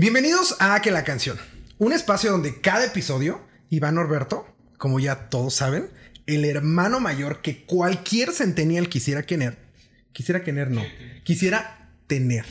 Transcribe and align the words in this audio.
Bienvenidos 0.00 0.56
a 0.60 0.80
Que 0.80 0.90
la 0.90 1.04
canción, 1.04 1.38
un 1.76 1.92
espacio 1.92 2.30
donde 2.30 2.62
cada 2.62 2.86
episodio, 2.86 3.46
Iván 3.68 3.96
Norberto, 3.96 4.46
como 4.78 4.98
ya 4.98 5.28
todos 5.28 5.52
saben, 5.52 5.90
el 6.24 6.46
hermano 6.46 7.00
mayor 7.00 7.42
que 7.42 7.66
cualquier 7.66 8.32
centennial 8.32 8.88
quisiera 8.88 9.24
tener, 9.24 9.58
quisiera 10.14 10.42
tener, 10.42 10.70
no, 10.70 10.82
quisiera 11.22 11.92
tener. 12.06 12.46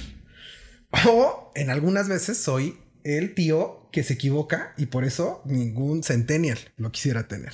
O 1.07 1.51
en 1.55 1.71
algunas 1.71 2.07
veces 2.07 2.37
soy 2.37 2.77
el 3.03 3.33
tío 3.33 3.89
que 3.91 4.03
se 4.03 4.13
equivoca 4.13 4.75
y 4.77 4.85
por 4.85 5.03
eso 5.03 5.41
ningún 5.43 6.03
centennial 6.03 6.59
lo 6.77 6.91
quisiera 6.91 7.27
tener. 7.27 7.53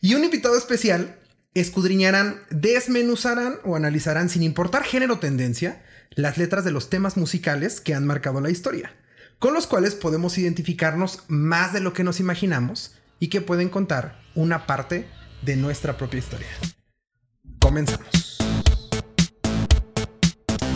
Y 0.00 0.16
un 0.16 0.24
invitado 0.24 0.58
especial 0.58 1.16
escudriñarán, 1.54 2.40
desmenuzarán 2.50 3.60
o 3.62 3.76
analizarán 3.76 4.28
sin 4.28 4.42
importar 4.42 4.82
género 4.82 5.14
o 5.14 5.18
tendencia 5.20 5.80
las 6.10 6.38
letras 6.38 6.64
de 6.64 6.70
los 6.70 6.90
temas 6.90 7.16
musicales 7.16 7.80
que 7.80 7.94
han 7.94 8.06
marcado 8.06 8.40
la 8.40 8.50
historia, 8.50 8.94
con 9.38 9.54
los 9.54 9.66
cuales 9.66 9.94
podemos 9.94 10.38
identificarnos 10.38 11.24
más 11.28 11.72
de 11.72 11.80
lo 11.80 11.92
que 11.92 12.04
nos 12.04 12.20
imaginamos 12.20 12.94
y 13.18 13.28
que 13.28 13.40
pueden 13.40 13.68
contar 13.68 14.20
una 14.34 14.66
parte 14.66 15.08
de 15.42 15.56
nuestra 15.56 15.96
propia 15.96 16.18
historia. 16.18 16.48
Comenzamos. 17.60 18.38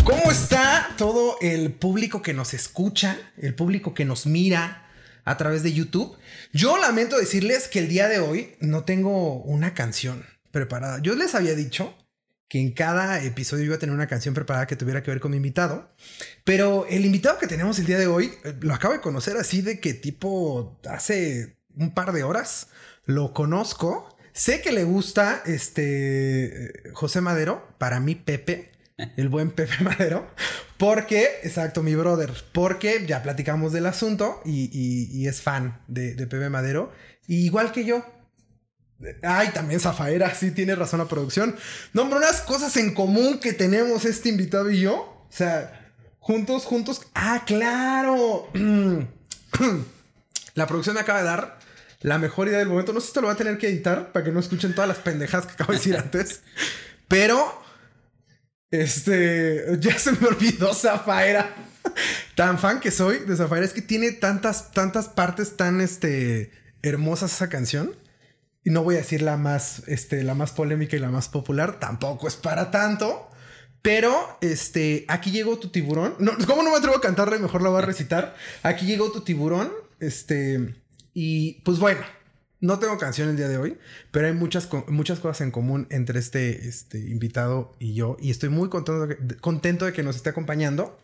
¿Cómo 0.04 0.30
está 0.30 0.88
todo 0.96 1.36
el 1.40 1.72
público 1.72 2.20
que 2.20 2.34
nos 2.34 2.52
escucha, 2.52 3.16
el 3.36 3.54
público 3.54 3.94
que 3.94 4.04
nos 4.04 4.26
mira 4.26 4.88
a 5.24 5.36
través 5.36 5.62
de 5.62 5.72
YouTube? 5.72 6.16
Yo 6.52 6.78
lamento 6.78 7.16
decirles 7.16 7.68
que 7.68 7.78
el 7.78 7.88
día 7.88 8.08
de 8.08 8.18
hoy 8.18 8.56
no 8.60 8.84
tengo 8.84 9.36
una 9.42 9.72
canción 9.72 10.24
preparada. 10.50 11.00
Yo 11.00 11.14
les 11.14 11.34
había 11.34 11.54
dicho 11.54 11.94
que 12.50 12.60
en 12.60 12.72
cada 12.72 13.22
episodio 13.22 13.64
iba 13.64 13.76
a 13.76 13.78
tener 13.78 13.94
una 13.94 14.08
canción 14.08 14.34
preparada 14.34 14.66
que 14.66 14.74
tuviera 14.74 15.04
que 15.04 15.10
ver 15.12 15.20
con 15.20 15.30
mi 15.30 15.36
invitado. 15.36 15.88
Pero 16.42 16.84
el 16.90 17.06
invitado 17.06 17.38
que 17.38 17.46
tenemos 17.46 17.78
el 17.78 17.86
día 17.86 17.96
de 17.96 18.08
hoy 18.08 18.32
eh, 18.44 18.54
lo 18.60 18.74
acabo 18.74 18.92
de 18.92 19.00
conocer 19.00 19.36
así 19.36 19.62
de 19.62 19.78
que 19.78 19.94
tipo 19.94 20.80
hace 20.88 21.56
un 21.76 21.94
par 21.94 22.12
de 22.12 22.24
horas 22.24 22.66
lo 23.04 23.32
conozco. 23.32 24.18
Sé 24.32 24.62
que 24.62 24.72
le 24.72 24.82
gusta 24.82 25.44
este 25.46 26.90
José 26.92 27.20
Madero, 27.20 27.68
para 27.78 28.00
mí 28.00 28.16
Pepe, 28.16 28.72
el 29.16 29.28
buen 29.28 29.50
Pepe 29.52 29.84
Madero, 29.84 30.26
porque, 30.76 31.28
exacto, 31.44 31.84
mi 31.84 31.94
brother, 31.94 32.32
porque 32.50 33.06
ya 33.06 33.22
platicamos 33.22 33.72
del 33.72 33.86
asunto 33.86 34.42
y, 34.44 35.24
es 35.24 35.40
fan 35.40 35.80
de, 35.86 36.16
de 36.16 36.26
Pepe 36.26 36.50
Madero, 36.50 36.90
igual 37.28 37.70
que 37.70 37.84
yo. 37.84 38.04
Ay, 39.22 39.48
también 39.48 39.80
Zafaera, 39.80 40.34
sí 40.34 40.50
tiene 40.50 40.74
razón 40.74 41.00
la 41.00 41.08
producción. 41.08 41.56
No, 41.92 42.04
pero 42.04 42.18
unas 42.18 42.42
cosas 42.42 42.76
en 42.76 42.94
común 42.94 43.38
que 43.38 43.52
tenemos 43.52 44.04
este 44.04 44.28
invitado 44.28 44.70
y 44.70 44.80
yo. 44.80 44.94
O 44.94 45.32
sea, 45.32 45.94
juntos, 46.18 46.64
juntos. 46.64 47.02
Ah, 47.14 47.42
claro. 47.46 48.48
La 50.54 50.66
producción 50.66 50.94
me 50.94 51.00
acaba 51.00 51.20
de 51.20 51.24
dar 51.24 51.58
la 52.00 52.18
mejor 52.18 52.48
idea 52.48 52.58
del 52.58 52.68
momento. 52.68 52.92
No 52.92 53.00
sé 53.00 53.06
si 53.06 53.10
esto 53.10 53.20
lo 53.20 53.28
va 53.28 53.34
a 53.34 53.36
tener 53.36 53.56
que 53.56 53.68
editar 53.68 54.12
para 54.12 54.24
que 54.24 54.32
no 54.32 54.40
escuchen 54.40 54.74
todas 54.74 54.88
las 54.88 54.98
pendejadas 54.98 55.46
que 55.46 55.52
acabo 55.52 55.72
de 55.72 55.78
decir 55.78 55.96
antes. 55.96 56.42
Pero, 57.08 57.62
este, 58.70 59.78
ya 59.78 59.98
se 59.98 60.12
me 60.12 60.26
olvidó 60.26 60.74
Zafaera. 60.74 61.54
Tan 62.34 62.58
fan 62.58 62.80
que 62.80 62.90
soy 62.90 63.20
de 63.20 63.36
Zafaera 63.36 63.64
es 63.64 63.72
que 63.72 63.82
tiene 63.82 64.12
tantas, 64.12 64.72
tantas 64.72 65.08
partes 65.08 65.56
tan, 65.56 65.80
este, 65.80 66.50
hermosas 66.82 67.32
esa 67.32 67.48
canción 67.48 67.96
y 68.64 68.70
no 68.70 68.82
voy 68.82 68.96
a 68.96 68.98
decir 68.98 69.22
la 69.22 69.36
más, 69.36 69.82
este, 69.86 70.22
la 70.22 70.34
más 70.34 70.52
polémica 70.52 70.96
y 70.96 71.00
la 71.00 71.10
más 71.10 71.28
popular, 71.28 71.78
tampoco 71.80 72.28
es 72.28 72.36
para 72.36 72.70
tanto. 72.70 73.28
Pero, 73.82 74.38
este, 74.42 75.06
aquí 75.08 75.30
llegó 75.30 75.58
tu 75.58 75.68
tiburón. 75.68 76.14
No, 76.18 76.32
¿Cómo 76.46 76.62
no 76.62 76.70
me 76.70 76.76
atrevo 76.76 76.96
a 76.96 77.00
cantarle? 77.00 77.38
Mejor 77.38 77.62
la 77.62 77.70
voy 77.70 77.78
a 77.78 77.86
recitar. 77.86 78.34
Aquí 78.62 78.84
llegó 78.84 79.10
tu 79.10 79.22
tiburón. 79.22 79.72
Este, 80.00 80.74
y 81.14 81.62
pues 81.64 81.78
bueno, 81.78 82.00
no 82.60 82.78
tengo 82.78 82.98
canción 82.98 83.30
el 83.30 83.36
día 83.36 83.48
de 83.48 83.56
hoy, 83.56 83.78
pero 84.10 84.26
hay 84.26 84.34
muchas, 84.34 84.68
muchas 84.88 85.18
cosas 85.18 85.40
en 85.40 85.50
común 85.50 85.86
entre 85.90 86.18
este, 86.18 86.68
este 86.68 86.98
invitado 86.98 87.74
y 87.78 87.94
yo. 87.94 88.18
Y 88.20 88.30
estoy 88.30 88.50
muy 88.50 88.68
contento 88.68 89.08
contento 89.40 89.86
de 89.86 89.94
que 89.94 90.02
nos 90.02 90.16
esté 90.16 90.28
acompañando. 90.28 90.98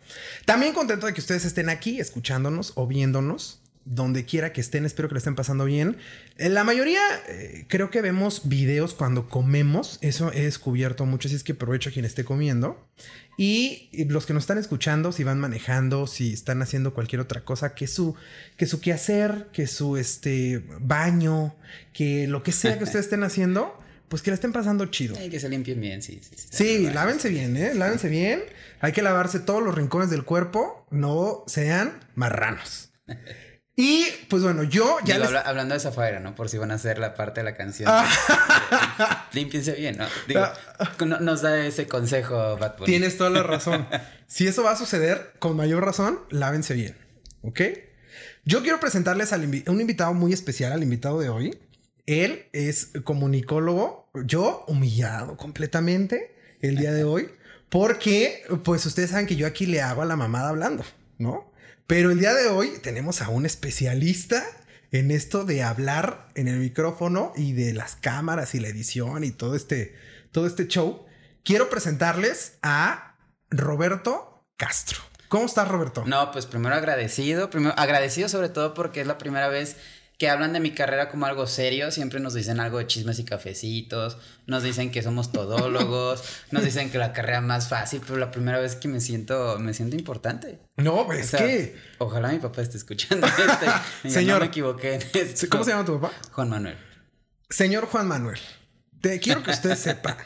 También 0.44 0.74
contento 0.74 1.06
de 1.06 1.14
que 1.14 1.20
ustedes 1.20 1.46
estén 1.46 1.70
aquí 1.70 1.98
escuchándonos 1.98 2.72
o 2.74 2.86
viéndonos 2.86 3.62
donde 3.86 4.24
quiera 4.24 4.52
que 4.52 4.60
estén, 4.60 4.84
espero 4.84 5.08
que 5.08 5.14
lo 5.14 5.18
estén 5.18 5.36
pasando 5.36 5.64
bien. 5.64 5.96
En 6.36 6.54
la 6.54 6.64
mayoría 6.64 7.00
eh, 7.28 7.64
creo 7.68 7.88
que 7.90 8.02
vemos 8.02 8.48
videos 8.48 8.94
cuando 8.94 9.28
comemos, 9.28 9.98
eso 10.02 10.32
he 10.32 10.42
descubierto 10.42 11.06
mucho, 11.06 11.28
así 11.28 11.36
es 11.36 11.44
que 11.44 11.52
aprovecho 11.52 11.88
a 11.88 11.92
quien 11.92 12.04
esté 12.04 12.24
comiendo. 12.24 12.84
Y, 13.38 13.90
los 14.08 14.26
que 14.26 14.32
nos 14.32 14.44
están 14.44 14.58
escuchando, 14.58 15.12
si 15.12 15.22
van 15.22 15.38
manejando, 15.38 16.06
si 16.06 16.32
están 16.32 16.62
haciendo 16.62 16.94
cualquier 16.94 17.20
otra 17.20 17.44
cosa, 17.44 17.74
que 17.74 17.86
su, 17.86 18.16
que 18.56 18.66
su 18.66 18.80
quehacer, 18.80 19.48
que 19.52 19.66
su 19.66 19.96
este, 19.96 20.64
baño, 20.80 21.54
que 21.92 22.26
lo 22.26 22.42
que 22.42 22.52
sea 22.52 22.78
que 22.78 22.84
ustedes 22.84 23.06
estén 23.06 23.22
haciendo, 23.24 23.78
pues 24.08 24.22
que 24.22 24.30
la 24.30 24.34
estén 24.34 24.52
pasando 24.52 24.86
chido. 24.86 25.16
Hay 25.16 25.30
que 25.30 25.38
se 25.38 25.48
limpien 25.48 25.80
bien, 25.80 26.02
sí. 26.02 26.20
Sí, 26.22 26.36
sí, 26.36 26.48
sí 26.50 26.90
lávense 26.92 27.28
bien, 27.28 27.56
¿eh? 27.56 27.74
Lávense 27.74 28.08
bien. 28.08 28.42
Hay 28.80 28.92
que 28.92 29.02
lavarse 29.02 29.38
todos 29.38 29.62
los 29.62 29.74
rincones 29.74 30.10
del 30.10 30.24
cuerpo, 30.24 30.86
no 30.90 31.44
sean 31.46 32.00
marranos. 32.14 32.90
Y 33.78 34.06
pues 34.30 34.42
bueno, 34.42 34.62
yo 34.62 34.96
ya. 35.04 35.16
hablando 35.44 35.74
de 35.74 35.80
Zafaira, 35.80 36.18
¿no? 36.18 36.34
Por 36.34 36.48
si 36.48 36.56
van 36.56 36.70
a 36.70 36.74
hacer 36.74 36.98
la 36.98 37.14
parte 37.14 37.40
de 37.40 37.44
la 37.44 37.54
canción. 37.54 37.90
Ah. 37.92 39.28
Límpiense 39.34 39.72
bien, 39.72 39.98
¿no? 39.98 40.06
Digo, 40.26 40.40
ah. 40.40 41.18
nos 41.20 41.42
da 41.42 41.66
ese 41.66 41.86
consejo, 41.86 42.56
Bad 42.56 42.76
Tienes 42.84 43.18
toda 43.18 43.28
la 43.28 43.42
razón. 43.42 43.86
si 44.26 44.46
eso 44.46 44.62
va 44.62 44.70
a 44.70 44.76
suceder, 44.76 45.34
con 45.40 45.56
mayor 45.56 45.84
razón, 45.84 46.20
lávense 46.30 46.72
bien. 46.72 46.96
¿Ok? 47.42 47.60
Yo 48.46 48.62
quiero 48.62 48.80
presentarles 48.80 49.34
a 49.34 49.36
un 49.36 49.80
invitado 49.80 50.14
muy 50.14 50.32
especial, 50.32 50.72
al 50.72 50.82
invitado 50.82 51.20
de 51.20 51.28
hoy. 51.28 51.58
Él 52.06 52.46
es 52.52 52.92
comunicólogo. 53.04 54.08
Yo 54.24 54.64
humillado 54.68 55.36
completamente 55.36 56.34
el 56.62 56.76
día 56.76 56.92
de 56.92 57.04
hoy. 57.04 57.28
Porque, 57.68 58.44
pues 58.64 58.86
ustedes 58.86 59.10
saben 59.10 59.26
que 59.26 59.36
yo 59.36 59.46
aquí 59.46 59.66
le 59.66 59.82
hago 59.82 60.00
a 60.00 60.06
la 60.06 60.16
mamada 60.16 60.48
hablando, 60.48 60.82
¿no? 61.18 61.52
Pero 61.86 62.10
el 62.10 62.18
día 62.18 62.34
de 62.34 62.48
hoy 62.48 62.78
tenemos 62.82 63.22
a 63.22 63.28
un 63.28 63.46
especialista 63.46 64.44
en 64.90 65.12
esto 65.12 65.44
de 65.44 65.62
hablar 65.62 66.28
en 66.34 66.48
el 66.48 66.58
micrófono 66.58 67.32
y 67.36 67.52
de 67.52 67.72
las 67.74 67.94
cámaras 67.94 68.56
y 68.56 68.60
la 68.60 68.66
edición 68.68 69.22
y 69.22 69.30
todo 69.30 69.54
este, 69.54 69.94
todo 70.32 70.48
este 70.48 70.66
show. 70.66 71.06
Quiero 71.44 71.70
presentarles 71.70 72.58
a 72.62 73.16
Roberto 73.50 74.48
Castro. 74.56 74.98
¿Cómo 75.28 75.46
estás, 75.46 75.68
Roberto? 75.68 76.02
No, 76.06 76.32
pues 76.32 76.46
primero 76.46 76.74
agradecido, 76.74 77.50
primero 77.50 77.74
agradecido 77.76 78.28
sobre 78.28 78.48
todo 78.48 78.74
porque 78.74 79.00
es 79.00 79.06
la 79.06 79.18
primera 79.18 79.48
vez 79.48 79.76
que 80.18 80.30
hablan 80.30 80.52
de 80.54 80.60
mi 80.60 80.70
carrera 80.70 81.10
como 81.10 81.26
algo 81.26 81.46
serio, 81.46 81.90
siempre 81.90 82.20
nos 82.20 82.32
dicen 82.32 82.58
algo 82.58 82.78
de 82.78 82.86
chismes 82.86 83.18
y 83.18 83.24
cafecitos, 83.24 84.16
nos 84.46 84.62
dicen 84.62 84.90
que 84.90 85.02
somos 85.02 85.30
todólogos, 85.30 86.22
nos 86.50 86.64
dicen 86.64 86.90
que 86.90 86.98
la 86.98 87.12
carrera 87.12 87.42
más 87.42 87.68
fácil, 87.68 88.00
pero 88.06 88.18
la 88.18 88.30
primera 88.30 88.58
vez 88.58 88.76
que 88.76 88.88
me 88.88 89.00
siento, 89.00 89.58
me 89.58 89.74
siento 89.74 89.96
importante. 89.96 90.58
No, 90.76 91.12
es 91.12 91.32
que... 91.32 91.76
Ojalá 91.98 92.28
mi 92.28 92.38
papá 92.38 92.62
esté 92.62 92.78
escuchando 92.78 93.26
este. 93.26 94.10
Señor. 94.10 94.36
No 94.36 94.40
me 94.40 94.46
equivoqué 94.46 94.94
en 94.94 95.02
esto. 95.14 95.46
¿Cómo 95.48 95.64
se 95.64 95.70
llama 95.70 95.84
tu 95.84 95.98
papá? 95.98 96.12
Juan 96.32 96.50
Manuel. 96.50 96.76
Señor 97.48 97.86
Juan 97.86 98.08
Manuel, 98.08 98.38
te 99.00 99.20
quiero 99.20 99.42
que 99.42 99.50
usted 99.50 99.76
sepa 99.76 100.16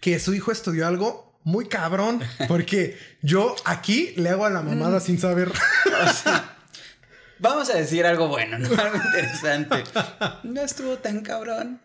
que 0.00 0.18
su 0.18 0.34
hijo 0.34 0.52
estudió 0.52 0.86
algo 0.86 1.38
muy 1.44 1.68
cabrón, 1.68 2.20
porque 2.48 2.98
yo 3.22 3.54
aquí 3.64 4.14
le 4.16 4.30
hago 4.30 4.46
a 4.46 4.50
la 4.50 4.62
mamada 4.62 4.98
sin 5.00 5.18
saber. 5.18 5.52
Vamos 7.38 7.70
a 7.70 7.74
decir 7.74 8.06
algo 8.06 8.28
bueno, 8.28 8.58
¿no? 8.58 8.68
Algo 8.80 8.96
interesante. 8.96 9.84
No 10.42 10.60
estuvo 10.62 10.96
tan 10.96 11.20
cabrón. 11.20 11.80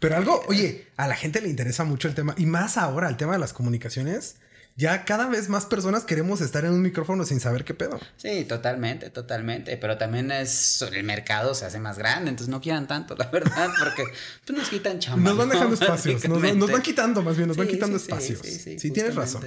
Pero 0.00 0.16
algo, 0.16 0.42
oye, 0.46 0.88
a 0.96 1.08
la 1.08 1.14
gente 1.14 1.40
le 1.40 1.48
interesa 1.48 1.84
mucho 1.84 2.08
el 2.08 2.14
tema, 2.14 2.34
y 2.36 2.46
más 2.46 2.76
ahora 2.76 3.08
el 3.08 3.16
tema 3.16 3.32
de 3.32 3.38
las 3.38 3.52
comunicaciones 3.52 4.36
ya 4.78 5.04
cada 5.04 5.26
vez 5.26 5.48
más 5.48 5.66
personas 5.66 6.04
queremos 6.04 6.40
estar 6.40 6.64
en 6.64 6.72
un 6.72 6.80
micrófono 6.80 7.24
sin 7.24 7.40
saber 7.40 7.64
qué 7.64 7.74
pedo. 7.74 7.98
Sí, 8.16 8.44
totalmente, 8.44 9.10
totalmente. 9.10 9.76
Pero 9.76 9.98
también 9.98 10.30
es 10.30 10.82
el 10.82 11.02
mercado 11.02 11.52
se 11.56 11.64
hace 11.64 11.80
más 11.80 11.98
grande, 11.98 12.30
entonces 12.30 12.48
no 12.48 12.60
quieran 12.60 12.86
tanto, 12.86 13.16
la 13.18 13.28
verdad, 13.28 13.70
porque 13.76 14.04
pues, 14.46 14.56
nos 14.56 14.68
quitan 14.68 15.00
chamba. 15.00 15.30
Nos 15.30 15.36
van 15.36 15.48
dejando 15.48 15.74
espacios, 15.74 16.28
nos, 16.28 16.70
van 16.70 16.82
quitando 16.82 17.22
más 17.22 17.36
bien, 17.36 17.48
nos 17.48 17.56
van 17.56 17.66
quitando 17.66 17.96
espacios. 17.96 18.38
Sí, 18.40 18.52
sí, 18.52 18.78
sí, 18.78 18.90
tienes 18.92 19.16
razón. 19.16 19.42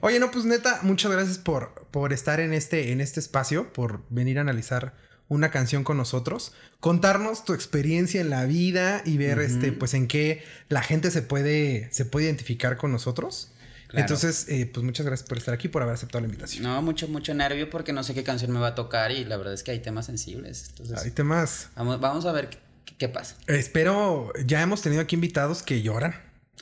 Oye, 0.00 0.18
no, 0.18 0.30
pues 0.30 0.46
neta, 0.46 0.80
muchas 0.80 1.12
gracias 1.12 1.36
por, 1.36 1.86
por 1.90 2.14
estar 2.14 2.40
en 2.40 2.54
este, 2.54 2.92
en 2.92 3.02
este 3.02 3.20
espacio, 3.20 3.74
por 3.74 4.00
venir 4.08 4.38
a 4.38 4.40
analizar 4.40 4.94
una 5.28 5.50
canción 5.50 5.84
con 5.84 5.98
nosotros, 5.98 6.54
contarnos 6.80 7.44
tu 7.44 7.52
experiencia 7.52 8.22
en 8.22 8.30
la 8.30 8.46
vida 8.46 9.02
y 9.04 9.18
ver 9.18 9.40
este, 9.40 9.72
pues 9.72 9.92
en 9.92 10.08
qué 10.08 10.42
la 10.70 10.80
gente 10.80 11.10
se 11.10 11.20
puede, 11.20 11.92
se 11.92 12.06
puede 12.06 12.26
identificar 12.26 12.78
con 12.78 12.92
nosotros. 12.92 13.52
Entonces, 13.92 14.46
eh, 14.48 14.70
pues 14.72 14.84
muchas 14.84 15.04
gracias 15.06 15.28
por 15.28 15.38
estar 15.38 15.52
aquí, 15.54 15.68
por 15.68 15.82
haber 15.82 15.94
aceptado 15.94 16.20
la 16.20 16.26
invitación. 16.26 16.62
No, 16.62 16.80
mucho, 16.82 17.08
mucho 17.08 17.34
nervio 17.34 17.68
porque 17.70 17.92
no 17.92 18.02
sé 18.02 18.14
qué 18.14 18.22
canción 18.22 18.50
me 18.52 18.60
va 18.60 18.68
a 18.68 18.74
tocar 18.74 19.10
y 19.10 19.24
la 19.24 19.36
verdad 19.36 19.54
es 19.54 19.62
que 19.62 19.72
hay 19.72 19.80
temas 19.80 20.06
sensibles. 20.06 20.66
Entonces, 20.70 20.98
hay 20.98 21.10
temas. 21.10 21.68
Vamos, 21.76 22.00
vamos 22.00 22.24
a 22.26 22.32
ver 22.32 22.50
qué, 22.98 23.08
pasa. 23.08 23.36
espero, 23.46 24.32
ya 24.44 24.62
hemos 24.62 24.82
tenido 24.82 25.02
aquí 25.02 25.14
invitados 25.16 25.62
que 25.62 25.82
lloran. 25.82 26.14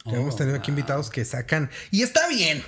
ya 0.06 0.12
hemos 0.16 0.34
oh, 0.34 0.38
tenido 0.38 0.56
aquí 0.56 0.70
invitados 0.70 1.10
que 1.10 1.24
sacan. 1.24 1.70
Y 1.90 2.02
está 2.02 2.28
bien. 2.28 2.62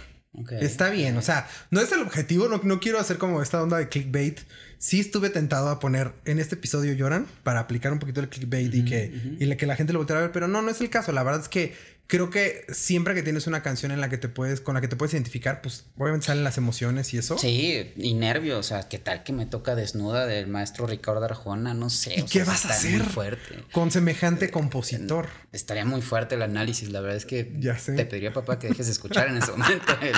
Está 0.61 0.91
bien, 0.91 1.17
o 1.17 1.23
sea, 1.23 1.49
no 1.71 1.81
es 1.81 1.91
el 1.91 2.01
objetivo, 2.03 2.49
no, 2.49 2.61
no 2.63 2.79
quiero 2.79 3.01
hacer 3.01 3.19
como 3.19 3.43
esta 3.43 3.61
onda 3.61 3.79
de 3.79 3.89
clickbait. 3.89 4.39
Sí 4.79 5.01
estuve 5.01 5.29
tentado 5.29 5.69
a 5.71 5.81
poner 5.81 6.13
en 6.25 6.39
este 6.39 6.55
episodio 6.55 6.93
lloran 6.93 7.27
para 7.43 7.59
aplicar 7.59 7.93
un 7.93 7.99
poquito 7.99 8.21
el 8.21 8.29
clickbait 8.29 8.73
y 8.73 8.85
que, 8.85 9.37
y 9.41 9.45
la- 9.47 9.57
que 9.57 9.67
la 9.67 9.75
gente 9.75 9.93
lo 9.93 9.99
volteara 9.99 10.21
a 10.21 10.23
ver, 10.23 10.33
pero 10.33 10.47
no, 10.47 10.63
no 10.63 10.71
es 10.71 10.81
el 10.81 10.89
caso. 10.89 11.11
La 11.11 11.25
verdad 11.25 11.41
es 11.41 11.49
que 11.49 11.75
creo 12.11 12.29
que 12.29 12.67
siempre 12.71 13.15
que 13.15 13.23
tienes 13.23 13.47
una 13.47 13.63
canción 13.63 13.93
en 13.93 14.01
la 14.01 14.11
que 14.11 14.19
te 14.19 14.29
puedes, 14.29 14.61
con 14.61 14.75
la 14.75 14.81
que 14.81 14.89
te 14.89 14.97
puedes 14.97 15.15
identificar, 15.15 15.63
pues 15.63 15.87
obviamente 15.97 16.27
salen 16.27 16.43
las 16.45 16.59
emociones 16.59 17.15
y 17.15 17.19
eso. 17.19 17.39
Sí, 17.39 17.93
y 17.97 18.15
nervios, 18.15 18.59
o 18.59 18.63
sea, 18.63 18.89
¿qué 18.89 18.99
tal 18.99 19.23
que 19.23 19.33
me 19.33 19.47
toca 19.47 19.75
desnuda 19.77 20.27
del 20.27 20.49
maestro 20.49 20.87
Ricardo 20.87 21.25
Arjona? 21.25 21.73
No 21.73 21.89
sé. 21.89 22.15
¿Y 22.19 22.23
o 22.23 22.25
qué 22.27 22.31
sea, 22.33 22.45
vas 22.45 22.67
a 22.67 22.71
hacer? 22.71 23.01
fuerte. 23.05 23.65
Con 23.73 23.91
semejante 23.91 24.51
compositor. 24.51 25.29
Estaría 25.53 25.85
muy 25.85 26.03
fuerte 26.03 26.35
el 26.35 26.43
análisis, 26.43 26.91
la 26.91 27.01
verdad 27.01 27.17
es 27.17 27.25
que 27.27 27.55
Ya 27.61 27.79
sé. 27.79 27.95
te 27.95 28.05
pediría 28.05 28.33
papá 28.33 28.59
que 28.59 28.69
dejes 28.69 28.87
de 28.87 28.93
escuchar 28.93 29.29
en 29.29 29.37
ese 29.37 29.53
momento 29.53 29.93
el, 30.03 30.13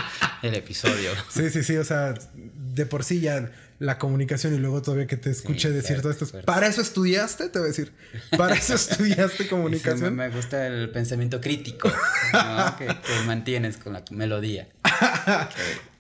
el 0.49 0.55
episodio. 0.55 1.11
Sí, 1.31 1.51
sí, 1.51 1.63
sí, 1.63 1.77
o 1.77 1.85
sea, 1.85 2.15
de 2.35 2.87
por 2.87 3.05
sí 3.05 3.21
ya 3.21 3.51
la 3.83 3.99
comunicación 3.99 4.55
y 4.55 4.59
luego 4.59 4.81
todavía 4.81 5.09
que 5.09 5.17
te 5.17 5.31
escuche 5.31 5.71
decir 5.71 5.97
esto. 5.97 6.15
fuerte. 6.25 6.47
Para 6.47 6.69
eso 6.69 6.81
estudiaste, 6.81 7.49
te 7.49 7.59
voy 7.59 7.67
a 7.67 7.69
decir. 7.69 7.93
Para 8.39 8.55
eso 8.55 8.75
estudiaste 8.75 9.49
comunicación. 9.51 10.15
me 10.15 10.31
gusta 10.31 10.69
el 10.69 10.91
pensamiento 10.93 11.41
crítico 11.41 11.91
¿no? 12.33 12.77
que, 12.79 12.87
que 12.87 13.27
mantienes 13.27 13.77
con 13.77 13.93
la 13.93 14.05
melodía. 14.11 14.69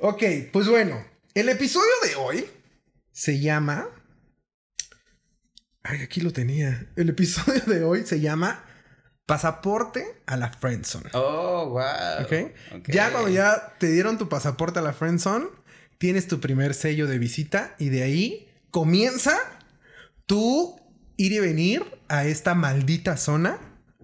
Ok, 0.05 0.23
pues 0.52 0.67
bueno, 0.67 1.05
el 1.32 1.49
episodio 1.49 1.93
de 2.05 2.17
hoy 2.17 2.50
se 3.12 3.38
llama. 3.38 3.87
Ay, 5.84 6.02
aquí 6.02 6.20
lo 6.20 6.32
tenía. 6.32 6.88
El 6.96 7.08
episodio 7.08 7.62
de 7.67 7.84
hoy 7.84 8.05
se 8.05 8.19
llama 8.20 8.64
Pasaporte 9.26 10.23
a 10.26 10.37
la 10.37 10.50
Friendzone. 10.50 11.11
Oh, 11.12 11.69
wow. 11.69 12.25
¿Ok? 12.25 12.88
Ya 12.88 13.12
cuando 13.12 13.29
ya 13.29 13.75
te 13.79 13.93
dieron 13.93 14.19
tu 14.19 14.29
pasaporte 14.29 14.81
a 14.81 14.82
la 14.82 14.93
Friendzone, 14.93 15.46
tienes 16.02 16.26
tu 16.26 16.40
primer 16.40 16.75
sello 16.75 17.06
de 17.06 17.16
visita 17.16 17.76
y 17.78 17.88
de 17.90 18.02
ahí 18.02 18.49
comienza 18.72 19.38
tu 20.26 20.81
ir 21.16 21.31
y 21.31 21.38
venir 21.38 21.84
a 22.08 22.25
esta 22.25 22.56
maldita 22.56 23.16
zona 23.16 23.60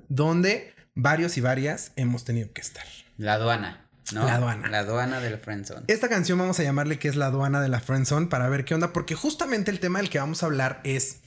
donde 0.08 0.72
varios 0.94 1.36
y 1.38 1.40
varias 1.40 1.90
hemos 1.96 2.24
tenido 2.24 2.52
que 2.52 2.60
estar. 2.60 2.84
La 3.16 3.32
aduana, 3.32 3.88
¿no? 4.12 4.26
La 4.26 4.36
aduana. 4.36 4.68
La 4.68 4.78
aduana 4.78 5.18
del 5.18 5.38
friendzone. 5.38 5.86
Esta 5.88 6.08
canción 6.08 6.38
vamos 6.38 6.60
a 6.60 6.62
llamarle 6.62 7.00
que 7.00 7.08
es 7.08 7.16
la 7.16 7.26
aduana 7.26 7.60
de 7.60 7.68
la 7.68 7.80
Friendzone 7.80 8.28
para 8.28 8.48
ver 8.48 8.64
qué 8.64 8.76
onda, 8.76 8.92
porque 8.92 9.16
justamente 9.16 9.72
el 9.72 9.80
tema 9.80 9.98
del 9.98 10.08
que 10.08 10.20
vamos 10.20 10.44
a 10.44 10.46
hablar 10.46 10.80
es 10.84 11.22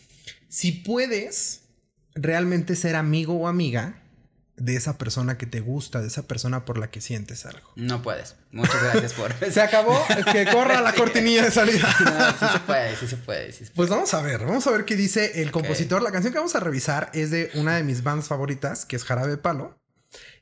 si 0.47 0.71
puedes 0.71 1.63
realmente 2.15 2.77
ser 2.77 2.95
amigo 2.95 3.33
o 3.33 3.50
amiga 3.50 4.00
de 4.63 4.75
esa 4.75 4.97
persona 4.97 5.37
que 5.37 5.45
te 5.45 5.59
gusta, 5.59 6.01
de 6.01 6.07
esa 6.07 6.23
persona 6.23 6.65
por 6.65 6.77
la 6.77 6.91
que 6.91 7.01
sientes 7.01 7.45
algo. 7.45 7.71
No 7.75 8.01
puedes. 8.01 8.35
Muchas 8.51 8.81
gracias 8.83 9.13
por... 9.13 9.33
Se 9.51 9.61
acabó, 9.61 9.99
que 10.31 10.45
corra 10.51 10.81
la 10.81 10.91
Sí. 10.91 10.97
cortinilla 10.97 11.43
de 11.45 11.51
salida. 11.51 11.87
No, 12.03 12.31
sí 12.47 12.53
se 12.53 12.59
puede, 12.59 12.95
sí 12.95 13.07
se 13.07 13.17
puede. 13.17 13.51
Sí 13.51 13.65
se 13.65 13.71
Pues 13.73 13.89
vamos 13.89 14.13
a 14.13 14.21
ver, 14.21 14.45
vamos 14.45 14.65
a 14.67 14.71
ver 14.71 14.85
qué 14.85 14.95
dice 14.95 15.41
el 15.41 15.51
compositor. 15.51 16.01
La 16.01 16.11
canción 16.11 16.31
que 16.33 16.39
vamos 16.39 16.55
a 16.55 16.59
revisar 16.59 17.09
es 17.13 17.31
de 17.31 17.49
una 17.55 17.75
de 17.75 17.83
mis 17.83 18.03
bandas 18.03 18.27
favoritas, 18.27 18.85
que 18.85 18.95
es 18.95 19.03
Jarabe 19.03 19.37
Palo. 19.37 19.77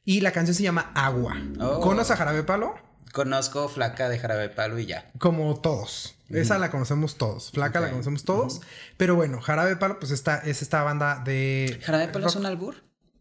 Y 0.03 0.21
la 0.21 0.31
canción 0.31 0.55
se 0.55 0.63
llama 0.63 0.91
Agua. 0.95 1.35
Oh. 1.59 1.79
¿Conoces 1.81 2.11
a 2.11 2.17
Jarabe 2.17 2.43
Palo? 2.43 2.75
Conozco 3.13 3.69
Flaca 3.69 4.09
de 4.09 4.19
Jarabe 4.19 4.49
Palo 4.49 4.79
y 4.79 4.85
ya. 4.85 5.11
Como 5.19 5.59
todos. 5.61 6.15
Esa 6.29 6.59
la 6.59 6.69
conocemos 6.69 7.15
todos. 7.17 7.51
Flaca 7.51 7.79
la 7.79 7.89
conocemos 7.89 8.23
todos. 8.23 8.61
Pero 8.97 9.15
bueno, 9.15 9.41
Jarabe 9.41 9.75
Palo, 9.77 9.97
pues 9.99 10.11
esta 10.11 10.37
es 10.39 10.61
esta 10.61 10.83
banda 10.83 11.21
de. 11.23 11.79
¿Jarabe 11.83 12.07
Palo 12.09 12.27
es 12.27 12.33
rock. 12.33 12.41
un 12.41 12.45
albur? 12.45 12.75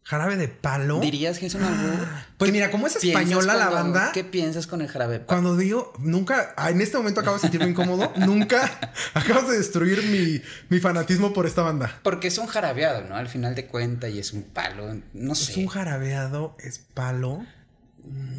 Jarabe 0.09 0.37
de 0.37 0.47
Palo. 0.47 0.99
¿Dirías 1.01 1.37
que 1.37 1.45
es 1.45 1.53
un 1.53 1.63
albur? 1.63 2.07
Pues 2.39 2.51
mira, 2.53 2.71
como 2.71 2.87
es 2.87 2.95
¿Piensas 2.95 3.21
española 3.21 3.53
la 3.53 3.69
cuando- 3.69 3.93
banda. 3.99 4.11
¿Qué 4.13 4.23
piensas 4.23 4.65
con 4.65 4.81
el 4.81 4.87
jarabe 4.87 5.13
de 5.13 5.19
palo? 5.19 5.27
Cuando 5.27 5.57
digo, 5.57 5.93
nunca, 5.99 6.55
en 6.69 6.79
este 6.81 6.95
momento 6.97 7.19
acabo 7.19 7.35
de 7.35 7.41
sentirme 7.41 7.67
incómodo, 7.69 8.11
nunca 8.17 8.79
acabas 9.13 9.49
de 9.49 9.57
destruir 9.57 10.01
mi, 10.03 10.41
mi 10.69 10.79
fanatismo 10.79 11.33
por 11.33 11.45
esta 11.45 11.61
banda. 11.63 11.99
Porque 12.01 12.29
es 12.29 12.37
un 12.37 12.47
jarabeado, 12.47 13.03
¿no? 13.07 13.17
Al 13.17 13.27
final 13.27 13.55
de 13.55 13.67
cuenta 13.67 14.07
y 14.09 14.19
es 14.19 14.31
un 14.33 14.43
palo. 14.43 14.95
No 15.13 15.33
Es 15.33 15.39
sé. 15.39 15.59
un 15.59 15.67
jarabeado, 15.67 16.55
es 16.59 16.79
palo. 16.79 17.45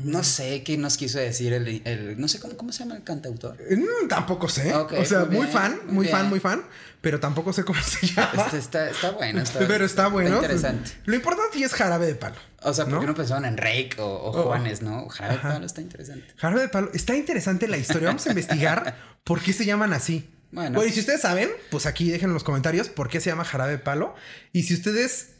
No 0.04 0.24
sé 0.24 0.62
qué 0.62 0.78
nos 0.78 0.96
quiso 0.96 1.18
decir 1.18 1.52
el. 1.52 1.82
el- 1.84 2.18
no 2.20 2.26
sé 2.26 2.40
cómo, 2.40 2.56
cómo 2.56 2.72
se 2.72 2.80
llama 2.80 2.96
el 2.96 3.04
cantautor. 3.04 3.56
Mm, 3.70 4.08
tampoco 4.08 4.48
sé. 4.48 4.72
O 4.74 5.04
sea, 5.04 5.26
muy 5.26 5.36
muy, 5.36 5.46
bien, 5.46 5.52
fan, 5.52 5.80
muy 5.86 5.94
muy 5.94 6.08
fan, 6.08 6.28
muy 6.30 6.40
fan. 6.40 6.62
Pero 7.02 7.20
tampoco 7.20 7.52
sé 7.52 7.64
cómo 7.64 7.80
se 7.82 8.06
llama. 8.06 8.30
Este 8.46 8.58
está, 8.58 8.88
está 8.90 9.10
bueno. 9.10 9.42
Está, 9.42 9.58
pero 9.60 9.84
está 9.84 10.08
bueno. 10.08 10.36
interesante. 10.36 10.90
Lo 11.04 11.14
importante 11.14 11.62
es 11.62 11.72
jarabe 11.74 12.06
de 12.06 12.14
palo. 12.14 12.36
O 12.62 12.72
sea, 12.74 12.84
¿por 12.86 12.94
¿no? 12.94 13.00
qué 13.00 13.06
no 13.06 13.14
pensaban 13.14 13.44
en 13.44 13.56
Rake 13.58 13.96
o, 13.98 14.06
o 14.06 14.30
Oh. 14.38 14.42
Juanes, 14.44 14.80
no? 14.82 15.08
Jarabe 15.08 15.36
de 15.36 15.42
palo 15.42 15.66
está 15.66 15.80
interesante. 15.82 16.26
Jarabe 16.36 16.62
de 16.62 16.68
palo. 16.68 16.90
Está 16.94 17.14
interesante 17.16 17.68
la 17.68 17.76
historia. 17.76 18.08
Vamos 18.08 18.26
a 18.26 18.30
investigar 18.30 18.96
por 19.24 19.40
qué 19.42 19.52
se 19.52 19.64
llaman 19.66 19.92
así. 19.92 20.28
Bueno. 20.52 20.76
Bueno, 20.76 20.90
y 20.90 20.92
si 20.94 21.00
ustedes 21.00 21.20
saben, 21.20 21.48
pues 21.70 21.84
aquí 21.86 22.10
dejen 22.10 22.30
en 22.30 22.34
los 22.34 22.42
comentarios 22.44 22.88
por 22.88 23.08
qué 23.08 23.20
se 23.20 23.30
llama 23.30 23.44
jarabe 23.44 23.72
de 23.72 23.78
palo. 23.78 24.14
Y 24.52 24.62
si 24.64 24.74
ustedes 24.74 25.34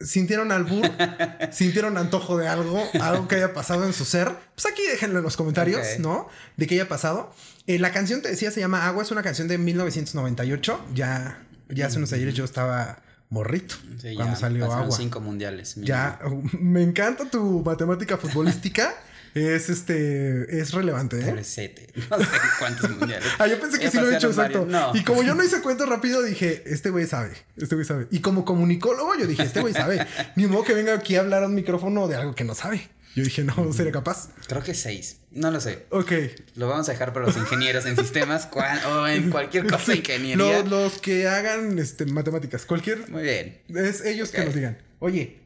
sintieron 0.00 0.52
albur, 0.52 0.88
sintieron 1.52 1.96
antojo 1.98 2.36
de 2.36 2.48
algo, 2.48 2.82
algo 3.00 3.28
que 3.28 3.36
haya 3.36 3.52
pasado 3.54 3.84
en 3.84 3.92
su 3.92 4.04
ser, 4.04 4.30
pues 4.54 4.66
aquí 4.66 4.82
déjenlo 4.90 5.18
en 5.18 5.24
los 5.24 5.36
comentarios. 5.36 5.86
¿no? 5.98 6.28
De 6.56 6.66
qué 6.66 6.74
haya 6.76 6.88
pasado. 6.88 7.32
Eh, 7.66 7.78
la 7.78 7.92
canción, 7.92 8.22
te 8.22 8.28
decía, 8.28 8.50
se 8.50 8.60
llama 8.60 8.86
Agua. 8.86 9.02
Es 9.02 9.10
una 9.10 9.22
canción 9.22 9.48
de 9.48 9.58
1998. 9.58 10.86
Ya, 10.94 11.42
ya 11.68 11.86
hace 11.86 11.98
unos 11.98 12.12
ayeres 12.12 12.34
yo 12.34 12.44
estaba 12.44 13.02
morrito 13.30 13.74
Sí, 14.00 14.14
cuando 14.14 14.34
ya 14.34 14.36
salió 14.36 14.72
Agua. 14.72 14.96
cinco 14.96 15.20
mundiales. 15.20 15.74
Ya, 15.76 16.18
me 16.58 16.82
encanta 16.82 17.28
tu 17.28 17.62
matemática 17.62 18.16
futbolística. 18.16 18.94
es 19.34 19.68
este, 19.68 20.60
es 20.60 20.72
relevante, 20.72 21.20
¿eh? 21.20 21.24
Pobrecete. 21.26 21.88
No 22.10 22.18
sé 22.18 22.26
cuántos 22.58 22.90
mundiales. 22.90 23.28
Ah, 23.38 23.46
yo 23.46 23.60
pensé 23.60 23.78
que 23.78 23.84
Ya 23.84 23.90
sí 23.90 23.98
lo 23.98 24.10
he 24.10 24.16
hecho 24.16 24.28
exacto. 24.28 24.66
No. 24.66 24.92
Y 24.94 25.04
como 25.04 25.22
yo 25.22 25.34
no 25.34 25.44
hice 25.44 25.60
cuento 25.60 25.86
rápido, 25.86 26.22
dije, 26.22 26.62
este 26.66 26.90
güey 26.90 27.06
sabe, 27.06 27.32
este 27.56 27.74
güey 27.74 27.86
sabe. 27.86 28.06
Y 28.10 28.20
como 28.20 28.44
comunicólogo, 28.44 29.14
yo 29.16 29.26
dije, 29.26 29.42
este 29.42 29.60
güey 29.60 29.74
sabe. 29.74 30.06
Ni 30.36 30.46
modo 30.46 30.64
que 30.64 30.74
venga 30.74 30.94
aquí 30.94 31.16
a 31.16 31.20
hablar 31.20 31.42
a 31.42 31.46
un 31.46 31.54
micrófono 31.54 32.08
de 32.08 32.16
algo 32.16 32.34
que 32.34 32.44
no 32.44 32.54
sabe. 32.54 32.88
Yo 33.14 33.24
dije, 33.24 33.42
no, 33.42 33.54
no 33.56 33.72
sería 33.72 33.90
capaz. 33.90 34.28
Creo 34.46 34.62
que 34.62 34.74
seis. 34.74 35.16
No 35.32 35.50
lo 35.50 35.60
sé. 35.60 35.86
Ok. 35.90 36.12
Lo 36.54 36.68
vamos 36.68 36.88
a 36.88 36.92
dejar 36.92 37.12
para 37.12 37.26
los 37.26 37.36
ingenieros 37.36 37.84
en 37.86 37.96
sistemas 37.96 38.46
cual- 38.46 38.80
o 38.86 39.08
en 39.08 39.30
cualquier 39.30 39.66
cosa 39.70 39.92
de 39.92 39.98
ingeniería. 39.98 40.60
Los, 40.60 40.68
los 40.68 40.98
que 41.00 41.26
hagan 41.26 41.78
este, 41.78 42.06
matemáticas, 42.06 42.64
cualquier. 42.64 43.08
Muy 43.10 43.22
bien. 43.22 43.60
Es 43.74 44.04
ellos 44.04 44.30
que 44.30 44.44
nos 44.44 44.54
digan. 44.54 44.78
Oye, 45.00 45.40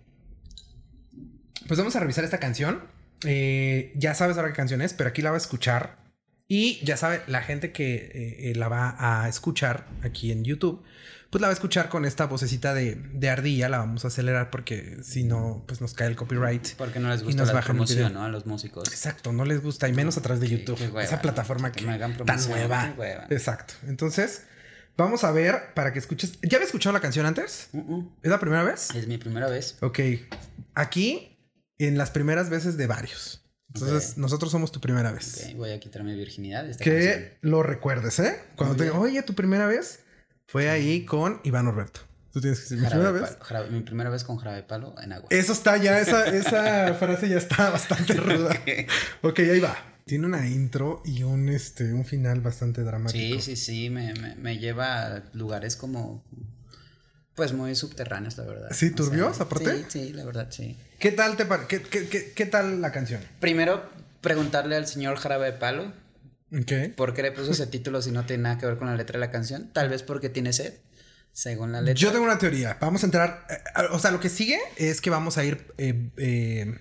pues 1.66 1.78
vamos 1.78 1.96
a 1.96 2.00
revisar 2.00 2.24
esta 2.24 2.38
canción. 2.38 2.82
Eh, 3.24 3.92
ya 3.96 4.14
sabes 4.14 4.36
ahora 4.36 4.48
qué 4.48 4.56
canción 4.56 4.82
es, 4.82 4.94
pero 4.94 5.10
aquí 5.10 5.22
la 5.22 5.30
va 5.30 5.36
a 5.36 5.38
escuchar. 5.38 6.02
Y 6.48 6.84
ya 6.84 6.96
sabe, 6.96 7.22
la 7.28 7.40
gente 7.40 7.72
que 7.72 7.94
eh, 7.94 8.50
eh, 8.50 8.54
la 8.56 8.68
va 8.68 8.96
a 8.98 9.28
escuchar 9.28 9.86
aquí 10.02 10.32
en 10.32 10.44
YouTube, 10.44 10.82
pues 11.30 11.40
la 11.40 11.48
va 11.48 11.52
a 11.52 11.54
escuchar 11.54 11.88
con 11.88 12.04
esta 12.04 12.26
vocecita 12.26 12.74
de, 12.74 12.94
de 12.94 13.30
ardilla. 13.30 13.70
La 13.70 13.78
vamos 13.78 14.04
a 14.04 14.08
acelerar 14.08 14.50
porque 14.50 14.98
si 15.02 15.24
no, 15.24 15.64
pues 15.66 15.80
nos 15.80 15.94
cae 15.94 16.08
el 16.08 16.16
copyright. 16.16 16.74
Porque 16.76 17.00
no 17.00 17.08
les 17.08 17.22
Y 17.22 17.24
gusta 17.24 17.40
nos 17.40 17.48
la 17.48 17.54
bajan 17.54 17.76
promoción. 17.76 18.12
¿no? 18.12 18.24
A 18.24 18.28
los 18.28 18.44
músicos. 18.44 18.86
Exacto, 18.88 19.32
no 19.32 19.46
les 19.46 19.62
gusta, 19.62 19.88
y 19.88 19.94
menos 19.94 20.18
a 20.18 20.20
través 20.20 20.40
de 20.42 20.48
YouTube. 20.48 20.76
qué 20.76 20.88
hueva, 20.88 21.04
esa 21.04 21.16
¿no? 21.16 21.22
plataforma 21.22 21.72
Que 21.72 21.80
que, 21.80 21.86
me 21.86 21.94
hagan 21.94 22.16
tan 22.18 22.48
nueva. 22.48 22.94
Exacto. 23.30 23.72
Entonces, 23.86 24.42
vamos 24.98 25.24
a 25.24 25.30
ver 25.32 25.72
para 25.74 25.94
que 25.94 26.00
escuches. 26.00 26.38
¿Ya 26.42 26.58
había 26.58 26.66
escuchado 26.66 26.92
la 26.92 27.00
canción 27.00 27.24
antes? 27.24 27.70
Uh, 27.72 27.78
uh. 27.78 28.12
¿Es 28.22 28.30
la 28.30 28.38
primera 28.38 28.62
vez? 28.62 28.94
Es 28.94 29.06
mi 29.06 29.16
primera 29.16 29.48
vez. 29.48 29.78
Ok. 29.80 30.00
Aquí, 30.74 31.31
en 31.86 31.98
las 31.98 32.10
primeras 32.10 32.50
veces 32.50 32.76
de 32.76 32.86
varios. 32.86 33.44
Entonces, 33.74 34.12
Ok. 34.12 34.18
nosotros 34.18 34.52
somos 34.52 34.70
tu 34.70 34.80
primera 34.80 35.12
vez. 35.12 35.46
Ok, 35.48 35.56
voy 35.56 35.70
a 35.70 35.80
quitar 35.80 36.04
mi 36.04 36.14
virginidad 36.14 36.68
esta 36.68 36.84
Que 36.84 36.90
canción. 36.92 37.24
lo 37.40 37.62
recuerdes, 37.62 38.18
¿eh? 38.18 38.38
Cuando 38.56 38.76
Muy 38.76 38.84
te 38.86 38.90
oye, 38.92 39.22
tu 39.22 39.34
primera 39.34 39.66
vez 39.66 40.00
fue 40.46 40.68
ahí 40.68 41.04
con 41.06 41.40
Iván 41.44 41.66
Orberto. 41.68 42.00
Tú 42.32 42.40
tienes 42.40 42.58
que 42.60 42.62
decir, 42.64 42.78
mi 42.78 42.84
Jarabe 42.84 43.04
primera 43.10 43.26
vez. 43.26 43.36
palo- 43.36 43.44
jarabe- 43.44 43.70
mi 43.70 43.80
primera 43.80 44.10
vez 44.10 44.24
con 44.24 44.36
jarabe 44.38 44.62
palo 44.62 44.94
en 45.02 45.12
agua. 45.12 45.26
Eso 45.30 45.52
está 45.52 45.76
ya, 45.78 45.98
esa, 46.00 46.26
esa 46.36 46.94
frase 46.94 47.28
ya 47.28 47.36
está 47.38 47.70
bastante 47.70 48.14
ruda. 48.14 48.54
Ok, 49.22 49.38
ahí 49.40 49.60
va. 49.60 49.76
Tiene 50.04 50.26
una 50.26 50.46
intro 50.48 51.00
y 51.04 51.22
un, 51.22 51.48
este, 51.48 51.92
un 51.94 52.04
final 52.04 52.40
bastante 52.40 52.82
dramático. 52.82 53.18
Sí, 53.18 53.40
sí, 53.40 53.56
sí, 53.56 53.88
me, 53.90 54.12
me, 54.14 54.34
me 54.34 54.58
lleva 54.58 55.06
a 55.16 55.22
lugares 55.32 55.76
como, 55.76 56.24
pues 57.34 57.52
muy 57.52 57.74
subterráneos, 57.74 58.36
la 58.36 58.44
verdad. 58.44 58.68
¿Sí, 58.72 58.88
O 58.92 58.94
turbios, 58.94 59.36
sea, 59.36 59.46
aparte? 59.46 59.78
Sí, 59.78 59.84
sí, 59.88 60.12
la 60.12 60.24
verdad, 60.24 60.48
sí. 60.50 60.76
¿Qué 61.02 61.10
tal 61.10 61.36
te 61.36 61.44
qué, 61.66 61.82
qué- 61.82 62.08
qué- 62.08 62.32
qué 62.32 62.46
tal 62.46 62.80
la 62.80 62.92
canción? 62.92 63.20
Primero, 63.40 63.90
preguntarle 64.20 64.76
al 64.76 64.86
señor 64.86 65.16
Jarabe 65.16 65.46
de 65.46 65.52
Palo 65.58 65.92
por 66.96 67.12
qué 67.12 67.22
le 67.22 67.32
puso 67.32 67.50
ese 67.50 67.66
título 67.66 68.00
si 68.00 68.12
no 68.12 68.24
tiene 68.24 68.44
nada 68.44 68.58
que 68.58 68.66
ver 68.66 68.76
con 68.76 68.86
la 68.86 68.94
letra 68.94 69.14
de 69.14 69.26
la 69.26 69.32
canción. 69.32 69.68
Tal 69.72 69.88
vez 69.88 70.04
porque 70.04 70.28
tiene 70.28 70.52
sed, 70.52 70.74
según 71.32 71.72
la 71.72 71.80
letra. 71.80 72.00
Yo 72.00 72.12
tengo 72.12 72.22
una 72.24 72.38
teoría. 72.38 72.78
Vamos 72.80 73.02
a 73.02 73.06
entrar. 73.06 73.44
eh, 73.50 73.56
o 73.90 73.98
sea, 73.98 74.12
lo 74.12 74.20
que 74.20 74.28
sigue 74.28 74.60
es 74.76 75.00
que 75.00 75.10
vamos 75.10 75.38
a 75.38 75.44
ir. 75.44 75.66
eh, 75.76 76.10
eh, 76.18 76.78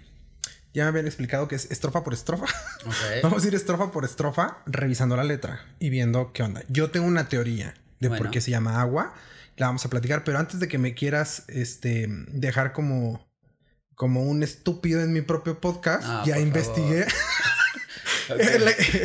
ya 0.72 0.84
me 0.84 0.90
habían 0.90 1.08
explicado 1.08 1.48
que 1.48 1.56
es 1.56 1.72
estrofa 1.72 2.04
por 2.04 2.14
estrofa. 2.14 2.46
Vamos 3.24 3.44
a 3.44 3.48
ir 3.48 3.56
estrofa 3.56 3.92
por 3.92 4.06
estrofa 4.06 4.60
revisando 4.68 5.18
la 5.18 5.24
letra 5.24 5.66
y 5.80 5.90
viendo 5.90 6.32
qué 6.32 6.44
onda. 6.44 6.62
Yo 6.70 6.92
tengo 6.92 7.08
una 7.08 7.28
teoría 7.28 7.74
de 8.00 8.10
por 8.10 8.30
qué 8.30 8.40
se 8.40 8.52
llama 8.52 8.80
agua. 8.82 9.16
La 9.58 9.66
vamos 9.66 9.84
a 9.84 9.90
platicar, 9.90 10.24
pero 10.24 10.38
antes 10.38 10.60
de 10.60 10.68
que 10.68 10.78
me 10.78 10.94
quieras 10.94 11.44
este, 11.48 12.06
dejar 12.30 12.72
como, 12.72 13.31
como 14.02 14.24
un 14.24 14.42
estúpido 14.42 15.00
en 15.02 15.14
mi 15.14 15.22
propio 15.22 15.62
podcast, 15.62 16.04
Ah, 16.08 16.24
ya 16.26 16.40
investigué. 16.40 17.06
el, 18.30 18.64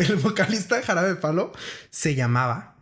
el 0.09 0.17
vocalista 0.17 0.77
de 0.77 0.83
Jarabe 0.83 1.09
de 1.09 1.17
Palo 1.17 1.53
se 1.91 2.15
llamaba, 2.15 2.79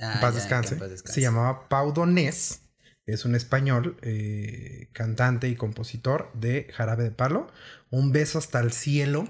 Ah, 0.00 0.14
en 0.14 0.20
paz 0.20 0.34
ya, 0.34 0.40
descanse, 0.40 0.68
que 0.70 0.74
en 0.74 0.80
paz 0.80 0.90
descanse. 0.90 1.14
se 1.14 1.20
llamaba 1.20 1.68
Pau 1.68 1.92
Donés. 1.92 2.62
Es 3.06 3.24
un 3.24 3.36
español, 3.36 3.96
eh, 4.02 4.88
cantante 4.92 5.48
y 5.48 5.54
compositor 5.54 6.32
de 6.34 6.66
Jarabe 6.74 7.04
de 7.04 7.12
Palo. 7.12 7.46
Un 7.90 8.10
beso 8.10 8.38
hasta 8.40 8.58
el 8.58 8.72
cielo 8.72 9.28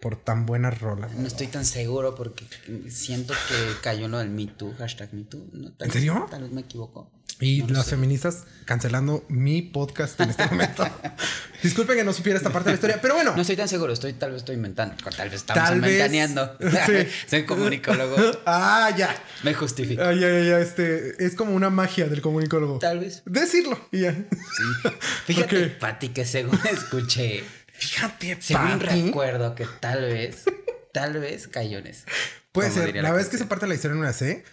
por 0.00 0.16
tan 0.16 0.46
buenas 0.46 0.80
rolas. 0.80 1.12
No 1.14 1.28
estoy 1.28 1.46
tan 1.46 1.64
seguro 1.64 2.16
porque 2.16 2.44
siento 2.90 3.34
que 3.48 3.80
cayó 3.82 4.08
lo 4.08 4.18
del 4.18 4.30
Me 4.30 4.46
Too, 4.48 4.74
hashtag 4.78 5.14
Me 5.14 5.22
Too. 5.22 5.46
¿no? 5.52 5.72
¿En 5.78 5.92
serio? 5.92 6.26
Tal 6.28 6.42
vez 6.42 6.50
me 6.50 6.62
equivoco. 6.62 7.12
Y 7.40 7.62
No 7.62 7.74
las 7.74 7.84
sé. 7.84 7.90
feministas 7.92 8.44
cancelando 8.64 9.24
mi 9.28 9.62
podcast 9.62 10.20
en 10.20 10.30
este 10.30 10.44
momento. 10.46 10.84
Disculpen 11.62 11.96
que 11.96 12.04
no 12.04 12.12
supiera 12.12 12.36
esta 12.36 12.50
parte 12.50 12.66
de 12.68 12.72
la 12.72 12.74
historia, 12.76 12.98
pero 13.00 13.14
bueno. 13.14 13.34
No 13.34 13.42
estoy 13.42 13.56
tan 13.56 13.68
seguro, 13.68 13.92
estoy 13.92 14.12
tal 14.14 14.30
vez 14.32 14.38
estoy 14.40 14.56
inventando, 14.56 14.94
tal 15.16 15.28
vez 15.30 15.40
estamos 15.40 15.64
Tal 15.64 15.80
vez. 15.80 15.92
inventaneando. 15.92 16.56
Sí. 16.60 17.08
Soy 17.30 17.44
comunicólogo, 17.46 18.16
ah, 18.46 18.90
ya. 18.96 19.14
me 19.44 19.54
justifico. 19.54 20.02
Ah, 20.02 20.12
ya, 20.12 20.28
ya, 20.28 20.40
ya. 20.42 20.60
Este, 20.60 21.24
es 21.24 21.34
como 21.36 21.54
una 21.54 21.70
magia 21.70 22.06
del 22.08 22.20
comunicólogo. 22.20 22.78
Tal 22.80 22.98
vez. 23.00 23.22
Decirlo 23.24 23.78
y 23.92 24.00
ya. 24.00 24.12
Sí. 24.12 24.90
Fíjate, 25.26 25.64
Ok. 25.66 25.70
Pati, 25.78 26.08
que 26.10 26.24
según 26.26 26.58
escuché, 26.70 27.44
Fíjate, 27.72 28.36
según 28.40 28.80
recuerdo 28.80 29.54
que 29.54 29.66
tal 29.80 30.00
vez, 30.02 30.42
tal 30.92 31.18
vez 31.20 31.46
cayó 31.48 31.78
en 31.78 31.86
eso. 31.86 32.02
Puede 32.52 32.70
ser. 32.72 32.94
La 32.96 33.10
es 33.10 33.26
que 33.26 33.30
canción. 33.30 33.48
parte 33.48 33.66
la 33.68 33.74
historia 33.76 33.96
no 33.96 34.02
la 34.02 34.12
sé. 34.12 34.44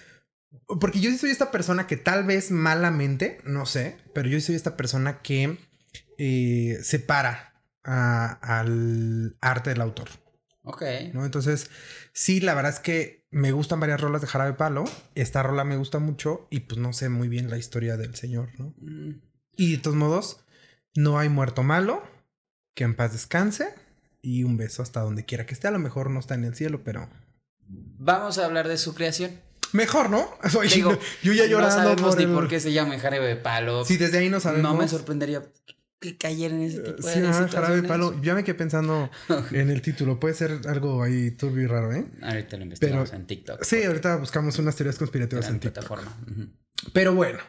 Porque 0.79 0.99
yo 0.99 1.09
sí 1.11 1.17
soy 1.17 1.29
esta 1.31 1.51
persona 1.51 1.87
que 1.87 1.97
tal 1.97 2.23
vez 2.25 2.51
malamente, 2.51 3.39
no 3.45 3.65
sé, 3.65 3.97
pero 4.13 4.27
yo 4.29 4.39
sí 4.39 4.47
soy 4.47 4.55
esta 4.55 4.75
persona 4.77 5.21
que 5.21 5.57
eh, 6.17 6.79
separa 6.81 7.61
a- 7.83 8.31
al 8.59 9.37
arte 9.41 9.69
del 9.71 9.81
autor. 9.81 10.09
Ok. 10.63 10.81
¿no? 11.13 11.25
Entonces, 11.25 11.69
sí, 12.13 12.39
la 12.41 12.53
verdad 12.55 12.71
es 12.73 12.79
que 12.79 13.27
me 13.29 13.51
gustan 13.51 13.79
varias 13.79 14.01
rolas 14.01 14.21
de 14.21 14.27
Jarabe 14.27 14.53
Palo. 14.53 14.85
Esta 15.13 15.43
rola 15.43 15.63
me 15.63 15.77
gusta 15.77 15.99
mucho 15.99 16.47
y 16.49 16.61
pues 16.61 16.79
no 16.79 16.93
sé 16.93 17.09
muy 17.09 17.27
bien 17.27 17.49
la 17.49 17.57
historia 17.57 17.97
del 17.97 18.15
señor, 18.15 18.49
¿no? 18.57 18.73
Mm, 18.77 19.21
Y 19.57 19.75
de 19.75 19.77
todos 19.81 19.95
modos, 19.95 20.39
no 20.95 21.19
hay 21.19 21.29
muerto 21.29 21.61
malo, 21.63 22.01
que 22.73 22.83
en 22.85 22.95
paz 22.95 23.11
descanse 23.13 23.75
y 24.21 24.43
un 24.43 24.57
beso 24.57 24.81
hasta 24.81 25.01
donde 25.01 25.25
quiera 25.25 25.45
que 25.45 25.53
esté. 25.53 25.67
A 25.67 25.71
lo 25.71 25.79
mejor 25.79 26.09
no 26.09 26.19
está 26.19 26.33
en 26.35 26.45
el 26.45 26.55
cielo, 26.55 26.83
pero 26.83 27.09
Vamos 27.67 28.37
a 28.37 28.45
hablar 28.45 28.67
de 28.67 28.77
su 28.77 28.93
creación. 28.95 29.39
Mejor, 29.75 30.09
¿no? 30.09 30.27
Oye, 30.57 30.73
Digo, 30.75 30.97
yo 31.21 31.33
ya 31.33 31.43
no 31.43 31.49
llorando 31.49 31.75
sabemos 31.75 32.01
por 32.01 32.17
ni 32.17 32.23
el- 32.23 32.31
por 32.33 32.47
qué 32.47 32.59
se 32.59 32.73
llama 32.73 32.97
Jarabe 32.99 33.27
de 33.27 33.35
Palo. 33.35 33.85
Sí, 33.85 33.97
desde 33.97 34.17
ahí 34.19 34.29
no 34.29 34.39
sabemos. 34.39 34.71
no 34.71 34.77
me 34.77 34.87
sorprendería 34.87 35.43
que 35.99 36.17
cayera 36.17 36.53
en 36.53 36.61
ese 36.61 36.79
tipo 36.81 37.07
de 37.07 37.13
Sí, 37.13 37.19
ah, 37.25 37.83
Palo. 37.87 38.21
Ya 38.21 38.35
me 38.35 38.43
quedé 38.43 38.55
pensando 38.55 39.09
en 39.51 39.69
el 39.69 39.81
título. 39.81 40.19
Puede 40.19 40.33
ser 40.33 40.59
algo 40.67 41.01
ahí 41.03 41.31
turbio 41.31 41.63
y 41.63 41.67
raro, 41.67 41.93
¿eh? 41.93 42.05
Ahorita 42.21 42.57
lo 42.57 42.63
investigamos 42.63 43.09
Pero- 43.09 43.21
en 43.21 43.27
TikTok. 43.27 43.63
Sí, 43.63 43.83
ahorita 43.83 44.17
buscamos 44.17 44.57
unas 44.59 44.75
teorías 44.75 44.97
conspirativas 44.97 45.47
en 45.47 45.59
TikTok. 45.59 45.85
plataforma. 45.87 46.17
Pero 46.93 47.15
bueno, 47.15 47.39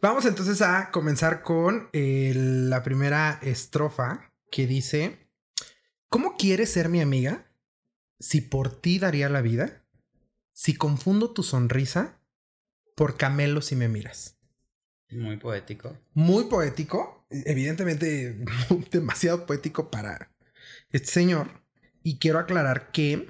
vamos 0.00 0.24
entonces 0.24 0.62
a 0.62 0.90
comenzar 0.90 1.42
con 1.42 1.88
eh, 1.92 2.32
la 2.34 2.82
primera 2.82 3.38
estrofa 3.42 4.32
que 4.50 4.66
dice, 4.66 5.28
¿cómo 6.08 6.36
quieres 6.36 6.72
ser 6.72 6.88
mi 6.88 7.00
amiga? 7.00 7.46
Si 8.18 8.40
por 8.40 8.80
ti 8.80 8.98
daría 8.98 9.28
la 9.28 9.42
vida, 9.42 9.79
si 10.60 10.74
confundo 10.74 11.30
tu 11.30 11.42
sonrisa, 11.42 12.20
por 12.94 13.16
camelo 13.16 13.62
si 13.62 13.76
me 13.76 13.88
miras. 13.88 14.36
Muy 15.08 15.38
poético. 15.38 15.96
Muy 16.12 16.44
poético, 16.44 17.26
evidentemente 17.30 18.44
demasiado 18.90 19.46
poético 19.46 19.90
para 19.90 20.30
este 20.90 21.08
señor. 21.08 21.62
Y 22.02 22.18
quiero 22.18 22.38
aclarar 22.38 22.90
que 22.92 23.26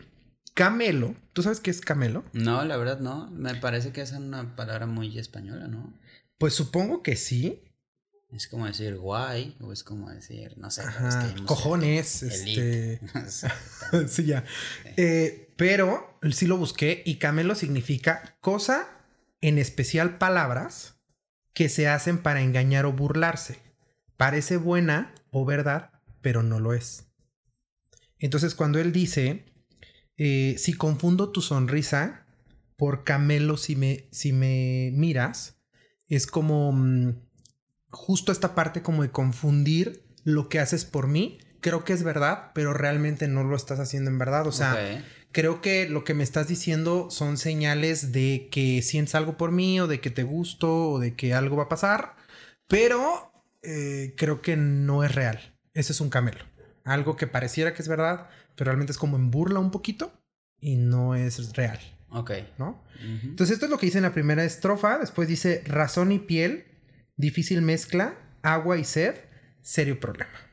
camelo, 0.55 1.15
¿tú 1.33 1.45
sabes 1.45 1.61
qué 1.61 1.71
es 1.71 1.81
camelo? 1.81 2.25
No, 2.33 2.65
la 2.65 2.77
verdad 2.77 2.99
no. 2.99 3.31
Me 3.31 3.55
parece 3.55 3.93
que 3.93 4.01
es 4.01 4.11
una 4.11 4.57
palabra 4.57 4.87
muy 4.87 5.17
española, 5.17 5.69
¿no? 5.69 5.97
Pues 6.37 6.55
supongo 6.55 7.05
que 7.05 7.15
sí. 7.15 7.63
Es 8.33 8.47
como 8.47 8.67
decir 8.67 8.97
guay, 8.97 9.57
o 9.61 9.73
es 9.73 9.83
como 9.83 10.09
decir, 10.09 10.57
no 10.57 10.71
sé. 10.71 10.83
Ajá, 10.83 11.09
es 11.09 11.17
que 11.17 11.23
hay 11.23 11.31
música 11.31 11.47
cojones, 11.47 12.23
elite. 12.23 13.01
este... 13.27 14.09
sí, 14.09 14.25
ya. 14.25 14.45
Eh, 14.97 15.53
pero 15.57 16.19
sí 16.31 16.47
lo 16.47 16.57
busqué 16.57 17.03
y 17.05 17.17
camelo 17.17 17.55
significa 17.55 18.37
cosa, 18.41 18.89
en 19.41 19.59
especial 19.59 20.19
palabras, 20.19 21.01
que 21.55 21.69
se 21.69 21.89
hacen 21.89 22.19
para 22.19 22.43
engañar 22.43 22.87
o 22.87 22.93
burlarse. 22.93 23.59
Parece 24.17 24.57
buena 24.57 25.15
o 25.31 25.45
verdad, 25.45 25.91
pero 26.21 26.43
no 26.43 26.61
lo 26.61 26.73
es. 26.73 27.07
Entonces 28.19 28.55
cuando 28.55 28.79
él 28.79 28.93
dice, 28.93 29.47
eh, 30.17 30.55
si 30.59 30.75
confundo 30.75 31.33
tu 31.33 31.43
sonrisa 31.43 32.27
por 32.77 33.05
camelo 33.05 33.57
si 33.57 33.77
me, 33.77 34.09
si 34.13 34.33
me 34.33 34.91
miras, 34.95 35.61
es 36.09 36.27
como 36.27 36.73
mm, 36.73 37.30
justo 37.91 38.33
esta 38.33 38.55
parte 38.55 38.83
como 38.83 39.03
de 39.03 39.11
confundir 39.11 40.03
lo 40.25 40.49
que 40.49 40.61
haces 40.61 40.85
por 40.85 41.07
mí. 41.09 41.39
Creo 41.61 41.85
que 41.85 41.93
es 41.93 42.03
verdad, 42.03 42.53
pero 42.55 42.73
realmente 42.73 43.29
no 43.29 43.45
lo 43.45 43.55
estás 43.55 43.81
haciendo 43.81 44.11
en 44.11 44.19
verdad. 44.19 44.47
O 44.47 44.53
sea, 44.53 45.05
creo 45.33 45.61
que 45.61 45.89
lo 45.89 46.05
que 46.05 46.15
me 46.15 46.25
estás 46.25 46.49
diciendo 46.49 47.11
son 47.11 47.37
señales 47.37 48.13
de 48.13 48.49
que 48.51 48.81
sientes 48.83 49.15
algo 49.15 49.37
por 49.37 49.53
mí 49.53 49.81
o 49.81 49.87
de 49.87 50.01
que 50.01 50.11
te 50.11 50.23
gusto 50.23 50.93
o 50.93 50.99
de 50.99 51.15
que 51.15 51.35
algo 51.35 51.57
va 51.57 51.65
a 51.65 51.69
pasar, 51.69 52.17
pero 52.67 53.31
eh, 53.63 54.15
creo 54.17 54.41
que 54.41 54.57
no 54.57 55.05
es 55.05 55.15
real. 55.15 55.55
Ese 55.75 55.93
es 55.93 56.01
un 56.01 56.09
camelo. 56.09 56.45
Algo 56.85 57.17
que 57.17 57.27
pareciera 57.27 57.75
que 57.75 57.83
es 57.83 57.89
verdad, 57.89 58.29
pero 58.57 58.71
realmente 58.71 58.93
es 58.93 58.99
como 58.99 59.17
en 59.17 59.31
burla 59.31 59.61
un 59.61 59.71
poquito 59.71 60.13
y 60.61 60.77
no 60.77 61.15
es 61.15 61.55
real, 61.55 61.79
Ok. 62.11 62.33
¿no? 62.59 62.83
Entonces 63.03 63.55
esto 63.55 63.67
es 63.67 63.71
lo 63.71 63.79
que 63.79 63.87
dice 63.87 63.99
en 63.99 64.05
la 64.05 64.13
primera 64.13 64.45
estrofa, 64.45 64.99
después 64.99 65.29
dice 65.29 65.63
razón 65.67 66.13
y 66.13 66.19
piel, 66.19 66.65
difícil 67.21 67.63
mezcla, 67.63 68.15
agua 68.43 68.79
y 68.79 68.85
sed, 68.85 69.15
serio 69.63 70.01
problema. 70.01 70.51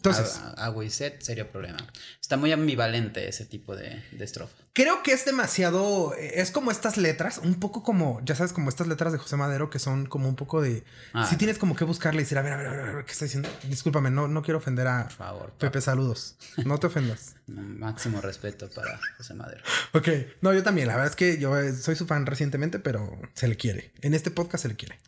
Entonces, 0.00 0.40
agua 0.56 0.82
y 0.82 0.88
sed, 0.88 1.20
serio 1.20 1.50
problema. 1.52 1.76
Está 2.22 2.38
muy 2.38 2.52
ambivalente 2.52 3.28
ese 3.28 3.44
tipo 3.44 3.76
de, 3.76 4.02
de 4.12 4.24
estrofa. 4.24 4.54
Creo 4.72 5.02
que 5.02 5.12
es 5.12 5.26
demasiado. 5.26 6.14
Es 6.14 6.50
como 6.50 6.70
estas 6.70 6.96
letras, 6.96 7.36
un 7.36 7.60
poco 7.60 7.82
como, 7.82 8.18
ya 8.24 8.34
sabes, 8.34 8.54
como 8.54 8.70
estas 8.70 8.86
letras 8.86 9.12
de 9.12 9.18
José 9.18 9.36
Madero 9.36 9.68
que 9.68 9.78
son 9.78 10.06
como 10.06 10.26
un 10.26 10.36
poco 10.36 10.62
de. 10.62 10.84
Ah. 11.12 11.26
Si 11.26 11.36
tienes 11.36 11.58
como 11.58 11.76
que 11.76 11.84
buscarle 11.84 12.22
y 12.22 12.24
decir, 12.24 12.38
a 12.38 12.42
ver, 12.42 12.54
a 12.54 12.56
ver, 12.56 12.66
a 12.66 12.70
ver, 12.70 12.80
a 12.80 12.92
ver, 12.94 13.04
¿qué 13.04 13.12
está 13.12 13.26
diciendo? 13.26 13.50
Discúlpame, 13.64 14.10
no, 14.10 14.26
no 14.26 14.42
quiero 14.42 14.56
ofender 14.56 14.86
a 14.86 15.02
Por 15.02 15.12
favor. 15.12 15.52
Pepe, 15.58 15.82
saludos. 15.82 16.36
No 16.64 16.78
te 16.78 16.86
ofendas. 16.86 17.34
Máximo 17.46 18.22
respeto 18.22 18.70
para 18.70 18.98
José 19.18 19.34
Madero. 19.34 19.62
Ok, 19.92 20.08
no, 20.40 20.54
yo 20.54 20.62
también. 20.62 20.88
La 20.88 20.94
verdad 20.94 21.10
es 21.10 21.16
que 21.16 21.36
yo 21.38 21.58
eh, 21.58 21.74
soy 21.74 21.94
su 21.94 22.06
fan 22.06 22.24
recientemente, 22.24 22.78
pero 22.78 23.20
se 23.34 23.48
le 23.48 23.56
quiere. 23.56 23.92
En 24.00 24.14
este 24.14 24.30
podcast 24.30 24.62
se 24.62 24.68
le 24.68 24.76
quiere. 24.76 24.98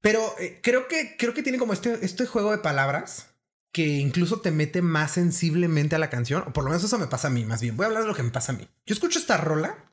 Pero 0.00 0.34
eh, 0.38 0.60
creo 0.62 0.88
que 0.88 1.16
creo 1.16 1.34
que 1.34 1.42
tiene 1.42 1.58
como 1.58 1.72
este, 1.72 2.04
este 2.04 2.26
juego 2.26 2.50
de 2.50 2.58
palabras 2.58 3.28
que 3.72 3.86
incluso 3.86 4.40
te 4.40 4.50
mete 4.50 4.82
más 4.82 5.12
sensiblemente 5.12 5.94
a 5.94 5.98
la 5.98 6.10
canción. 6.10 6.44
O 6.46 6.52
por 6.52 6.64
lo 6.64 6.70
menos 6.70 6.84
eso 6.84 6.98
me 6.98 7.06
pasa 7.06 7.28
a 7.28 7.30
mí, 7.30 7.44
más 7.44 7.60
bien. 7.60 7.76
Voy 7.76 7.84
a 7.84 7.86
hablar 7.88 8.02
de 8.02 8.08
lo 8.08 8.14
que 8.14 8.22
me 8.22 8.30
pasa 8.30 8.52
a 8.52 8.56
mí. 8.56 8.68
Yo 8.86 8.94
escucho 8.94 9.18
esta 9.18 9.36
rola 9.36 9.92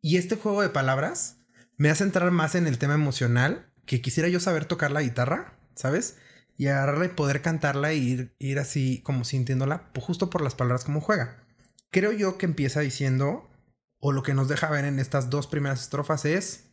y 0.00 0.16
este 0.16 0.36
juego 0.36 0.62
de 0.62 0.70
palabras 0.70 1.36
me 1.76 1.90
hace 1.90 2.04
entrar 2.04 2.30
más 2.30 2.54
en 2.54 2.66
el 2.66 2.78
tema 2.78 2.94
emocional 2.94 3.72
que 3.86 4.00
quisiera 4.00 4.28
yo 4.28 4.40
saber 4.40 4.64
tocar 4.64 4.92
la 4.92 5.02
guitarra, 5.02 5.58
¿sabes? 5.74 6.16
Y 6.56 6.68
agarrarla 6.68 7.06
y 7.06 7.08
poder 7.08 7.42
cantarla 7.42 7.90
e 7.90 7.96
ir, 7.96 8.36
ir 8.38 8.58
así 8.58 9.00
como 9.02 9.24
sintiéndola 9.24 9.90
justo 9.98 10.30
por 10.30 10.42
las 10.42 10.54
palabras 10.54 10.84
como 10.84 11.00
juega. 11.00 11.42
Creo 11.90 12.12
yo 12.12 12.38
que 12.38 12.46
empieza 12.46 12.80
diciendo, 12.80 13.50
o 13.98 14.12
lo 14.12 14.22
que 14.22 14.34
nos 14.34 14.48
deja 14.48 14.70
ver 14.70 14.84
en 14.84 14.98
estas 15.00 15.28
dos 15.28 15.46
primeras 15.46 15.82
estrofas 15.82 16.24
es, 16.24 16.70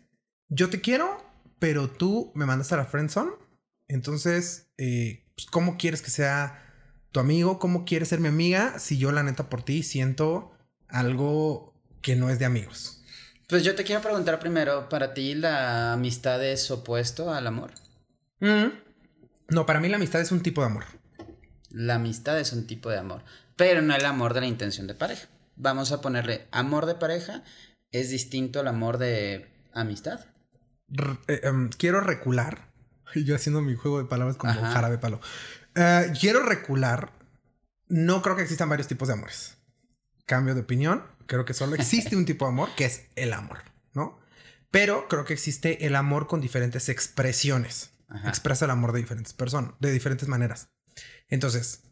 yo 0.50 0.69
te 0.69 0.81
quiero, 0.81 1.26
pero 1.60 1.90
tú 1.90 2.32
me 2.36 2.46
mandas 2.46 2.72
a 2.72 2.78
la 2.78 2.86
friendzone. 2.86 3.32
Entonces, 3.88 4.70
eh, 4.78 5.26
pues, 5.36 5.48
¿cómo 5.48 5.78
quieres 5.78 6.02
que 6.02 6.10
sea 6.10 6.64
tu 7.12 7.20
amigo? 7.20 7.60
¿Cómo 7.60 7.86
quieres 7.86 8.10
ser 8.10 8.20
mi 8.20 8.28
amiga? 8.28 8.80
Si 8.80 8.98
yo 8.98 9.12
la 9.12 9.24
neta 9.24 9.50
por 9.50 9.64
ti 9.64 9.84
siento 9.84 10.52
algo 10.88 11.74
que 12.02 12.16
no 12.16 12.30
es 12.30 12.40
de 12.40 12.46
amigos. 12.46 13.04
Pues 13.48 13.64
yo 13.64 13.76
te 13.76 13.84
quiero 13.84 14.02
preguntar 14.02 14.40
primero, 14.40 14.90
¿para 14.90 15.14
ti 15.14 15.34
la 15.34 15.94
amistad 15.94 16.44
es 16.44 16.70
opuesto 16.70 17.34
al 17.34 17.48
amor? 17.48 17.72
Mm. 18.40 18.68
No, 19.50 19.66
para 19.66 19.80
mí 19.80 19.88
la 19.88 19.96
amistad 19.96 20.22
es 20.22 20.32
un 20.32 20.42
tipo 20.42 20.62
de 20.62 20.68
amor. 20.68 20.86
La 21.70 21.96
amistad 21.96 22.40
es 22.40 22.52
un 22.52 22.68
tipo 22.68 22.90
de 22.90 22.98
amor, 22.98 23.24
pero 23.56 23.82
no 23.82 23.96
el 23.96 24.06
amor 24.06 24.34
de 24.34 24.42
la 24.42 24.48
intención 24.48 24.88
de 24.88 24.96
pareja. 24.96 25.28
Vamos 25.56 25.92
a 25.92 26.02
ponerle 26.02 26.48
amor 26.52 26.86
de 26.86 26.96
pareja 26.96 27.44
es 27.92 28.10
distinto 28.10 28.60
al 28.60 28.68
amor 28.68 28.98
de 28.98 29.48
amistad. 29.74 30.26
Eh, 31.27 31.41
em, 31.44 31.70
quiero 31.70 32.01
recular. 32.01 32.72
Yo 33.15 33.36
haciendo 33.36 33.62
mi 33.62 33.75
juego 33.75 34.00
de 34.00 34.06
palabras 34.06 34.38
como 34.38 34.53
Ajá. 34.53 34.72
jarabe 34.72 34.98
palo. 34.98 35.20
Eh, 35.75 36.12
quiero 36.20 36.44
recular. 36.44 37.12
No 37.88 38.22
creo 38.22 38.36
que 38.36 38.41
existan 38.41 38.70
varios 38.70 38.88
tipos 38.88 39.08
de 39.08 39.13
amores. 39.13 39.58
Cambio 40.25 40.56
de 40.56 40.62
opinión. 40.62 41.03
Creo 41.25 41.46
que 41.46 41.53
solo 41.53 41.75
existe 41.75 42.15
un 42.15 42.25
tipo 42.25 42.46
de 42.46 42.51
amor, 42.51 42.70
que 42.75 42.86
es 42.86 43.06
el 43.15 43.34
amor, 43.34 43.60
¿no? 43.94 44.20
Pero 44.72 45.08
creo 45.08 45.25
que 45.25 45.34
existe 45.34 45.86
el 45.86 45.96
amor 45.96 46.27
con 46.27 46.41
diferentes 46.41 46.89
expresiones. 46.89 47.91
Ajá. 48.10 48.29
Expresa 48.29 48.65
el 48.65 48.72
amor 48.72 48.94
de 48.94 49.00
diferentes 49.00 49.34
personas, 49.34 49.72
de 49.79 49.91
diferentes 49.91 50.27
maneras. 50.27 50.70
Entonces, 51.29 51.84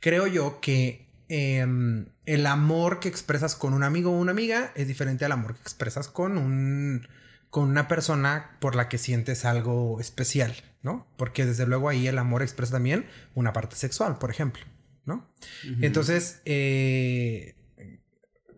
creo 0.00 0.26
yo 0.26 0.60
que 0.60 1.12
em, 1.28 2.06
el 2.24 2.46
amor 2.46 3.00
que 3.00 3.08
expresas 3.08 3.56
con 3.56 3.74
un 3.74 3.82
amigo 3.82 4.12
o 4.12 4.18
una 4.18 4.30
amiga 4.30 4.72
es 4.76 4.86
diferente 4.86 5.24
al 5.24 5.32
amor 5.32 5.54
que 5.54 5.62
expresas 5.62 6.08
con 6.08 6.38
un 6.38 7.08
con 7.56 7.70
una 7.70 7.88
persona 7.88 8.54
por 8.60 8.76
la 8.76 8.90
que 8.90 8.98
sientes 8.98 9.46
algo 9.46 9.98
especial, 9.98 10.54
¿no? 10.82 11.06
Porque 11.16 11.46
desde 11.46 11.64
luego 11.64 11.88
ahí 11.88 12.06
el 12.06 12.18
amor 12.18 12.42
expresa 12.42 12.72
también 12.72 13.08
una 13.34 13.54
parte 13.54 13.76
sexual, 13.76 14.18
por 14.18 14.30
ejemplo, 14.30 14.62
¿no? 15.06 15.26
Entonces, 15.80 16.42
eh, 16.44 17.54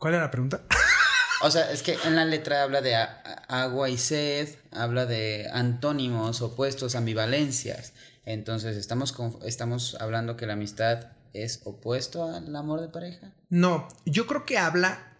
¿cuál 0.01 0.15
era 0.15 0.25
la 0.25 0.33
pregunta? 0.33 0.65
O 1.43 1.53
sea, 1.53 1.71
es 1.71 1.85
que 1.85 1.97
en 2.05 2.17
la 2.17 2.25
letra 2.25 2.65
habla 2.65 2.81
de 2.81 2.97
agua 2.97 3.89
y 3.89 3.97
sed, 3.97 4.49
habla 4.73 5.07
de 5.07 5.49
antónimos, 5.53 6.43
opuestos, 6.43 6.97
ambivalencias. 6.97 7.93
Entonces, 8.25 8.77
¿estamos, 8.77 9.15
¿estamos 9.45 9.97
hablando 10.01 10.37
que 10.37 10.47
la 10.47 10.55
amistad 10.55 11.13
es 11.35 11.61
opuesto 11.63 12.25
al 12.25 12.57
amor 12.57 12.81
de 12.81 12.89
pareja? 12.89 13.31
No, 13.51 13.87
yo 14.05 14.27
creo 14.27 14.45
que 14.45 14.59
habla 14.59 15.17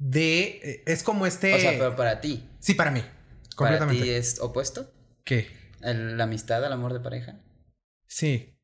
de... 0.00 0.60
Eh, 0.64 0.82
es 0.86 1.04
como 1.04 1.26
este... 1.26 1.54
O 1.54 1.60
sea, 1.60 1.70
pero 1.78 1.94
para 1.94 2.20
ti. 2.20 2.48
Sí, 2.62 2.74
para 2.74 2.92
mí. 2.92 3.02
Completamente. 3.56 4.00
¿Para 4.00 4.12
ti 4.12 4.16
es 4.16 4.40
opuesto? 4.40 4.94
¿Qué? 5.24 5.48
¿La 5.80 6.24
amistad 6.24 6.64
al 6.64 6.72
amor 6.72 6.92
de 6.92 7.00
pareja? 7.00 7.40
Sí. 8.06 8.56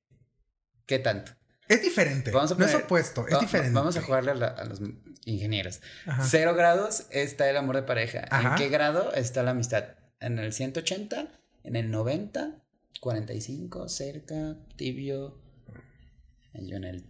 ¿Qué 0.87 1.00
tanto? 1.00 1.33
Es 1.69 1.83
diferente. 1.83 2.31
no 2.31 2.43
es 2.43 2.75
opuesto, 2.75 3.26
es 3.26 3.40
diferente. 3.40 3.75
Vamos 3.75 3.97
a 3.97 4.02
jugarle 4.02 4.31
a, 4.31 4.64
los 4.64 4.81
ingenieros. 5.25 5.81
Cero 6.23 6.55
grados 6.55 7.07
está 7.11 7.50
el 7.50 7.57
amor 7.57 7.75
de 7.75 7.83
pareja. 7.83 8.25
¿En 8.31 8.55
qué 8.55 8.69
grado 8.69 9.12
está 9.12 9.43
la 9.43 9.50
amistad? 9.50 9.97
¿En 10.21 10.38
el 10.38 10.52
180? 10.52 11.28
¿En 11.64 11.76
el 11.76 11.90
90? 11.90 12.62
¿45? 13.02 13.88
¿Cerca? 13.88 14.57
¿Tibio? 14.76 15.43
Yo 16.55 16.76
en 16.76 16.85
el... 16.85 17.05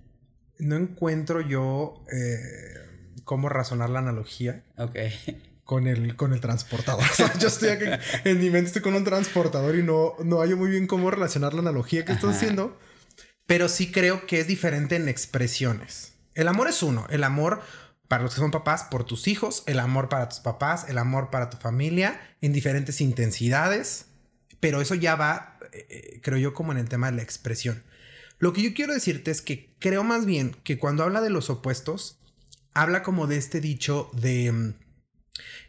No 0.59 0.77
encuentro 0.77 1.43
yo 1.43 2.05
eh, 2.11 3.21
cómo 3.25 3.51
razonar 3.51 3.91
la 3.91 3.99
analogía. 3.99 4.65
Ok. 4.79 4.97
Con 5.69 5.87
el, 5.87 6.17
con 6.17 6.33
el 6.33 6.41
transportador. 6.41 7.05
yo 7.39 7.49
estoy 7.49 7.69
aquí, 7.69 7.85
en 8.25 8.39
mi 8.39 8.49
mente 8.49 8.69
estoy 8.69 8.81
con 8.81 8.95
un 8.95 9.05
transportador 9.05 9.77
y 9.77 9.83
no, 9.83 10.15
no 10.25 10.39
hallo 10.41 10.57
muy 10.57 10.71
bien 10.71 10.87
cómo 10.87 11.11
relacionar 11.11 11.53
la 11.53 11.61
analogía 11.61 12.07
que 12.07 12.13
estoy 12.13 12.31
haciendo 12.31 12.79
pero 13.49 13.71
sí 13.71 13.91
creo 13.91 14.27
que 14.27 14.41
es 14.41 14.47
diferente 14.47 14.95
en 14.95 15.09
expresiones. 15.09 16.13
El 16.35 16.49
amor 16.49 16.69
es 16.69 16.83
uno, 16.83 17.07
el 17.09 17.25
amor 17.25 17.63
para 18.07 18.23
los 18.23 18.35
que 18.35 18.41
son 18.41 18.51
papás 18.51 18.85
por 18.91 19.05
tus 19.05 19.27
hijos, 19.27 19.63
el 19.65 19.79
amor 19.79 20.11
para 20.11 20.29
tus 20.29 20.41
papás, 20.41 20.85
el 20.91 20.99
amor 20.99 21.31
para 21.31 21.49
tu 21.49 21.57
familia 21.57 22.21
en 22.43 22.53
diferentes 22.53 23.01
intensidades, 23.01 24.05
pero 24.61 24.83
eso 24.83 24.95
ya 24.95 25.17
va, 25.17 25.59
eh, 25.73 25.87
eh, 25.89 26.21
creo 26.23 26.37
yo, 26.37 26.53
como 26.53 26.73
en 26.73 26.79
el 26.79 26.91
tema 26.91 27.11
de 27.11 27.17
la 27.17 27.23
expresión. 27.23 27.83
Lo 28.39 28.53
que 28.53 28.61
yo 28.61 28.75
quiero 28.75 28.93
decirte 28.93 29.31
es 29.31 29.41
que 29.41 29.75
creo 29.79 30.05
más 30.05 30.27
bien 30.27 30.55
que 30.63 30.79
cuando 30.79 31.03
habla 31.03 31.23
de 31.23 31.31
los 31.31 31.49
opuestos, 31.49 32.19
habla 32.75 33.03
como 33.03 33.27
de 33.27 33.39
este 33.39 33.63
dicho 33.63 34.11
de 34.13 34.75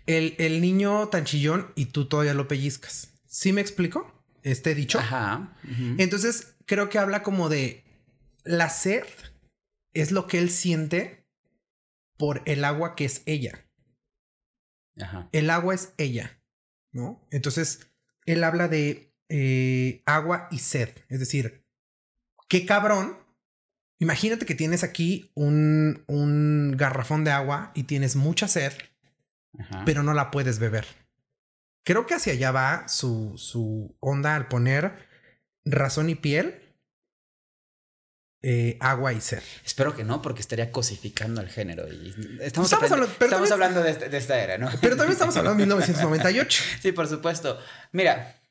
mm, 0.08 0.12
el, 0.38 0.62
niño 0.62 1.10
tan 1.10 1.26
chillón 1.26 1.72
y 1.76 1.86
tú 1.86 2.08
todavía 2.08 2.34
lo 2.34 2.48
pellizcas. 2.48 3.14
¿Sí 3.26 3.54
me 3.54 3.62
explico? 3.62 4.12
Este 4.44 4.76
dicho. 4.76 5.00
Ajá. 5.00 5.56
Entonces, 5.98 6.56
creo 6.66 6.90
que 6.90 7.00
habla 7.00 7.24
como 7.24 7.50
de 7.50 7.84
la 8.44 8.70
sed 8.70 9.04
es 9.94 10.12
lo 10.12 10.28
que 10.28 10.40
él 10.40 10.50
siente 10.50 11.28
por 12.18 12.42
el 12.46 12.64
agua 12.66 12.96
que 12.96 13.06
es 13.06 13.22
ella. 13.26 13.68
Ajá. 15.00 15.30
El 15.32 15.50
agua 15.50 15.76
es 15.76 15.94
ella, 15.98 16.42
¿no? 16.92 17.28
Entonces, 17.32 17.90
él 18.26 18.44
habla 18.44 18.68
de 18.68 19.14
eh, 19.30 20.02
agua 20.06 20.48
y 20.52 20.60
sed. 20.60 20.90
Es 21.08 21.20
decir, 21.20 21.66
qué 22.48 22.66
cabrón. 22.66 23.18
Imagínate 24.00 24.46
que 24.46 24.56
tienes 24.56 24.84
aquí 24.84 25.32
un, 25.36 26.04
un 26.08 26.76
garrafón 26.78 27.24
de 27.24 27.32
agua 27.32 27.72
y 27.76 27.84
tienes 27.84 28.16
mucha 28.16 28.48
sed, 28.48 28.74
pero 29.86 30.04
no 30.04 30.14
la 30.14 30.32
puedes 30.32 30.60
beber. 30.60 30.86
Creo 31.84 32.06
que 32.06 32.14
hacia 32.14 32.34
allá 32.34 32.52
va 32.52 32.88
su, 32.88 33.34
su 33.38 33.96
onda 34.00 34.36
al 34.36 34.48
poner 34.48 35.08
razón 35.66 36.10
y 36.10 36.16
piel, 36.16 36.70
eh, 38.42 38.78
agua 38.80 39.12
y 39.12 39.20
ser. 39.20 39.44
Espero 39.66 39.96
que 39.96 40.06
no, 40.06 40.22
porque 40.22 40.42
estaría 40.42 40.72
cosificando 40.72 41.42
el 41.42 41.50
género. 41.50 41.92
Y 41.92 42.16
estamos, 42.40 42.72
estamos, 42.72 43.52
hablando, 43.52 43.84
este, 43.84 44.08
de, 44.08 44.18
esta 44.18 44.42
era, 44.42 44.58
¿no? 44.58 44.70
Pero 44.82 44.96
también 44.96 45.14
estamos 45.14 45.36
hablando 45.36 45.58
de 45.58 45.66
1998. 45.66 46.64
sí, 46.82 46.92
por 46.94 47.08
supuesto. 47.08 47.60
Mira, 47.92 48.42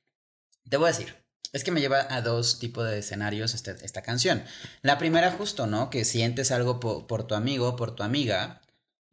te 0.68 0.76
voy 0.76 0.86
a 0.86 0.92
decir. 0.92 1.14
Es 1.54 1.64
que 1.64 1.70
me 1.70 1.80
lleva 1.80 2.06
a 2.10 2.20
dos 2.20 2.58
tipos 2.58 2.86
de 2.86 2.98
escenarios 2.98 3.54
este, 3.54 3.74
esta 3.82 4.02
canción. 4.02 4.44
La 4.82 4.98
primera, 4.98 5.30
justo, 5.32 5.66
¿no? 5.66 5.88
Que 5.88 6.04
sientes 6.04 6.50
algo 6.50 6.78
por, 6.78 7.26
tu 7.26 7.34
amigo, 7.34 7.74
por 7.74 7.96
tu 7.96 8.02
amiga, 8.02 8.60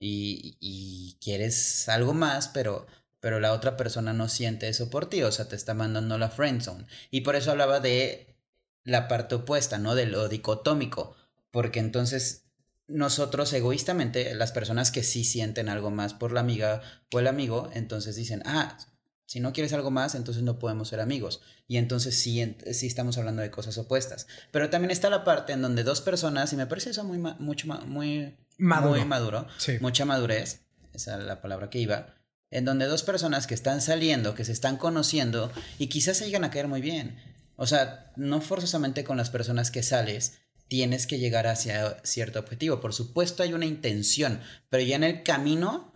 y, 0.07 1.17
quieres 1.21 1.89
algo 1.89 2.13
más, 2.13 2.47
pero 2.49 2.85
pero 3.19 3.39
la 3.39 3.53
otra 3.53 3.75
persona 3.75 4.13
no 4.13 4.29
siente 4.29 4.69
eso 4.69 4.91
por 4.91 5.09
ti, 5.09 5.23
o 5.23 5.31
sea, 5.31 5.47
te 5.47 5.55
está 5.55 5.73
mandando 5.73 6.19
la 6.19 6.29
friend 6.29 6.61
zone. 6.61 6.85
Y 7.09 7.21
por 7.21 7.35
eso 7.35 7.49
hablaba 7.49 7.79
de 7.79 8.35
la 8.83 9.07
parte 9.07 9.33
opuesta, 9.33 9.79
¿no? 9.79 9.95
De 9.95 10.05
lo 10.05 10.29
dicotómico, 10.29 11.15
porque 11.49 11.79
entonces 11.79 12.45
nosotros 12.87 13.51
egoístamente, 13.53 14.35
las 14.35 14.51
personas 14.51 14.91
que 14.91 15.01
sí 15.01 15.23
sienten 15.23 15.69
algo 15.69 15.89
más 15.89 16.13
por 16.13 16.33
la 16.33 16.41
amiga 16.41 16.83
o 17.11 17.19
el 17.19 17.25
amigo, 17.25 17.71
entonces 17.73 18.15
dicen, 18.15 18.43
ah, 18.45 18.77
si 19.25 19.39
no 19.39 19.53
quieres 19.53 19.73
algo 19.73 19.91
más, 19.91 20.15
entonces 20.15 20.43
no 20.43 20.59
podemos 20.59 20.89
ser 20.89 20.99
amigos. 20.99 21.41
Y 21.67 21.77
entonces 21.77 22.17
sí, 22.17 22.55
sí 22.71 22.87
estamos 22.87 23.17
hablando 23.17 23.41
de 23.41 23.51
cosas 23.51 23.77
opuestas. 23.77 24.27
Pero 24.51 24.69
también 24.69 24.91
está 24.91 25.09
la 25.09 25.23
parte 25.23 25.53
en 25.53 25.61
donde 25.61 25.83
dos 25.83 26.01
personas, 26.01 26.53
y 26.53 26.55
me 26.55 26.67
parece 26.67 26.91
eso 26.91 27.03
muy, 27.03 27.17
mucho, 27.17 27.67
muy 27.67 28.37
maduro, 28.57 28.95
muy 28.97 29.05
maduro 29.05 29.47
mucha 29.81 30.05
madurez, 30.05 30.61
esa 30.93 31.17
es 31.17 31.25
la 31.25 31.41
palabra 31.41 31.69
que 31.69 31.79
iba, 31.79 32.15
en 32.51 32.65
donde 32.65 32.85
dos 32.85 33.03
personas 33.03 33.47
que 33.47 33.55
están 33.55 33.81
saliendo, 33.81 34.35
que 34.35 34.45
se 34.45 34.51
están 34.51 34.77
conociendo 34.77 35.51
y 35.77 35.87
quizás 35.87 36.17
se 36.17 36.25
llegan 36.25 36.43
a 36.43 36.51
caer 36.51 36.67
muy 36.67 36.81
bien. 36.81 37.17
O 37.57 37.67
sea, 37.67 38.11
no 38.15 38.41
forzosamente 38.41 39.03
con 39.03 39.17
las 39.17 39.29
personas 39.29 39.71
que 39.71 39.83
sales 39.83 40.39
tienes 40.67 41.07
que 41.07 41.19
llegar 41.19 41.47
hacia 41.47 41.97
cierto 42.03 42.39
objetivo. 42.39 42.79
Por 42.79 42.93
supuesto 42.93 43.43
hay 43.43 43.53
una 43.53 43.65
intención, 43.65 44.41
pero 44.69 44.83
ya 44.83 44.95
en 44.95 45.03
el 45.03 45.23
camino 45.23 45.93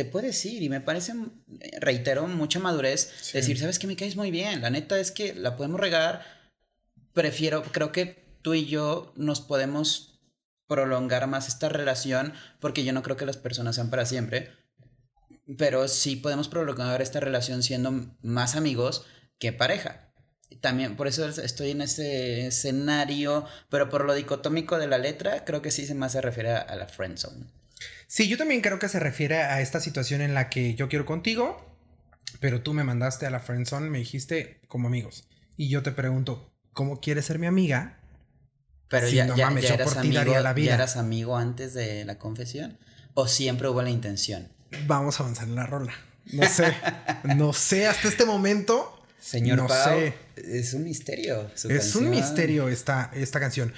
te 0.00 0.06
puedes 0.06 0.42
ir 0.46 0.62
y 0.62 0.70
me 0.70 0.80
parece, 0.80 1.12
reitero, 1.78 2.26
mucha 2.26 2.58
madurez 2.58 3.12
decir, 3.34 3.58
sabes 3.58 3.78
que 3.78 3.86
me 3.86 3.96
caes 3.96 4.16
muy 4.16 4.30
bien, 4.30 4.62
la 4.62 4.70
neta 4.70 4.98
es 4.98 5.10
que 5.10 5.34
la 5.34 5.56
podemos 5.56 5.78
regar, 5.78 6.24
prefiero, 7.12 7.62
creo 7.62 7.92
que 7.92 8.24
tú 8.40 8.54
y 8.54 8.64
yo 8.64 9.12
nos 9.14 9.42
podemos 9.42 10.22
prolongar 10.66 11.26
más 11.26 11.48
esta 11.48 11.68
relación 11.68 12.32
porque 12.60 12.82
yo 12.82 12.94
no 12.94 13.02
creo 13.02 13.18
que 13.18 13.26
las 13.26 13.36
personas 13.36 13.74
sean 13.74 13.90
para 13.90 14.06
siempre 14.06 14.60
pero 15.58 15.88
sí 15.88 16.16
podemos 16.16 16.48
prolongar 16.48 17.02
esta 17.02 17.20
relación 17.20 17.62
siendo 17.62 17.92
más 18.22 18.56
amigos 18.56 19.04
que 19.38 19.52
pareja. 19.52 20.12
También 20.60 20.96
por 20.96 21.06
eso 21.08 21.26
estoy 21.28 21.70
en 21.70 21.82
ese 21.82 22.46
escenario, 22.46 23.44
pero 23.68 23.88
por 23.88 24.04
lo 24.04 24.14
dicotómico 24.14 24.78
de 24.78 24.88
la 24.88 24.98
letra, 24.98 25.44
creo 25.44 25.62
que 25.62 25.70
sí 25.70 25.86
se 25.86 25.94
más 25.94 26.12
se 26.12 26.20
refiere 26.20 26.52
a 26.52 26.74
la 26.76 26.86
friend 26.86 27.18
zone. 27.18 27.59
Sí, 28.06 28.28
yo 28.28 28.36
también 28.36 28.60
creo 28.60 28.78
que 28.78 28.88
se 28.88 28.98
refiere 28.98 29.36
a 29.36 29.60
esta 29.60 29.80
situación 29.80 30.20
en 30.20 30.34
la 30.34 30.48
que 30.48 30.74
yo 30.74 30.88
quiero 30.88 31.06
contigo, 31.06 31.66
pero 32.40 32.62
tú 32.62 32.74
me 32.74 32.84
mandaste 32.84 33.26
a 33.26 33.30
la 33.30 33.40
friend 33.40 33.66
zone, 33.66 33.90
me 33.90 33.98
dijiste 33.98 34.60
como 34.68 34.88
amigos. 34.88 35.28
Y 35.56 35.68
yo 35.68 35.82
te 35.82 35.92
pregunto, 35.92 36.52
¿cómo 36.72 37.00
quieres 37.00 37.26
ser 37.26 37.38
mi 37.38 37.46
amiga? 37.46 37.98
Pero 38.88 39.08
ya, 39.08 39.34
ya, 39.36 39.50
eras 39.50 39.96
amigo, 39.96 40.24
la 40.40 40.52
vida. 40.52 40.70
¿Ya 40.70 40.74
eras 40.74 40.96
amigo 40.96 41.36
antes 41.36 41.74
de 41.74 42.04
la 42.04 42.18
confesión? 42.18 42.78
¿O 43.14 43.28
siempre 43.28 43.68
hubo 43.68 43.82
la 43.82 43.90
intención? 43.90 44.48
vamos 44.86 45.18
a 45.18 45.24
avanzar 45.24 45.48
en 45.48 45.54
la 45.54 45.66
rola. 45.66 45.92
No 46.32 46.46
sé, 46.46 46.74
no 47.36 47.52
sé, 47.52 47.86
hasta 47.86 48.08
este 48.08 48.24
momento. 48.24 48.96
Señor 49.18 49.58
no 49.58 49.68
sé. 49.68 50.14
es 50.36 50.74
un 50.74 50.84
misterio. 50.84 51.50
es 51.68 51.94
un 51.94 52.10
misterio 52.10 52.68
esta, 52.68 53.10
esta 53.14 53.40
canción. 53.40 53.72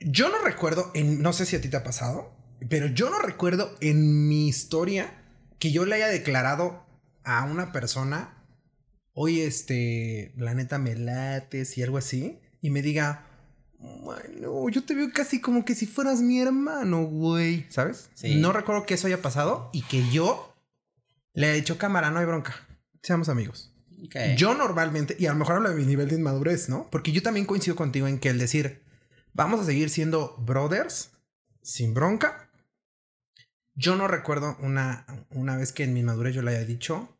Yo 0.00 0.28
no 0.28 0.38
recuerdo, 0.38 0.90
en, 0.94 1.22
no 1.22 1.32
sé 1.32 1.46
si 1.46 1.56
a 1.56 1.60
ti 1.60 1.68
te 1.68 1.76
ha 1.76 1.84
pasado, 1.84 2.32
pero 2.68 2.86
yo 2.86 3.10
no 3.10 3.18
recuerdo 3.18 3.74
en 3.80 4.28
mi 4.28 4.48
historia 4.48 5.12
que 5.58 5.72
yo 5.72 5.84
le 5.84 5.96
haya 5.96 6.08
declarado 6.08 6.84
a 7.24 7.44
una 7.44 7.72
persona, 7.72 8.44
oye, 9.12 9.46
este, 9.46 10.32
la 10.36 10.54
neta 10.54 10.78
me 10.78 10.96
lates 10.96 11.78
y 11.78 11.82
algo 11.82 11.98
así, 11.98 12.40
y 12.60 12.70
me 12.70 12.82
diga, 12.82 13.26
bueno, 13.78 14.68
yo 14.68 14.84
te 14.84 14.94
veo 14.94 15.12
casi 15.12 15.40
como 15.40 15.64
que 15.64 15.74
si 15.74 15.86
fueras 15.86 16.20
mi 16.20 16.40
hermano, 16.40 17.04
güey. 17.04 17.66
¿Sabes? 17.68 18.10
No 18.22 18.52
recuerdo 18.52 18.86
que 18.86 18.94
eso 18.94 19.06
haya 19.06 19.20
pasado 19.20 19.70
y 19.72 19.82
que 19.82 20.08
yo 20.10 20.54
le 21.34 21.50
he 21.50 21.54
dicho 21.54 21.78
cámara, 21.78 22.10
no 22.10 22.20
hay 22.20 22.26
bronca. 22.26 22.54
Seamos 23.02 23.28
amigos. 23.28 23.72
Yo 24.36 24.54
normalmente, 24.54 25.16
y 25.18 25.26
a 25.26 25.32
lo 25.32 25.38
mejor 25.38 25.56
hablo 25.56 25.70
de 25.70 25.76
mi 25.76 25.86
nivel 25.86 26.08
de 26.08 26.16
inmadurez, 26.16 26.68
¿no? 26.68 26.88
Porque 26.90 27.12
yo 27.12 27.22
también 27.22 27.46
coincido 27.46 27.76
contigo 27.76 28.08
en 28.08 28.18
que 28.18 28.30
el 28.30 28.38
decir, 28.38 28.82
vamos 29.32 29.60
a 29.60 29.64
seguir 29.64 29.90
siendo 29.90 30.36
brothers 30.38 31.10
sin 31.62 31.94
bronca. 31.94 32.50
Yo 33.74 33.96
no 33.96 34.08
recuerdo 34.08 34.56
una, 34.60 35.06
una 35.30 35.56
vez 35.56 35.72
que 35.72 35.84
en 35.84 35.94
mi 35.94 36.00
inmadurez 36.00 36.34
yo 36.34 36.42
le 36.42 36.50
haya 36.52 36.64
dicho, 36.64 37.16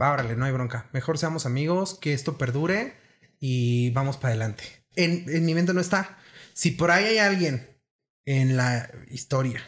va, 0.00 0.12
órale, 0.12 0.36
no 0.36 0.44
hay 0.44 0.52
bronca. 0.52 0.88
Mejor 0.92 1.18
seamos 1.18 1.46
amigos, 1.46 1.98
que 2.00 2.12
esto 2.14 2.38
perdure 2.38 2.94
y 3.38 3.90
vamos 3.90 4.16
para 4.16 4.30
adelante 4.30 4.82
en, 4.96 5.44
mi 5.44 5.54
mente 5.54 5.74
no 5.74 5.80
está. 5.80 6.18
Si 6.52 6.72
por 6.72 6.90
ahí 6.90 7.04
hay 7.04 7.18
alguien 7.18 7.80
en 8.24 8.56
la 8.56 8.90
historia 9.08 9.62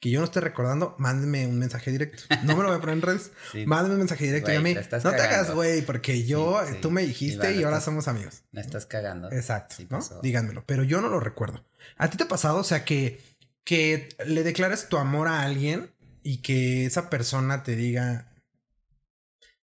que 0.00 0.10
yo 0.10 0.18
no 0.18 0.24
esté 0.24 0.40
recordando, 0.40 0.96
mándenme 0.98 1.46
un 1.46 1.60
mensaje 1.60 1.92
directo. 1.92 2.24
No 2.42 2.56
me 2.56 2.62
lo 2.64 2.70
voy 2.70 2.78
a 2.78 2.80
poner 2.80 2.96
en 2.96 3.02
redes. 3.02 3.30
Mándenme 3.66 3.94
un 3.94 4.00
mensaje 4.00 4.24
directo 4.24 4.52
y 4.52 4.56
a 4.56 4.60
mí. 4.60 4.74
No 4.74 5.10
te 5.12 5.20
hagas, 5.20 5.52
güey, 5.52 5.82
porque 5.82 6.24
yo, 6.24 6.60
tú 6.80 6.90
me 6.90 7.02
dijiste 7.02 7.54
y, 7.54 7.62
ahora 7.62 7.80
somos 7.80 8.08
amigos. 8.08 8.42
Me 8.50 8.60
estás 8.60 8.84
cagando. 8.84 9.30
Exacto. 9.30 9.76
¿no? 9.90 10.00
Díganmelo. 10.20 10.64
Pero 10.66 10.82
yo 10.82 11.00
no 11.00 11.08
lo 11.08 11.20
recuerdo. 11.20 11.64
¿A 11.96 12.10
ti 12.10 12.16
te 12.16 12.24
ha 12.24 12.28
pasado? 12.28 12.58
O 12.58 12.64
sea, 12.64 12.84
que, 12.84 13.20
que 13.64 14.08
le 14.26 14.42
declares 14.42 14.88
tu 14.88 14.96
amor 14.96 15.28
a 15.28 15.42
alguien 15.42 15.90
y 16.22 16.42
que 16.42 16.86
esa 16.86 17.10
persona 17.10 17.62
te 17.62 17.76
diga, 17.76 18.34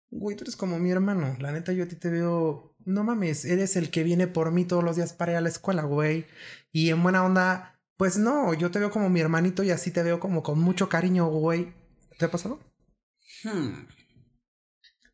güey, 0.10 0.36
tú 0.36 0.44
eres 0.44 0.56
como 0.56 0.80
mi 0.80 0.92
hermano. 0.92 1.36
La 1.40 1.52
neta, 1.52 1.74
yo 1.74 1.84
a 1.84 1.88
ti 1.88 1.96
te 1.96 2.10
veo. 2.10 2.76
No 2.86 3.04
mames, 3.04 3.46
eres 3.46 3.76
el 3.76 3.92
que 3.92 4.04
viene 4.04 4.28
por 4.28 4.52
mí 4.52 4.66
todos 4.66 4.84
los 4.84 4.96
días 4.96 5.14
para 5.14 5.34
ir 5.34 5.38
a 5.38 5.42
la 5.42 5.50
escuela, 5.50 5.84
güey. 5.84 6.26
Y 6.72 6.90
en 6.90 7.04
buena 7.04 7.26
onda 7.26 7.80
pues 8.00 8.18
no, 8.18 8.54
yo 8.54 8.72
te 8.72 8.80
veo 8.80 8.92
como 8.92 9.10
mi 9.10 9.20
hermanito 9.20 9.62
y 9.62 9.72
así 9.72 9.92
te 9.92 10.04
veo 10.04 10.22
como 10.22 10.42
con 10.42 10.58
mucho 10.58 10.88
cariño, 10.88 11.28
güey. 11.28 11.74
¿Te 12.18 12.24
ha 12.24 12.32
pasado? 12.32 12.58
Hmm. 13.44 13.88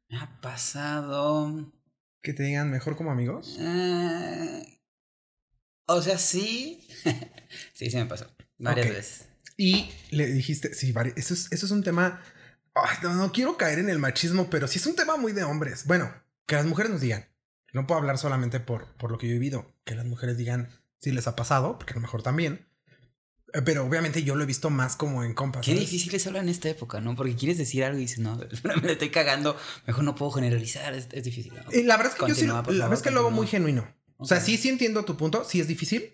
Me 0.08 0.20
ha 0.20 0.40
pasado. 0.40 1.74
¿Que 2.22 2.34
te 2.34 2.44
digan 2.44 2.70
mejor 2.70 2.96
como 2.96 3.10
amigos? 3.10 3.58
Eh, 3.60 4.80
o 5.88 6.00
sea, 6.00 6.20
sí. 6.20 6.88
sí, 7.74 7.90
sí 7.90 7.98
me 7.98 8.06
pasó. 8.06 8.28
Varias 8.58 8.90
veces. 8.90 9.26
Y 9.58 9.90
le 10.12 10.28
dijiste, 10.28 10.74
sí, 10.74 10.94
eso 11.16 11.34
es, 11.34 11.52
eso 11.52 11.66
es 11.66 11.72
un 11.72 11.84
tema. 11.84 12.22
no, 13.04 13.14
no 13.14 13.32
quiero 13.32 13.58
caer 13.58 13.80
en 13.80 13.90
el 13.90 14.00
machismo, 14.00 14.50
pero 14.50 14.68
sí 14.68 14.80
es 14.80 14.86
un 14.86 14.96
tema 14.96 15.18
muy 15.18 15.32
de 15.32 15.44
hombres. 15.44 15.86
Bueno, 15.86 16.12
que 16.46 16.56
las 16.56 16.66
mujeres 16.66 16.92
nos 16.92 17.02
digan. 17.02 17.28
No 17.74 17.88
puedo 17.88 18.00
hablar 18.00 18.18
solamente 18.18 18.60
por, 18.60 18.88
por 18.98 19.12
lo 19.12 19.18
que 19.18 19.28
yo 19.28 19.32
he 19.32 19.40
vivido. 19.40 19.74
Que 19.84 19.96
las 19.96 20.06
mujeres 20.06 20.38
digan 20.38 20.70
si 21.00 21.12
les 21.12 21.28
ha 21.28 21.36
pasado, 21.36 21.78
porque 21.78 21.94
a 21.94 21.96
lo 21.96 22.02
mejor 22.02 22.24
también. 22.24 22.68
Eh, 23.54 23.62
pero 23.62 23.86
obviamente 23.86 24.24
yo 24.24 24.36
lo 24.36 24.44
he 24.44 24.46
visto 24.46 24.70
más 24.70 24.96
como 24.96 25.24
en 25.24 25.34
compas. 25.34 25.66
Qué 25.66 25.74
difícil 25.74 26.14
es 26.14 26.28
hablar 26.28 26.44
en 26.44 26.50
esta 26.50 26.70
época, 26.70 27.00
¿no? 27.00 27.16
Porque 27.16 27.36
quieres 27.36 27.58
decir 27.58 27.84
algo 27.84 27.98
y 27.98 28.02
dices, 28.02 28.20
no, 28.20 28.38
me 28.84 28.92
estoy 28.92 29.10
cagando, 29.10 29.58
mejor 29.88 30.04
no 30.04 30.16
puedo 30.16 30.32
generalizar, 30.32 30.94
es, 30.94 31.10
difícil. 31.24 31.54
Y 31.72 31.84
la 31.84 31.98
verdad 31.98 32.14
es 32.14 32.20
que 32.20 32.28
yo 32.28 32.36
sí, 32.36 32.48
la 32.48 32.62
verdad 32.62 32.94
es 32.94 33.02
que 33.02 33.12
lo 33.12 33.22
hago 33.22 33.32
muy 33.32 33.48
genuino. 33.48 33.88
O 34.18 34.26
sea, 34.26 34.40
sí, 34.40 34.58
sí 34.58 34.70
entiendo 34.70 35.06
tu 35.06 35.18
punto, 35.18 35.44
sí 35.44 35.60
es 35.60 35.68
difícil, 35.68 36.14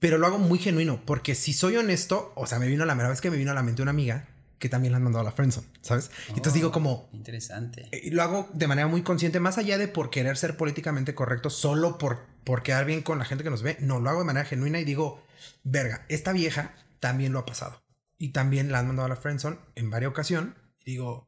pero 0.00 0.18
lo 0.18 0.26
hago 0.26 0.38
muy 0.38 0.58
genuino, 0.58 1.02
porque 1.04 1.34
si 1.34 1.52
soy 1.52 1.76
honesto, 1.76 2.32
o 2.36 2.46
sea, 2.46 2.58
me 2.58 2.68
vino 2.68 2.84
la 2.84 2.94
primera 2.94 3.10
vez 3.10 3.20
que 3.20 3.30
me 3.30 3.36
vino 3.36 3.50
a 3.50 3.54
la 3.54 3.62
mente 3.62 3.82
una 3.82 3.90
amiga 3.90 4.28
que 4.58 4.68
también 4.68 4.92
la 4.92 4.96
han 4.96 5.04
mandado 5.04 5.22
a 5.22 5.24
la 5.24 5.32
friendzone, 5.32 5.68
¿sabes? 5.82 6.10
Entonces 6.28 6.54
digo 6.54 6.72
como... 6.72 6.92
Oh, 6.92 7.08
interesante. 7.12 7.88
Y 7.92 8.10
lo 8.10 8.22
hago 8.22 8.48
de 8.52 8.66
manera 8.66 8.88
muy 8.88 9.02
consciente, 9.02 9.40
más 9.40 9.56
allá 9.56 9.78
de 9.78 9.88
por 9.88 10.10
querer 10.10 10.36
ser 10.36 10.56
políticamente 10.56 11.14
correcto, 11.14 11.48
solo 11.48 11.96
por, 11.98 12.26
por 12.44 12.62
quedar 12.62 12.84
bien 12.84 13.02
con 13.02 13.18
la 13.18 13.24
gente 13.24 13.44
que 13.44 13.50
nos 13.50 13.62
ve, 13.62 13.76
no, 13.80 14.00
lo 14.00 14.10
hago 14.10 14.20
de 14.20 14.26
manera 14.26 14.44
genuina 14.44 14.80
y 14.80 14.84
digo, 14.84 15.22
verga, 15.62 16.04
esta 16.08 16.32
vieja 16.32 16.74
también 16.98 17.32
lo 17.32 17.40
ha 17.40 17.46
pasado. 17.46 17.82
Y 18.18 18.30
también 18.32 18.72
la 18.72 18.80
han 18.80 18.88
mandado 18.88 19.06
a 19.06 19.10
la 19.10 19.16
friendzone 19.16 19.58
en 19.76 19.90
varias 19.90 20.10
ocasiones. 20.10 20.54
digo, 20.84 21.27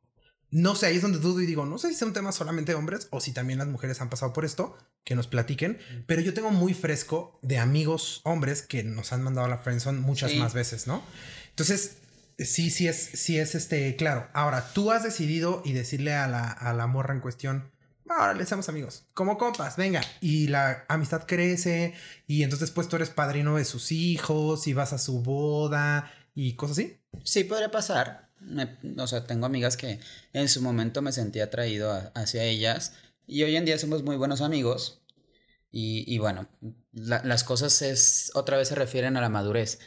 no 0.51 0.75
sé, 0.75 0.87
ahí 0.87 0.97
es 0.97 1.03
donde 1.03 1.19
dudo 1.19 1.41
y 1.41 1.47
digo, 1.47 1.65
no 1.65 1.79
sé 1.79 1.89
si 1.89 1.95
es 1.95 2.03
un 2.03 2.13
tema 2.13 2.33
solamente 2.33 2.73
de 2.73 2.79
hombres 2.79 3.09
o 3.11 3.21
si 3.21 3.33
también 3.33 3.59
las 3.59 3.69
mujeres 3.69 4.01
han 4.01 4.11
pasado 4.11 4.33
por 4.33 4.45
esto, 4.45 4.77
que 5.05 5.15
nos 5.15 5.27
platiquen. 5.29 5.79
Pero 6.07 6.21
yo 6.21 6.35
tengo 6.35 6.51
muy 6.51 6.75
fresco 6.75 7.39
de 7.43 7.59
amigos 7.59 8.21
hombres 8.25 8.63
que 8.63 8.83
nos 8.83 9.13
han 9.13 9.23
mandado 9.23 9.47
a 9.47 9.51
la 9.51 9.59
friendzone 9.59 10.01
muchas 10.01 10.35
más 10.35 10.55
veces, 10.55 10.87
¿no? 10.87 11.03
Entonces, 11.51 11.99
sí, 12.39 12.71
sí 12.71 12.89
es, 12.89 12.97
sí 12.97 13.39
es 13.39 13.55
este, 13.55 13.95
claro. 13.97 14.29
Ahora, 14.33 14.73
tú 14.73 14.91
has 14.91 15.05
decidido 15.05 15.63
y 15.65 15.73
decirle 15.73 16.15
a 16.15 16.27
la, 16.27 16.51
a 16.51 16.73
la 16.73 16.87
morra 16.87 17.15
en 17.15 17.21
cuestión, 17.21 17.71
ahora 18.09 18.35
le 18.35 18.45
seamos 18.45 18.69
amigos, 18.69 19.05
como 19.15 19.39
compas, 19.39 19.77
venga. 19.77 20.01
Y 20.21 20.49
la 20.49 20.85
amistad 20.89 21.27
crece 21.27 21.95
y 22.27 22.43
entonces 22.43 22.71
pues 22.71 22.89
tú 22.89 22.97
eres 22.97 23.11
padrino 23.11 23.57
de 23.57 23.65
sus 23.65 23.93
hijos 23.93 24.67
y 24.67 24.75
vas 24.75 24.93
a 24.93 24.99
su 24.99 25.23
boda 25.23 26.13
y 26.35 26.55
cosas 26.55 26.79
así. 26.79 27.01
Sí, 27.25 27.45
podría 27.45 27.71
pasar. 27.71 28.30
O 28.99 29.07
sea, 29.07 29.27
tengo 29.27 29.47
amigas 29.47 29.77
que 29.77 30.01
en 30.33 30.49
su 30.49 30.63
momento 30.63 31.03
me 31.03 31.13
sentí 31.13 31.41
atraído 31.41 31.93
hacia 32.15 32.45
ellas 32.45 32.95
y 33.27 33.43
hoy 33.43 33.57
en 33.57 33.65
día 33.65 33.79
somos 33.79 34.03
muy 34.03 34.17
buenos 34.17 34.41
amigos. 34.41 35.03
Y 35.73 36.19
bueno, 36.19 36.49
las 36.93 37.45
cosas 37.45 37.81
es, 37.83 38.33
otra 38.35 38.57
vez 38.57 38.69
se 38.69 38.75
refieren 38.75 39.17
a 39.17 39.21
la 39.21 39.29
madurez. 39.29 39.79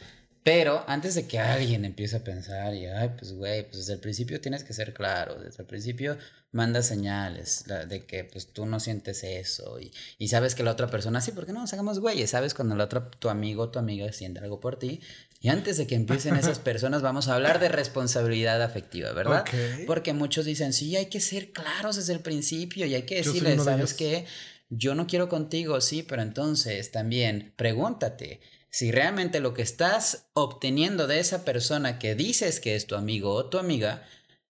Pero 0.44 0.84
antes 0.86 1.14
de 1.14 1.26
que 1.26 1.38
alguien 1.38 1.86
empiece 1.86 2.16
a 2.16 2.22
pensar 2.22 2.74
y, 2.74 2.84
ay, 2.84 3.12
pues, 3.18 3.32
güey, 3.32 3.62
pues 3.62 3.78
desde 3.78 3.94
el 3.94 4.00
principio 4.00 4.42
tienes 4.42 4.62
que 4.62 4.74
ser 4.74 4.92
claro, 4.92 5.40
desde 5.40 5.62
el 5.62 5.66
principio 5.66 6.18
manda 6.52 6.82
señales 6.82 7.64
de 7.88 8.04
que, 8.04 8.24
pues, 8.24 8.48
tú 8.48 8.66
no 8.66 8.78
sientes 8.78 9.24
eso 9.24 9.80
y, 9.80 9.90
y 10.18 10.28
sabes 10.28 10.54
que 10.54 10.62
la 10.62 10.72
otra 10.72 10.88
persona, 10.88 11.22
sí, 11.22 11.32
porque 11.32 11.54
no 11.54 11.60
nos 11.60 11.72
hagamos 11.72 11.98
güeyes, 11.98 12.28
sabes 12.28 12.52
cuando 12.52 12.76
la 12.76 12.84
otra, 12.84 13.10
tu 13.10 13.30
amigo 13.30 13.62
o 13.62 13.70
tu 13.70 13.78
amiga 13.78 14.12
siente 14.12 14.40
algo 14.40 14.60
por 14.60 14.78
ti. 14.78 15.00
Y 15.40 15.48
antes 15.48 15.78
de 15.78 15.86
que 15.86 15.94
empiecen 15.94 16.36
esas 16.36 16.58
personas, 16.60 17.00
vamos 17.00 17.28
a 17.28 17.36
hablar 17.36 17.58
de 17.58 17.70
responsabilidad 17.70 18.62
afectiva, 18.62 19.12
¿verdad? 19.12 19.46
Porque 19.86 20.12
muchos 20.12 20.44
dicen, 20.44 20.74
sí, 20.74 20.94
hay 20.94 21.06
que 21.06 21.20
ser 21.20 21.52
claros 21.52 21.96
desde 21.96 22.12
el 22.12 22.20
principio 22.20 22.84
y 22.84 22.94
hay 22.94 23.04
que 23.04 23.16
decirles, 23.16 23.64
¿sabes 23.64 23.94
qué? 23.94 24.26
Yo 24.68 24.94
no 24.94 25.06
quiero 25.06 25.30
contigo, 25.30 25.80
sí, 25.80 26.02
pero 26.02 26.20
entonces 26.20 26.90
también 26.90 27.54
pregúntate 27.56 28.40
si 28.74 28.90
realmente 28.90 29.38
lo 29.38 29.54
que 29.54 29.62
estás 29.62 30.26
obteniendo 30.32 31.06
de 31.06 31.20
esa 31.20 31.44
persona 31.44 32.00
que 32.00 32.16
dices 32.16 32.58
que 32.58 32.74
es 32.74 32.88
tu 32.88 32.96
amigo 32.96 33.32
o 33.32 33.48
tu 33.48 33.58
amiga, 33.58 34.02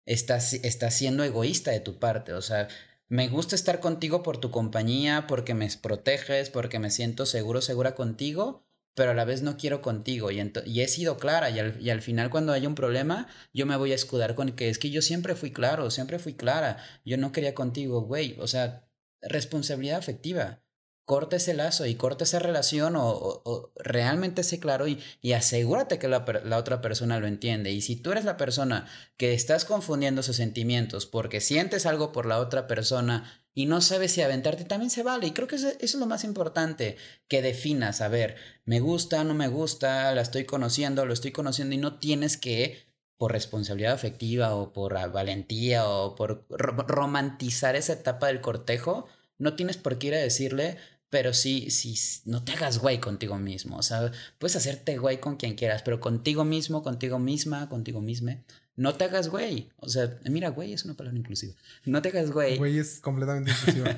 está, 0.06 0.38
está 0.38 0.90
siendo 0.90 1.24
egoísta 1.24 1.72
de 1.72 1.80
tu 1.80 1.98
parte. 1.98 2.32
O 2.32 2.40
sea, 2.40 2.68
me 3.06 3.28
gusta 3.28 3.54
estar 3.54 3.80
contigo 3.80 4.22
por 4.22 4.38
tu 4.38 4.50
compañía, 4.50 5.26
porque 5.26 5.52
me 5.52 5.68
proteges, 5.82 6.48
porque 6.48 6.78
me 6.78 6.90
siento 6.90 7.26
seguro, 7.26 7.60
segura 7.60 7.94
contigo, 7.94 8.64
pero 8.94 9.10
a 9.10 9.14
la 9.14 9.26
vez 9.26 9.42
no 9.42 9.58
quiero 9.58 9.82
contigo. 9.82 10.30
Y, 10.30 10.40
y 10.64 10.80
he 10.80 10.88
sido 10.88 11.18
clara. 11.18 11.50
Y 11.50 11.58
al, 11.58 11.78
y 11.78 11.90
al, 11.90 12.00
final, 12.00 12.30
cuando 12.30 12.54
hay 12.54 12.66
un 12.66 12.74
problema, 12.74 13.28
yo 13.52 13.66
me 13.66 13.76
voy 13.76 13.92
a 13.92 13.96
escudar 13.96 14.34
con 14.34 14.52
que 14.52 14.70
es 14.70 14.78
que 14.78 14.88
yo 14.88 15.02
siempre 15.02 15.34
fui 15.34 15.52
claro, 15.52 15.90
siempre 15.90 16.18
fui 16.18 16.32
clara. 16.32 16.78
Yo 17.04 17.18
no 17.18 17.30
quería 17.30 17.54
contigo, 17.54 18.00
güey. 18.00 18.36
O 18.40 18.46
sea, 18.46 18.88
responsabilidad 19.20 19.98
afectiva 19.98 20.63
corta 21.04 21.36
ese 21.36 21.54
lazo 21.54 21.86
y 21.86 21.94
corta 21.96 22.24
esa 22.24 22.38
relación 22.38 22.94
o, 22.96 23.72
realmente 23.76 24.42
sé 24.42 24.58
claro 24.58 24.88
y, 24.88 24.98
y 25.20 25.32
asegúrate 25.32 25.98
que 25.98 26.08
la, 26.08 26.24
la, 26.44 26.58
otra 26.58 26.80
persona 26.80 27.18
lo 27.20 27.26
entiende. 27.26 27.72
Y 27.72 27.82
si 27.82 27.96
tú 27.96 28.12
eres 28.12 28.24
la 28.24 28.36
persona 28.36 28.86
que 29.16 29.34
estás 29.34 29.64
confundiendo 29.64 30.22
sus 30.22 30.36
sentimientos 30.36 31.06
porque 31.06 31.40
sientes 31.40 31.86
algo 31.86 32.12
por 32.12 32.26
la 32.26 32.38
otra 32.38 32.66
persona 32.66 33.44
y 33.54 33.66
no 33.66 33.80
sabes 33.80 34.12
si 34.12 34.22
aventarte, 34.22 34.64
también 34.64 34.90
se 34.90 35.02
vale. 35.02 35.28
Y 35.28 35.30
creo 35.30 35.46
que 35.46 35.56
eso, 35.56 35.68
es 35.78 35.94
lo 35.94 36.06
más 36.06 36.24
importante, 36.24 36.96
que 37.28 37.40
definas, 37.40 38.00
a 38.00 38.08
ver, 38.08 38.36
me 38.64 38.80
gusta, 38.80 39.22
no 39.24 39.34
me 39.34 39.48
gusta, 39.48 40.12
la 40.12 40.22
estoy 40.22 40.44
conociendo, 40.44 41.06
lo 41.06 41.12
estoy 41.12 41.30
conociendo 41.30 41.74
y 41.74 41.78
no 41.78 41.98
tienes 41.98 42.36
que 42.36 42.92
por 43.16 43.30
responsabilidad 43.32 43.92
afectiva 43.92 44.56
o 44.56 44.72
por 44.72 44.94
valentía 45.12 45.88
o 45.88 46.16
por 46.16 46.46
romantizar 46.48 47.76
esa 47.76 47.92
etapa 47.92 48.26
del 48.26 48.40
cortejo, 48.40 49.06
no 49.38 49.54
tienes 49.54 49.76
por 49.76 49.98
qué 49.98 50.08
ir 50.08 50.14
a 50.14 50.18
decirle, 50.18 50.78
pero 51.14 51.32
sí, 51.32 51.70
sí, 51.70 51.94
no 52.24 52.42
te 52.42 52.54
hagas 52.54 52.80
güey 52.80 52.98
contigo 52.98 53.38
mismo. 53.38 53.76
O 53.76 53.82
sea, 53.82 54.10
puedes 54.38 54.56
hacerte 54.56 54.98
güey 54.98 55.20
con 55.20 55.36
quien 55.36 55.54
quieras, 55.54 55.82
pero 55.82 56.00
contigo 56.00 56.44
mismo, 56.44 56.82
contigo 56.82 57.20
misma, 57.20 57.68
contigo 57.68 58.00
misma. 58.00 58.42
No 58.74 58.96
te 58.96 59.04
hagas 59.04 59.28
güey. 59.28 59.70
O 59.76 59.88
sea, 59.88 60.18
mira, 60.28 60.48
güey 60.48 60.72
es 60.72 60.84
una 60.84 60.94
palabra 60.94 61.16
inclusiva. 61.16 61.54
No 61.84 62.02
te 62.02 62.08
hagas 62.08 62.32
güey. 62.32 62.58
Güey 62.58 62.80
es 62.80 62.98
completamente 62.98 63.52
inclusiva. 63.52 63.96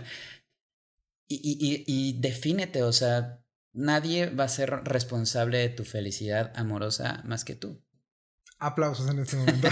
y, 1.27 1.37
y, 1.37 1.85
y 1.87 2.21
defínete, 2.21 2.83
o 2.83 2.93
sea, 2.93 3.43
nadie 3.73 4.29
va 4.29 4.45
a 4.45 4.49
ser 4.49 4.69
responsable 4.85 5.57
de 5.57 5.71
tu 5.71 5.85
felicidad 5.85 6.53
amorosa 6.55 7.23
más 7.25 7.47
que 7.47 7.55
tú. 7.55 7.81
Aplausos 8.59 9.09
en 9.11 9.19
este 9.19 9.37
momento. 9.37 9.69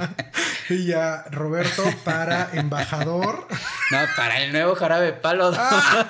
y 0.68 0.86
ya, 0.86 1.24
Roberto 1.30 1.82
para 2.04 2.50
embajador. 2.52 3.48
No, 3.90 3.98
para 4.16 4.42
el 4.42 4.52
nuevo 4.52 4.74
jarabe 4.74 5.12
palo. 5.12 5.52
Ah, 5.54 6.08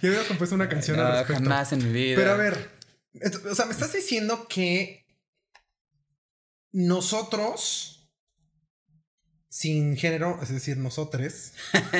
yo 0.00 0.10
había 0.10 0.26
compuesto 0.28 0.54
una 0.54 0.68
canción 0.68 1.00
al 1.00 1.18
respecto. 1.18 1.42
Jamás 1.42 1.72
en 1.72 1.84
mi 1.84 1.92
vida. 1.92 2.16
Pero 2.16 2.32
a 2.32 2.36
ver, 2.36 2.70
o 3.50 3.54
sea, 3.54 3.66
me 3.66 3.72
estás 3.72 3.92
diciendo 3.92 4.46
que 4.48 5.06
nosotros, 6.72 8.08
sin 9.48 9.96
género, 9.96 10.38
es 10.42 10.48
decir, 10.48 10.76
nosotros. 10.76 11.52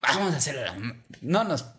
Vamos 0.00 0.34
a 0.34 0.36
hacerlo. 0.36 0.72
No 1.20 1.44
nos 1.44 1.75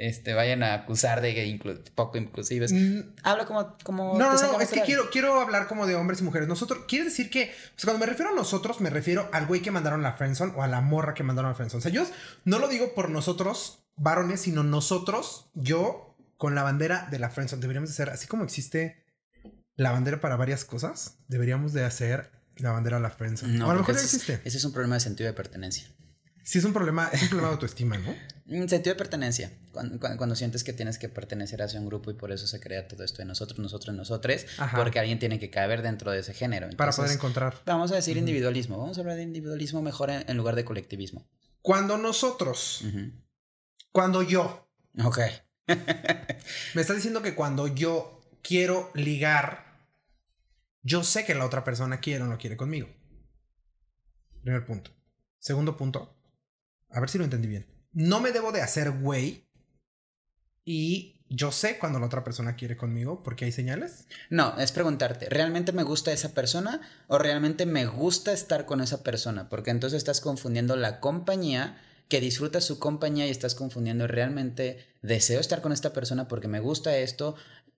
este, 0.00 0.32
vayan 0.32 0.62
a 0.62 0.72
acusar 0.72 1.20
de 1.20 1.60
poco 1.94 2.16
inclusivos. 2.16 2.72
Mm. 2.72 3.00
Habla 3.22 3.44
como... 3.44 3.76
como 3.84 4.18
no, 4.18 4.32
no, 4.32 4.52
no, 4.52 4.60
es 4.60 4.70
que 4.70 4.80
quiero, 4.80 5.10
quiero 5.10 5.38
hablar 5.38 5.68
como 5.68 5.86
de 5.86 5.94
hombres 5.94 6.20
y 6.20 6.24
mujeres. 6.24 6.48
Nosotros, 6.48 6.84
quiere 6.88 7.04
decir 7.04 7.28
que, 7.28 7.52
cuando 7.84 8.00
me 8.00 8.06
refiero 8.06 8.32
a 8.32 8.34
nosotros, 8.34 8.80
me 8.80 8.88
refiero 8.88 9.28
al 9.32 9.46
güey 9.46 9.60
que 9.60 9.70
mandaron 9.70 10.00
a 10.00 10.10
la 10.10 10.14
friendzone 10.14 10.54
o 10.56 10.62
a 10.62 10.68
la 10.68 10.80
morra 10.80 11.12
que 11.12 11.22
mandaron 11.22 11.50
a 11.50 11.52
la 11.52 11.54
friendzone. 11.54 11.80
O 11.80 11.82
sea, 11.82 11.92
yo 11.92 12.06
no 12.44 12.58
lo 12.58 12.68
digo 12.68 12.94
por 12.94 13.10
nosotros, 13.10 13.84
varones, 13.96 14.40
sino 14.40 14.62
nosotros, 14.62 15.50
yo, 15.52 16.16
con 16.38 16.54
la 16.54 16.62
bandera 16.62 17.06
de 17.10 17.18
la 17.18 17.28
friendzone. 17.28 17.60
Deberíamos 17.60 17.90
de 17.90 17.92
hacer, 17.92 18.08
así 18.08 18.26
como 18.26 18.44
existe 18.44 19.04
la 19.76 19.92
bandera 19.92 20.20
para 20.20 20.36
varias 20.36 20.64
cosas, 20.64 21.18
deberíamos 21.28 21.74
de 21.74 21.84
hacer 21.84 22.30
la 22.56 22.72
bandera 22.72 22.96
de 22.96 23.02
la 23.02 23.10
friendzone. 23.10 23.58
No, 23.58 23.70
a 23.70 23.74
lo 23.74 23.80
mejor 23.80 23.96
existe. 23.96 24.40
Ese 24.44 24.56
es 24.56 24.64
un 24.64 24.72
problema 24.72 24.94
de 24.94 25.00
sentido 25.00 25.28
de 25.28 25.34
pertenencia. 25.34 25.88
Sí 26.50 26.58
es 26.58 26.64
un 26.64 26.72
problema, 26.72 27.08
es 27.12 27.22
un 27.22 27.28
problema 27.28 27.48
de 27.48 27.54
autoestima, 27.54 27.96
¿no? 27.98 28.14
Un 28.46 28.68
sentido 28.68 28.94
de 28.94 28.98
pertenencia. 28.98 29.52
Cuando, 29.72 30.00
cuando- 30.00 30.18
cuando 30.18 30.34
sientes 30.34 30.64
que 30.64 30.72
tienes 30.72 30.98
que 30.98 31.08
pertenecer 31.08 31.62
hacia 31.62 31.78
un 31.78 31.86
grupo 31.86 32.10
y 32.10 32.14
por 32.14 32.32
eso 32.32 32.46
se 32.48 32.58
crea 32.58 32.88
todo 32.88 33.04
esto 33.04 33.18
de 33.18 33.24
nosotros, 33.26 33.58
nosotros, 33.60 33.94
nosotros, 33.94 34.46
Ajá. 34.58 34.76
porque 34.76 34.98
alguien 34.98 35.18
tiene 35.20 35.38
que 35.38 35.50
caber 35.50 35.82
dentro 35.82 36.10
de 36.10 36.18
ese 36.20 36.34
género. 36.34 36.68
Para 36.76 36.90
poder 36.92 37.12
encontrar. 37.12 37.62
Vamos 37.66 37.92
a 37.92 37.94
decir 37.94 38.16
individualismo. 38.16 38.78
Vamos 38.78 38.98
a 38.98 39.00
hablar 39.02 39.16
de 39.16 39.22
individualismo 39.22 39.80
mejor 39.82 40.10
en, 40.10 40.24
en 40.28 40.36
lugar 40.36 40.56
de 40.56 40.64
colectivismo. 40.64 41.28
Cuando 41.62 41.96
nosotros, 41.98 42.82
cuando 43.92 44.22
yo, 44.22 44.68
Ok. 45.04 45.18
me 46.74 46.80
estás 46.80 46.96
diciendo 46.96 47.22
que 47.22 47.34
cuando 47.36 47.68
yo 47.68 48.20
quiero 48.42 48.90
ligar, 48.94 49.78
yo 50.82 51.04
sé 51.04 51.24
que 51.24 51.34
la 51.36 51.44
otra 51.46 51.62
persona 51.62 52.00
quiere 52.00 52.24
o 52.24 52.26
no 52.26 52.38
quiere 52.38 52.56
conmigo. 52.56 52.88
Primer 54.42 54.64
punto. 54.64 54.90
Segundo 55.38 55.76
punto. 55.76 56.16
A 56.90 57.00
ver 57.00 57.08
si 57.08 57.18
lo 57.18 57.24
entendí 57.24 57.48
bien. 57.48 57.66
No 57.92 58.20
me 58.20 58.32
debo 58.32 58.52
de 58.52 58.62
hacer 58.62 58.90
güey. 58.90 59.48
Y 60.64 61.20
yo 61.28 61.52
sé 61.52 61.78
cuando 61.78 62.00
la 62.00 62.06
otra 62.06 62.24
persona 62.24 62.56
quiere 62.56 62.76
conmigo 62.76 63.22
porque 63.22 63.44
hay 63.44 63.52
señales. 63.52 64.06
No, 64.30 64.58
es 64.58 64.72
preguntarte, 64.72 65.28
¿realmente 65.28 65.72
me 65.72 65.84
gusta 65.84 66.12
esa 66.12 66.34
persona 66.34 66.80
o 67.06 67.18
realmente 67.18 67.66
me 67.66 67.86
gusta 67.86 68.32
estar 68.32 68.66
con 68.66 68.80
esa 68.80 69.02
persona? 69.02 69.48
Porque 69.48 69.70
entonces 69.70 69.98
estás 69.98 70.20
confundiendo 70.20 70.76
la 70.76 71.00
compañía, 71.00 71.80
que 72.08 72.20
disfrutas 72.20 72.64
su 72.64 72.80
compañía 72.80 73.28
y 73.28 73.30
estás 73.30 73.54
confundiendo 73.54 74.08
realmente 74.08 74.84
deseo 75.02 75.40
estar 75.40 75.60
con 75.62 75.72
esta 75.72 75.92
persona 75.92 76.26
porque 76.26 76.48
me 76.48 76.58
gusta 76.58 76.96
esto. 76.96 77.36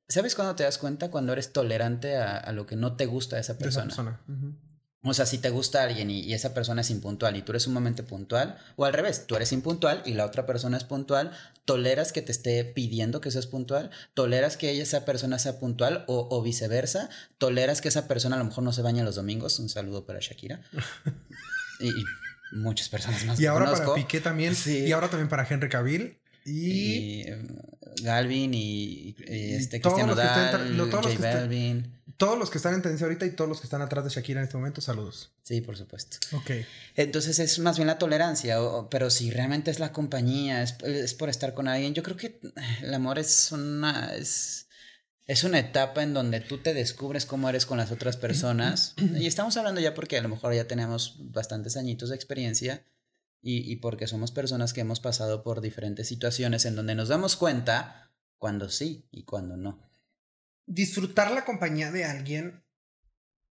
¿Sabes 0.08 0.34
cuándo 0.34 0.56
te 0.56 0.64
das 0.64 0.78
cuenta? 0.78 1.10
Cuando 1.10 1.32
eres 1.34 1.52
tolerante 1.52 2.16
a, 2.16 2.38
a 2.38 2.52
lo 2.52 2.66
que 2.66 2.76
no 2.76 2.96
te 2.96 3.04
gusta 3.04 3.36
de 3.36 3.42
esa 3.42 3.54
de 3.54 3.68
esa 3.68 3.82
persona. 3.82 3.84
persona. 3.84 4.20
Ujú. 4.28 4.71
O 5.04 5.14
sea, 5.14 5.26
si 5.26 5.38
te 5.38 5.50
gusta 5.50 5.82
alguien 5.82 6.10
y, 6.12 6.20
y 6.20 6.32
esa 6.32 6.54
persona 6.54 6.82
es 6.82 6.90
impuntual 6.90 7.36
y 7.36 7.42
tú 7.42 7.50
eres 7.52 7.64
sumamente 7.64 8.04
puntual, 8.04 8.56
o 8.76 8.84
al 8.84 8.92
revés, 8.92 9.26
tú 9.26 9.34
eres 9.34 9.50
impuntual 9.52 10.00
y 10.06 10.14
la 10.14 10.24
otra 10.24 10.46
persona 10.46 10.76
es 10.76 10.84
puntual, 10.84 11.32
toleras 11.64 12.12
que 12.12 12.22
te 12.22 12.30
esté 12.30 12.64
pidiendo 12.64 13.20
que 13.20 13.32
seas 13.32 13.46
puntual, 13.48 13.90
toleras 14.14 14.56
que 14.56 14.70
ella, 14.70 14.84
esa 14.84 15.04
persona 15.04 15.40
sea 15.40 15.58
puntual 15.58 16.04
o, 16.06 16.28
o 16.30 16.40
viceversa, 16.42 17.08
toleras 17.38 17.80
que 17.80 17.88
esa 17.88 18.06
persona 18.06 18.36
a 18.36 18.38
lo 18.38 18.44
mejor 18.44 18.62
no 18.62 18.72
se 18.72 18.82
baña 18.82 19.02
los 19.02 19.16
domingos, 19.16 19.58
un 19.58 19.68
saludo 19.68 20.06
para 20.06 20.20
Shakira. 20.20 20.62
y, 21.80 21.88
y 21.88 22.04
muchas 22.52 22.88
personas 22.88 23.24
más. 23.24 23.38
Y 23.38 23.42
que 23.42 23.48
ahora 23.48 23.64
para 23.66 23.78
conozco. 23.78 23.94
Piqué 23.96 24.20
también. 24.20 24.54
Sí. 24.54 24.84
Y 24.84 24.92
ahora 24.92 25.08
también 25.08 25.28
para 25.28 25.44
Henry 25.48 25.68
Cavill. 25.68 26.16
Y, 26.44 26.50
Y, 26.52 27.22
eh, 27.22 27.46
Galvin 28.02 28.52
y, 28.54 29.14
este 29.28 29.78
todos 29.80 29.94
Cristian 29.94 30.08
los 30.08 30.16
que 30.18 30.22
están 30.26 30.52
Nodal, 30.52 30.60
tra- 30.68 30.76
lo- 30.76 30.88
todos 30.88 31.04
los 31.06 31.14
J 31.16 31.34
Balvin. 31.34 31.92
Todos 32.16 32.38
los 32.38 32.50
que 32.50 32.58
están 32.58 32.74
en 32.74 32.82
tendencia 32.82 33.06
ahorita 33.06 33.26
y 33.26 33.30
todos 33.30 33.48
los 33.48 33.60
que 33.60 33.66
están 33.66 33.82
atrás 33.82 34.04
de 34.04 34.10
Shakira 34.10 34.40
en 34.40 34.44
este 34.44 34.56
momento, 34.56 34.80
saludos. 34.80 35.32
Sí, 35.42 35.60
por 35.60 35.76
supuesto. 35.76 36.18
Ok. 36.32 36.50
Entonces 36.96 37.38
es 37.38 37.58
más 37.58 37.76
bien 37.76 37.86
la 37.86 37.98
tolerancia, 37.98 38.58
pero 38.90 39.10
si 39.10 39.30
realmente 39.30 39.70
es 39.70 39.78
la 39.78 39.92
compañía, 39.92 40.62
es, 40.62 40.76
es 40.82 41.14
por 41.14 41.28
estar 41.28 41.54
con 41.54 41.68
alguien, 41.68 41.94
yo 41.94 42.02
creo 42.02 42.16
que 42.16 42.40
el 42.82 42.94
amor 42.94 43.18
es 43.18 43.52
una, 43.52 44.14
es, 44.14 44.68
es 45.26 45.44
una 45.44 45.58
etapa 45.58 46.02
en 46.02 46.14
donde 46.14 46.40
tú 46.40 46.58
te 46.58 46.74
descubres 46.74 47.26
cómo 47.26 47.48
eres 47.48 47.66
con 47.66 47.78
las 47.78 47.92
otras 47.92 48.16
personas. 48.16 48.94
y 49.18 49.26
estamos 49.26 49.56
hablando 49.56 49.80
ya 49.80 49.94
porque 49.94 50.18
a 50.18 50.22
lo 50.22 50.28
mejor 50.28 50.54
ya 50.54 50.66
tenemos 50.66 51.16
bastantes 51.18 51.76
añitos 51.76 52.08
de 52.10 52.16
experiencia 52.16 52.84
y, 53.40 53.70
y 53.70 53.76
porque 53.76 54.06
somos 54.06 54.32
personas 54.32 54.72
que 54.72 54.80
hemos 54.80 55.00
pasado 55.00 55.42
por 55.42 55.60
diferentes 55.60 56.08
situaciones 56.08 56.64
en 56.64 56.76
donde 56.76 56.94
nos 56.94 57.08
damos 57.08 57.36
cuenta 57.36 58.10
cuando 58.38 58.68
sí 58.68 59.06
y 59.10 59.24
cuando 59.24 59.56
no. 59.56 59.91
Disfrutar 60.66 61.30
la 61.30 61.44
compañía 61.44 61.90
de 61.90 62.04
alguien 62.04 62.64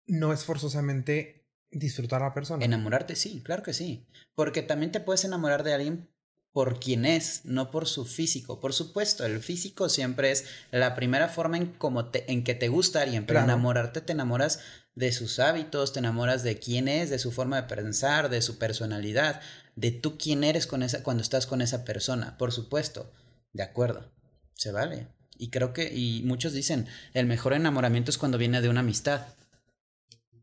no 0.07 0.33
es 0.33 0.43
forzosamente 0.45 1.47
disfrutar 1.69 2.21
a 2.21 2.27
la 2.27 2.33
persona. 2.33 2.63
Enamorarte, 2.65 3.15
sí, 3.15 3.41
claro 3.43 3.63
que 3.63 3.73
sí. 3.73 4.07
Porque 4.35 4.61
también 4.61 4.91
te 4.91 4.99
puedes 4.99 5.23
enamorar 5.23 5.63
de 5.63 5.73
alguien 5.73 6.09
por 6.51 6.79
quien 6.81 7.05
es, 7.05 7.45
no 7.45 7.71
por 7.71 7.87
su 7.87 8.05
físico. 8.05 8.59
Por 8.59 8.73
supuesto, 8.73 9.25
el 9.25 9.39
físico 9.39 9.87
siempre 9.87 10.31
es 10.31 10.45
la 10.71 10.95
primera 10.95 11.29
forma 11.29 11.55
en, 11.57 11.67
como 11.67 12.07
te- 12.09 12.29
en 12.29 12.43
que 12.43 12.55
te 12.55 12.67
gusta 12.67 13.01
alguien, 13.01 13.25
pero 13.25 13.39
Claro. 13.39 13.53
enamorarte 13.53 14.01
te 14.01 14.11
enamoras 14.11 14.59
de 14.95 15.13
sus 15.13 15.39
hábitos, 15.39 15.93
te 15.93 15.99
enamoras 15.99 16.43
de 16.43 16.59
quién 16.59 16.89
es, 16.89 17.09
de 17.09 17.19
su 17.19 17.31
forma 17.31 17.61
de 17.61 17.73
pensar, 17.73 18.29
de 18.29 18.41
su 18.41 18.57
personalidad, 18.57 19.39
de 19.77 19.91
tú 19.91 20.17
quién 20.17 20.43
eres 20.43 20.67
con 20.67 20.83
esa, 20.83 21.03
cuando 21.03 21.23
estás 21.23 21.47
con 21.47 21.61
esa 21.61 21.85
persona. 21.85 22.37
Por 22.37 22.51
supuesto, 22.51 23.13
de 23.53 23.63
acuerdo, 23.63 24.11
se 24.53 24.73
vale. 24.73 25.07
Y 25.41 25.49
creo 25.49 25.73
que, 25.73 25.91
y 25.91 26.21
muchos 26.23 26.53
dicen, 26.53 26.85
el 27.15 27.25
mejor 27.25 27.53
enamoramiento 27.53 28.11
es 28.11 28.19
cuando 28.19 28.37
viene 28.37 28.61
de 28.61 28.69
una 28.69 28.81
amistad. 28.81 29.25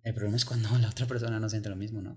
El 0.03 0.13
problema 0.13 0.37
es 0.37 0.45
cuando 0.45 0.77
la 0.77 0.89
otra 0.89 1.07
persona 1.07 1.39
no 1.39 1.49
siente 1.49 1.69
lo 1.69 1.77
mismo, 1.77 2.03
¿no? 2.03 2.17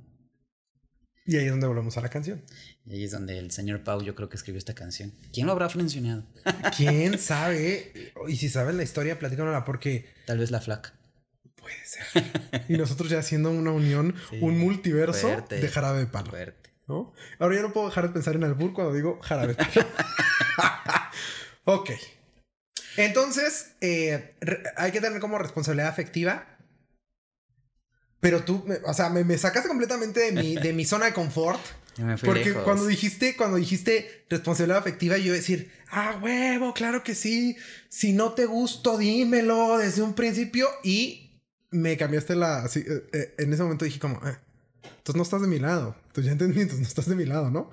Y 1.28 1.38
ahí 1.38 1.46
es 1.46 1.52
donde 1.52 1.68
volvemos 1.68 1.96
a 1.98 2.02
la 2.02 2.10
canción. 2.10 2.42
Y 2.88 2.94
ahí 2.96 3.04
es 3.04 3.12
donde 3.12 3.38
el 3.38 3.52
señor 3.52 3.84
Pau 3.84 4.02
yo 4.02 4.16
creo 4.16 4.30
que 4.30 4.36
escribió 4.36 4.58
esta 4.58 4.74
canción. 4.74 5.14
¿Quién 5.32 5.46
lo 5.46 5.52
habrá 5.52 5.70
mencionado? 5.76 6.24
¿Quién 6.76 7.20
sabe? 7.20 8.14
Y 8.28 8.38
si 8.38 8.50
sabes 8.50 8.74
la 8.74 8.82
historia, 8.82 9.20
platícanosla 9.20 9.64
porque 9.64 10.10
Tal 10.26 10.40
vez 10.40 10.50
la 10.50 10.60
flaca. 10.60 10.94
puede 11.56 11.76
ser. 11.86 12.24
Y 12.68 12.78
nosotros 12.78 13.12
ya 13.12 13.20
haciendo 13.20 13.52
una 13.52 13.72
unión, 13.72 14.16
Sí, 14.32 14.40
un 14.42 14.58
multiverso 14.58 15.28
fuerte. 15.28 15.60
de 15.62 15.68
jarabe 15.68 16.00
de 16.00 16.08
palo. 16.08 16.32
Fuerte. 16.32 16.72
¿no? 16.88 17.14
Ahora 17.38 17.58
ya 17.58 17.62
no 17.62 17.74
puedo 17.74 17.86
dejar 17.90 18.08
de 18.08 18.14
pensar 18.14 18.36
en 18.36 18.44
albur 18.44 18.74
cuando 18.74 18.92
digo 18.92 19.20
jarabe 19.22 19.54
de 19.54 19.64
palo. 19.64 19.88
ok. 21.66 21.92
Entonces, 22.98 23.72
eh, 23.82 24.36
hay 24.78 24.92
que 24.92 25.02
tener 25.02 25.20
como 25.20 25.38
responsabilidad 25.38 25.90
afectiva. 25.90 26.46
Pero 28.20 28.44
tú, 28.44 28.64
me- 28.68 28.80
o 28.86 28.94
sea, 28.94 29.10
me, 29.10 29.24
me 29.24 29.38
sacaste 29.38 29.68
completamente 29.68 30.20
de 30.20 30.32
mi, 30.32 30.56
de 30.56 30.74
mi 30.74 30.86
zona 30.86 31.06
de 31.08 31.14
confort. 31.14 31.60
Ya 31.98 32.06
me 32.06 32.18
fui 32.18 32.28
Porque 32.30 32.46
lejos. 32.50 32.64
cuando 32.64 32.86
dijiste, 32.86 33.36
cuando 33.36 33.58
dijiste 33.58 34.26
responsabilidad 34.30 34.78
afectiva, 34.80 35.18
yo 35.18 35.26
iba 35.26 35.34
a 35.34 35.38
decir, 35.38 35.72
ah, 35.90 36.20
huevo, 36.22 36.74
claro 36.74 37.04
que 37.04 37.16
sí. 37.16 37.58
Si 37.90 38.14
no 38.14 38.34
te 38.34 38.46
gusto, 38.46 38.98
dímelo 38.98 39.78
desde 39.80 40.02
un 40.04 40.14
principio. 40.14 40.68
Y 40.84 41.40
me 41.72 41.98
cambiaste 41.98 42.36
la. 42.36 42.60
así, 42.64 42.80
eh, 42.88 43.04
eh, 43.14 43.36
en 43.40 43.54
ese 43.54 43.64
momento 43.64 43.86
dije, 43.86 44.00
como, 44.00 44.18
eh, 44.28 44.38
entonces 44.84 45.16
no 45.16 45.24
estás 45.24 45.42
de 45.42 45.48
mi 45.48 45.58
lado. 45.60 45.96
Entonces 46.08 46.26
ya 46.26 46.32
entendí, 46.34 46.62
entonces 46.62 46.82
no 46.82 46.88
estás 46.88 47.08
de 47.08 47.16
mi 47.16 47.26
lado, 47.26 47.50
¿no? 47.50 47.72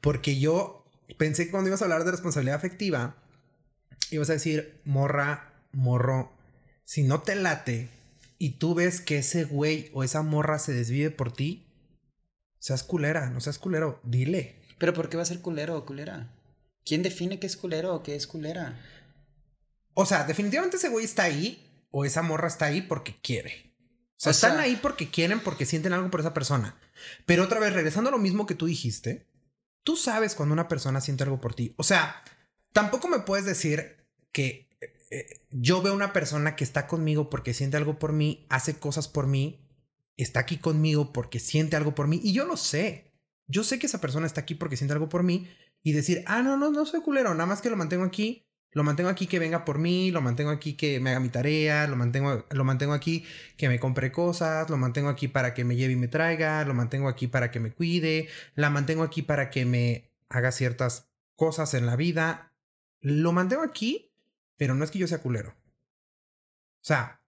Porque 0.00 0.38
yo 0.40 0.86
pensé 1.18 1.44
que 1.44 1.50
cuando 1.50 1.68
ibas 1.68 1.82
a 1.82 1.84
hablar 1.84 2.04
de 2.04 2.10
responsabilidad 2.12 2.56
afectiva, 2.56 3.16
ibas 4.10 4.30
a 4.30 4.34
decir, 4.34 4.80
morra, 4.84 5.52
morro, 5.72 6.32
si 6.84 7.02
no 7.02 7.22
te 7.22 7.34
late 7.36 7.88
y 8.38 8.50
tú 8.58 8.74
ves 8.74 9.00
que 9.00 9.18
ese 9.18 9.44
güey 9.44 9.90
o 9.92 10.02
esa 10.04 10.22
morra 10.22 10.58
se 10.58 10.72
desvive 10.72 11.10
por 11.10 11.32
ti, 11.32 11.66
seas 12.58 12.82
culera, 12.82 13.30
no 13.30 13.40
seas 13.40 13.58
culero, 13.58 14.00
dile. 14.02 14.56
Pero 14.78 14.94
¿por 14.94 15.08
qué 15.08 15.16
va 15.16 15.22
a 15.22 15.26
ser 15.26 15.40
culero 15.40 15.76
o 15.76 15.84
culera? 15.86 16.28
¿Quién 16.84 17.02
define 17.02 17.38
qué 17.38 17.46
es 17.46 17.56
culero 17.56 17.94
o 17.94 18.02
qué 18.02 18.16
es 18.16 18.26
culera? 18.26 18.78
O 19.94 20.06
sea, 20.06 20.24
definitivamente 20.24 20.76
ese 20.78 20.88
güey 20.88 21.04
está 21.04 21.24
ahí 21.24 21.66
o 21.90 22.04
esa 22.04 22.22
morra 22.22 22.48
está 22.48 22.66
ahí 22.66 22.80
porque 22.82 23.16
quiere. 23.20 23.74
O 24.16 24.22
sea, 24.22 24.30
O 24.30 24.32
están 24.32 24.52
sea- 24.52 24.62
ahí 24.62 24.76
porque 24.80 25.10
quieren, 25.10 25.40
porque 25.40 25.66
sienten 25.66 25.92
algo 25.92 26.10
por 26.10 26.20
esa 26.20 26.34
persona. 26.34 26.76
Pero 27.26 27.44
otra 27.44 27.60
vez, 27.60 27.72
regresando 27.72 28.08
a 28.08 28.12
lo 28.12 28.18
mismo 28.18 28.46
que 28.46 28.54
tú 28.54 28.66
dijiste, 28.66 29.26
tú 29.82 29.96
sabes 29.96 30.34
cuando 30.34 30.52
una 30.52 30.68
persona 30.68 31.00
siente 31.00 31.24
algo 31.24 31.40
por 31.40 31.54
ti. 31.54 31.74
O 31.76 31.82
sea, 31.82 32.22
tampoco 32.72 33.08
me 33.08 33.20
puedes 33.20 33.44
decir 33.44 33.96
que 34.32 34.68
eh, 34.80 34.92
eh, 35.10 35.40
yo 35.50 35.82
veo 35.82 35.94
una 35.94 36.12
persona 36.12 36.56
que 36.56 36.64
está 36.64 36.86
conmigo 36.86 37.30
porque 37.30 37.54
siente 37.54 37.76
algo 37.76 37.98
por 37.98 38.12
mí, 38.12 38.46
hace 38.48 38.74
cosas 38.74 39.08
por 39.08 39.26
mí, 39.26 39.60
está 40.16 40.40
aquí 40.40 40.58
conmigo 40.58 41.12
porque 41.12 41.38
siente 41.38 41.76
algo 41.76 41.94
por 41.94 42.08
mí 42.08 42.20
y 42.22 42.32
yo 42.32 42.44
lo 42.44 42.56
sé. 42.56 43.12
Yo 43.46 43.64
sé 43.64 43.78
que 43.78 43.86
esa 43.86 44.00
persona 44.00 44.26
está 44.26 44.42
aquí 44.42 44.54
porque 44.54 44.76
siente 44.76 44.92
algo 44.92 45.08
por 45.08 45.22
mí 45.22 45.48
y 45.82 45.92
decir, 45.92 46.22
ah, 46.26 46.42
no, 46.42 46.56
no, 46.56 46.70
no 46.70 46.86
soy 46.86 47.00
culero, 47.00 47.34
nada 47.34 47.46
más 47.46 47.60
que 47.60 47.70
lo 47.70 47.76
mantengo 47.76 48.04
aquí, 48.04 48.46
lo 48.72 48.84
mantengo 48.84 49.10
aquí 49.10 49.26
que 49.26 49.40
venga 49.40 49.64
por 49.64 49.78
mí, 49.78 50.12
lo 50.12 50.20
mantengo 50.20 50.50
aquí 50.50 50.74
que 50.74 51.00
me 51.00 51.10
haga 51.10 51.20
mi 51.20 51.30
tarea, 51.30 51.88
lo 51.88 51.96
mantengo, 51.96 52.46
lo 52.50 52.64
mantengo 52.64 52.92
aquí 52.92 53.24
que 53.56 53.68
me 53.68 53.80
compre 53.80 54.12
cosas, 54.12 54.70
lo 54.70 54.76
mantengo 54.76 55.08
aquí 55.08 55.26
para 55.26 55.54
que 55.54 55.64
me 55.64 55.74
lleve 55.74 55.94
y 55.94 55.96
me 55.96 56.06
traiga, 56.06 56.64
lo 56.64 56.74
mantengo 56.74 57.08
aquí 57.08 57.26
para 57.26 57.50
que 57.50 57.58
me 57.58 57.72
cuide, 57.72 58.28
la 58.54 58.70
mantengo 58.70 59.02
aquí 59.02 59.22
para 59.22 59.50
que 59.50 59.64
me 59.64 60.12
haga 60.28 60.52
ciertas 60.52 61.08
cosas 61.34 61.74
en 61.74 61.86
la 61.86 61.96
vida. 61.96 62.49
Lo 63.00 63.32
mantengo 63.32 63.62
aquí, 63.62 64.12
pero 64.56 64.74
no 64.74 64.84
es 64.84 64.90
que 64.90 64.98
yo 64.98 65.06
sea 65.06 65.22
culero. 65.22 65.50
O 65.50 66.84
sea, 66.84 67.22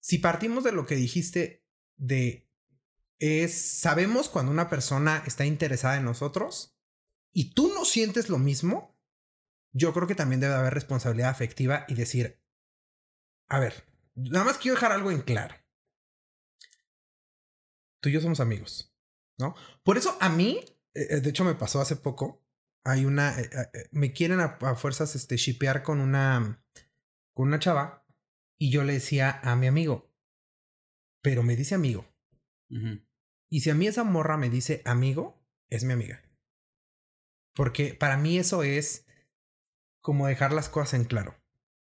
si 0.00 0.18
partimos 0.18 0.64
de 0.64 0.72
lo 0.72 0.86
que 0.86 0.96
dijiste 0.96 1.64
de 1.96 2.48
es 3.18 3.78
sabemos 3.80 4.28
cuando 4.28 4.50
una 4.50 4.70
persona 4.70 5.22
está 5.26 5.44
interesada 5.44 5.98
en 5.98 6.04
nosotros 6.04 6.74
y 7.32 7.52
tú 7.52 7.72
no 7.74 7.84
sientes 7.84 8.28
lo 8.30 8.38
mismo, 8.38 8.98
yo 9.72 9.92
creo 9.92 10.08
que 10.08 10.14
también 10.14 10.40
debe 10.40 10.54
haber 10.54 10.74
responsabilidad 10.74 11.30
afectiva 11.30 11.84
y 11.86 11.94
decir, 11.94 12.42
a 13.48 13.60
ver, 13.60 13.84
nada 14.14 14.44
más 14.44 14.58
quiero 14.58 14.74
dejar 14.74 14.92
algo 14.92 15.10
en 15.10 15.22
claro. 15.22 15.54
Tú 18.00 18.08
y 18.08 18.12
yo 18.12 18.20
somos 18.20 18.40
amigos, 18.40 18.96
¿no? 19.38 19.54
Por 19.84 19.98
eso 19.98 20.16
a 20.20 20.30
mí, 20.30 20.64
eh, 20.94 21.20
de 21.20 21.30
hecho 21.30 21.44
me 21.44 21.54
pasó 21.54 21.80
hace 21.80 21.96
poco, 21.96 22.42
hay 22.84 23.04
una, 23.04 23.38
eh, 23.40 23.50
eh, 23.52 23.88
me 23.92 24.12
quieren 24.12 24.40
a, 24.40 24.58
a 24.60 24.74
fuerzas 24.74 25.14
este, 25.16 25.36
shipear 25.36 25.82
con 25.82 26.00
una, 26.00 26.64
con 27.34 27.48
una 27.48 27.58
chava 27.58 28.06
y 28.58 28.70
yo 28.70 28.84
le 28.84 28.94
decía 28.94 29.40
a 29.42 29.56
mi 29.56 29.66
amigo, 29.66 30.12
pero 31.22 31.42
me 31.42 31.56
dice 31.56 31.74
amigo. 31.74 32.06
Y 33.50 33.60
si 33.60 33.70
a 33.70 33.74
mí 33.74 33.88
esa 33.88 34.04
morra 34.04 34.36
me 34.36 34.48
dice 34.48 34.82
amigo, 34.84 35.42
es 35.70 35.82
mi 35.84 35.92
amiga. 35.92 36.22
Porque 37.54 37.94
para 37.94 38.16
mí 38.16 38.38
eso 38.38 38.62
es 38.62 39.06
como 40.00 40.28
dejar 40.28 40.52
las 40.52 40.68
cosas 40.68 40.94
en 40.94 41.04
claro. 41.04 41.34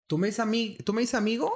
Tú 0.07 0.17
me 0.17 0.27
dices, 0.27 0.39
ami 0.39 0.77
¿tú 0.83 0.93
me 0.93 1.01
dices 1.01 1.15
amigo, 1.15 1.53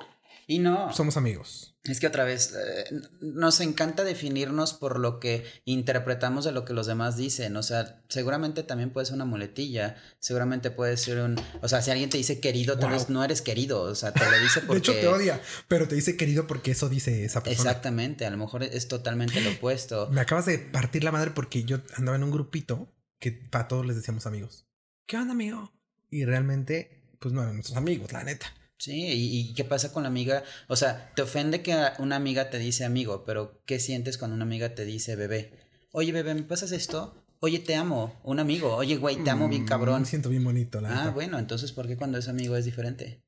y 0.48 0.60
no. 0.60 0.91
somos 0.93 1.17
amigos. 1.17 1.74
Es 1.84 2.00
que 2.00 2.08
otra 2.08 2.24
vez, 2.24 2.54
eh, 2.56 2.86
nos 3.19 3.60
encanta 3.60 4.06
definirnos 4.06 4.74
por 4.74 5.00
lo 5.00 5.19
que 5.19 5.46
interpretamos 5.65 6.46
de 6.46 6.54
lo 6.54 6.63
que 6.63 6.72
los 6.72 6.88
demás 6.88 7.17
dicen. 7.17 7.58
O 7.58 7.63
sea, 7.63 8.02
seguramente 8.08 8.63
también 8.63 8.91
puede 8.91 9.06
ser 9.06 9.15
una 9.15 9.26
muletilla. 9.26 9.98
Seguramente 10.19 10.72
puede 10.72 10.96
ser 10.96 11.19
un. 11.19 11.36
O 11.62 11.67
sea, 11.67 11.82
si 11.82 11.91
alguien 11.91 12.10
te 12.10 12.17
dice 12.17 12.39
querido, 12.39 12.80
tal 12.80 12.91
vez 12.91 13.10
no 13.10 13.22
eres 13.22 13.41
querido. 13.41 13.82
O 13.82 13.96
sea, 13.96 14.13
te 14.13 14.24
lo 14.24 14.39
dice 14.39 14.62
porque. 14.62 14.91
de 14.91 15.00
hecho, 15.00 15.02
te 15.02 15.08
odia, 15.10 15.41
pero 15.67 15.88
te 15.89 15.96
dice 15.96 16.15
querido 16.15 16.48
porque 16.48 16.72
eso 16.72 16.88
dice 16.88 17.26
esa 17.26 17.43
persona. 17.43 17.69
Exactamente. 17.69 18.26
A 18.26 18.30
lo 18.30 18.38
mejor 18.38 18.63
es 18.63 18.88
totalmente 18.88 19.41
lo 19.41 19.52
opuesto. 19.52 20.10
Me 20.10 20.22
acabas 20.22 20.46
de 20.46 20.60
partir 20.60 21.04
la 21.04 21.12
madre 21.12 21.32
porque 21.32 21.65
yo 21.65 21.80
andaba 21.98 22.15
en 22.15 22.24
un 22.24 22.32
grupito 22.32 22.88
que 23.19 23.34
para 23.34 23.67
todos 23.67 23.86
les 23.86 23.98
decíamos 23.98 24.26
amigos. 24.26 24.65
¿Qué 25.06 25.17
onda, 25.17 25.34
amigo? 25.34 25.74
Y 26.10 26.24
realmente, 26.24 27.04
pues 27.19 27.34
no 27.34 27.41
eran 27.41 27.56
nuestros 27.56 27.78
amigos, 27.78 28.13
la 28.13 28.24
neta. 28.24 28.54
Sí, 28.84 29.06
¿Y, 29.08 29.54
qué 29.54 29.63
pasa 29.63 29.93
con 29.93 30.04
la 30.04 30.10
amiga? 30.10 30.43
O 30.67 30.76
sea, 30.76 31.10
te 31.15 31.22
ofende 31.22 31.62
que 31.62 31.74
una 32.00 32.17
amiga 32.17 32.50
te 32.50 32.60
dice 32.60 32.84
amigo, 32.84 33.24
pero 33.24 33.62
¿qué 33.65 33.80
sientes 33.80 34.17
cuando 34.17 34.36
una 34.36 34.43
amiga 34.43 34.76
te 34.76 34.84
dice 34.84 35.15
bebé? 35.15 35.58
Oye, 35.93 36.12
bebé, 36.12 36.34
¿me 36.34 36.43
pasas 36.43 36.74
esto? 36.74 37.24
Oye, 37.39 37.60
te 37.60 37.76
amo, 37.76 38.19
un 38.24 38.41
amigo. 38.41 38.76
Oye, 38.76 38.98
güey, 38.98 39.24
te 39.24 39.30
amo 39.30 39.48
bien 39.48 39.63
mm, 39.63 39.67
cabrón. 39.67 40.02
Me 40.02 40.06
siento 40.06 40.28
bien 40.28 40.43
bonito, 40.43 40.82
la 40.82 41.06
Ah, 41.06 41.12
bueno, 41.12 41.39
entonces, 41.39 41.72
¿por 41.72 41.88
qué 41.88 41.96
cuando 41.96 42.17
es 42.17 42.28
amigo 42.28 42.58
es 42.58 42.65
diferente? 42.65 43.24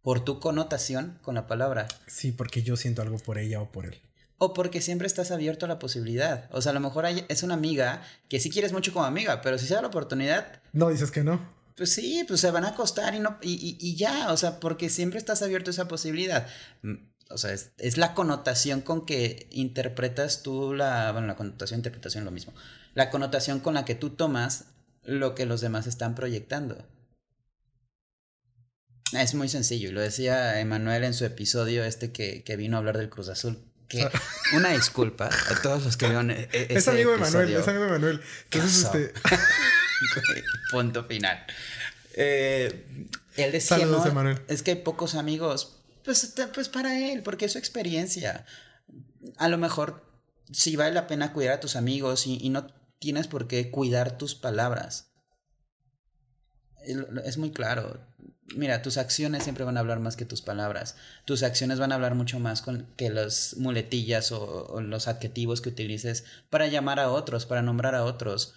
Por 0.00 0.24
tu 0.24 0.38
connotación 0.38 1.18
con 1.22 1.34
la 1.34 1.48
palabra. 1.48 1.88
Sí, 2.06 2.30
porque 2.30 2.62
yo 2.62 2.76
siento 2.76 3.02
algo 3.02 3.18
por 3.18 3.38
ella 3.38 3.60
o 3.60 3.72
por 3.72 3.84
él. 3.84 4.00
O 4.36 4.54
porque 4.54 4.80
siempre 4.80 5.08
estás 5.08 5.32
abierto 5.32 5.66
a 5.66 5.68
la 5.68 5.80
posibilidad. 5.80 6.48
O 6.52 6.62
sea, 6.62 6.70
a 6.70 6.74
lo 6.74 6.78
mejor 6.78 7.04
es 7.04 7.42
una 7.42 7.54
amiga 7.54 8.02
que 8.28 8.38
sí 8.38 8.48
quieres 8.48 8.72
mucho 8.72 8.92
como 8.92 9.06
amiga, 9.06 9.40
pero 9.40 9.58
si 9.58 9.66
se 9.66 9.74
da 9.74 9.82
la 9.82 9.88
oportunidad. 9.88 10.62
No, 10.72 10.88
dices 10.88 11.10
que 11.10 11.24
no 11.24 11.57
pues 11.78 11.92
sí, 11.92 12.24
pues 12.26 12.40
se 12.40 12.50
van 12.50 12.64
a 12.64 12.70
acostar 12.70 13.14
y, 13.14 13.20
no, 13.20 13.38
y, 13.40 13.94
ya, 13.96 14.32
o 14.32 14.36
sea, 14.36 14.58
porque 14.58 14.90
siempre 14.90 15.18
estás 15.18 15.42
abierto 15.42 15.70
a 15.70 15.72
esa 15.72 15.86
posibilidad. 15.86 16.48
Mm, 16.82 16.96
o 17.30 17.38
sea, 17.38 17.52
es, 17.52 17.96
la 17.96 18.14
connotación 18.14 18.80
con 18.80 19.06
que 19.06 19.46
interpretas 19.52 20.42
tú 20.42 20.74
la, 20.74 21.12
bueno, 21.12 21.28
la 21.28 21.36
connotación, 21.36 21.78
interpretación, 21.78 22.24
lo 22.24 22.32
mismo. 22.32 22.52
La 22.94 23.10
connotación 23.10 23.60
con 23.60 23.74
la 23.74 23.84
que 23.84 23.94
tú 23.94 24.10
tomas 24.10 24.64
lo 25.04 25.36
que 25.36 25.46
los 25.46 25.60
demás 25.60 25.86
están 25.86 26.16
proyectando. 26.16 26.84
Es 29.12 29.34
muy 29.34 29.48
sencillo, 29.48 29.88
y 29.88 29.92
lo 29.92 30.00
decía 30.00 30.58
Emanuel 30.60 31.04
en 31.04 31.14
su 31.14 31.24
episodio 31.24 31.84
este 31.84 32.10
que, 32.10 32.42
que 32.42 32.56
vino 32.56 32.76
a 32.76 32.80
hablar 32.80 32.98
del 32.98 33.08
Cruz 33.08 33.28
Azul. 33.28 33.56
Que 33.88 34.06
una 34.52 34.70
disculpa 34.70 35.26
a 35.28 35.62
todos 35.62 35.84
los 35.84 35.96
que 35.96 36.06
vieron. 36.06 36.32
E, 36.32 36.48
e, 36.52 36.66
es 36.70 36.88
amigo 36.88 37.12
de 37.12 37.18
Manuel, 37.18 37.54
es 37.54 37.68
amigo 37.68 37.84
de 37.84 37.90
Manuel. 37.90 38.20
Entonces, 38.50 38.84
este. 38.84 39.12
Punto 40.70 41.04
final. 41.04 41.44
Eh, 42.14 42.84
él 43.36 43.52
decía, 43.52 43.78
es 44.48 44.62
que 44.62 44.72
hay 44.72 44.76
pocos 44.78 45.14
amigos. 45.14 45.76
Pues, 46.04 46.34
pues 46.54 46.68
para 46.68 46.98
él, 46.98 47.22
porque 47.22 47.44
es 47.44 47.52
su 47.52 47.58
experiencia. 47.58 48.44
A 49.36 49.48
lo 49.48 49.58
mejor 49.58 50.04
sí 50.50 50.76
vale 50.76 50.92
la 50.92 51.06
pena 51.06 51.32
cuidar 51.32 51.54
a 51.54 51.60
tus 51.60 51.76
amigos 51.76 52.26
y, 52.26 52.48
no 52.48 52.66
tienes 52.98 53.28
por 53.28 53.46
qué 53.46 53.70
cuidar 53.70 54.18
tus 54.18 54.34
palabras. 54.34 55.12
Es 57.24 57.38
muy 57.38 57.52
claro. 57.52 58.00
Mira, 58.56 58.80
tus 58.80 58.96
acciones 58.96 59.44
siempre 59.44 59.64
van 59.64 59.76
a 59.76 59.80
hablar 59.80 60.00
más 60.00 60.16
que 60.16 60.24
tus 60.24 60.40
palabras. 60.40 60.96
Tus 61.26 61.42
acciones 61.42 61.78
van 61.78 61.92
a 61.92 61.96
hablar 61.96 62.14
mucho 62.14 62.40
más 62.40 62.62
con, 62.62 62.86
que 62.96 63.10
las 63.10 63.56
muletillas 63.58 64.32
o 64.32 64.80
los 64.80 65.06
adjetivos 65.06 65.60
que 65.60 65.68
utilices 65.68 66.24
para 66.48 66.66
llamar 66.66 66.98
a 66.98 67.10
otros, 67.10 67.44
para 67.44 67.62
nombrar 67.62 67.94
a 67.94 68.04
otros 68.04 68.54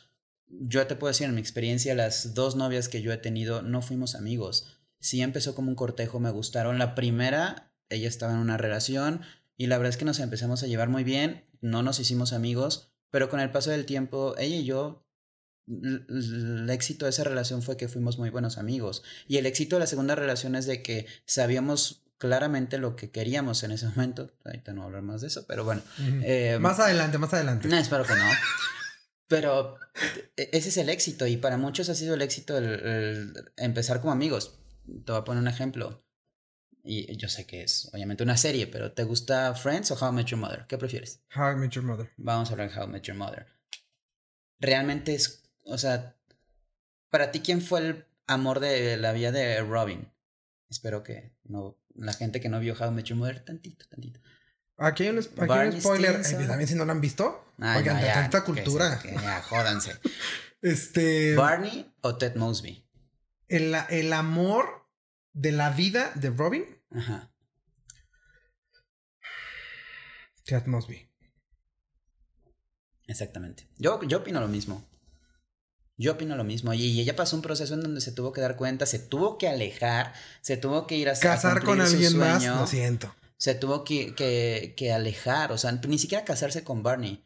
yo 0.59 0.85
te 0.87 0.95
puedo 0.95 1.11
decir, 1.11 1.27
en 1.27 1.35
mi 1.35 1.41
experiencia, 1.41 1.95
las 1.95 2.33
dos 2.33 2.55
novias 2.55 2.89
que 2.89 3.01
yo 3.01 3.11
he 3.11 3.17
tenido 3.17 3.61
no 3.61 3.81
fuimos 3.81 4.15
amigos. 4.15 4.79
Sí 4.99 5.21
empezó 5.21 5.55
como 5.55 5.69
un 5.69 5.75
cortejo, 5.75 6.19
me 6.19 6.29
gustaron. 6.29 6.77
La 6.77 6.95
primera, 6.95 7.73
ella 7.89 8.07
estaba 8.07 8.33
en 8.33 8.39
una 8.39 8.57
relación 8.57 9.21
y 9.57 9.67
la 9.67 9.77
verdad 9.77 9.89
es 9.89 9.97
que 9.97 10.05
nos 10.05 10.19
empezamos 10.19 10.63
a 10.63 10.67
llevar 10.67 10.89
muy 10.89 11.03
bien, 11.03 11.45
no 11.61 11.83
nos 11.83 11.99
hicimos 11.99 12.33
amigos, 12.33 12.93
pero 13.09 13.29
con 13.29 13.39
el 13.39 13.51
paso 13.51 13.71
del 13.71 13.85
tiempo, 13.85 14.35
ella 14.37 14.55
y 14.55 14.63
yo, 14.63 15.05
el 15.67 16.67
éxito 16.69 17.05
de 17.05 17.11
esa 17.11 17.23
relación 17.23 17.61
fue 17.61 17.77
que 17.77 17.87
fuimos 17.87 18.17
muy 18.17 18.29
buenos 18.29 18.57
amigos. 18.57 19.03
Y 19.27 19.37
el 19.37 19.45
éxito 19.45 19.75
de 19.75 19.81
la 19.81 19.87
segunda 19.87 20.15
relación 20.15 20.55
es 20.55 20.65
de 20.65 20.81
que 20.81 21.05
sabíamos 21.25 22.03
claramente 22.17 22.77
lo 22.77 22.95
que 22.95 23.11
queríamos 23.11 23.63
en 23.63 23.71
ese 23.71 23.87
momento. 23.87 24.31
Ahorita 24.45 24.73
no 24.73 24.81
voy 24.81 24.83
a 24.83 24.87
hablar 24.87 25.01
más 25.03 25.21
de 25.21 25.27
eso, 25.27 25.45
pero 25.47 25.63
bueno. 25.63 25.81
Eh, 26.23 26.57
más 26.59 26.79
adelante, 26.79 27.17
más 27.17 27.33
adelante. 27.33 27.67
No, 27.67 27.77
espero 27.77 28.03
que 28.03 28.15
no. 28.15 28.25
Pero 29.31 29.77
e, 30.35 30.49
ese 30.51 30.67
es 30.67 30.77
el 30.77 30.89
éxito 30.89 31.25
y 31.25 31.37
para 31.37 31.55
muchos 31.55 31.87
ha 31.87 31.95
sido 31.95 32.15
el 32.15 32.21
éxito 32.21 32.57
el, 32.57 33.33
empezar 33.55 34.01
como 34.01 34.11
amigos. 34.11 34.59
Te 35.05 35.13
voy 35.13 35.21
a 35.21 35.23
poner 35.23 35.41
un 35.41 35.47
ejemplo. 35.47 36.05
Y 36.83 37.15
yo 37.15 37.29
sé 37.29 37.45
que 37.45 37.63
es 37.63 37.89
obviamente 37.93 38.23
una 38.23 38.35
serie, 38.35 38.67
pero 38.67 38.91
¿te 38.91 39.03
gusta 39.03 39.53
Friends 39.53 39.91
o 39.91 39.95
How 39.95 40.11
I 40.11 40.15
Met 40.15 40.25
Your 40.27 40.39
Mother? 40.39 40.65
¿Qué 40.67 40.77
prefieres? 40.77 41.21
How 41.33 41.53
I 41.53 41.55
Met 41.55 41.71
Your 41.71 41.85
Mother. 41.85 42.11
Vamos 42.17 42.49
a 42.49 42.53
hablar 42.53 42.71
de 42.71 42.77
How 42.77 42.87
I 42.87 42.91
Met 42.91 43.03
Your 43.03 43.15
Mother. 43.15 43.45
Realmente 44.59 45.13
es, 45.13 45.43
o 45.63 45.77
sea, 45.77 46.17
para 47.09 47.31
ti, 47.31 47.39
¿quién 47.39 47.61
fue 47.61 47.79
el 47.79 48.05
amor 48.27 48.59
de 48.59 48.97
la 48.97 49.13
vida 49.13 49.31
de 49.31 49.61
Robin? 49.61 50.11
Espero 50.69 51.03
que 51.03 51.35
no, 51.43 51.77
la 51.95 52.13
gente 52.13 52.41
que 52.41 52.49
no 52.49 52.59
vio 52.59 52.73
How 52.73 52.87
I 52.87 52.91
Met 52.91 53.05
Your 53.05 53.19
Mother, 53.19 53.45
tantito, 53.45 53.85
tantito. 53.87 54.19
Aquí 54.81 55.03
hay 55.03 55.09
un, 55.09 55.21
spoiler. 55.21 56.23
también 56.47 56.67
si 56.67 56.73
no 56.73 56.85
lo 56.85 56.91
han 56.91 57.01
visto. 57.01 57.53
Oigan, 57.59 58.01
de 58.01 58.07
tanta 58.07 58.43
cultura. 58.43 58.99
ya, 59.03 59.41
jódanse. 59.43 59.95
este. 60.61 61.35
¿Barney 61.35 61.93
o 62.01 62.17
Ted 62.17 62.35
Mosby? 62.35 62.83
El, 63.47 63.75
el 63.89 64.11
amor 64.11 64.87
de 65.33 65.51
la 65.51 65.69
vida 65.69 66.11
de 66.15 66.31
Robin. 66.31 66.65
Ajá. 66.89 67.31
Ted 70.45 70.65
Mosby. 70.65 71.07
Exactamente. 73.05 73.67
Yo, 73.77 74.01
yo 74.01 74.17
opino 74.17 74.41
lo 74.41 74.47
mismo. 74.47 74.89
Yo 75.95 76.13
opino 76.13 76.35
lo 76.35 76.43
mismo. 76.43 76.73
Y, 76.73 76.99
ella 76.99 77.15
pasó 77.15 77.35
un 77.35 77.43
proceso 77.43 77.75
en 77.75 77.81
donde 77.81 78.01
se 78.01 78.13
tuvo 78.13 78.33
que 78.33 78.41
dar 78.41 78.55
cuenta, 78.55 78.87
se 78.87 78.97
tuvo 78.97 79.37
que 79.37 79.47
alejar, 79.47 80.13
se 80.41 80.57
tuvo 80.57 80.87
que 80.87 80.95
ir 80.95 81.07
a 81.07 81.13
casar 81.13 81.63
con 81.63 81.79
alguien 81.79 82.17
más. 82.17 82.43
Lo 82.43 82.65
siento 82.65 83.13
se 83.41 83.55
tuvo 83.55 83.83
que, 83.83 84.13
que, 84.13 84.75
que, 84.77 84.93
alejar, 84.93 85.51
o 85.51 85.57
sea, 85.57 85.71
ni 85.71 85.97
siquiera 85.97 86.23
casarse 86.23 86.63
con 86.63 86.83
Barney. 86.83 87.23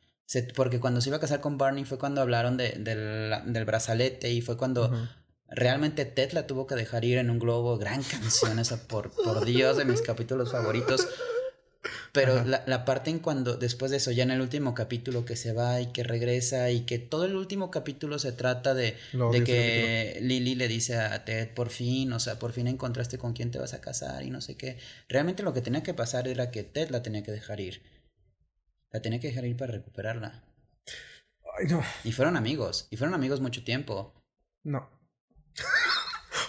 porque 0.55 0.79
cuando 0.79 1.01
se 1.01 1.09
iba 1.09 1.17
a 1.17 1.19
casar 1.19 1.41
con 1.41 1.57
Barney 1.57 1.83
fue 1.83 1.97
cuando 1.97 2.21
hablaron 2.21 2.55
de, 2.55 2.69
del 2.69 3.65
brazalete 3.65 4.31
y 4.31 4.39
fue 4.39 4.55
cuando 4.55 5.09
realmente 5.49 6.05
Ted 6.05 6.31
la 6.31 6.47
tuvo 6.47 6.67
que 6.67 6.75
dejar 6.75 7.03
ir 7.03 7.17
en 7.17 7.29
un 7.29 7.37
globo. 7.37 7.77
Gran 7.77 8.01
canción 8.01 8.59
esa, 8.59 8.87
por, 8.87 9.11
por 9.11 9.43
Dios, 9.43 9.75
de 9.75 9.83
mis 9.83 10.01
capítulos 10.01 10.53
favoritos. 10.53 11.05
Pero 12.11 12.43
la, 12.43 12.63
la, 12.65 12.85
parte 12.85 13.09
en 13.09 13.19
cuando, 13.19 13.57
después 13.57 13.91
de 13.91 13.97
eso, 13.97 14.11
ya 14.11 14.23
en 14.23 14.31
el 14.31 14.41
último 14.41 14.73
capítulo 14.73 15.25
que 15.25 15.35
se 15.35 15.53
va 15.53 15.81
y 15.81 15.91
que 15.91 16.03
regresa 16.03 16.71
y 16.71 16.81
que 16.81 16.99
todo 16.99 17.25
el 17.25 17.35
último 17.35 17.71
capítulo 17.71 18.19
se 18.19 18.31
trata 18.31 18.73
de, 18.73 18.95
de 19.31 19.43
que 19.43 20.19
Lily 20.21 20.55
le 20.55 20.67
dice 20.67 20.97
a 20.97 21.25
Ted, 21.25 21.53
por 21.53 21.69
fin, 21.69 22.11
o 22.13 22.19
sea, 22.19 22.39
por 22.39 22.53
fin 22.53 22.67
encontraste 22.67 23.17
con 23.17 23.33
quién 23.33 23.51
te 23.51 23.59
vas 23.59 23.73
a 23.73 23.81
casar 23.81 24.23
y 24.23 24.29
no 24.29 24.41
sé 24.41 24.55
qué. 24.55 24.77
Realmente 25.09 25.43
lo 25.43 25.53
que 25.53 25.61
tenía 25.61 25.83
que 25.83 25.93
pasar 25.93 26.27
era 26.27 26.51
que 26.51 26.63
Ted 26.63 26.89
la 26.89 27.03
tenía 27.03 27.23
que 27.23 27.31
dejar 27.31 27.59
ir. 27.59 27.83
La 28.91 29.01
tenía 29.01 29.19
que 29.19 29.27
dejar 29.27 29.45
ir 29.45 29.57
para 29.57 29.73
recuperarla. 29.73 30.43
Ay, 31.57 31.67
no. 31.67 31.81
Y 32.03 32.11
fueron 32.11 32.37
amigos, 32.37 32.87
y 32.89 32.97
fueron 32.97 33.13
amigos 33.13 33.41
mucho 33.41 33.63
tiempo. 33.63 34.13
No. 34.63 34.89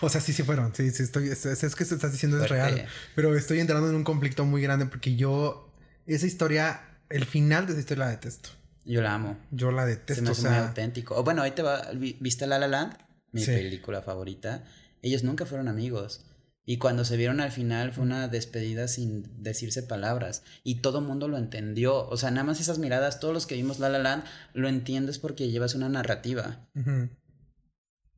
O 0.00 0.08
sea, 0.08 0.20
sí, 0.20 0.32
sí 0.32 0.42
fueron. 0.42 0.74
Sí, 0.74 0.90
sí, 0.90 1.02
estoy. 1.02 1.28
Es, 1.28 1.46
es 1.46 1.74
que 1.74 1.84
se 1.84 1.94
estás 1.94 2.12
diciendo 2.12 2.42
es 2.42 2.48
real. 2.48 2.86
Pero 3.14 3.34
estoy 3.36 3.60
entrando 3.60 3.88
en 3.88 3.94
un 3.94 4.04
conflicto 4.04 4.44
muy 4.44 4.62
grande 4.62 4.86
porque 4.86 5.16
yo. 5.16 5.72
Esa 6.06 6.26
historia. 6.26 6.82
El 7.08 7.24
final 7.24 7.66
de 7.66 7.72
esa 7.72 7.80
historia 7.80 8.04
la 8.06 8.10
detesto. 8.10 8.50
Yo 8.84 9.02
la 9.02 9.14
amo. 9.14 9.38
Yo 9.50 9.70
la 9.72 9.86
detesto. 9.86 10.34
Se 10.34 10.42
me 10.42 10.50
muy 10.50 10.58
auténtico. 10.58 11.16
O 11.16 11.24
bueno, 11.24 11.42
ahí 11.42 11.52
te 11.52 11.62
va. 11.62 11.90
¿Viste 11.94 12.46
La 12.46 12.58
La 12.58 12.68
Land? 12.68 12.96
Mi 13.32 13.44
película 13.44 14.02
favorita. 14.02 14.64
Ellos 15.02 15.22
nunca 15.24 15.46
fueron 15.46 15.68
amigos. 15.68 16.24
Y 16.68 16.78
cuando 16.78 17.04
se 17.04 17.16
vieron 17.16 17.40
al 17.40 17.52
final 17.52 17.92
fue 17.92 18.02
una 18.02 18.26
despedida 18.26 18.88
sin 18.88 19.40
decirse 19.40 19.84
palabras. 19.84 20.42
Y 20.64 20.80
todo 20.80 20.98
el 20.98 21.04
mundo 21.04 21.28
lo 21.28 21.38
entendió. 21.38 22.08
O 22.08 22.16
sea, 22.16 22.32
nada 22.32 22.42
más 22.42 22.60
esas 22.60 22.78
miradas, 22.78 23.20
todos 23.20 23.32
los 23.32 23.46
que 23.46 23.54
vimos 23.54 23.78
La 23.78 23.88
La 23.88 24.00
Land, 24.00 24.24
lo 24.52 24.68
entiendes 24.68 25.20
porque 25.20 25.48
llevas 25.48 25.76
una 25.76 25.88
narrativa. 25.88 26.66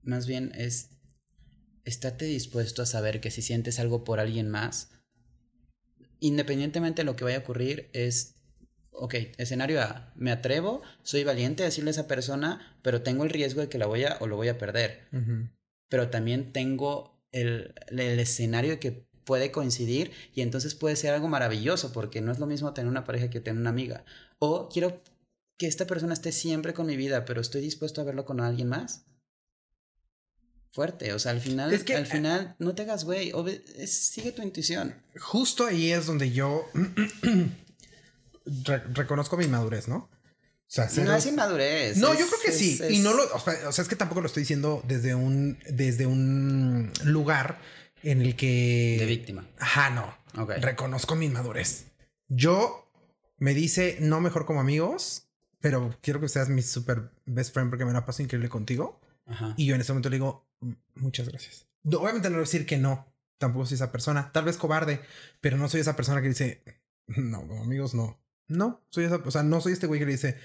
Más 0.02 0.26
bien 0.26 0.52
es 0.54 0.90
estate 1.88 2.26
dispuesto 2.26 2.82
a 2.82 2.86
saber 2.86 3.20
que 3.20 3.30
si 3.30 3.42
sientes 3.42 3.78
algo 3.78 4.04
por 4.04 4.20
alguien 4.20 4.48
más, 4.48 4.90
independientemente 6.20 7.02
de 7.02 7.06
lo 7.06 7.16
que 7.16 7.24
vaya 7.24 7.38
a 7.38 7.40
ocurrir, 7.40 7.90
es, 7.92 8.36
ok, 8.92 9.14
escenario 9.38 9.82
A, 9.82 10.12
me 10.16 10.30
atrevo, 10.30 10.82
soy 11.02 11.24
valiente 11.24 11.62
a 11.62 11.66
decirle 11.66 11.90
a 11.90 11.92
esa 11.92 12.08
persona, 12.08 12.78
pero 12.82 13.02
tengo 13.02 13.24
el 13.24 13.30
riesgo 13.30 13.60
de 13.60 13.68
que 13.68 13.78
la 13.78 13.86
voy 13.86 14.04
a 14.04 14.16
o 14.20 14.26
lo 14.26 14.36
voy 14.36 14.48
a 14.48 14.58
perder. 14.58 15.08
Pero 15.88 16.10
también 16.10 16.52
tengo 16.52 17.20
el, 17.32 17.74
el 17.88 18.18
escenario 18.18 18.72
de 18.72 18.78
que 18.78 19.08
puede 19.24 19.52
coincidir 19.52 20.12
y 20.34 20.40
entonces 20.40 20.74
puede 20.74 20.96
ser 20.96 21.12
algo 21.12 21.28
maravilloso 21.28 21.92
porque 21.92 22.20
no 22.22 22.32
es 22.32 22.38
lo 22.38 22.46
mismo 22.46 22.72
tener 22.72 22.88
una 22.88 23.04
pareja 23.04 23.28
que 23.28 23.40
tener 23.40 23.60
una 23.60 23.70
amiga. 23.70 24.04
O 24.38 24.68
quiero 24.68 25.02
que 25.58 25.66
esta 25.66 25.86
persona 25.86 26.14
esté 26.14 26.32
siempre 26.32 26.72
con 26.72 26.86
mi 26.86 26.96
vida, 26.96 27.24
pero 27.24 27.40
estoy 27.40 27.60
dispuesto 27.60 28.00
a 28.00 28.04
verlo 28.04 28.24
con 28.24 28.40
alguien 28.40 28.68
más. 28.68 29.04
Fuerte, 30.70 31.12
o 31.12 31.18
sea, 31.18 31.32
al 31.32 31.40
final, 31.40 31.72
Es 31.72 31.82
que, 31.82 31.94
al 31.96 32.02
eh, 32.04 32.06
final, 32.06 32.54
no 32.58 32.74
te 32.74 32.82
hagas 32.82 33.04
güey, 33.04 33.32
sigue 33.86 34.32
tu 34.32 34.42
intuición. 34.42 34.94
Justo 35.18 35.66
ahí 35.66 35.90
es 35.92 36.06
donde 36.06 36.30
yo 36.30 36.66
re- 38.64 38.82
reconozco 38.94 39.36
mi 39.36 39.46
madurez, 39.48 39.88
¿no? 39.88 39.96
O 39.96 40.70
sea, 40.70 40.88
No 41.02 41.14
es 41.14 41.24
inmadurez. 41.24 41.96
No, 41.96 42.12
es- 42.12 42.18
yo 42.18 42.26
creo 42.26 42.40
que 42.44 42.50
es- 42.50 42.58
sí. 42.58 42.78
Y 42.90 42.98
no 42.98 43.14
lo. 43.14 43.22
O 43.34 43.40
sea, 43.40 43.68
o 43.68 43.72
sea, 43.72 43.82
es 43.82 43.88
que 43.88 43.96
tampoco 43.96 44.20
lo 44.20 44.26
estoy 44.26 44.42
diciendo 44.42 44.82
desde 44.86 45.14
un. 45.14 45.58
desde 45.70 46.04
un 46.06 46.92
lugar 47.04 47.58
en 48.02 48.20
el 48.20 48.36
que. 48.36 48.96
De 49.00 49.06
víctima. 49.06 49.48
Ajá, 49.58 49.88
no. 49.90 50.14
Reconozco 50.60 51.16
mi 51.16 51.28
madurez. 51.30 51.86
Yo 52.28 52.92
me 53.38 53.54
dice 53.54 53.96
no 54.00 54.20
mejor 54.20 54.44
como 54.44 54.60
amigos, 54.60 55.30
pero 55.60 55.96
quiero 56.02 56.20
que 56.20 56.28
seas 56.28 56.50
mi 56.50 56.60
super 56.60 57.12
best 57.24 57.54
friend 57.54 57.70
porque 57.70 57.86
me 57.86 57.92
la 57.94 58.04
paso 58.04 58.22
increíble 58.22 58.50
contigo. 58.50 59.00
Ajá. 59.28 59.54
Y 59.56 59.66
yo 59.66 59.74
en 59.74 59.80
ese 59.80 59.92
momento 59.92 60.10
le 60.10 60.16
digo, 60.16 60.48
"Mm, 60.60 60.72
muchas 60.96 61.28
gracias. 61.28 61.66
Obviamente 61.84 62.28
no 62.28 62.34
voy 62.36 62.42
a 62.42 62.46
decir 62.46 62.66
que 62.66 62.78
no. 62.78 63.06
Tampoco 63.38 63.66
soy 63.66 63.76
esa 63.76 63.92
persona. 63.92 64.32
Tal 64.32 64.44
vez 64.44 64.56
cobarde, 64.56 65.00
pero 65.40 65.56
no 65.56 65.68
soy 65.68 65.80
esa 65.80 65.94
persona 65.94 66.20
que 66.20 66.28
dice, 66.28 66.62
no, 67.06 67.38
amigos 67.62 67.94
no. 67.94 68.20
No, 68.48 68.82
soy 68.90 69.04
esa, 69.04 69.16
o 69.16 69.30
sea, 69.30 69.42
no 69.42 69.60
soy 69.60 69.74
este 69.74 69.86
güey 69.86 70.00
que 70.00 70.06
le 70.06 70.12
dice, 70.12 70.38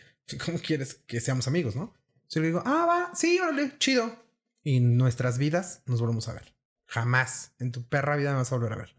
¿cómo 0.46 0.60
quieres 0.60 0.96
que 1.08 1.22
seamos 1.22 1.48
amigos, 1.48 1.76
no? 1.76 1.94
Yo 2.30 2.42
le 2.42 2.48
digo, 2.48 2.62
ah, 2.66 2.86
va, 2.86 3.16
sí, 3.16 3.40
órale, 3.40 3.78
chido. 3.80 4.14
Y 4.64 4.80
nuestras 4.80 5.38
vidas 5.38 5.82
nos 5.86 6.02
volvemos 6.02 6.28
a 6.28 6.34
ver. 6.34 6.54
Jamás 6.86 7.54
en 7.60 7.72
tu 7.72 7.84
perra 7.88 8.16
vida 8.16 8.32
me 8.32 8.38
vas 8.38 8.52
a 8.52 8.56
volver 8.56 8.74
a 8.74 8.78
ver. 8.78 8.96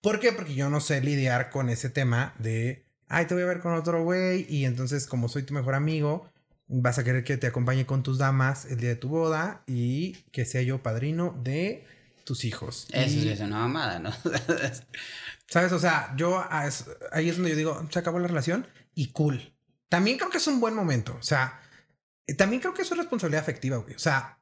¿Por 0.00 0.20
qué? 0.20 0.32
Porque 0.32 0.54
yo 0.54 0.70
no 0.70 0.80
sé 0.80 1.00
lidiar 1.00 1.50
con 1.50 1.68
ese 1.68 1.90
tema 1.90 2.34
de, 2.38 2.86
ay, 3.08 3.26
te 3.26 3.34
voy 3.34 3.42
a 3.42 3.46
ver 3.46 3.60
con 3.60 3.74
otro 3.74 4.02
güey 4.02 4.46
y 4.48 4.64
entonces 4.64 5.06
como 5.06 5.28
soy 5.28 5.42
tu 5.42 5.54
mejor 5.54 5.74
amigo, 5.74 6.30
vas 6.68 6.98
a 6.98 7.04
querer 7.04 7.24
que 7.24 7.36
te 7.36 7.46
acompañe 7.46 7.86
con 7.86 8.02
tus 8.02 8.18
damas 8.18 8.64
el 8.66 8.78
día 8.78 8.90
de 8.90 8.96
tu 8.96 9.08
boda 9.08 9.62
y 9.66 10.12
que 10.32 10.44
sea 10.44 10.62
yo 10.62 10.82
padrino 10.82 11.38
de 11.42 11.86
tus 12.24 12.44
hijos. 12.44 12.88
Eso 12.92 13.18
Y- 13.24 13.28
es 13.28 13.40
una 13.40 13.58
mamada, 13.60 13.98
¿no? 14.00 14.10
¿Sabes? 15.48 15.72
O 15.72 15.78
sea, 15.78 16.12
yo 16.16 16.44
a 16.50 16.66
es- 16.66 16.86
ahí 17.12 17.28
es 17.28 17.36
donde 17.36 17.50
yo 17.50 17.56
digo, 17.56 17.86
se 17.90 17.98
acabó 17.98 18.18
la 18.18 18.28
relación 18.28 18.66
y 18.94 19.08
cool. 19.12 19.52
También 19.88 20.18
creo 20.18 20.30
que 20.30 20.38
es 20.38 20.46
un 20.48 20.58
buen 20.60 20.74
momento. 20.74 21.16
O 21.18 21.22
sea, 21.22 21.60
eh, 22.26 22.34
también 22.34 22.60
creo 22.60 22.74
que 22.74 22.82
eso 22.82 22.94
es 22.94 22.98
responsabilidad 22.98 23.42
afectiva, 23.42 23.76
güey. 23.76 23.94
O 23.94 23.98
sea, 24.00 24.40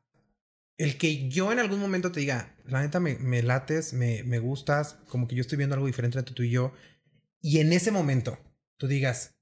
el 0.79 0.97
que 0.97 1.29
yo 1.29 1.53
en 1.53 1.59
algún 1.59 1.79
momento 1.79 2.11
te 2.11 2.21
diga, 2.21 2.57
la 2.65 2.81
neta 2.81 3.01
me, 3.01 3.17
me 3.19 3.43
lates, 3.43 3.93
me, 3.93 4.23
me 4.25 4.39
gustas, 4.39 4.97
como 5.09 5.29
que 5.29 5.35
yo 5.37 5.43
estoy 5.43 5.59
viendo 5.59 5.75
algo 5.75 5.87
diferente 5.87 6.19
entre 6.19 6.35
tú 6.35 6.43
y 6.43 6.51
yo, 6.51 6.73
y 7.43 7.59
en 7.61 7.73
ese 7.75 7.91
momento 7.91 8.39
tú 8.79 8.87
digas, 8.89 9.35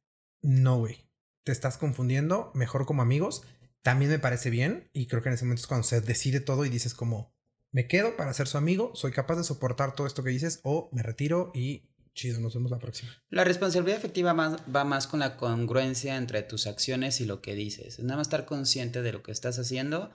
no, 0.42 0.78
güey, 0.78 1.06
te 1.44 1.52
estás 1.52 1.78
confundiendo, 1.78 2.50
mejor 2.54 2.86
como 2.86 3.02
amigos, 3.02 3.42
también 3.82 4.10
me 4.10 4.18
parece 4.18 4.50
bien. 4.50 4.88
Y 4.92 5.06
creo 5.06 5.22
que 5.22 5.28
en 5.28 5.34
ese 5.34 5.44
momento 5.44 5.60
es 5.62 5.66
cuando 5.66 5.86
se 5.86 6.00
decide 6.00 6.40
todo 6.40 6.64
y 6.64 6.68
dices 6.68 6.94
como, 6.94 7.34
me 7.72 7.86
quedo 7.88 8.16
para 8.16 8.32
ser 8.34 8.46
su 8.48 8.58
amigo, 8.58 8.92
soy 8.94 9.12
capaz 9.12 9.36
de 9.36 9.44
soportar 9.44 9.94
todo 9.94 10.06
esto 10.06 10.22
que 10.22 10.30
dices 10.30 10.60
o 10.62 10.90
me 10.92 11.02
retiro 11.02 11.50
y 11.54 11.88
chido, 12.14 12.40
nos 12.40 12.54
vemos 12.54 12.70
la 12.70 12.78
próxima. 12.78 13.10
La 13.30 13.44
responsabilidad 13.44 13.96
afectiva 13.98 14.34
más- 14.34 14.58
va 14.74 14.84
más 14.84 15.06
con 15.06 15.20
la 15.20 15.36
congruencia 15.38 16.16
entre 16.16 16.42
tus 16.42 16.66
acciones 16.66 17.20
y 17.22 17.24
lo 17.24 17.40
que 17.40 17.54
dices. 17.54 17.98
Es 17.98 18.04
nada 18.04 18.18
más 18.18 18.26
estar 18.26 18.44
consciente 18.44 19.00
de 19.00 19.12
lo 19.12 19.22
que 19.22 19.32
estás 19.32 19.58
haciendo, 19.58 20.12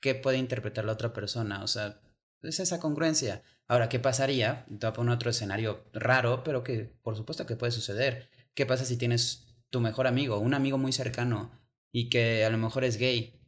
qué 0.00 0.14
puede 0.14 0.38
interpretar 0.38 0.84
la 0.84 0.92
otra 0.92 1.12
persona. 1.12 1.64
O 1.64 1.66
sea, 1.66 2.00
es 2.42 2.60
esa 2.60 2.78
congruencia. 2.78 3.42
Ahora, 3.66 3.88
¿qué 3.88 3.98
pasaría? 3.98 4.66
Te 4.66 4.74
voy 4.86 4.90
a 4.90 4.92
poner 4.92 5.14
otro 5.14 5.30
escenario 5.30 5.84
raro, 5.92 6.44
pero 6.44 6.62
que 6.62 6.94
por 7.02 7.16
supuesto 7.16 7.44
que 7.46 7.56
puede 7.56 7.72
suceder. 7.72 8.30
¿Qué 8.54 8.64
pasa 8.64 8.84
si 8.84 8.96
tienes 8.96 9.51
tu 9.72 9.80
mejor 9.80 10.06
amigo, 10.06 10.38
un 10.38 10.54
amigo 10.54 10.76
muy 10.78 10.92
cercano, 10.92 11.50
y 11.90 12.10
que 12.10 12.44
a 12.44 12.50
lo 12.50 12.58
mejor 12.58 12.84
es 12.84 12.98
gay 12.98 13.40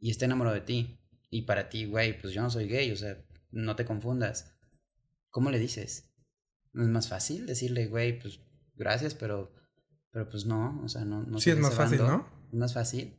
y 0.00 0.10
está 0.10 0.24
enamorado 0.24 0.54
de 0.56 0.62
ti? 0.62 0.98
Y 1.30 1.42
para 1.42 1.68
ti, 1.68 1.84
güey, 1.84 2.18
pues 2.18 2.32
yo 2.32 2.42
no 2.42 2.50
soy 2.50 2.66
gay, 2.66 2.90
o 2.90 2.96
sea, 2.96 3.22
no 3.50 3.76
te 3.76 3.84
confundas. 3.84 4.54
¿Cómo 5.30 5.50
le 5.50 5.58
dices? 5.58 6.10
¿No 6.72 6.82
es 6.82 6.88
más 6.88 7.08
fácil 7.08 7.46
decirle, 7.46 7.86
güey, 7.86 8.18
pues 8.18 8.40
gracias, 8.74 9.14
pero, 9.14 9.54
pero 10.10 10.28
pues 10.28 10.46
no, 10.46 10.80
o 10.82 10.88
sea, 10.88 11.04
no, 11.04 11.22
no 11.22 11.38
Sí, 11.40 11.50
es 11.50 11.58
más 11.58 11.74
fácil, 11.74 11.98
bando. 11.98 12.16
¿no? 12.16 12.48
Es 12.48 12.54
más 12.58 12.74
fácil. 12.74 13.14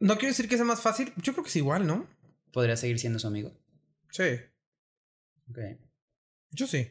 No 0.00 0.14
quiero 0.16 0.28
decir 0.28 0.48
que 0.48 0.56
sea 0.56 0.64
más 0.64 0.80
fácil, 0.80 1.12
yo 1.16 1.32
creo 1.32 1.44
que 1.44 1.50
es 1.50 1.56
igual, 1.56 1.86
¿no? 1.86 2.06
¿Podría 2.52 2.76
seguir 2.76 2.98
siendo 2.98 3.18
su 3.18 3.26
amigo? 3.26 3.52
Sí, 4.10 4.24
Ok. 5.50 5.58
yo 6.50 6.66
sí. 6.66 6.90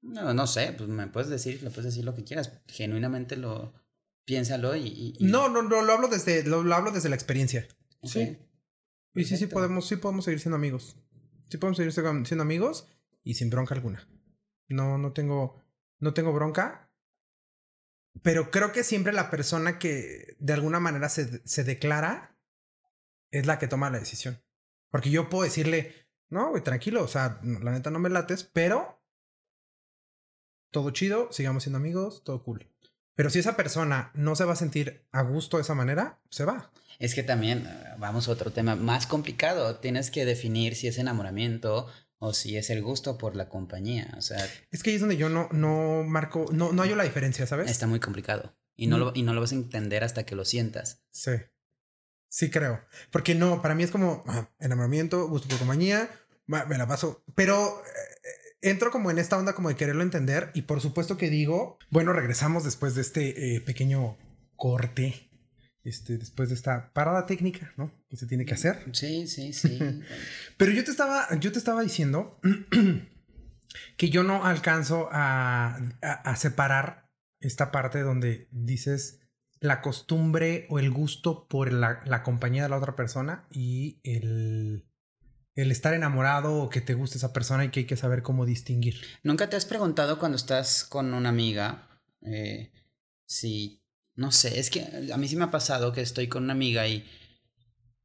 No, 0.00 0.34
no 0.34 0.46
sé, 0.46 0.74
pues 0.76 0.88
me 0.88 1.06
puedes 1.08 1.28
decir, 1.30 1.62
le 1.62 1.70
puedes 1.70 1.86
decir 1.86 2.04
lo 2.04 2.14
que 2.14 2.24
quieras. 2.24 2.52
Genuinamente 2.66 3.36
lo, 3.36 3.72
piénsalo 4.24 4.74
y... 4.76 4.86
y- 4.86 5.14
y- 5.18 5.24
No, 5.24 5.48
no, 5.48 5.62
no, 5.62 5.82
lo 5.82 5.92
hablo 5.92 6.08
desde, 6.08 6.44
lo, 6.44 6.62
lo 6.62 6.74
hablo 6.74 6.90
desde 6.90 7.08
la 7.08 7.14
experiencia. 7.16 7.66
Sí. 8.02 8.38
Y 9.14 9.24
sí, 9.24 9.36
sí 9.36 9.46
podemos, 9.46 9.86
sí 9.86 9.96
podemos 9.96 10.24
seguir 10.24 10.40
siendo 10.40 10.56
amigos. 10.56 10.96
Sí 11.50 11.58
podemos 11.58 11.76
seguir 11.76 11.92
siendo 11.92 12.24
siendo 12.24 12.42
amigos 12.42 12.88
y 13.22 13.34
sin 13.34 13.50
bronca 13.50 13.74
alguna. 13.74 14.08
No, 14.68 14.96
no 14.98 15.12
tengo, 15.12 15.62
no 15.98 16.14
tengo 16.14 16.32
bronca. 16.32 16.90
Pero 18.22 18.50
creo 18.50 18.72
que 18.72 18.84
siempre 18.84 19.12
la 19.12 19.30
persona 19.30 19.78
que 19.78 20.36
de 20.38 20.52
alguna 20.52 20.80
manera 20.80 21.08
se, 21.08 21.46
se 21.46 21.64
declara 21.64 22.38
es 23.30 23.46
la 23.46 23.58
que 23.58 23.68
toma 23.68 23.90
la 23.90 23.98
decisión. 23.98 24.42
Porque 24.90 25.10
yo 25.10 25.28
puedo 25.30 25.44
decirle, 25.44 25.94
no, 26.28 26.50
güey, 26.50 26.62
tranquilo, 26.62 27.02
o 27.02 27.08
sea, 27.08 27.38
no, 27.42 27.60
la 27.60 27.72
neta 27.72 27.90
no 27.90 27.98
me 27.98 28.10
lates, 28.10 28.44
pero 28.44 29.02
todo 30.70 30.90
chido, 30.90 31.30
sigamos 31.32 31.62
siendo 31.62 31.78
amigos, 31.78 32.24
todo 32.24 32.42
cool. 32.42 32.71
Pero 33.14 33.30
si 33.30 33.38
esa 33.40 33.56
persona 33.56 34.10
no 34.14 34.34
se 34.36 34.44
va 34.44 34.54
a 34.54 34.56
sentir 34.56 35.06
a 35.12 35.22
gusto 35.22 35.56
de 35.58 35.62
esa 35.62 35.74
manera, 35.74 36.20
se 36.30 36.44
va. 36.44 36.70
Es 36.98 37.14
que 37.14 37.22
también, 37.22 37.66
eh, 37.66 37.84
vamos 37.98 38.28
a 38.28 38.32
otro 38.32 38.52
tema 38.52 38.76
más 38.76 39.06
complicado. 39.06 39.76
Tienes 39.76 40.10
que 40.10 40.24
definir 40.24 40.74
si 40.76 40.86
es 40.88 40.98
enamoramiento 40.98 41.86
o 42.18 42.32
si 42.32 42.56
es 42.56 42.70
el 42.70 42.82
gusto 42.82 43.18
por 43.18 43.34
la 43.36 43.48
compañía. 43.48 44.14
O 44.16 44.22
sea, 44.22 44.38
Es 44.70 44.82
que 44.82 44.90
ahí 44.90 44.96
es 44.96 45.00
donde 45.00 45.16
yo 45.16 45.28
no, 45.28 45.48
no 45.52 46.04
marco, 46.04 46.46
no, 46.52 46.72
no 46.72 46.82
hallo 46.82 46.96
la 46.96 47.04
diferencia, 47.04 47.46
¿sabes? 47.46 47.70
está 47.70 47.86
muy 47.86 48.00
complicado. 48.00 48.56
Y 48.76 48.86
no, 48.86 48.96
Mm. 48.96 49.00
lo, 49.00 49.12
y 49.14 49.22
no 49.22 49.34
lo 49.34 49.40
vas 49.40 49.52
a 49.52 49.56
entender 49.56 50.04
hasta 50.04 50.24
que 50.24 50.34
lo 50.36 50.44
sientas. 50.44 51.02
Sí. 51.10 51.32
Sí 52.28 52.50
creo. 52.50 52.80
Porque 53.10 53.34
no, 53.34 53.60
para 53.60 53.74
mí 53.74 53.82
es 53.82 53.90
como 53.90 54.24
ah, 54.26 54.48
enamoramiento, 54.58 55.28
gusto 55.28 55.48
por 55.48 55.58
compañía, 55.58 56.08
me 56.46 56.78
la 56.78 56.86
paso. 56.86 57.22
Pero 57.34 57.82
eh, 57.84 58.28
entro 58.62 58.90
como 58.90 59.10
en 59.10 59.18
esta 59.18 59.36
onda 59.38 59.54
como 59.54 59.68
de 59.68 59.76
quererlo 59.76 60.02
entender 60.02 60.50
y 60.54 60.62
por 60.62 60.80
supuesto 60.80 61.16
que 61.16 61.28
digo, 61.30 61.78
bueno, 61.90 62.12
regresamos 62.12 62.64
después 62.64 62.94
de 62.94 63.02
este 63.02 63.56
eh, 63.56 63.60
pequeño 63.60 64.16
corte, 64.56 65.28
este, 65.84 66.16
después 66.16 66.48
de 66.48 66.54
esta 66.54 66.92
parada 66.92 67.26
técnica, 67.26 67.72
¿no? 67.76 67.92
Que 68.08 68.16
se 68.16 68.26
tiene 68.26 68.44
que 68.46 68.54
hacer. 68.54 68.84
Sí, 68.92 69.26
sí, 69.26 69.52
sí. 69.52 69.78
Pero 70.56 70.72
yo 70.72 70.84
te 70.84 70.90
estaba, 70.92 71.26
yo 71.40 71.50
te 71.52 71.58
estaba 71.58 71.82
diciendo 71.82 72.40
que 73.96 74.10
yo 74.10 74.22
no 74.22 74.44
alcanzo 74.44 75.08
a, 75.12 75.76
a- 76.02 76.12
a 76.12 76.36
separar 76.36 77.08
esta 77.40 77.72
parte 77.72 78.00
donde 78.00 78.48
dices 78.52 79.20
la 79.60 79.80
costumbre 79.80 80.66
o 80.70 80.78
el 80.78 80.90
gusto 80.90 81.46
por 81.48 81.72
la, 81.72 82.00
la 82.04 82.22
compañía 82.22 82.64
de 82.64 82.68
la 82.68 82.76
otra 82.78 82.94
persona 82.96 83.46
y 83.50 84.00
el, 84.04 84.84
el 85.54 85.70
estar 85.70 85.94
enamorado 85.94 86.54
o 86.62 86.70
que 86.70 86.80
te 86.80 86.94
guste 86.94 87.18
esa 87.18 87.32
persona 87.32 87.64
y 87.64 87.70
que 87.70 87.80
hay 87.80 87.86
que 87.86 87.96
saber 87.96 88.22
cómo 88.22 88.46
distinguir. 88.46 89.00
¿Nunca 89.22 89.48
te 89.50 89.56
has 89.56 89.66
preguntado 89.66 90.18
cuando 90.18 90.36
estás 90.36 90.84
con 90.84 91.12
una 91.14 91.28
amiga 91.28 91.88
eh, 92.22 92.72
si, 93.26 93.82
no 94.14 94.32
sé, 94.32 94.58
es 94.60 94.70
que 94.70 94.86
a 95.12 95.16
mí 95.16 95.28
sí 95.28 95.36
me 95.36 95.44
ha 95.44 95.50
pasado 95.50 95.92
que 95.92 96.00
estoy 96.00 96.28
con 96.28 96.44
una 96.44 96.52
amiga 96.52 96.86
y, 96.88 97.04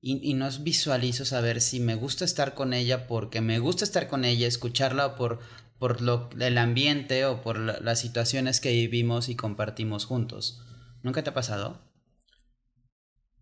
y, 0.01 0.19
y 0.29 0.33
no 0.33 0.49
visualizo 0.61 1.25
saber 1.25 1.61
si 1.61 1.79
me 1.79 1.95
gusta 1.95 2.25
estar 2.25 2.53
con 2.53 2.73
ella 2.73 3.07
porque 3.07 3.41
me 3.41 3.59
gusta 3.59 3.83
estar 3.83 4.07
con 4.07 4.25
ella, 4.25 4.47
escucharla 4.47 5.05
o 5.07 5.15
por, 5.15 5.39
por 5.79 6.01
lo, 6.01 6.29
el 6.39 6.57
ambiente 6.57 7.25
o 7.25 7.41
por 7.41 7.59
la- 7.59 7.79
las 7.79 7.99
situaciones 7.99 8.59
que 8.61 8.71
vivimos 8.71 9.29
y 9.29 9.35
compartimos 9.35 10.05
juntos? 10.05 10.61
¿Nunca 11.03 11.23
te 11.23 11.29
ha 11.29 11.33
pasado? 11.33 11.81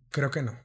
Creo 0.09 0.31
que 0.31 0.41
no. 0.41 0.57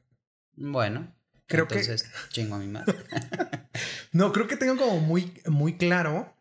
Bueno, 0.56 1.14
Creo 1.50 1.68
que- 1.68 1.80
entonces 1.80 2.10
chingo 2.30 2.54
a 2.54 2.58
mi 2.58 2.66
madre. 2.68 2.94
No, 4.12 4.32
creo 4.32 4.48
que 4.48 4.56
tengo 4.56 4.76
como 4.76 4.98
muy, 5.00 5.40
muy 5.46 5.76
claro 5.78 6.34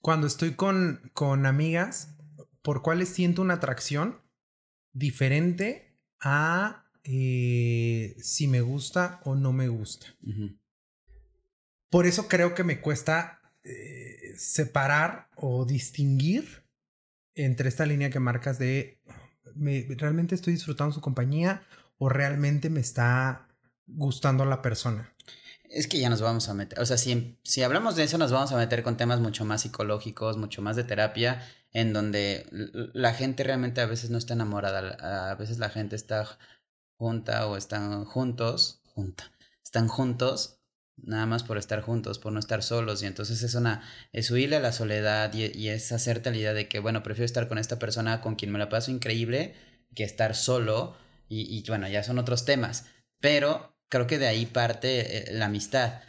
cuando 0.00 0.26
estoy 0.26 0.54
con, 0.54 1.10
con 1.12 1.44
amigas 1.44 2.16
por 2.62 2.80
cuáles 2.82 3.10
siento 3.10 3.42
una 3.42 3.54
atracción 3.54 4.20
diferente 4.94 5.94
a 6.20 6.86
eh, 7.04 8.16
si 8.20 8.48
me 8.48 8.62
gusta 8.62 9.20
o 9.24 9.34
no 9.34 9.52
me 9.52 9.68
gusta. 9.68 10.06
Por 11.90 12.06
eso 12.06 12.26
creo 12.26 12.54
que 12.54 12.64
me 12.64 12.80
cuesta 12.80 13.40
eh, 13.62 14.32
separar 14.38 15.28
o 15.36 15.66
distinguir 15.66 16.64
entre 17.34 17.68
esta 17.68 17.84
línea 17.86 18.10
que 18.10 18.18
marcas 18.18 18.58
de 18.58 19.00
me, 19.54 19.86
realmente 19.90 20.34
estoy 20.34 20.54
disfrutando 20.54 20.92
su 20.94 21.00
compañía 21.02 21.62
o 21.98 22.08
realmente 22.08 22.70
me 22.70 22.80
está 22.80 23.48
gustando 23.86 24.44
la 24.44 24.62
persona. 24.62 25.12
Es 25.68 25.88
que 25.88 25.98
ya 25.98 26.08
nos 26.08 26.20
vamos 26.20 26.48
a 26.48 26.54
meter, 26.54 26.78
o 26.80 26.86
sea, 26.86 26.96
si, 26.96 27.38
si 27.42 27.62
hablamos 27.62 27.96
de 27.96 28.04
eso 28.04 28.18
nos 28.18 28.30
vamos 28.30 28.52
a 28.52 28.56
meter 28.56 28.82
con 28.82 28.96
temas 28.96 29.20
mucho 29.20 29.44
más 29.44 29.62
psicológicos, 29.62 30.36
mucho 30.36 30.62
más 30.62 30.76
de 30.76 30.84
terapia, 30.84 31.42
en 31.72 31.92
donde 31.92 32.46
la 32.94 33.12
gente 33.12 33.42
realmente 33.42 33.80
a 33.80 33.86
veces 33.86 34.10
no 34.10 34.18
está 34.18 34.34
enamorada, 34.34 35.30
a 35.30 35.34
veces 35.34 35.58
la 35.58 35.68
gente 35.68 35.96
está 35.96 36.38
junta 36.96 37.46
o 37.48 37.56
están 37.56 38.04
juntos, 38.04 38.80
junta, 38.84 39.32
están 39.62 39.88
juntos 39.88 40.56
nada 40.96 41.26
más 41.26 41.42
por 41.42 41.58
estar 41.58 41.82
juntos, 41.82 42.18
por 42.18 42.32
no 42.32 42.38
estar 42.38 42.62
solos 42.62 43.02
y 43.02 43.06
entonces 43.06 43.42
es 43.42 43.54
una, 43.54 43.82
es 44.12 44.30
huirle 44.30 44.56
a 44.56 44.60
la 44.60 44.72
soledad 44.72 45.32
y, 45.34 45.46
y 45.56 45.68
es 45.68 45.92
hacerte 45.92 46.30
la 46.30 46.36
idea 46.36 46.54
de 46.54 46.68
que, 46.68 46.78
bueno, 46.78 47.02
prefiero 47.02 47.26
estar 47.26 47.48
con 47.48 47.58
esta 47.58 47.78
persona 47.78 48.20
con 48.20 48.36
quien 48.36 48.52
me 48.52 48.58
la 48.58 48.68
paso 48.68 48.90
increíble 48.90 49.54
que 49.94 50.04
estar 50.04 50.34
solo 50.34 50.96
y, 51.28 51.42
y 51.54 51.64
bueno, 51.68 51.88
ya 51.88 52.02
son 52.02 52.18
otros 52.18 52.44
temas, 52.44 52.86
pero 53.20 53.75
creo 53.88 54.06
que 54.06 54.18
de 54.18 54.26
ahí 54.26 54.46
parte 54.46 55.18
eh, 55.18 55.32
la 55.32 55.46
amistad. 55.46 56.00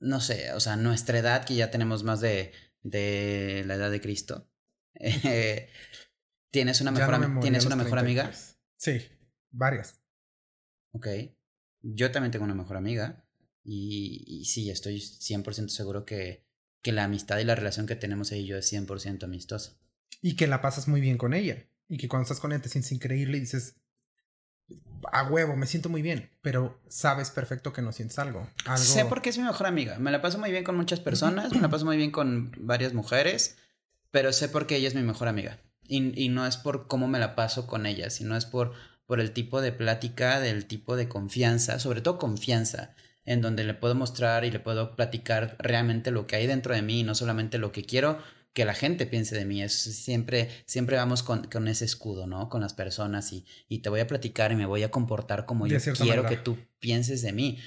No 0.00 0.20
sé, 0.20 0.52
o 0.52 0.60
sea, 0.60 0.76
nuestra 0.76 1.18
edad, 1.18 1.44
que 1.44 1.54
ya 1.54 1.70
tenemos 1.70 2.04
más 2.04 2.20
de, 2.20 2.52
de 2.82 3.64
la 3.66 3.74
edad 3.74 3.90
de 3.90 4.00
Cristo. 4.00 4.48
Eh, 5.00 5.68
¿Tienes 6.50 6.80
una 6.80 6.90
mejor, 6.90 7.40
¿tienes 7.40 7.66
una 7.66 7.76
mejor 7.76 7.98
amiga? 7.98 8.32
Sí, 8.76 9.02
varias. 9.50 10.00
Ok. 10.92 11.06
Yo 11.82 12.10
también 12.10 12.32
tengo 12.32 12.46
una 12.46 12.54
mejor 12.54 12.76
amiga. 12.76 13.24
Y, 13.62 14.24
y 14.26 14.44
sí, 14.46 14.70
estoy 14.70 14.96
100% 14.96 15.68
seguro 15.68 16.04
que, 16.04 16.48
que 16.82 16.90
la 16.90 17.04
amistad 17.04 17.38
y 17.38 17.44
la 17.44 17.54
relación 17.54 17.86
que 17.86 17.96
tenemos 17.96 18.32
ella 18.32 18.42
y 18.42 18.46
yo 18.46 18.56
es 18.56 18.72
100% 18.72 19.24
amistosa. 19.24 19.78
Y 20.22 20.36
que 20.36 20.46
la 20.46 20.62
pasas 20.62 20.88
muy 20.88 21.00
bien 21.00 21.18
con 21.18 21.34
ella. 21.34 21.68
Y 21.88 21.98
que 21.98 22.08
cuando 22.08 22.24
estás 22.24 22.40
con 22.40 22.52
ella 22.52 22.62
te 22.62 22.68
sientes 22.68 22.92
increíble 22.92 23.36
y 23.36 23.40
dices, 23.40 23.76
a 25.12 25.24
huevo, 25.24 25.56
me 25.56 25.66
siento 25.66 25.88
muy 25.88 26.02
bien, 26.02 26.30
pero 26.42 26.80
sabes 26.88 27.30
perfecto 27.30 27.72
que 27.72 27.82
no 27.82 27.92
sientes 27.92 28.18
algo. 28.18 28.48
algo... 28.64 28.82
Sé 28.82 29.04
porque 29.04 29.30
es 29.30 29.38
mi 29.38 29.44
mejor 29.44 29.66
amiga. 29.66 29.98
Me 29.98 30.10
la 30.10 30.22
paso 30.22 30.38
muy 30.38 30.50
bien 30.50 30.64
con 30.64 30.76
muchas 30.76 31.00
personas, 31.00 31.52
me 31.52 31.60
la 31.60 31.68
paso 31.68 31.84
muy 31.84 31.96
bien 31.96 32.10
con 32.10 32.52
varias 32.58 32.94
mujeres, 32.94 33.56
pero 34.10 34.32
sé 34.32 34.48
porque 34.48 34.76
ella 34.76 34.88
es 34.88 34.94
mi 34.94 35.02
mejor 35.02 35.28
amiga. 35.28 35.58
Y, 35.82 36.22
y 36.22 36.28
no 36.28 36.46
es 36.46 36.56
por 36.56 36.86
cómo 36.86 37.08
me 37.08 37.18
la 37.18 37.34
paso 37.34 37.66
con 37.66 37.86
ella, 37.86 38.10
sino 38.10 38.36
es 38.36 38.44
por, 38.44 38.72
por 39.06 39.20
el 39.20 39.32
tipo 39.32 39.60
de 39.60 39.72
plática, 39.72 40.40
del 40.40 40.66
tipo 40.66 40.96
de 40.96 41.08
confianza, 41.08 41.78
sobre 41.78 42.00
todo 42.00 42.18
confianza, 42.18 42.94
en 43.24 43.40
donde 43.42 43.64
le 43.64 43.74
puedo 43.74 43.94
mostrar 43.94 44.44
y 44.44 44.50
le 44.50 44.60
puedo 44.60 44.96
platicar 44.96 45.56
realmente 45.58 46.10
lo 46.10 46.26
que 46.26 46.36
hay 46.36 46.46
dentro 46.46 46.74
de 46.74 46.82
mí, 46.82 47.02
no 47.02 47.14
solamente 47.14 47.58
lo 47.58 47.72
que 47.72 47.84
quiero 47.84 48.18
que 48.52 48.64
la 48.64 48.74
gente 48.74 49.06
piense 49.06 49.36
de 49.36 49.44
mí. 49.44 49.62
Es, 49.62 49.74
siempre, 49.74 50.48
siempre 50.66 50.96
vamos 50.96 51.22
con, 51.22 51.44
con, 51.44 51.68
ese 51.68 51.84
escudo, 51.84 52.26
¿no? 52.26 52.48
Con 52.48 52.60
las 52.60 52.74
personas 52.74 53.32
y, 53.32 53.44
y, 53.68 53.78
te 53.78 53.88
voy 53.88 54.00
a 54.00 54.06
platicar 54.06 54.52
y 54.52 54.56
me 54.56 54.66
voy 54.66 54.82
a 54.82 54.90
comportar 54.90 55.46
como 55.46 55.66
de 55.66 55.78
yo 55.78 55.92
quiero 55.92 56.22
manera. 56.22 56.28
que 56.28 56.36
tú 56.36 56.58
pienses 56.80 57.22
de 57.22 57.32
mí. 57.32 57.58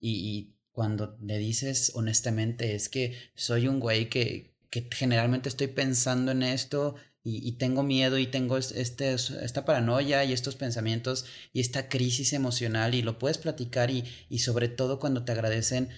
Y, 0.00 0.10
y, 0.10 0.54
cuando 0.72 1.16
le 1.20 1.38
dices 1.38 1.92
honestamente, 1.94 2.74
es 2.74 2.88
que 2.88 3.16
soy 3.36 3.68
un 3.68 3.78
güey 3.78 4.08
que, 4.08 4.56
que 4.70 4.88
generalmente 4.90 5.48
estoy 5.48 5.68
pensando 5.68 6.32
en 6.32 6.42
esto 6.42 6.96
y, 7.22 7.46
y, 7.48 7.52
tengo 7.52 7.84
miedo 7.84 8.18
y 8.18 8.26
tengo 8.26 8.58
este, 8.58 9.14
esta 9.14 9.64
paranoia 9.64 10.24
y 10.24 10.32
estos 10.32 10.56
pensamientos 10.56 11.26
y 11.52 11.60
esta 11.60 11.88
crisis 11.88 12.32
emocional 12.32 12.96
y 12.96 13.02
lo 13.02 13.20
puedes 13.20 13.38
platicar 13.38 13.92
y, 13.92 14.02
y 14.28 14.40
sobre 14.40 14.68
todo 14.68 14.98
cuando 14.98 15.24
te 15.24 15.30
agradecen 15.30 15.90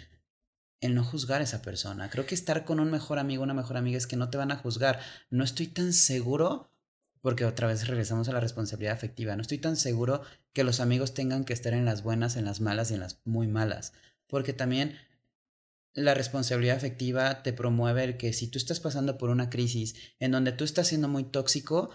el 0.80 0.94
no 0.94 1.04
juzgar 1.04 1.40
a 1.40 1.44
esa 1.44 1.62
persona. 1.62 2.10
Creo 2.10 2.26
que 2.26 2.34
estar 2.34 2.64
con 2.64 2.80
un 2.80 2.90
mejor 2.90 3.18
amigo, 3.18 3.42
una 3.42 3.54
mejor 3.54 3.76
amiga 3.76 3.98
es 3.98 4.06
que 4.06 4.16
no 4.16 4.30
te 4.30 4.38
van 4.38 4.52
a 4.52 4.56
juzgar. 4.56 5.00
No 5.30 5.44
estoy 5.44 5.68
tan 5.68 5.92
seguro, 5.92 6.70
porque 7.20 7.44
otra 7.44 7.66
vez 7.66 7.86
regresamos 7.86 8.28
a 8.28 8.32
la 8.32 8.40
responsabilidad 8.40 8.94
afectiva, 8.94 9.34
no 9.36 9.42
estoy 9.42 9.58
tan 9.58 9.76
seguro 9.76 10.22
que 10.52 10.64
los 10.64 10.80
amigos 10.80 11.14
tengan 11.14 11.44
que 11.44 11.52
estar 11.52 11.72
en 11.72 11.84
las 11.84 12.02
buenas, 12.02 12.36
en 12.36 12.44
las 12.44 12.60
malas 12.60 12.90
y 12.90 12.94
en 12.94 13.00
las 13.00 13.20
muy 13.24 13.46
malas. 13.46 13.92
Porque 14.26 14.52
también 14.52 14.96
la 15.94 16.14
responsabilidad 16.14 16.76
afectiva 16.76 17.42
te 17.42 17.52
promueve 17.52 18.04
el 18.04 18.16
que 18.18 18.32
si 18.32 18.48
tú 18.48 18.58
estás 18.58 18.80
pasando 18.80 19.16
por 19.16 19.30
una 19.30 19.48
crisis 19.48 19.94
en 20.20 20.30
donde 20.30 20.52
tú 20.52 20.64
estás 20.64 20.88
siendo 20.88 21.08
muy 21.08 21.24
tóxico, 21.24 21.90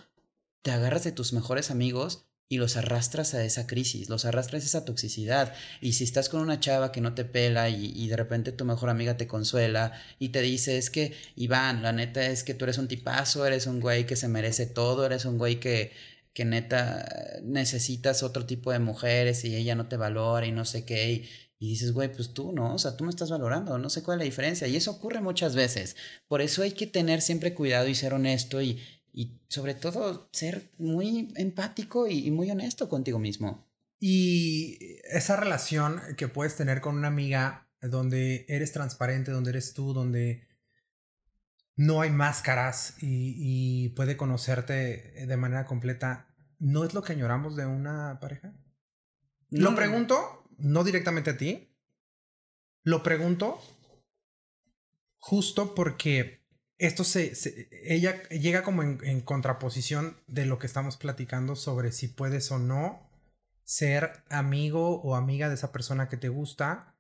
te 0.64 0.72
agarras 0.72 1.04
de 1.04 1.12
tus 1.12 1.34
mejores 1.34 1.70
amigos 1.70 2.26
y 2.52 2.58
los 2.58 2.76
arrastras 2.76 3.34
a 3.34 3.46
esa 3.46 3.66
crisis, 3.66 4.10
los 4.10 4.26
arrastras 4.26 4.64
a 4.64 4.66
esa 4.66 4.84
toxicidad. 4.84 5.54
Y 5.80 5.94
si 5.94 6.04
estás 6.04 6.28
con 6.28 6.42
una 6.42 6.60
chava 6.60 6.92
que 6.92 7.00
no 7.00 7.14
te 7.14 7.24
pela 7.24 7.70
y, 7.70 7.94
y, 7.96 8.10
de 8.10 8.18
repente 8.18 8.52
tu 8.52 8.66
mejor 8.66 8.90
amiga 8.90 9.16
te 9.16 9.26
consuela 9.26 9.94
y 10.20 10.30
te 10.30 10.42
dice, 10.42 10.78
es 10.78 10.90
que, 10.90 11.14
Iván, 11.38 11.82
la 11.82 11.94
neta 11.94 12.26
es 12.26 12.44
que 12.44 12.54
tú 12.54 12.66
eres 12.66 12.78
un 12.78 12.90
tipazo, 12.90 13.46
eres 13.46 13.68
un 13.68 13.80
güey 13.80 14.06
que 14.06 14.18
se 14.18 14.28
merece 14.28 14.66
todo, 14.66 15.06
eres 15.06 15.24
un 15.24 15.38
güey 15.38 15.62
que, 15.62 15.94
que 16.34 16.44
neta 16.44 17.40
necesitas 17.42 18.22
otro 18.22 18.46
tipo 18.46 18.74
de 18.74 18.80
mujeres 18.80 19.46
y 19.46 19.56
ella 19.56 19.76
no 19.76 19.88
te 19.88 19.96
valora 19.96 20.46
y 20.46 20.52
no 20.52 20.66
sé 20.66 20.84
qué. 20.84 21.10
Y, 21.10 21.30
y 21.58 21.70
dices, 21.70 21.94
güey, 21.94 22.12
pues 22.12 22.34
tú 22.34 22.52
no, 22.52 22.76
o 22.76 22.80
sea, 22.80 22.98
tú 22.98 23.06
me 23.06 23.12
estás 23.12 23.32
valorando, 23.32 23.78
no 23.78 23.90
sé 23.90 24.04
cuál 24.04 24.18
es 24.18 24.20
la 24.20 24.26
diferencia. 24.26 24.68
Y 24.68 24.76
eso 24.76 24.92
ocurre 24.92 25.22
muchas 25.22 25.56
veces. 25.56 25.96
Por 26.28 26.42
eso 26.42 26.64
hay 26.64 26.74
que 26.74 26.86
tener 26.86 27.22
siempre 27.22 27.54
cuidado 27.54 27.88
y 27.88 27.96
ser 27.96 28.14
honesto 28.14 28.62
y, 28.62 28.82
y 29.14 29.40
sobre 29.48 29.74
todo 29.74 30.30
ser 30.32 30.72
muy 30.78 31.34
empático 31.36 32.08
y, 32.08 32.28
y, 32.28 32.32
muy 32.32 32.50
honesto 32.50 32.90
contigo 32.90 33.20
mismo. 33.20 33.68
Y 34.00 35.00
esa 35.04 35.36
relación 35.36 36.02
que 36.18 36.28
puedes 36.28 36.56
tener 36.56 36.82
con 36.82 36.98
una 36.98 37.10
amiga 37.10 37.68
donde 37.82 38.46
eres 38.48 38.72
transparente, 38.72 39.32
donde 39.32 39.52
eres 39.52 39.74
tú, 39.74 39.94
donde 39.94 40.48
no 41.76 42.02
hay 42.02 42.12
máscaras 42.12 42.96
y, 43.02 43.36
y 43.38 43.90
puede 43.90 44.18
conocerte 44.18 45.26
de 45.26 45.38
manera 45.38 45.66
completa, 45.66 46.34
¿no 46.60 46.84
es 46.84 46.94
lo 46.94 47.02
que 47.02 47.14
añoramos 47.14 47.56
de 47.56 47.66
una 47.66 48.20
pareja? 48.20 48.54
No. 49.50 49.72
Lo 49.72 49.76
pregunto, 49.76 50.48
no 50.58 50.84
directamente 50.84 51.32
a 51.32 51.38
ti, 51.38 51.76
lo 52.84 53.04
pregunto 53.04 53.60
justo 55.18 55.76
porque 55.76 56.41
esto 56.82 57.04
se, 57.04 57.34
ella 57.84 58.24
llega 58.30 58.64
como 58.64 58.82
en, 58.82 59.00
en, 59.04 59.22
contraposición 59.22 60.18
de 60.28 60.46
lo 60.46 60.58
que 60.58 60.66
estamos 60.66 60.98
platicando 60.98 61.56
sobre 61.56 61.92
si 61.92 62.08
puedes 62.08 62.52
o 62.52 62.58
no 62.58 63.08
ser 63.64 64.24
amigo 64.30 65.00
o 65.02 65.16
amiga 65.16 65.48
de 65.48 65.56
esa 65.56 65.72
persona 65.72 66.10
que 66.10 66.18
te 66.18 66.30
gusta 66.30 66.96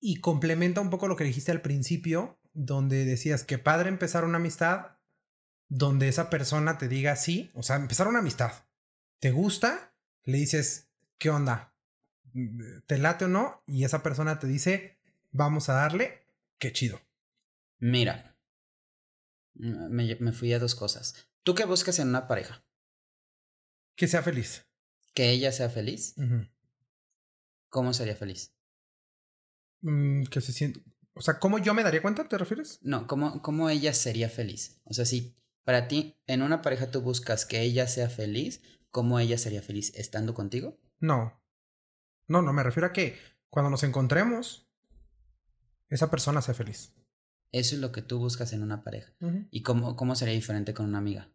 y 0.00 0.16
complementa 0.20 0.80
un 0.80 0.90
poco 0.90 1.06
lo 1.06 1.14
que 1.14 1.22
dijiste 1.22 1.52
al 1.52 1.62
principio 1.62 2.40
donde 2.52 3.04
decías 3.04 3.44
que 3.44 3.58
padre 3.58 3.88
empezar 3.88 4.24
una 4.24 4.38
amistad 4.38 4.98
donde 5.68 6.08
esa 6.08 6.28
persona 6.28 6.76
te 6.78 6.88
diga 6.88 7.14
sí, 7.14 7.50
o 7.54 7.62
sea, 7.62 7.76
empezar 7.76 8.08
una 8.08 8.18
amistad, 8.18 8.52
te 9.20 9.30
gusta, 9.30 9.94
le 10.24 10.38
dices, 10.38 10.90
¿qué 11.18 11.30
onda? 11.30 11.72
¿Te 12.86 12.98
late 12.98 13.26
o 13.26 13.28
no? 13.28 13.62
Y 13.66 13.84
esa 13.84 14.02
persona 14.02 14.38
te 14.40 14.48
dice, 14.48 14.98
vamos 15.30 15.68
a 15.68 15.74
darle, 15.74 16.26
qué 16.58 16.72
chido. 16.72 17.00
Mira, 17.82 18.38
me, 19.54 20.14
me, 20.20 20.30
fui 20.30 20.52
a 20.52 20.60
dos 20.60 20.76
cosas. 20.76 21.16
¿Tú 21.42 21.56
qué 21.56 21.64
buscas 21.64 21.98
en 21.98 22.10
una 22.10 22.28
pareja? 22.28 22.64
Que 23.96 24.06
sea 24.06 24.22
feliz. 24.22 24.64
¿Que 25.14 25.30
ella 25.30 25.50
sea 25.50 25.68
feliz? 25.68 26.14
Uh 26.16 26.22
-huh. 26.22 26.52
¿Cómo 27.70 27.92
sería 27.92 28.14
feliz? 28.14 28.54
Mm, 29.80 30.26
que 30.26 30.40
se 30.40 30.52
siente... 30.52 30.80
O 31.14 31.22
sea, 31.22 31.40
¿cómo 31.40 31.58
yo 31.58 31.74
me 31.74 31.82
daría 31.82 32.02
cuenta, 32.02 32.28
te 32.28 32.38
refieres? 32.38 32.78
No, 32.82 33.08
¿cómo, 33.08 33.42
¿cómo 33.42 33.68
ella 33.68 33.92
sería 33.94 34.28
feliz? 34.28 34.80
O 34.84 34.94
sea, 34.94 35.04
si 35.04 35.34
para 35.64 35.88
ti 35.88 36.16
en 36.28 36.42
una 36.42 36.62
pareja 36.62 36.92
tú 36.92 37.00
buscas 37.00 37.44
que 37.46 37.62
ella 37.62 37.88
sea 37.88 38.08
feliz, 38.08 38.62
¿cómo 38.92 39.18
ella 39.18 39.38
sería 39.38 39.60
feliz? 39.60 39.92
¿Estando 39.96 40.34
contigo? 40.34 40.78
No. 41.00 41.42
No, 42.28 42.42
no, 42.42 42.52
me 42.52 42.62
refiero 42.62 42.86
a 42.86 42.92
que 42.92 43.18
cuando 43.50 43.70
nos 43.70 43.82
encontremos, 43.82 44.70
esa 45.88 46.12
persona 46.12 46.42
sea 46.42 46.54
feliz. 46.54 46.94
Eso 47.52 47.74
es 47.74 47.80
lo 47.80 47.92
que 47.92 48.02
tú 48.02 48.18
buscas 48.18 48.52
en 48.54 48.62
una 48.62 48.82
pareja. 48.82 49.12
Uh 49.20 49.26
-huh. 49.26 49.48
¿Y 49.50 49.62
cómo, 49.62 49.94
cómo 49.94 50.16
sería 50.16 50.34
diferente 50.34 50.72
con 50.72 50.86
una 50.86 50.98
amiga? 50.98 51.28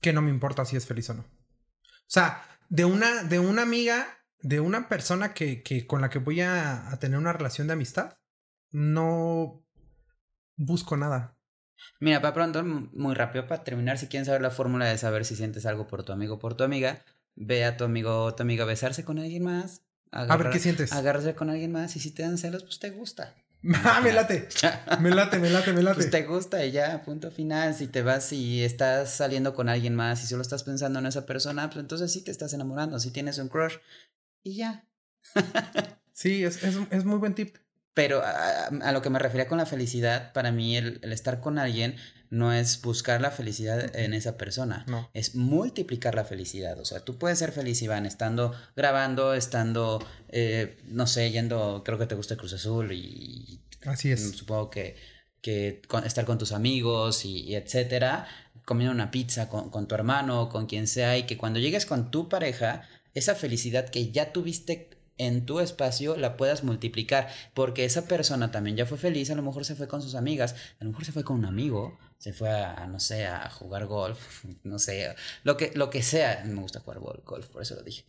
Que 0.00 0.12
no 0.12 0.22
me 0.22 0.30
importa 0.30 0.64
si 0.64 0.76
es 0.76 0.86
feliz 0.86 1.10
o 1.10 1.14
no. 1.14 1.22
O 1.22 2.08
sea, 2.08 2.42
de 2.68 2.84
una, 2.84 3.22
de 3.24 3.38
una 3.38 3.62
amiga, 3.62 4.06
de 4.40 4.60
una 4.60 4.88
persona 4.88 5.34
que, 5.34 5.62
que 5.62 5.86
con 5.86 6.00
la 6.00 6.08
que 6.08 6.18
voy 6.18 6.40
a, 6.40 6.90
a, 6.90 6.98
tener 6.98 7.18
una 7.18 7.32
relación 7.32 7.66
de 7.66 7.74
amistad, 7.74 8.16
no 8.70 9.62
busco 10.56 10.96
nada. 10.96 11.36
Mira, 12.00 12.22
para 12.22 12.32
pronto, 12.32 12.64
muy 12.64 13.14
rápido, 13.14 13.46
para 13.46 13.62
terminar, 13.62 13.98
si 13.98 14.06
quieren 14.06 14.24
saber 14.24 14.40
la 14.40 14.50
fórmula 14.50 14.86
de 14.86 14.96
saber 14.96 15.24
si 15.24 15.36
sientes 15.36 15.66
algo 15.66 15.86
por 15.86 16.02
tu 16.02 16.12
amigo 16.12 16.36
o 16.36 16.38
por 16.38 16.56
tu 16.56 16.64
amiga, 16.64 17.04
ve 17.34 17.64
a 17.64 17.76
tu 17.76 17.84
amigo 17.84 18.24
o 18.24 18.34
tu 18.34 18.42
amiga 18.42 18.64
besarse 18.64 19.04
con 19.04 19.18
alguien 19.18 19.44
más. 19.44 19.82
Agarrar, 20.10 20.40
a 20.40 20.44
ver 20.44 20.52
qué 20.52 20.58
sientes. 20.60 20.92
Agarrarse 20.92 21.34
con 21.34 21.50
alguien 21.50 21.72
más 21.72 21.96
y 21.96 22.00
si 22.00 22.10
te 22.10 22.22
dan 22.22 22.38
celos, 22.38 22.62
pues 22.62 22.78
te 22.78 22.90
gusta. 22.90 23.34
Ah, 23.84 24.00
me 24.02 24.12
late. 24.12 24.48
me 25.00 25.10
late, 25.10 25.38
me 25.38 25.50
late, 25.50 25.72
me 25.72 25.82
late. 25.82 25.96
Pues 25.96 26.10
te 26.10 26.22
gusta 26.22 26.64
y 26.64 26.72
ya, 26.72 27.02
punto 27.04 27.30
final. 27.30 27.74
Si 27.74 27.88
te 27.88 28.02
vas 28.02 28.32
y 28.32 28.62
estás 28.62 29.10
saliendo 29.10 29.54
con 29.54 29.68
alguien 29.68 29.94
más 29.94 30.22
y 30.22 30.26
solo 30.26 30.42
estás 30.42 30.62
pensando 30.62 30.98
en 30.98 31.06
esa 31.06 31.26
persona, 31.26 31.68
pues 31.68 31.80
entonces 31.80 32.12
sí 32.12 32.22
te 32.22 32.30
estás 32.30 32.52
enamorando, 32.52 32.98
sí 32.98 33.10
tienes 33.10 33.38
un 33.38 33.48
crush 33.48 33.76
y 34.42 34.56
ya. 34.56 34.86
sí, 36.12 36.44
es, 36.44 36.62
es, 36.62 36.76
es, 36.90 37.04
muy 37.04 37.18
buen 37.18 37.34
tip. 37.34 37.56
Pero 37.96 38.22
a, 38.22 38.92
lo 38.92 39.00
que 39.00 39.08
me 39.08 39.18
refería 39.18 39.48
con 39.48 39.56
la 39.56 39.64
felicidad, 39.64 40.34
para 40.34 40.52
mí 40.52 40.76
el, 40.76 41.00
estar 41.02 41.40
con 41.40 41.58
alguien 41.58 41.96
no 42.28 42.52
es 42.52 42.82
buscar 42.82 43.22
la 43.22 43.30
felicidad 43.30 43.96
en 43.96 44.12
esa 44.12 44.36
persona, 44.36 44.84
no. 44.86 45.08
es 45.14 45.34
multiplicar 45.34 46.14
la 46.14 46.26
felicidad. 46.26 46.78
O 46.78 46.84
sea, 46.84 47.00
tú 47.00 47.16
puedes 47.16 47.38
ser 47.38 47.52
feliz, 47.52 47.80
Iván, 47.80 48.04
estando 48.04 48.54
grabando, 48.76 49.32
estando, 49.32 50.06
eh, 50.28 50.76
no 50.84 51.06
sé, 51.06 51.30
yendo, 51.30 51.84
creo 51.86 51.96
que 51.98 52.04
te 52.04 52.14
gusta 52.14 52.34
el 52.34 52.38
Cruz 52.40 52.52
Azul 52.52 52.92
y... 52.92 53.62
Así 53.86 54.12
es. 54.12 54.36
Supongo 54.36 54.68
que, 54.68 54.96
que 55.40 55.80
estar 56.04 56.26
con 56.26 56.36
tus 56.36 56.52
amigos 56.52 57.24
y, 57.24 57.44
y 57.44 57.54
etcétera, 57.54 58.28
comiendo 58.66 58.92
una 58.92 59.10
pizza 59.10 59.48
con, 59.48 59.70
con 59.70 59.88
tu 59.88 59.94
hermano, 59.94 60.50
con 60.50 60.66
quien 60.66 60.86
sea, 60.86 61.16
y 61.16 61.22
que 61.22 61.38
cuando 61.38 61.60
llegues 61.60 61.86
con 61.86 62.10
tu 62.10 62.28
pareja, 62.28 62.86
esa 63.14 63.34
felicidad 63.34 63.88
que 63.88 64.12
ya 64.12 64.34
tuviste 64.34 64.95
en 65.18 65.46
tu 65.46 65.60
espacio 65.60 66.16
la 66.16 66.36
puedas 66.36 66.64
multiplicar, 66.64 67.28
porque 67.54 67.84
esa 67.84 68.06
persona 68.06 68.50
también 68.50 68.76
ya 68.76 68.86
fue 68.86 68.98
feliz, 68.98 69.30
a 69.30 69.34
lo 69.34 69.42
mejor 69.42 69.64
se 69.64 69.74
fue 69.74 69.88
con 69.88 70.02
sus 70.02 70.14
amigas, 70.14 70.54
a 70.80 70.84
lo 70.84 70.90
mejor 70.90 71.04
se 71.04 71.12
fue 71.12 71.24
con 71.24 71.38
un 71.38 71.46
amigo, 71.46 71.98
se 72.18 72.32
fue 72.32 72.50
a, 72.50 72.86
no 72.86 73.00
sé, 73.00 73.26
a 73.26 73.48
jugar 73.50 73.86
golf, 73.86 74.44
no 74.64 74.78
sé, 74.78 75.14
lo 75.44 75.56
que, 75.56 75.72
lo 75.74 75.90
que 75.90 76.02
sea, 76.02 76.42
me 76.44 76.60
gusta 76.60 76.80
jugar 76.80 77.00
golf, 77.00 77.46
por 77.48 77.62
eso 77.62 77.74
lo 77.74 77.82
dije. 77.82 78.04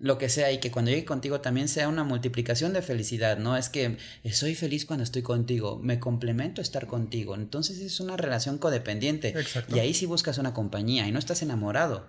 Lo 0.00 0.16
que 0.16 0.28
sea, 0.28 0.52
y 0.52 0.58
que 0.58 0.70
cuando 0.70 0.92
llegue 0.92 1.04
contigo 1.04 1.40
también 1.40 1.66
sea 1.66 1.88
una 1.88 2.04
multiplicación 2.04 2.72
de 2.72 2.82
felicidad, 2.82 3.36
no 3.36 3.56
es 3.56 3.68
que 3.68 3.96
soy 4.32 4.54
feliz 4.54 4.86
cuando 4.86 5.02
estoy 5.02 5.22
contigo, 5.22 5.80
me 5.82 5.98
complemento 5.98 6.62
estar 6.62 6.86
contigo. 6.86 7.34
Entonces 7.34 7.80
es 7.80 7.98
una 7.98 8.16
relación 8.16 8.58
codependiente. 8.58 9.34
Y 9.74 9.80
ahí 9.80 9.94
sí 9.94 10.06
buscas 10.06 10.38
una 10.38 10.54
compañía 10.54 11.08
y 11.08 11.10
no 11.10 11.18
estás 11.18 11.42
enamorado. 11.42 12.08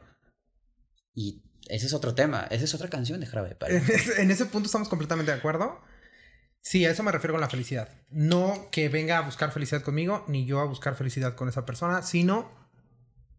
Y 1.16 1.42
ese 1.70 1.86
es 1.86 1.94
otro 1.94 2.16
tema, 2.16 2.48
esa 2.50 2.64
es 2.64 2.74
otra 2.74 2.90
canción 2.90 3.20
de 3.20 3.28
Jarabe 3.28 3.56
En 4.18 4.32
ese, 4.32 4.46
punto 4.48 4.66
estamos 4.66 4.90
completamente 4.90 5.32
de 5.32 5.38
acuerdo. 5.38 5.80
Sí, 6.62 6.86
a 6.86 6.92
eso 6.92 7.04
me 7.04 7.12
refiero 7.12 7.34
con 7.34 7.42
la 7.42 7.50
felicidad. 7.50 7.90
No 8.10 8.70
que 8.72 8.90
venga 8.90 9.18
a 9.18 9.22
buscar 9.22 9.52
felicidad 9.52 9.82
conmigo, 9.82 10.26
ni 10.28 10.46
yo 10.46 10.60
a 10.60 10.66
buscar 10.66 10.96
felicidad 10.96 11.36
con 11.36 11.48
esa 11.48 11.66
persona, 11.66 12.02
sino 12.02 12.52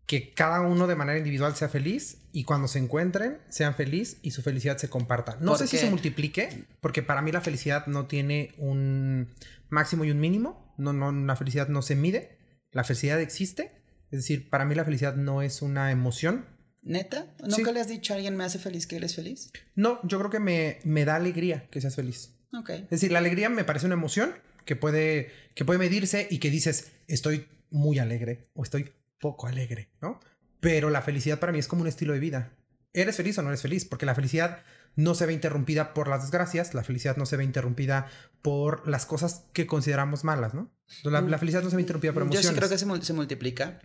que 0.07 0.33
cada 0.33 0.63
uno 0.63 0.87
de 0.87 0.97
manera 0.97 1.19
individual 1.19 1.55
sea 1.55 1.69
feliz 1.69 2.29
y 2.33 2.45
cuando 2.45 2.67
se 2.67 2.79
encuentren 2.79 3.39
sean 3.49 3.75
feliz 3.75 4.19
y 4.23 4.31
su 4.31 4.43
felicidad 4.43 4.77
se 4.79 4.89
comparta. 4.89 5.37
No 5.41 5.57
sé 5.57 5.67
si 5.67 5.77
se 5.77 5.91
multiplique, 5.91 6.65
porque 6.81 7.03
para 7.03 7.23
mí 7.23 7.33
la 7.33 7.41
felicidad 7.41 7.87
no 7.87 8.07
tiene 8.07 8.55
un 8.59 9.29
máximo 9.69 10.05
y 10.05 10.11
un 10.11 10.21
mínimo. 10.21 10.75
No, 10.79 10.93
no, 10.93 11.13
la 11.13 11.37
felicidad 11.37 11.69
no 11.69 11.83
se 11.83 11.95
mide. 11.95 12.39
La 12.71 12.85
felicidad 12.85 13.21
existe. 13.21 13.83
Es 14.11 14.21
decir, 14.21 14.51
para 14.51 14.65
mí 14.65 14.75
la 14.75 14.85
felicidad 14.85 15.15
no 15.15 15.43
es 15.43 15.63
una 15.63 15.93
emoción, 15.93 16.47
¿Neta? 16.83 17.27
¿Nunca 17.47 17.73
le 17.73 17.81
has 17.81 17.89
dicho 17.89 18.13
a 18.13 18.17
alguien 18.17 18.37
me 18.37 18.45
hace 18.45 18.59
feliz 18.59 18.87
que 18.87 18.97
eres 18.97 19.15
feliz? 19.15 19.51
No, 19.75 20.01
yo 20.03 20.19
creo 20.19 20.31
que 20.31 20.41
me, 20.41 20.79
me 20.85 21.05
da 21.05 21.17
alegría 21.17 21.69
que 21.71 21.81
seas 21.81 21.95
feliz. 21.95 22.35
Ok. 22.53 22.71
Es 22.71 22.91
decir, 22.91 23.13
la 23.13 23.19
alegría 23.19 23.49
me 23.49 23.65
parece 23.65 23.87
una 23.87 23.95
emoción 23.95 24.35
que 24.65 24.77
puede, 24.77 25.31
que 25.55 25.65
puede 25.65 25.79
medirse 25.79 26.27
y 26.31 26.39
que 26.39 26.51
dices, 26.51 26.93
estoy 27.07 27.47
muy 27.71 27.99
alegre 27.99 28.49
o 28.55 28.63
estoy 28.63 28.93
poco 29.21 29.47
alegre, 29.47 29.91
¿no? 30.01 30.21
Pero 30.61 30.91
la 30.91 31.03
felicidad 31.03 31.39
para 31.39 31.53
mí 31.53 31.59
es 31.59 31.69
como 31.69 31.83
un 31.83 31.89
estilo 31.89 32.13
de 32.13 32.21
vida. 32.21 32.53
¿Eres 32.93 33.17
feliz 33.17 33.39
o 33.39 33.43
no 33.43 33.49
eres 33.49 33.63
feliz? 33.63 33.85
Porque 33.85 34.07
la 34.07 34.15
felicidad 34.15 34.63
no 34.97 35.15
se 35.15 35.27
ve 35.27 35.33
interrumpida 35.33 35.95
por 35.95 36.09
las 36.09 36.23
desgracias, 36.23 36.75
la 36.75 36.83
felicidad 36.83 37.17
no 37.17 37.27
se 37.27 37.37
ve 37.37 37.45
interrumpida 37.45 38.09
por 38.43 38.87
las 38.89 39.07
cosas 39.07 39.45
que 39.53 39.67
consideramos 39.67 40.25
malas, 40.25 40.55
¿no? 40.55 40.73
La, 41.05 41.21
la 41.21 41.39
felicidad 41.39 41.63
no 41.63 41.71
se 41.71 41.77
ve 41.77 41.83
interrumpida 41.83 42.13
por 42.13 42.23
emociones. 42.23 42.45
Yo 42.45 42.51
sí 42.51 42.57
creo 42.57 42.69
que 42.69 42.79
se, 42.79 43.07
se 43.07 43.13
multiplica 43.13 43.81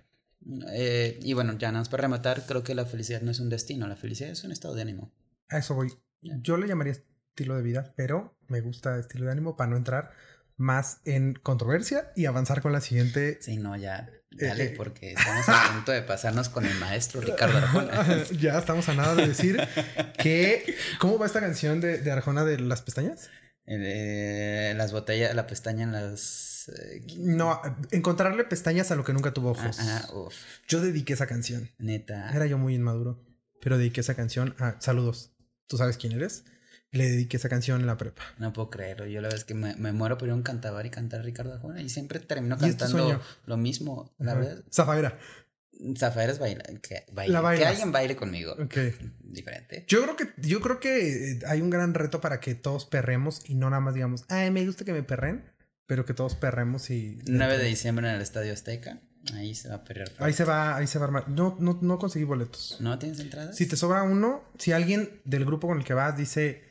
eh, 0.72 1.20
y 1.22 1.34
bueno, 1.34 1.58
ya 1.58 1.70
nada 1.70 1.80
más 1.80 1.90
para 1.90 2.02
rematar, 2.02 2.44
creo 2.46 2.64
que 2.64 2.76
la 2.76 2.86
felicidad 2.86 3.22
no 3.22 3.32
es 3.32 3.40
un 3.40 3.50
destino, 3.50 3.88
la 3.88 3.96
felicidad 3.96 4.30
es 4.30 4.44
un 4.44 4.52
estado 4.52 4.76
de 4.76 4.82
ánimo. 4.82 5.12
A 5.50 5.58
eso 5.58 5.76
voy. 5.76 5.94
Yo 6.22 6.58
le 6.58 6.68
llamaría 6.68 6.94
estilo 6.94 7.56
de 7.56 7.62
vida, 7.62 7.94
pero 7.96 8.38
me 8.48 8.62
gusta 8.62 8.98
estilo 9.00 9.26
de 9.26 9.32
ánimo 9.32 9.56
para 9.58 9.72
no 9.72 9.78
entrar 9.78 10.12
más 10.58 11.02
en 11.06 11.34
controversia 11.34 12.12
y 12.16 12.26
avanzar 12.26 12.62
con 12.62 12.72
la 12.72 12.82
siguiente. 12.82 13.40
Sí, 13.42 13.58
no, 13.58 13.76
ya, 13.76 14.10
dale, 14.32 14.66
eh, 14.66 14.74
porque 14.76 15.12
estamos 15.12 15.50
a 15.50 15.74
punto 15.74 15.92
de 15.92 16.02
pasarnos 16.02 16.50
con 16.50 16.66
el 16.66 16.76
maestro 16.80 17.22
Ricardo 17.22 17.58
Arjona. 17.58 18.24
ya 18.40 18.58
estamos 18.58 18.88
a 18.90 18.94
nada 18.94 19.16
de 19.16 19.28
decir 19.28 19.60
que. 20.18 20.76
¿Cómo 21.00 21.20
va 21.20 21.26
esta 21.26 21.42
canción 21.42 21.82
de, 21.82 22.00
de 22.00 22.12
Arjona 22.12 22.46
de 22.46 22.60
las 22.60 22.82
pestañas? 22.82 23.30
Eh, 23.68 24.74
las 24.78 24.92
botellas, 24.92 25.36
la 25.36 25.48
pestaña 25.48 25.84
en 25.84 25.92
las 25.92 26.55
eh, 26.70 27.06
no, 27.18 27.62
encontrarle 27.92 28.44
pestañas 28.44 28.92
a 28.92 28.96
lo 28.96 29.04
que 29.04 29.14
nunca 29.14 29.34
tuvo 29.34 29.52
ojos. 29.52 29.78
Ah, 29.80 30.08
yo 30.68 30.82
dediqué 30.82 31.14
esa 31.14 31.28
canción. 31.28 31.70
Neta. 31.78 32.32
Era 32.36 32.46
yo 32.46 32.58
muy 32.58 32.76
inmaduro. 32.76 33.24
Pero 33.62 33.78
dediqué 33.78 34.02
esa 34.02 34.16
canción 34.16 34.56
a. 34.60 34.80
Saludos. 34.80 35.32
¿Tú 35.68 35.78
sabes 35.78 35.98
quién 35.98 36.14
eres? 36.14 36.46
Le 36.92 37.10
dediqué 37.10 37.38
esa 37.38 37.50
canción 37.50 37.82
en 37.82 37.88
la 37.88 37.98
prepa. 37.98 38.22
No 38.38 38.54
puedo 38.54 38.70
creerlo. 38.70 39.06
Yo 39.06 39.22
la 39.22 39.28
verdad 39.28 39.40
es 39.40 39.46
que 39.46 39.54
me, 39.54 39.74
muero 39.92 40.18
por 40.18 40.28
ir 40.28 40.32
a 40.32 40.36
un 40.36 40.44
cantabar 40.44 40.86
y 40.86 40.90
cantar 40.90 41.22
a 41.22 41.24
Ricardo 41.24 41.54
Arjona. 41.54 41.82
Y 41.82 41.90
siempre 41.90 42.20
termino 42.20 42.58
cantando 42.58 43.22
lo 43.46 43.58
mismo. 43.58 44.14
La 44.20 44.36
verdad. 44.36 44.64
Zafaira. 44.72 45.18
Zafaira 45.98 46.32
es 46.32 46.40
bailar. 46.40 46.80
Que, 46.80 47.06
que 47.06 47.66
alguien 47.66 47.92
baile 47.92 48.16
conmigo. 48.16 48.56
Diferente. 49.20 49.84
Yo 49.88 50.04
creo 50.04 50.16
que, 50.16 50.30
yo 50.38 50.62
creo 50.62 50.80
que 50.80 51.40
hay 51.48 51.62
un 51.62 51.70
gran 51.70 51.94
reto 51.94 52.22
para 52.22 52.40
que 52.40 52.56
todos 52.56 52.86
perremos 52.86 53.42
y 53.50 53.56
no 53.56 53.70
nada 53.70 53.82
más 53.82 53.94
digamos, 53.94 54.24
ay, 54.30 54.52
me 54.52 54.66
gusta 54.66 54.86
que 54.86 54.94
me 54.94 55.04
perren 55.04 55.55
pero 55.88 56.06
que 56.06 56.14
todos 56.14 56.36
perremos 56.36 56.90
y... 56.90 57.20
9 57.28 57.58
de 57.58 57.66
diciembre 57.66 58.08
en 58.10 58.16
el 58.16 58.22
Estadio 58.22 58.54
Azteca. 58.54 59.02
Ahí 59.34 59.56
se 59.56 59.70
va 59.70 59.76
a 59.76 59.84
perrear. 59.84 60.12
Ahí 60.20 60.34
se 60.34 60.44
va, 60.44 60.76
ahí 60.76 60.88
se 60.88 61.00
va 61.00 61.06
a 61.06 61.08
armar. 61.08 61.30
No, 61.30 61.58
no, 61.60 61.80
no 61.82 61.98
conseguí 61.98 62.26
boletos. 62.26 62.78
¿No 62.80 62.98
tienes 63.00 63.20
entradas? 63.20 63.56
Si 63.56 63.66
te 63.66 63.76
sobra 63.76 64.04
uno, 64.04 64.44
si 64.58 64.72
alguien 64.72 65.22
del 65.26 65.46
grupo 65.46 65.68
con 65.68 65.80
el 65.80 65.84
que 65.84 65.94
vas 65.94 66.16
dice 66.16 66.64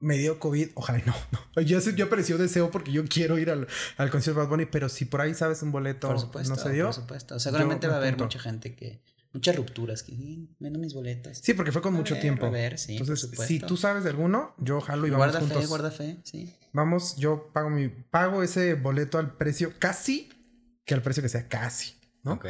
me 0.00 0.16
dio 0.16 0.38
COVID, 0.38 0.70
ojalá 0.74 1.02
no. 1.04 1.14
no. 1.56 1.62
Yo, 1.62 1.80
yo 1.80 2.04
apareció 2.04 2.38
deseo 2.38 2.70
porque 2.70 2.92
yo 2.92 3.04
quiero 3.06 3.38
ir 3.38 3.50
al, 3.50 3.66
al 3.96 4.10
concierto 4.10 4.40
de 4.40 4.46
Bad 4.46 4.50
Bunny, 4.50 4.66
pero 4.66 4.88
si 4.88 5.04
por 5.06 5.20
ahí 5.20 5.34
sabes 5.34 5.62
un 5.62 5.72
boleto, 5.72 6.08
por 6.08 6.20
supuesto, 6.20 6.54
no 6.54 6.60
se 6.60 6.70
dio. 6.70 6.84
Por 6.86 6.94
supuesto. 6.94 7.40
Seguramente 7.40 7.88
va 7.88 7.94
a 7.94 7.98
haber 7.98 8.16
mucha 8.16 8.38
gente 8.38 8.74
que 8.74 9.00
muchas 9.32 9.56
rupturas 9.56 10.02
que 10.02 10.14
menos 10.58 10.80
mis 10.80 10.94
boletas. 10.94 11.38
Sí, 11.38 11.54
porque 11.54 11.72
fue 11.72 11.82
con 11.82 11.94
mucho 11.94 12.18
tiempo. 12.18 12.46
A 12.46 12.50
ver, 12.50 12.78
sí, 12.78 12.96
Entonces, 12.96 13.30
si 13.46 13.58
tú 13.58 13.76
sabes 13.76 14.04
de 14.04 14.10
alguno, 14.10 14.54
yo 14.58 14.80
jalo 14.80 15.06
y 15.06 15.10
vamos 15.10 15.26
guarda 15.26 15.40
juntos. 15.40 15.62
Fe, 15.62 15.66
guarda 15.66 15.90
fe, 15.90 16.16
sí. 16.24 16.54
Vamos, 16.72 17.16
yo 17.16 17.50
pago 17.52 17.70
mi 17.70 17.88
pago 17.88 18.42
ese 18.42 18.74
boleto 18.74 19.18
al 19.18 19.36
precio 19.36 19.72
casi 19.78 20.30
que 20.84 20.94
al 20.94 21.02
precio 21.02 21.22
que 21.22 21.28
sea 21.28 21.48
casi, 21.48 21.94
¿no? 22.22 22.34
Ok. 22.34 22.46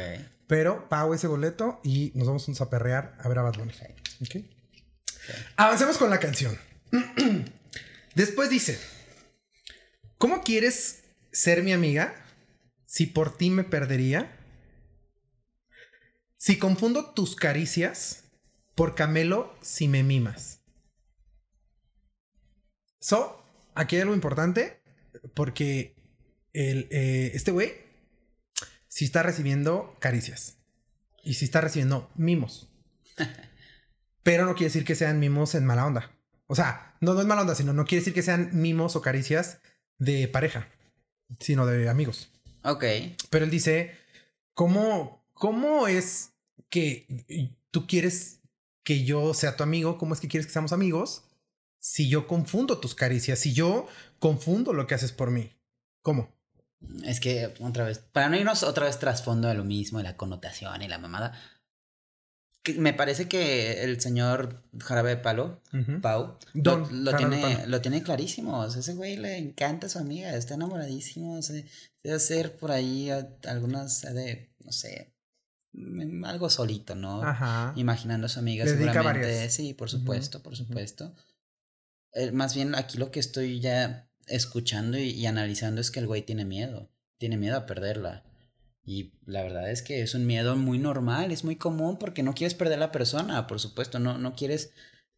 Pero 0.47 0.89
pago 0.89 1.13
ese 1.13 1.27
boleto 1.27 1.79
y 1.83 2.11
nos 2.15 2.27
vamos 2.27 2.61
a 2.61 2.69
perrear 2.69 3.15
a 3.19 3.27
ver 3.27 3.37
a 3.37 3.43
Bad 3.43 3.57
Bunny. 3.57 3.73
Avancemos 5.57 5.97
con 5.97 6.09
la 6.09 6.19
canción. 6.19 6.57
Después 8.15 8.49
dice, 8.49 8.79
¿cómo 10.17 10.41
quieres 10.41 11.03
ser 11.31 11.61
mi 11.63 11.71
amiga 11.71 12.15
si 12.85 13.05
por 13.05 13.37
ti 13.37 13.51
me 13.51 13.63
perdería? 13.63 14.38
Si 16.39 16.57
confundo 16.57 17.11
tus 17.13 17.35
caricias 17.35 18.23
por 18.73 18.95
Camelo 18.95 19.53
si 19.61 19.89
me 19.89 20.03
mimas. 20.03 20.61
So, 23.01 23.43
aquí 23.75 23.97
hay 23.97 24.03
algo 24.03 24.13
importante 24.13 24.81
porque 25.33 25.97
el, 26.53 26.87
eh, 26.91 27.31
este 27.33 27.51
güey 27.51 27.73
sí 28.87 29.03
está 29.03 29.21
recibiendo 29.21 29.97
caricias 29.99 30.59
y 31.25 31.33
sí 31.33 31.43
está 31.43 31.59
recibiendo 31.59 32.09
mimos. 32.15 32.71
Pero 34.23 34.45
no 34.45 34.53
quiere 34.53 34.69
decir 34.69 34.85
que 34.85 34.95
sean 34.95 35.19
mimos 35.19 35.55
en 35.55 35.65
mala 35.65 35.85
onda. 35.85 36.17
O 36.47 36.55
sea, 36.55 36.95
no, 37.01 37.15
no 37.15 37.19
es 37.19 37.27
mala 37.27 37.41
onda, 37.41 37.55
sino 37.55 37.73
no 37.73 37.83
quiere 37.83 37.99
decir 37.99 38.13
que 38.13 38.23
sean 38.23 38.51
mimos 38.53 38.95
o 38.95 39.01
caricias 39.01 39.59
de 39.97 40.29
pareja, 40.29 40.69
sino 41.41 41.65
de 41.65 41.89
amigos. 41.89 42.31
Ok. 42.63 42.85
Pero 43.29 43.43
él 43.43 43.51
dice, 43.51 43.97
¿cómo, 44.53 45.19
¿Cómo 45.39 45.87
es 45.87 46.28
que 46.69 47.07
tú 47.71 47.87
quieres 47.87 48.39
que 48.83 49.03
yo 49.03 49.33
sea 49.33 49.55
tu 49.55 49.63
amigo? 49.63 49.97
¿Cómo 49.97 50.13
es 50.13 50.19
que 50.19 50.27
quieres 50.27 50.47
que 50.47 50.53
seamos 50.53 50.73
amigos? 50.73 51.23
Si 51.79 52.09
yo 52.09 52.27
confundo 52.27 52.79
tus 52.79 52.95
caricias, 52.95 53.39
si 53.39 53.53
yo 53.53 53.87
confundo 54.19 54.73
lo 54.73 54.87
que 54.87 54.95
haces 54.95 55.11
por 55.11 55.31
mí. 55.31 55.51
¿Cómo? 56.01 56.33
Es 57.03 57.19
que, 57.19 57.53
otra 57.59 57.85
vez, 57.85 57.99
para 57.99 58.29
no 58.29 58.37
irnos 58.37 58.63
otra 58.63 58.85
vez 58.85 58.99
trasfondo 58.99 59.47
de 59.47 59.53
lo 59.53 59.63
mismo, 59.63 59.97
de 59.97 60.05
la 60.05 60.17
connotación 60.17 60.81
y 60.81 60.87
la 60.87 60.97
mamada, 60.97 61.33
me 62.77 62.93
parece 62.93 63.27
que 63.27 63.83
el 63.83 63.99
señor 63.99 64.63
Jarabe 64.77 65.11
de 65.11 65.17
Palo, 65.17 65.61
Pau, 66.01 66.37
lo, 66.53 67.15
tiene, 67.15 67.65
lo 67.67 67.81
tiene 67.81 68.03
clarísimo. 68.03 68.65
ese 68.65 68.93
güey 68.93 69.17
le 69.17 69.37
encanta 69.37 69.87
a 69.87 69.89
su 69.89 69.99
amiga, 69.99 70.35
está 70.35 70.55
enamoradísimo. 70.55 71.41
Se, 71.41 71.65
debe 72.03 72.15
hacer 72.15 72.57
por 72.57 72.71
ahí 72.71 73.09
algunas 73.47 74.01
de, 74.01 74.49
no 74.63 74.71
sé, 74.71 75.13
algo 76.23 76.49
solito, 76.49 76.95
¿no? 76.95 77.23
Ajá. 77.23 77.73
Imaginando 77.75 78.25
a 78.25 78.29
su 78.29 78.39
amiga 78.39 78.65
seguramente. 78.65 79.49
Sí, 79.49 79.73
por 79.73 79.89
supuesto, 79.89 80.41
por 80.41 80.55
supuesto. 80.55 81.15
Eh, 82.13 82.31
más 82.31 82.55
bien 82.55 82.75
aquí 82.75 82.97
lo 82.97 83.11
que 83.11 83.19
estoy 83.19 83.59
ya 83.59 84.09
escuchando 84.27 84.97
y, 84.97 85.25
analizando 85.25 85.81
es 85.81 85.91
que 85.91 85.99
el 85.99 86.07
güey 86.07 86.23
tiene 86.23 86.45
miedo. 86.45 86.91
Tiene 87.17 87.37
miedo 87.37 87.57
a 87.57 87.65
perderla. 87.65 88.23
Y 88.83 89.13
la 89.25 89.43
verdad 89.43 89.69
es 89.69 89.81
que 89.81 90.01
es 90.01 90.15
un 90.15 90.25
miedo 90.25 90.55
muy 90.55 90.79
normal, 90.79 91.31
es 91.31 91.43
muy 91.43 91.57
común 91.57 91.99
porque 91.99 92.23
no 92.23 92.33
quieres 92.33 92.55
perder 92.55 92.77
a 92.77 92.87
la 92.87 92.91
persona, 92.91 93.45
por 93.45 93.59
supuesto, 93.59 93.99
no, 93.99 94.17
no 94.17 94.33
quieres 94.33 94.71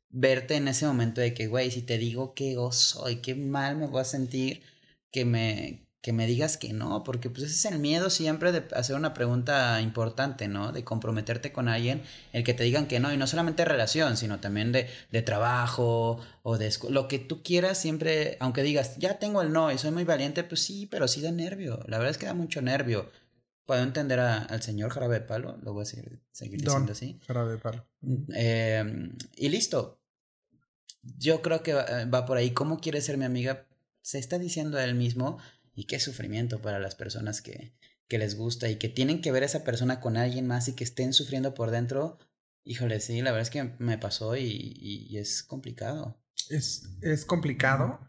verte 0.10 0.56
en 0.56 0.68
ese 0.68 0.86
momento 0.86 1.22
de 1.22 1.34
que, 1.34 1.48
güey, 1.48 1.72
si 1.72 1.82
te 1.82 1.98
digo 1.98 2.34
que 2.34 2.58
oso 2.58 3.10
y 3.10 3.18
qué 3.18 3.34
mal 3.34 3.78
me 3.78 3.88
voy 3.88 4.02
a 4.02 4.06
sentir, 4.06 4.64
que 5.10 5.24
me, 5.24 5.88
que 6.02 6.14
me 6.14 6.26
digas 6.26 6.58
que 6.58 6.74
no, 6.74 7.04
porque 7.04 7.30
pues 7.30 7.44
ese 7.44 7.54
es 7.54 7.74
el 7.74 7.80
miedo 7.80 8.10
siempre 8.10 8.52
de 8.52 8.64
hacer 8.76 8.96
una 8.96 9.14
pregunta 9.14 9.80
importante, 9.82 10.48
¿no? 10.48 10.72
De 10.72 10.84
comprometerte 10.84 11.52
con 11.52 11.68
alguien, 11.68 12.02
el 12.34 12.44
que 12.44 12.56
te 12.56 12.64
digan 12.64 12.88
que 12.88 13.00
no, 13.00 13.14
y 13.14 13.18
no 13.18 13.28
solamente 13.28 13.62
de 13.62 13.70
relación, 13.70 14.18
sino 14.18 14.40
también 14.40 14.72
de, 14.72 14.88
de 15.12 15.22
trabajo 15.22 16.20
o 16.42 16.58
de 16.58 16.74
lo 16.90 17.08
que 17.08 17.20
tú 17.20 17.44
quieras 17.44 17.78
siempre, 17.78 18.38
aunque 18.40 18.64
digas, 18.64 18.98
ya 18.98 19.20
tengo 19.20 19.44
el 19.44 19.54
no 19.54 19.72
y 19.72 19.78
soy 19.78 19.92
muy 19.92 20.04
valiente, 20.04 20.44
pues 20.44 20.62
sí, 20.62 20.88
pero 20.88 21.08
sí 21.08 21.22
da 21.22 21.32
nervio, 21.32 21.80
la 21.88 21.98
verdad 21.98 22.12
es 22.12 22.18
que 22.18 22.26
da 22.26 22.34
mucho 22.34 22.62
nervio. 22.62 23.12
Puedo 23.68 23.84
entender 23.84 24.20
al 24.20 24.62
señor 24.64 24.92
Jarabe 24.92 25.20
de 25.20 25.26
Palo, 25.26 25.58
lo 25.62 25.72
voy 25.74 25.84
a 25.84 25.86
seguir, 25.86 26.20
seguir 26.32 26.60
diciendo 26.60 26.92
así. 26.92 27.20
Jarabe 27.26 27.54
de 27.54 27.58
Palo. 27.60 27.86
Eh, 28.34 29.10
y 29.38 29.50
listo. 29.50 30.02
Yo 31.04 31.42
creo 31.42 31.64
que 31.64 31.74
va, 31.74 31.86
va 32.06 32.26
por 32.26 32.38
ahí. 32.38 32.52
¿Cómo 32.52 32.80
quiere 32.80 33.02
ser 33.02 33.18
mi 33.18 33.24
amiga? 33.24 33.66
Se 34.02 34.20
está 34.20 34.40
diciendo 34.40 34.78
a 34.78 34.84
él 34.84 34.96
mismo 34.96 35.38
y 35.74 35.86
qué 35.86 36.00
sufrimiento 36.00 36.62
para 36.62 36.80
las 36.80 36.96
personas 36.96 37.42
que, 37.42 37.74
que 38.08 38.18
les 38.18 38.36
gusta 38.36 38.70
y 38.70 38.76
que 38.76 38.90
tienen 38.90 39.22
que 39.22 39.32
ver 39.32 39.44
a 39.44 39.46
esa 39.46 39.64
persona 39.64 40.02
con 40.02 40.18
alguien 40.18 40.46
más 40.48 40.68
y 40.68 40.76
que 40.76 40.84
estén 40.84 41.14
sufriendo 41.14 41.54
por 41.54 41.72
dentro. 41.72 42.20
Híjole, 42.64 43.00
sí, 43.00 43.22
la 43.22 43.32
verdad 43.32 43.44
es 43.44 43.50
que 43.50 43.76
me 43.80 43.98
pasó 43.98 44.36
y, 44.36 44.44
y, 44.44 45.18
es 45.18 45.44
complicado. 45.44 46.22
Es, 46.50 46.90
es 47.02 47.26
complicado. 47.26 48.00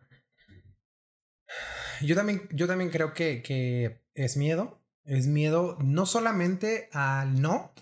Yo 2.02 2.16
también, 2.16 2.48
yo 2.52 2.66
también 2.66 2.90
creo 2.90 3.14
que, 3.14 3.42
que 3.42 4.02
es 4.14 4.36
miedo. 4.36 4.82
Es 5.04 5.26
miedo 5.26 5.78
no 5.80 6.06
solamente 6.06 6.88
al 6.92 7.40
no, 7.40 7.72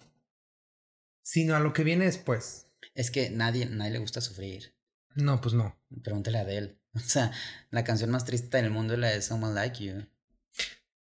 sino 1.22 1.56
a 1.56 1.60
lo 1.60 1.72
que 1.72 1.84
viene 1.84 2.04
después. 2.04 2.66
Es 2.94 3.10
que 3.10 3.30
nadie, 3.30 3.66
nadie 3.66 3.92
le 3.92 3.98
gusta 3.98 4.20
sufrir. 4.20 4.74
No, 5.14 5.40
pues 5.40 5.54
no. 5.54 5.78
Pregúntale 6.02 6.38
a 6.38 6.42
Adele. 6.42 6.79
O 6.94 7.00
sea, 7.00 7.30
la 7.70 7.84
canción 7.84 8.10
más 8.10 8.24
triste 8.24 8.56
del 8.56 8.70
mundo 8.70 8.94
es 8.94 9.00
la 9.00 9.08
de 9.08 9.22
Someone 9.22 9.54
Like 9.54 9.84
You. 9.84 10.06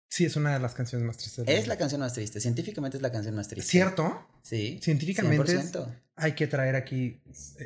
Sí, 0.09 0.25
es 0.25 0.35
una 0.35 0.53
de 0.53 0.59
las 0.59 0.73
canciones 0.73 1.05
más 1.05 1.17
tristes. 1.17 1.45
Es 1.47 1.67
la 1.67 1.77
canción 1.77 2.01
más 2.01 2.13
triste. 2.13 2.41
Científicamente 2.41 2.97
es 2.97 3.03
la 3.03 3.11
canción 3.11 3.35
más 3.35 3.47
triste. 3.47 3.69
¿Cierto? 3.69 4.27
Sí. 4.41 4.79
Científicamente 4.81 5.57
hay 6.15 6.33
que 6.33 6.47
traer 6.47 6.75
aquí. 6.75 7.21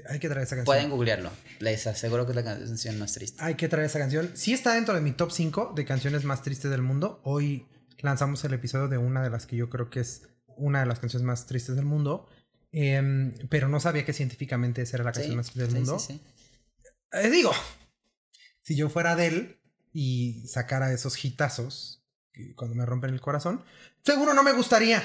Hay 0.09 0.19
que 0.19 0.27
traer 0.27 0.45
esa 0.45 0.57
canción. 0.57 0.65
Pueden 0.65 0.89
googlearlo. 0.89 1.31
Les 1.59 1.87
aseguro 1.87 2.25
que 2.25 2.33
es 2.33 2.35
la 2.35 2.43
canción 2.43 2.99
más 2.99 3.13
triste. 3.13 3.41
Hay 3.41 3.55
que 3.55 3.69
traer 3.69 3.85
esa 3.85 3.97
canción. 3.97 4.29
Sí 4.35 4.53
está 4.53 4.75
dentro 4.75 4.93
de 4.93 5.01
mi 5.01 5.13
top 5.13 5.31
5 5.31 5.73
de 5.75 5.85
canciones 5.85 6.25
más 6.25 6.43
tristes 6.43 6.69
del 6.69 6.81
mundo. 6.81 7.21
Hoy 7.23 7.65
lanzamos 7.99 8.43
el 8.43 8.53
episodio 8.53 8.89
de 8.89 8.97
una 8.97 9.23
de 9.23 9.29
las 9.29 9.45
que 9.45 9.55
yo 9.55 9.69
creo 9.69 9.89
que 9.89 10.01
es 10.01 10.23
una 10.57 10.81
de 10.81 10.85
las 10.85 10.99
canciones 10.99 11.25
más 11.25 11.45
tristes 11.45 11.77
del 11.77 11.85
mundo. 11.85 12.27
Em, 12.73 13.33
pero 13.49 13.69
no 13.69 13.79
sabía 13.79 14.03
que 14.03 14.13
científicamente 14.13 14.81
esa 14.81 14.97
era 14.97 15.05
la 15.05 15.13
canción 15.13 15.37
más 15.37 15.45
triste 15.45 15.65
del 15.65 15.75
mundo. 15.75 15.97
Sí, 15.97 16.21
eh, 17.13 17.29
digo, 17.29 17.51
si 18.63 18.75
yo 18.75 18.89
fuera 18.89 19.15
de 19.15 19.27
él 19.27 19.59
y 19.93 20.43
sacara 20.47 20.91
esos 20.91 21.23
hitazos 21.23 22.03
cuando 22.55 22.75
me 22.75 22.85
rompen 22.85 23.11
el 23.11 23.21
corazón, 23.21 23.63
seguro 24.03 24.33
no 24.33 24.41
me 24.41 24.53
gustaría. 24.53 25.03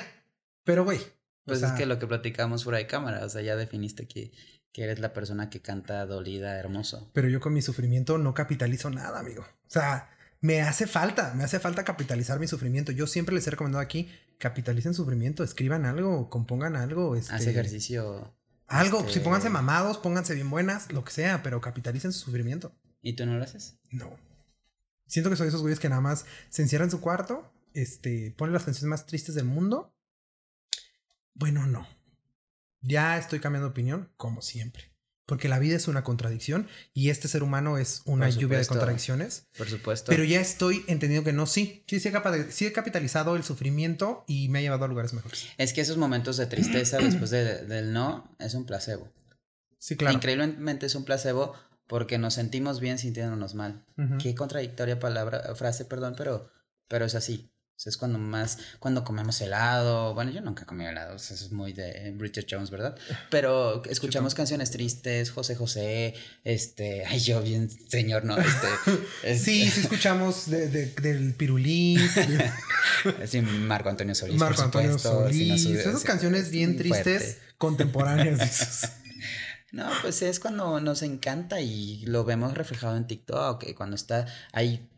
Pero, 0.65 0.85
güey. 0.85 0.99
Pues 1.45 1.63
es 1.63 1.73
que 1.73 1.87
lo 1.87 1.99
que 1.99 2.07
platicamos 2.07 2.65
fuera 2.65 2.79
de 2.79 2.87
cámara, 2.87 3.25
o 3.25 3.29
sea, 3.29 3.41
ya 3.41 3.57
definiste 3.57 4.07
que, 4.07 4.33
que 4.71 4.85
eres 4.85 4.99
la 4.99 5.15
persona 5.15 5.49
que 5.49 5.63
canta 5.63 6.05
dolida, 6.05 6.59
hermoso. 6.59 7.11
Pero 7.15 7.29
yo 7.29 7.41
con 7.41 7.55
mi 7.55 7.63
sufrimiento 7.63 8.19
no 8.19 8.35
capitalizo 8.35 8.91
nada, 8.91 9.21
amigo. 9.21 9.43
O 9.43 9.71
sea, 9.71 10.11
me 10.41 10.61
hace 10.61 10.87
falta, 10.87 11.33
me 11.35 11.45
hace 11.45 11.59
falta 11.59 11.85
capitalizar 11.85 12.39
mi 12.39 12.47
sufrimiento. 12.47 12.93
Yo 12.93 13.07
siempre 13.07 13.35
les 13.35 13.47
he 13.47 13.51
recomendado 13.51 13.83
aquí, 13.83 14.11
capitalicen 14.37 14.93
sufrimiento, 14.93 15.43
escriban 15.43 15.87
algo, 15.87 16.29
compongan 16.29 16.77
algo. 16.77 17.17
Este, 17.17 17.35
Haz 17.35 17.47
ejercicio. 17.47 18.35
Algo, 18.67 19.09
si 19.09 19.21
pónganse 19.21 19.47
este 19.47 19.55
mamados, 19.55 19.97
pónganse 19.97 20.35
bien 20.35 20.51
buenas, 20.51 20.93
lo 20.93 21.03
que 21.03 21.13
sea, 21.13 21.43
pero 21.43 21.63
capitalicen 21.63 22.13
su 22.13 22.27
sufrimiento. 22.27 22.73
¿Y 23.03 23.15
tú 23.15 23.27
no 23.27 23.37
lo 23.37 23.45
haces? 23.45 23.77
No. 23.91 24.17
Siento 25.07 25.31
que 25.31 25.37
soy 25.37 25.49
esos 25.49 25.63
güeyes 25.63 25.81
que 25.81 25.89
nada 25.89 26.01
más 26.01 26.27
se 26.51 26.63
encierran 26.63 26.87
en 26.87 26.91
su 26.91 27.01
cuarto, 27.01 27.51
este, 27.75 28.35
ponen 28.37 28.53
las 28.53 28.65
canciones 28.65 28.91
más 28.91 29.07
tristes 29.07 29.35
del 29.35 29.45
mundo. 29.45 29.95
Bueno, 31.35 31.67
no. 31.67 31.87
Ya 32.81 33.19
estoy 33.19 33.41
cambiando 33.41 33.69
de 33.69 33.73
opinión, 33.73 34.13
como 34.17 34.43
siempre. 34.43 34.93
Porque 35.27 35.49
la 35.49 35.59
vida 35.59 35.77
es 35.77 35.89
una 35.89 36.05
contradicción 36.05 36.69
y 36.95 37.11
este 37.11 37.29
ser 37.29 37.43
humano 37.43 37.77
es 37.77 38.01
una 38.07 38.31
lluvia 38.31 38.59
de 38.59 38.67
contradicciones. 38.67 39.47
Por 39.59 39.69
supuesto. 39.69 40.11
Pero 40.11 40.25
ya 40.25 40.41
estoy 40.41 40.85
entendiendo 40.89 41.23
que 41.23 41.35
no, 41.35 41.45
sí. 41.45 41.85
Sí, 41.87 42.01
sí 42.01 42.09
he, 42.67 42.73
capitalizado 42.73 43.37
el 43.37 43.45
sufrimiento 43.45 44.25
y 44.27 44.49
me 44.49 44.61
ha 44.61 44.63
llevado 44.63 44.87
a 44.87 44.89
lugares 44.89 45.13
mejores. 45.13 45.49
Es 45.59 45.75
que 45.75 45.83
esos 45.83 45.99
momentos 45.99 46.39
de 46.39 46.47
tristeza 46.47 46.97
después 46.97 47.31
del 47.31 47.93
no 47.93 48.35
es 48.39 48.55
un 48.55 48.65
placebo. 48.65 49.13
Sí, 49.79 49.97
claro. 49.97 50.15
Increíblemente 50.15 50.87
es 50.87 50.95
un 50.95 51.05
placebo 51.05 51.55
porque 51.89 52.19
nos 52.19 52.35
sentimos 52.35 52.81
bien 52.81 52.99
sintiéndonos 52.99 53.55
mal. 53.55 53.85
Qué 54.23 54.35
contradictoria 54.35 55.01
palabra, 55.01 55.55
frase, 55.57 55.85
perdón, 55.87 56.15
pero, 56.17 56.53
pero 56.87 57.07
es 57.07 57.15
así. 57.15 57.51
es 57.85 57.97
cuando 57.97 58.19
más, 58.19 58.59
cuando 58.79 59.05
comemos 59.05 59.41
helado, 59.41 60.13
bueno, 60.15 60.31
yo 60.31 60.43
nunca 60.43 60.67
comí 60.67 60.85
helado, 60.85 61.17
eso 61.17 61.33
es 61.33 61.51
muy 61.51 61.73
de 61.73 62.15
Richard 62.19 62.45
Jones, 62.49 62.71
¿verdad? 62.71 62.95
Pero 63.31 63.83
escuchamos 63.85 64.35
canciones 64.35 64.71
tristes, 64.71 65.31
José 65.31 65.57
José, 65.57 66.15
este, 66.45 67.07
ay, 67.07 67.21
yo 67.21 67.41
bien, 67.41 67.71
señor, 67.71 68.25
no, 68.25 68.37
este. 68.37 69.37
sí, 69.39 69.69
sí 69.71 69.81
escuchamos 69.81 70.51
de, 70.51 70.69
del 70.69 71.33
Pirulín. 71.35 72.01
sí, 73.27 73.41
Marco 73.41 73.89
Antonio 73.89 74.15
Solís, 74.15 74.37
Marco 74.37 74.61
Antonio 74.61 74.99
Solís, 74.99 75.65
esas 75.65 76.05
canciones 76.05 76.51
bien 76.51 76.77
tristes, 76.77 77.39
contemporáneas. 77.57 78.98
No, 79.73 79.89
pues 80.03 80.23
es 80.23 80.41
cuando 80.41 80.81
nos 80.81 81.03
encanta 81.03 81.61
y 81.61 82.05
lo 82.07 82.25
vemos 82.25 82.55
reflejado 82.55 82.97
en 82.97 83.07
TikTok, 83.07 83.75
cuando 83.75 83.97
está, 83.97 84.27
hay 84.53 84.89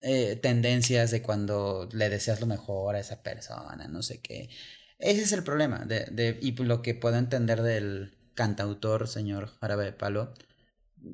eh, 0.00 0.36
tendencias 0.36 1.10
de 1.10 1.20
cuando 1.22 1.88
le 1.92 2.08
deseas 2.08 2.40
lo 2.40 2.46
mejor 2.46 2.94
a 2.94 3.00
esa 3.00 3.22
persona, 3.22 3.88
no 3.88 4.02
sé 4.02 4.20
qué. 4.20 4.50
Ese 4.98 5.22
es 5.22 5.32
el 5.32 5.42
problema, 5.42 5.84
de, 5.84 6.06
de, 6.12 6.38
y 6.40 6.52
lo 6.52 6.82
que 6.82 6.94
puedo 6.94 7.16
entender 7.16 7.62
del 7.62 8.16
cantautor, 8.34 9.08
señor 9.08 9.48
Jarabe 9.60 9.84
de 9.84 9.92
Palo, 9.92 10.34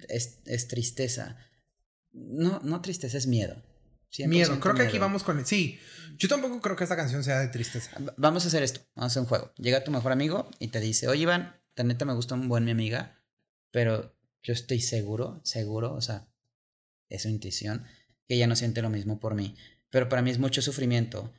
es, 0.09 0.41
es 0.45 0.69
tristeza. 0.69 1.39
No, 2.13 2.61
no 2.63 2.83
tristeza, 2.83 3.17
es 3.17 3.27
miedo. 3.27 3.63
Miedo, 4.19 4.61
creo 4.61 4.75
que 4.75 4.83
aquí 4.83 4.99
vamos 4.99 5.25
con... 5.25 5.39
El... 5.39 5.47
Sí, 5.47 5.81
yo 6.19 6.29
tampoco 6.29 6.61
creo 6.61 6.77
que 6.77 6.85
esta 6.85 6.97
canción 6.97 7.25
sea 7.25 7.41
de 7.41 7.49
tristeza. 7.49 7.91
Vamos 8.17 8.45
a 8.45 8.49
hacer 8.49 8.63
esto, 8.63 8.81
vamos 8.95 9.11
a 9.11 9.13
hacer 9.13 9.23
un 9.23 9.29
juego. 9.29 9.53
Llega 9.57 9.83
tu 9.83 9.91
mejor 9.91 10.13
amigo 10.13 10.49
y 10.61 10.69
te 10.69 10.81
dice, 10.81 11.09
oye 11.09 11.23
Iván, 11.23 11.61
la 11.77 11.85
neta 11.85 12.05
me 12.05 12.15
gusta 12.15 12.35
un 12.35 12.49
buen 12.49 12.65
mi 12.65 12.71
amiga, 12.71 13.21
pero 13.71 14.15
yo 14.43 14.53
estoy 14.53 14.81
seguro, 14.81 15.41
seguro, 15.43 15.95
o 15.95 16.01
sea, 16.01 16.29
es 17.09 17.23
su 17.23 17.29
intuición, 17.29 17.85
que 18.27 18.35
ella 18.35 18.47
no 18.47 18.57
siente 18.57 18.83
lo 18.83 18.91
mismo 18.91 19.19
por 19.19 19.35
mí. 19.35 19.57
Pero 19.91 20.09
para 20.09 20.23
mí 20.23 20.31
es 20.31 20.39
mucho 20.39 20.63
sufrimiento, 20.63 21.33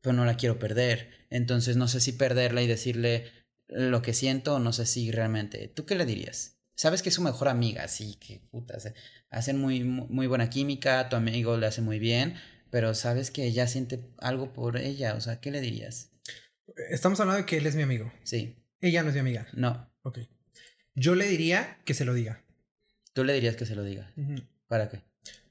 pero 0.00 0.12
no 0.12 0.24
la 0.24 0.36
quiero 0.36 0.58
perder. 0.58 1.10
Entonces 1.30 1.76
no 1.76 1.88
sé 1.88 2.00
si 2.00 2.12
perderla 2.12 2.62
y 2.62 2.66
decirle 2.66 3.30
lo 3.68 4.02
que 4.02 4.14
siento 4.14 4.56
o 4.56 4.58
no 4.58 4.72
sé 4.72 4.86
si 4.86 5.10
realmente. 5.10 5.68
¿Tú 5.68 5.86
qué 5.86 5.94
le 5.94 6.06
dirías? 6.06 6.56
Sabes 6.74 7.02
que 7.02 7.10
es 7.10 7.14
su 7.14 7.22
mejor 7.22 7.48
amiga, 7.48 7.86
sí, 7.88 8.16
que 8.18 8.40
puta, 8.50 8.78
hacen 9.30 9.58
muy, 9.58 9.84
muy 9.84 10.26
buena 10.26 10.48
química, 10.48 11.08
tu 11.10 11.16
amigo 11.16 11.58
le 11.58 11.66
hace 11.66 11.82
muy 11.82 11.98
bien, 11.98 12.36
pero 12.70 12.94
sabes 12.94 13.30
que 13.30 13.44
ella 13.44 13.66
siente 13.66 14.00
algo 14.18 14.54
por 14.54 14.78
ella, 14.78 15.14
o 15.14 15.20
sea, 15.20 15.40
¿qué 15.40 15.50
le 15.50 15.60
dirías? 15.60 16.10
Estamos 16.88 17.20
hablando 17.20 17.42
de 17.42 17.46
que 17.46 17.58
él 17.58 17.66
es 17.66 17.76
mi 17.76 17.82
amigo. 17.82 18.10
Sí. 18.22 18.59
Ella 18.80 19.02
no 19.02 19.08
es 19.08 19.14
mi 19.14 19.20
amiga. 19.20 19.46
No. 19.52 19.90
Ok. 20.02 20.18
Yo 20.94 21.14
le 21.14 21.26
diría 21.28 21.78
que 21.84 21.94
se 21.94 22.04
lo 22.04 22.14
diga. 22.14 22.42
Tú 23.12 23.24
le 23.24 23.32
dirías 23.34 23.56
que 23.56 23.66
se 23.66 23.74
lo 23.74 23.82
diga. 23.84 24.12
¿Para 24.68 24.88
qué? 24.88 25.02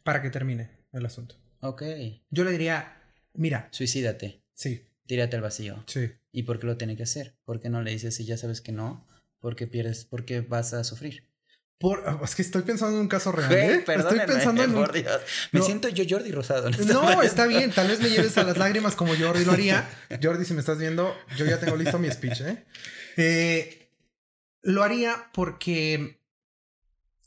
Para 0.04 0.22
que 0.22 0.30
termine 0.30 0.70
el 0.92 1.06
asunto. 1.06 1.36
Ok. 1.62 1.84
Yo 2.30 2.44
le 2.44 2.52
diría, 2.52 3.02
mira. 3.34 3.68
Suicídate. 3.72 4.44
Sí. 4.54 4.86
Tírate 5.06 5.36
al 5.36 5.42
vacío. 5.42 5.84
Sí. 5.88 6.12
¿Y 6.32 6.44
por 6.44 6.60
qué 6.60 6.68
lo 6.68 6.78
tiene 6.78 6.96
que 6.96 7.04
hacer? 7.04 7.36
¿Por 7.46 7.60
qué 7.60 7.70
no 7.70 7.82
le 7.82 7.92
dices 7.92 8.16
si 8.16 8.26
ya 8.26 8.38
sabes 8.38 8.62
que 8.62 8.72
no? 8.72 9.08
¿Por 9.40 9.56
qué 9.56 9.68
pierdes? 9.68 10.06
¿Por 10.06 10.26
qué 10.26 10.42
vas 10.42 10.74
a 10.74 10.84
sufrir? 10.84 11.30
Por, 11.80 12.04
es 12.24 12.36
que 12.36 12.42
estoy 12.42 12.64
pensando 12.64 12.98
en 12.98 13.04
un 13.04 13.08
caso 13.08 13.32
real. 13.32 13.54
¿eh? 13.54 13.86
estoy 13.88 14.20
pensando 14.28 14.64
en 14.64 14.74
por 14.74 14.92
Dios. 14.92 15.22
Me 15.54 15.62
siento 15.62 15.88
yo 15.88 16.04
Jordi 16.08 16.30
Rosado. 16.32 16.70
No, 16.70 17.22
está 17.22 17.48
bien. 17.48 17.72
Tal 17.72 17.88
vez 17.88 18.02
me 18.02 18.10
lleves 18.10 18.38
a 18.38 18.44
las 18.44 18.58
lágrimas 18.58 18.96
como 18.96 19.16
Jordi 19.16 19.46
lo 19.46 19.54
haría. 19.54 19.90
Jordi, 20.22 20.44
si 20.44 20.54
me 20.54 20.60
estás 20.60 20.78
viendo, 20.78 21.16
yo 21.38 21.46
ya 21.46 21.58
tengo 21.58 21.78
listo 21.78 21.98
mi 21.98 22.12
speech, 22.12 22.42
¿eh? 22.42 22.66
Eh, 23.22 23.92
lo 24.62 24.82
haría 24.82 25.30
porque 25.34 26.22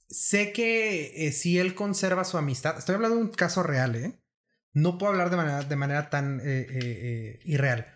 sé 0.09 0.53
que 0.53 1.27
eh, 1.27 1.33
si 1.33 1.59
él 1.59 1.75
conserva 1.75 2.25
su 2.25 2.39
amistad, 2.39 2.79
estoy 2.79 2.95
hablando 2.95 3.19
de 3.19 3.25
un 3.25 3.29
caso 3.29 3.63
real, 3.63 3.95
¿eh? 3.97 4.19
No 4.73 4.97
puedo 4.97 5.13
hablar 5.13 5.29
de 5.29 5.37
manera, 5.37 5.63
de 5.63 5.77
manera 5.77 6.09
tan 6.09 6.41
eh, 6.43 7.41
irreal. 7.45 7.93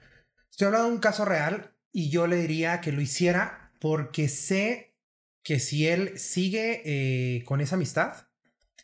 Estoy 0.50 0.66
hablando 0.66 0.88
de 0.88 0.94
un 0.94 1.00
caso 1.00 1.24
real 1.24 1.74
y 1.90 2.10
yo 2.10 2.26
le 2.26 2.36
diría 2.36 2.82
que 2.82 2.92
lo 2.92 3.00
hiciera 3.00 3.72
porque 3.80 4.28
sé 4.28 4.94
que 5.42 5.58
si 5.58 5.88
él 5.88 6.18
sigue 6.18 7.42
con 7.46 7.62
esa 7.62 7.76
amistad, 7.76 8.28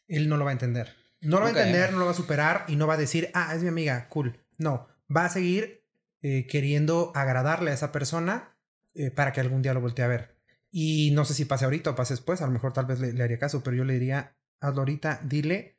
él 0.09 0.31
no 0.31 0.39
lo 0.39 0.47
va 0.47 0.53
a 0.53 0.55
entender. 0.55 0.97
No 1.21 1.37
lo 1.37 1.43
va 1.43 1.47
a 1.49 1.51
entender, 1.51 1.93
no 1.93 1.99
lo 1.99 2.07
va 2.07 2.13
a 2.13 2.15
superar 2.15 2.65
y 2.67 2.77
no 2.77 2.87
va 2.87 2.95
a 2.95 2.99
decir, 2.99 3.31
ah, 3.35 3.55
es 3.55 3.63
mi 3.63 3.69
amiga, 3.69 4.09
cool. 4.09 4.41
No, 4.57 4.89
va 5.15 5.27
a 5.27 5.31
seguir 5.31 5.85
queriendo 6.23 7.13
agradarle 7.15 7.73
a 7.73 7.75
esa 7.75 7.93
persona 7.93 8.52
eh, 8.95 9.11
para 9.11 9.33
que 9.33 9.41
algún 9.41 9.63
día 9.63 9.75
lo 9.75 9.81
voltee 9.81 10.05
a 10.05 10.09
ver. 10.09 10.37
Y 10.71 11.11
no 11.13 11.25
sé 11.25 11.35
si 11.35 11.45
pase 11.45 11.65
ahorita 11.65 11.91
o 11.91 11.95
pase 11.95 12.15
después, 12.15 12.41
a 12.41 12.47
lo 12.47 12.53
mejor 12.53 12.73
tal 12.73 12.87
vez 12.87 12.99
le, 12.99 13.23
haría 13.23 13.39
caso, 13.39 13.63
pero 13.63 13.77
yo 13.77 13.85
le 13.85 13.95
diría, 13.95 14.37
hazlo 14.61 14.81
ahorita, 14.81 15.21
dile, 15.25 15.79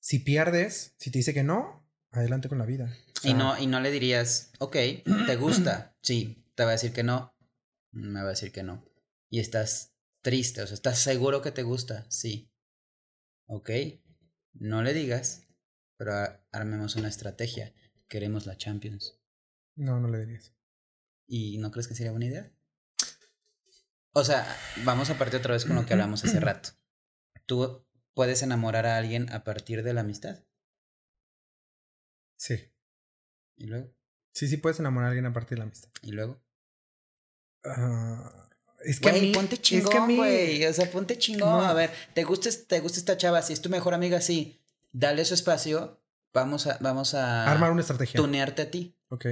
Si 0.00 0.18
pierdes, 0.18 0.94
si 0.98 1.10
te 1.10 1.18
dice 1.18 1.34
que 1.34 1.42
no, 1.42 1.86
adelante 2.10 2.48
con 2.48 2.58
la 2.58 2.66
vida. 2.66 2.94
y, 3.22 3.34
no, 3.34 3.58
y 3.58 3.66
no 3.66 3.80
le 3.80 3.90
dirías, 3.90 4.52
ok, 4.58 4.76
¿te 5.26 5.36
gusta? 5.36 5.92
Sí, 6.04 6.44
te 6.54 6.64
va 6.64 6.70
a 6.70 6.72
decir 6.72 6.92
que 6.92 7.02
no. 7.02 7.34
Me 7.90 8.20
va 8.20 8.26
a 8.26 8.30
decir 8.30 8.52
que 8.52 8.62
no. 8.62 8.84
Y 9.30 9.40
estás 9.40 9.94
triste, 10.20 10.60
o 10.60 10.66
sea, 10.66 10.74
¿estás 10.74 10.98
seguro 10.98 11.40
que 11.40 11.50
te 11.50 11.62
gusta? 11.62 12.04
Sí. 12.10 12.50
Ok, 13.46 13.70
no 14.52 14.82
le 14.82 14.92
digas, 14.92 15.46
pero 15.96 16.12
armemos 16.52 16.96
una 16.96 17.08
estrategia. 17.08 17.72
Queremos 18.06 18.44
la 18.44 18.58
Champions. 18.58 19.18
No, 19.76 19.98
no 19.98 20.08
le 20.08 20.26
dirías. 20.26 20.54
¿Y 21.26 21.58
no 21.58 21.70
crees 21.70 21.88
que 21.88 21.94
sería 21.94 22.12
buena 22.12 22.26
idea? 22.26 22.52
O 24.12 24.24
sea, 24.24 24.46
vamos 24.84 25.10
a 25.10 25.18
partir 25.18 25.40
otra 25.40 25.54
vez 25.54 25.64
con 25.64 25.74
lo 25.74 25.86
que 25.86 25.92
hablamos 25.92 26.24
hace 26.24 26.40
rato. 26.40 26.70
¿Tú 27.46 27.84
puedes 28.14 28.42
enamorar 28.42 28.86
a 28.86 28.96
alguien 28.96 29.30
a 29.32 29.44
partir 29.44 29.82
de 29.82 29.92
la 29.92 30.02
amistad? 30.02 30.44
Sí. 32.36 32.70
¿Y 33.56 33.66
luego? 33.66 33.92
Sí, 34.32 34.48
sí 34.48 34.56
puedes 34.56 34.78
enamorar 34.80 35.08
a 35.08 35.10
alguien 35.10 35.26
a 35.26 35.32
partir 35.32 35.56
de 35.56 35.58
la 35.58 35.64
amistad. 35.64 35.90
¿Y 36.02 36.12
luego? 36.12 36.40
Ah, 37.64 38.50
es 38.84 39.00
que 39.00 39.08
a 39.08 39.12
mí, 39.12 39.32
ponte 39.32 39.58
chingón, 39.58 40.16
güey. 40.16 40.64
O 40.66 40.72
sea, 40.72 40.90
ponte 40.90 41.18
chingón. 41.18 41.64
A 41.64 41.72
ver, 41.72 41.90
¿te 42.14 42.24
gusta, 42.24 42.50
¿te 42.68 42.80
gusta 42.80 42.98
esta 42.98 43.16
chava? 43.16 43.42
Si 43.42 43.52
es 43.52 43.62
tu 43.62 43.70
mejor 43.70 43.94
amiga, 43.94 44.20
sí. 44.20 44.60
Dale 44.92 45.24
su 45.24 45.34
espacio. 45.34 46.00
Vamos 46.32 46.66
a, 46.66 46.78
vamos 46.80 47.14
a... 47.14 47.50
Armar 47.50 47.70
una 47.70 47.80
estrategia. 47.80 48.18
Tunearte 48.20 48.62
a 48.62 48.70
ti. 48.70 48.96
Ok. 49.08 49.26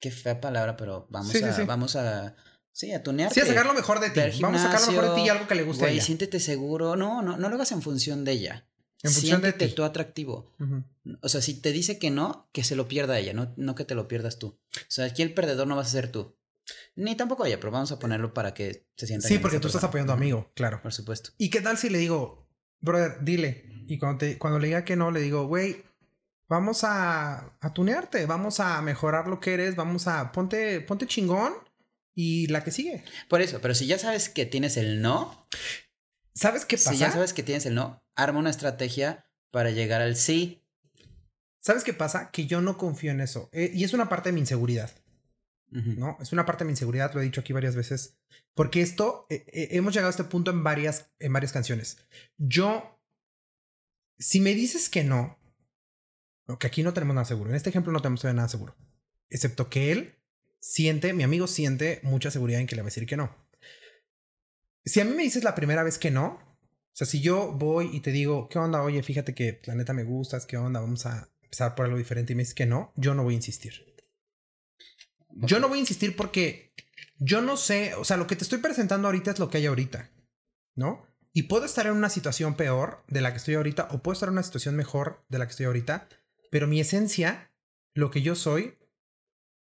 Qué 0.00 0.10
fea 0.10 0.40
palabra, 0.40 0.76
pero 0.76 1.06
vamos 1.10 1.34
a... 1.34 1.64
Vamos 1.64 1.96
a 1.96 2.36
Sí, 2.76 2.92
a 2.92 3.02
tunearte. 3.02 3.34
Sí, 3.34 3.40
a 3.40 3.46
sacar 3.46 3.64
lo 3.64 3.72
mejor 3.72 4.00
de 4.00 4.10
ti. 4.10 4.38
Vamos 4.42 4.60
a 4.60 4.64
sacar 4.64 4.82
lo 4.82 4.88
mejor 4.88 5.08
de 5.08 5.14
ti 5.14 5.26
y 5.26 5.28
algo 5.30 5.48
que 5.48 5.54
le 5.54 5.62
guste 5.62 5.86
a 5.86 5.88
ella. 5.88 6.02
siéntete 6.02 6.40
seguro. 6.40 6.94
No, 6.94 7.22
no, 7.22 7.38
no 7.38 7.48
lo 7.48 7.54
hagas 7.54 7.72
en 7.72 7.80
función 7.80 8.22
de 8.26 8.32
ella. 8.32 8.68
En 9.02 9.12
función 9.12 9.40
de 9.40 9.54
ti. 9.54 9.68
tú 9.68 9.82
atractivo. 9.82 10.52
O 11.22 11.30
sea, 11.30 11.40
si 11.40 11.54
te 11.54 11.72
dice 11.72 11.98
que 11.98 12.10
no, 12.10 12.50
que 12.52 12.64
se 12.64 12.76
lo 12.76 12.86
pierda 12.86 13.18
ella, 13.18 13.32
no, 13.32 13.54
no 13.56 13.74
que 13.74 13.86
te 13.86 13.94
lo 13.94 14.08
pierdas 14.08 14.38
tú. 14.38 14.48
O 14.48 14.80
sea, 14.88 15.06
aquí 15.06 15.22
el 15.22 15.32
perdedor 15.32 15.66
no 15.66 15.74
vas 15.74 15.88
a 15.88 15.92
ser 15.92 16.12
tú. 16.12 16.36
Ni 16.96 17.14
tampoco 17.14 17.46
ella, 17.46 17.58
pero 17.58 17.70
vamos 17.70 17.92
a 17.92 17.98
ponerlo 17.98 18.34
para 18.34 18.52
que 18.52 18.86
se 18.94 19.06
sienta. 19.06 19.26
Sí, 19.26 19.38
porque 19.38 19.58
tú 19.58 19.68
estás 19.68 19.84
apoyando 19.84 20.12
a 20.12 20.16
amigo, 20.16 20.52
claro. 20.54 20.82
Por 20.82 20.92
supuesto. 20.92 21.30
¿Y 21.38 21.48
qué 21.48 21.62
tal 21.62 21.78
si 21.78 21.88
le 21.88 21.96
digo, 21.96 22.46
brother, 22.80 23.18
dile? 23.22 23.64
Y 23.88 23.96
cuando, 23.96 24.18
te, 24.18 24.36
cuando 24.36 24.58
le 24.58 24.66
diga 24.66 24.84
que 24.84 24.96
no, 24.96 25.10
le 25.10 25.20
digo, 25.20 25.46
güey, 25.46 25.82
vamos 26.48 26.84
a, 26.84 27.56
a 27.60 27.72
tunearte, 27.72 28.26
vamos 28.26 28.60
a 28.60 28.80
mejorar 28.82 29.28
lo 29.28 29.40
que 29.40 29.54
eres, 29.54 29.76
vamos 29.76 30.06
a, 30.06 30.32
ponte, 30.32 30.80
ponte 30.80 31.06
chingón 31.06 31.54
y 32.14 32.46
la 32.48 32.64
que 32.64 32.70
sigue. 32.70 33.04
Por 33.28 33.42
eso, 33.42 33.60
pero 33.60 33.74
si 33.74 33.86
ya 33.86 33.98
sabes 33.98 34.28
que 34.28 34.46
tienes 34.46 34.76
el 34.76 35.02
no. 35.02 35.46
¿Sabes 36.34 36.64
qué 36.64 36.76
pasa? 36.76 36.92
Si 36.92 36.98
ya 36.98 37.10
sabes 37.10 37.32
que 37.32 37.42
tienes 37.42 37.66
el 37.66 37.74
no, 37.74 38.02
arma 38.14 38.38
una 38.38 38.50
estrategia 38.50 39.26
para 39.50 39.70
llegar 39.70 40.02
al 40.02 40.16
sí. 40.16 40.62
¿Sabes 41.60 41.84
qué 41.84 41.92
pasa? 41.92 42.30
Que 42.30 42.46
yo 42.46 42.60
no 42.60 42.78
confío 42.78 43.10
en 43.10 43.20
eso. 43.20 43.48
Eh, 43.52 43.70
y 43.74 43.84
es 43.84 43.92
una 43.92 44.08
parte 44.08 44.28
de 44.30 44.34
mi 44.34 44.40
inseguridad. 44.40 44.90
¿No? 45.68 46.16
Es 46.20 46.32
una 46.32 46.46
parte 46.46 46.62
de 46.62 46.66
mi 46.66 46.72
inseguridad, 46.72 47.12
lo 47.12 47.20
he 47.20 47.24
dicho 47.24 47.40
aquí 47.40 47.52
varias 47.52 47.74
veces. 47.74 48.16
Porque 48.54 48.80
esto, 48.80 49.26
eh, 49.28 49.44
eh, 49.48 49.68
hemos 49.72 49.92
llegado 49.92 50.08
a 50.08 50.10
este 50.10 50.24
punto 50.24 50.50
en 50.50 50.62
varias, 50.62 51.10
en 51.18 51.32
varias 51.32 51.52
canciones. 51.52 51.98
Yo, 52.38 52.98
si 54.18 54.40
me 54.40 54.54
dices 54.54 54.88
que 54.88 55.04
no, 55.04 55.38
que 56.58 56.66
aquí 56.66 56.82
no 56.82 56.94
tenemos 56.94 57.14
nada 57.14 57.24
seguro. 57.24 57.50
En 57.50 57.56
este 57.56 57.70
ejemplo 57.70 57.92
no 57.92 58.00
tenemos 58.00 58.24
nada 58.24 58.48
seguro. 58.48 58.76
Excepto 59.28 59.68
que 59.68 59.92
él 59.92 60.14
siente, 60.60 61.12
mi 61.12 61.22
amigo 61.22 61.46
siente 61.46 62.00
mucha 62.02 62.30
seguridad 62.30 62.60
en 62.60 62.66
que 62.66 62.76
le 62.76 62.82
va 62.82 62.86
a 62.86 62.90
decir 62.92 63.06
que 63.06 63.16
no. 63.16 63.34
Si 64.84 65.00
a 65.00 65.04
mí 65.04 65.12
me 65.12 65.24
dices 65.24 65.42
la 65.42 65.54
primera 65.54 65.82
vez 65.82 65.98
que 65.98 66.10
no, 66.10 66.26
o 66.26 66.98
sea, 66.98 67.06
si 67.06 67.20
yo 67.20 67.52
voy 67.52 67.90
y 67.92 68.00
te 68.00 68.12
digo, 68.12 68.48
¿qué 68.48 68.58
onda? 68.58 68.82
Oye, 68.82 69.02
fíjate 69.02 69.34
que 69.34 69.60
la 69.64 69.74
neta 69.74 69.92
me 69.92 70.04
gustas, 70.04 70.46
¿qué 70.46 70.56
onda? 70.56 70.80
Vamos 70.80 71.04
a 71.04 71.28
empezar 71.42 71.74
por 71.74 71.84
algo 71.84 71.98
diferente 71.98 72.32
y 72.32 72.36
me 72.36 72.42
dices 72.42 72.54
que 72.54 72.66
no, 72.66 72.92
yo 72.96 73.14
no 73.14 73.24
voy 73.24 73.34
a 73.34 73.36
insistir. 73.36 73.94
Yo 75.30 75.60
no 75.60 75.68
voy 75.68 75.78
a 75.78 75.80
insistir 75.80 76.16
porque 76.16 76.72
yo 77.18 77.42
no 77.42 77.56
sé, 77.56 77.94
o 77.94 78.04
sea, 78.04 78.16
lo 78.16 78.26
que 78.26 78.36
te 78.36 78.44
estoy 78.44 78.58
presentando 78.58 79.08
ahorita 79.08 79.32
es 79.32 79.38
lo 79.38 79.50
que 79.50 79.58
hay 79.58 79.66
ahorita, 79.66 80.10
¿no? 80.74 81.06
Y 81.32 81.42
puedo 81.42 81.66
estar 81.66 81.86
en 81.86 81.92
una 81.92 82.08
situación 82.08 82.56
peor 82.56 83.04
de 83.08 83.20
la 83.20 83.32
que 83.32 83.38
estoy 83.38 83.56
ahorita 83.56 83.88
o 83.90 84.02
puedo 84.02 84.14
estar 84.14 84.28
en 84.28 84.34
una 84.34 84.42
situación 84.42 84.76
mejor 84.76 85.24
de 85.28 85.38
la 85.38 85.46
que 85.46 85.50
estoy 85.50 85.66
ahorita, 85.66 86.08
pero 86.50 86.66
mi 86.66 86.80
esencia, 86.80 87.52
lo 87.94 88.10
que 88.10 88.22
yo 88.22 88.34
soy, 88.34 88.78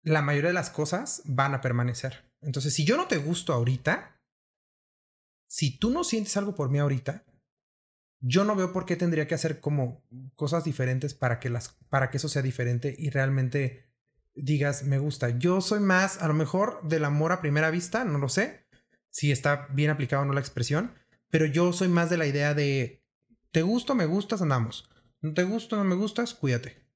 la 0.03 0.23
mayoría 0.23 0.49
de 0.49 0.55
las 0.55 0.71
cosas 0.71 1.23
van 1.25 1.55
a 1.55 1.61
permanecer. 1.61 2.31
Entonces, 2.41 2.75
si 2.75 2.85
yo 2.85 2.97
no 2.97 3.07
te 3.09 3.17
gusto 3.17 3.53
ahorita, 3.53 4.21
si 5.49 5.79
tú 5.79 5.91
no 5.91 6.05
sientes 6.05 6.37
algo 6.37 6.55
por 6.55 6.71
mí 6.71 6.79
ahorita, 6.79 7.25
yo 8.21 8.45
no 8.45 8.57
veo 8.57 8.73
por 8.73 8.87
qué 8.87 8.97
tendría 8.97 9.27
que 9.27 9.35
hacer 9.35 9.61
como 9.61 10.05
cosas 10.35 10.65
diferentes 10.65 11.15
para 11.15 11.39
que 11.39 11.51
las 11.51 11.77
para 11.89 12.11
que 12.11 12.17
eso 12.17 12.29
sea 12.29 12.43
diferente 12.43 12.95
y 12.97 13.11
realmente 13.11 13.93
digas 14.35 14.85
me 14.85 14.99
gusta. 14.99 15.31
Yo 15.39 15.61
soy 15.61 15.81
más 15.81 16.23
a 16.23 16.29
lo 16.29 16.35
mejor 16.35 16.81
del 16.83 17.05
amor 17.05 17.33
a 17.33 17.41
primera 17.41 17.71
vista, 17.71 18.05
no 18.05 18.19
lo 18.19 18.29
sé 18.29 18.67
si 19.11 19.33
está 19.33 19.69
bien 19.73 19.91
aplicado 19.91 20.23
o 20.23 20.25
no 20.27 20.33
la 20.35 20.41
expresión, 20.41 20.95
pero 21.31 21.47
yo 21.47 21.73
soy 21.73 21.89
más 21.89 22.11
de 22.11 22.19
la 22.19 22.27
idea 22.27 22.55
de 22.55 23.03
te 23.51 23.63
gusto, 23.63 23.95
me 23.95 24.05
gustas, 24.05 24.43
andamos. 24.43 24.91
No 25.27 25.35
te 25.35 25.43
gusto, 25.43 25.77
no 25.77 25.83
me 25.83 25.97
gustas, 25.97 26.35
cuídate. 26.35 26.87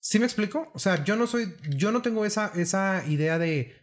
¿Sí 0.00 0.18
me 0.18 0.26
explico? 0.26 0.70
O 0.74 0.78
sea, 0.78 1.02
yo 1.02 1.16
no 1.16 1.26
soy, 1.26 1.56
yo 1.70 1.92
no 1.92 2.02
tengo 2.02 2.26
esa, 2.26 2.52
esa 2.54 3.02
idea 3.06 3.38
de, 3.38 3.74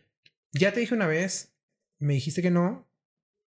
ya 0.51 0.71
te 0.71 0.81
dije 0.81 0.93
una 0.93 1.07
vez, 1.07 1.55
me 1.97 2.13
dijiste 2.13 2.43
que 2.43 2.51
no, 2.51 2.87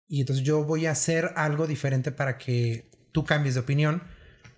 y 0.09 0.21
entonces 0.23 0.45
yo 0.45 0.64
voy 0.64 0.87
a 0.87 0.91
hacer 0.91 1.35
algo 1.37 1.68
diferente 1.68 2.11
para 2.11 2.37
que 2.37 2.91
tú 3.12 3.25
cambies 3.25 3.55
de 3.55 3.61
opinión, 3.61 4.03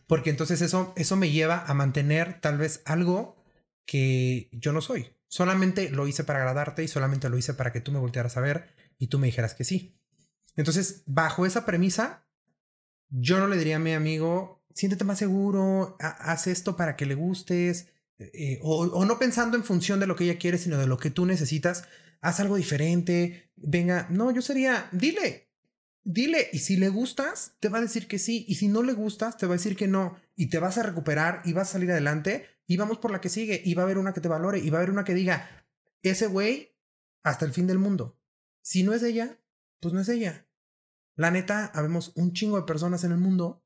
porque 0.06 0.30
entonces 0.30 0.62
eso, 0.62 0.94
eso 0.96 1.16
me 1.16 1.30
lleva 1.30 1.62
a 1.66 1.74
mantener 1.74 2.40
tal 2.40 2.56
vez 2.56 2.80
algo 2.86 3.44
que 3.84 4.48
yo 4.52 4.72
no 4.72 4.80
soy. 4.80 5.14
Solamente 5.28 5.90
lo 5.90 6.08
hice 6.08 6.24
para 6.24 6.38
agradarte 6.38 6.82
y 6.84 6.88
solamente 6.88 7.28
lo 7.28 7.36
hice 7.36 7.52
para 7.52 7.70
que 7.70 7.82
tú 7.82 7.92
me 7.92 7.98
voltearas 7.98 8.38
a 8.38 8.40
ver 8.40 8.74
y 8.98 9.08
tú 9.08 9.18
me 9.18 9.26
dijeras 9.26 9.54
que 9.54 9.64
sí. 9.64 9.94
Entonces, 10.56 11.02
bajo 11.04 11.44
esa 11.44 11.66
premisa, 11.66 12.26
yo 13.10 13.38
no 13.38 13.46
le 13.46 13.58
diría 13.58 13.76
a 13.76 13.78
mi 13.78 13.92
amigo, 13.92 14.61
siéntete 14.74 15.04
más 15.04 15.18
seguro, 15.18 15.96
haz 16.00 16.46
esto 16.46 16.76
para 16.76 16.96
que 16.96 17.06
le 17.06 17.14
gustes, 17.14 17.88
eh, 18.18 18.60
o, 18.62 19.04
no 19.04 19.18
pensando 19.18 19.56
en 19.56 19.64
función 19.64 20.00
de 20.00 20.06
lo 20.06 20.16
que 20.16 20.24
ella 20.24 20.38
quiere, 20.38 20.58
sino 20.58 20.78
de 20.78 20.86
lo 20.86 20.98
que 20.98 21.10
tú 21.10 21.26
necesitas, 21.26 21.84
haz 22.20 22.40
algo 22.40 22.56
diferente, 22.56 23.50
venga, 23.56 24.06
no, 24.10 24.30
yo 24.30 24.42
sería, 24.42 24.88
dile, 24.92 25.50
dile, 26.04 26.48
y 26.52 26.60
si 26.60 26.76
le 26.76 26.88
gustas, 26.88 27.54
te 27.60 27.68
va 27.68 27.78
a 27.78 27.82
decir 27.82 28.06
que 28.06 28.18
sí, 28.18 28.44
y 28.48 28.56
si 28.56 28.68
no 28.68 28.82
le 28.82 28.92
gustas, 28.92 29.36
te 29.36 29.46
va 29.46 29.54
a 29.54 29.56
decir 29.56 29.76
que 29.76 29.88
no, 29.88 30.16
y 30.36 30.48
te 30.48 30.58
vas 30.58 30.78
a 30.78 30.82
recuperar 30.82 31.42
y 31.44 31.52
vas 31.52 31.70
a 31.70 31.72
salir 31.72 31.90
adelante, 31.90 32.46
y 32.66 32.76
vamos 32.76 32.98
por 32.98 33.10
la 33.10 33.20
que 33.20 33.28
sigue, 33.28 33.60
y 33.64 33.74
va 33.74 33.82
a 33.82 33.84
haber 33.86 33.98
una 33.98 34.12
que 34.12 34.20
te 34.20 34.28
valore, 34.28 34.58
y 34.58 34.70
va 34.70 34.78
a 34.78 34.80
haber 34.80 34.92
una 34.92 35.04
que 35.04 35.14
diga, 35.14 35.66
ese 36.02 36.26
güey, 36.26 36.76
hasta 37.22 37.44
el 37.44 37.52
fin 37.52 37.66
del 37.66 37.78
mundo. 37.78 38.18
Si 38.62 38.82
no 38.82 38.94
es 38.94 39.02
ella, 39.02 39.38
pues 39.80 39.92
no 39.94 40.00
es 40.00 40.08
ella. 40.08 40.46
La 41.14 41.30
neta, 41.30 41.66
habemos 41.74 42.12
un 42.16 42.32
chingo 42.32 42.56
de 42.56 42.66
personas 42.66 43.04
en 43.04 43.12
el 43.12 43.18
mundo, 43.18 43.61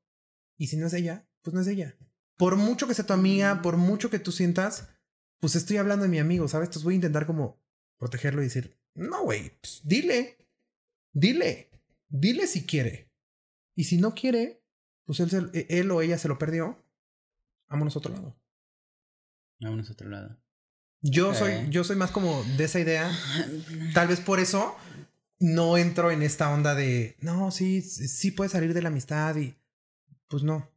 y 0.57 0.69
si 0.69 0.77
no 0.77 0.87
es 0.87 0.93
ella, 0.93 1.27
pues 1.43 1.55
no 1.55 1.61
es 1.61 1.67
ella 1.67 1.97
por 2.37 2.57
mucho 2.57 2.87
que 2.87 2.95
sea 2.95 3.07
tu 3.07 3.13
amiga, 3.13 3.63
por 3.63 3.77
mucho 3.77 4.11
que 4.11 4.19
tú 4.19 4.33
sientas, 4.33 4.89
pues 5.41 5.55
estoy 5.57 5.79
hablando 5.79 6.05
de 6.05 6.11
mi 6.11 6.19
amigo, 6.19 6.49
¿sabes? 6.49 6.69
Entonces 6.69 6.85
voy 6.85 6.95
a 6.95 6.97
intentar 6.97 7.27
como 7.27 7.63
protegerlo 7.99 8.43
y 8.43 8.47
decir, 8.47 8.79
no, 8.95 9.25
güey, 9.25 9.53
pues 9.61 9.81
dile, 9.85 10.39
dile, 11.13 11.71
dile 12.09 12.47
si 12.47 12.65
quiere. 12.65 13.11
Y 13.75 13.85
si 13.85 13.99
no 13.99 14.15
quiere, 14.15 14.63
pues 15.05 15.21
él, 15.21 15.51
e, 15.53 15.67
él 15.71 15.91
o 15.91 16.03
ella 16.03 16.19
se 16.19 16.29
lo 16.29 16.39
perdió, 16.39 16.83
vámonos 17.69 17.97
a 17.97 17.99
otro 17.99 18.13
lado. 18.13 18.37
Vámonos 19.61 19.89
a 19.89 19.93
otro 19.93 20.09
lado. 20.09 20.39
Yo 21.03 21.35
soy, 21.35 21.69
yo 21.71 21.85
soy 21.85 21.97
más 21.97 22.11
como 22.11 22.43
de 22.57 22.65
esa 22.65 22.81
idea. 22.81 23.11
Tal 23.95 24.09
vez 24.09 24.21
por 24.21 24.41
eso 24.41 24.77
no 25.39 25.77
entro 25.77 26.11
en 26.11 26.23
esta 26.23 26.53
onda 26.53 26.75
de, 26.75 27.17
no, 27.21 27.51
sí, 27.51 27.83
sí 27.83 28.31
puede 28.31 28.51
salir 28.51 28.75
de 28.75 28.83
la 28.83 28.89
amistad 28.89 29.37
y 29.37 29.57
pues 30.29 30.43
no. 30.43 30.71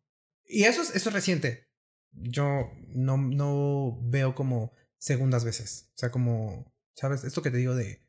Y 0.46 0.64
eso 0.64 0.82
es, 0.82 0.96
eso 0.96 1.10
es 1.10 1.14
reciente. 1.14 1.68
Yo 2.12 2.72
no, 2.88 3.18
no 3.18 4.00
veo 4.02 4.36
como 4.36 4.74
segundas 4.98 5.44
veces. 5.44 5.90
O 5.96 5.98
sea, 5.98 6.12
como, 6.12 6.74
¿sabes? 6.96 7.24
Esto 7.24 7.42
que 7.42 7.52
te 7.52 7.58
digo 7.58 7.76
de, 7.76 8.02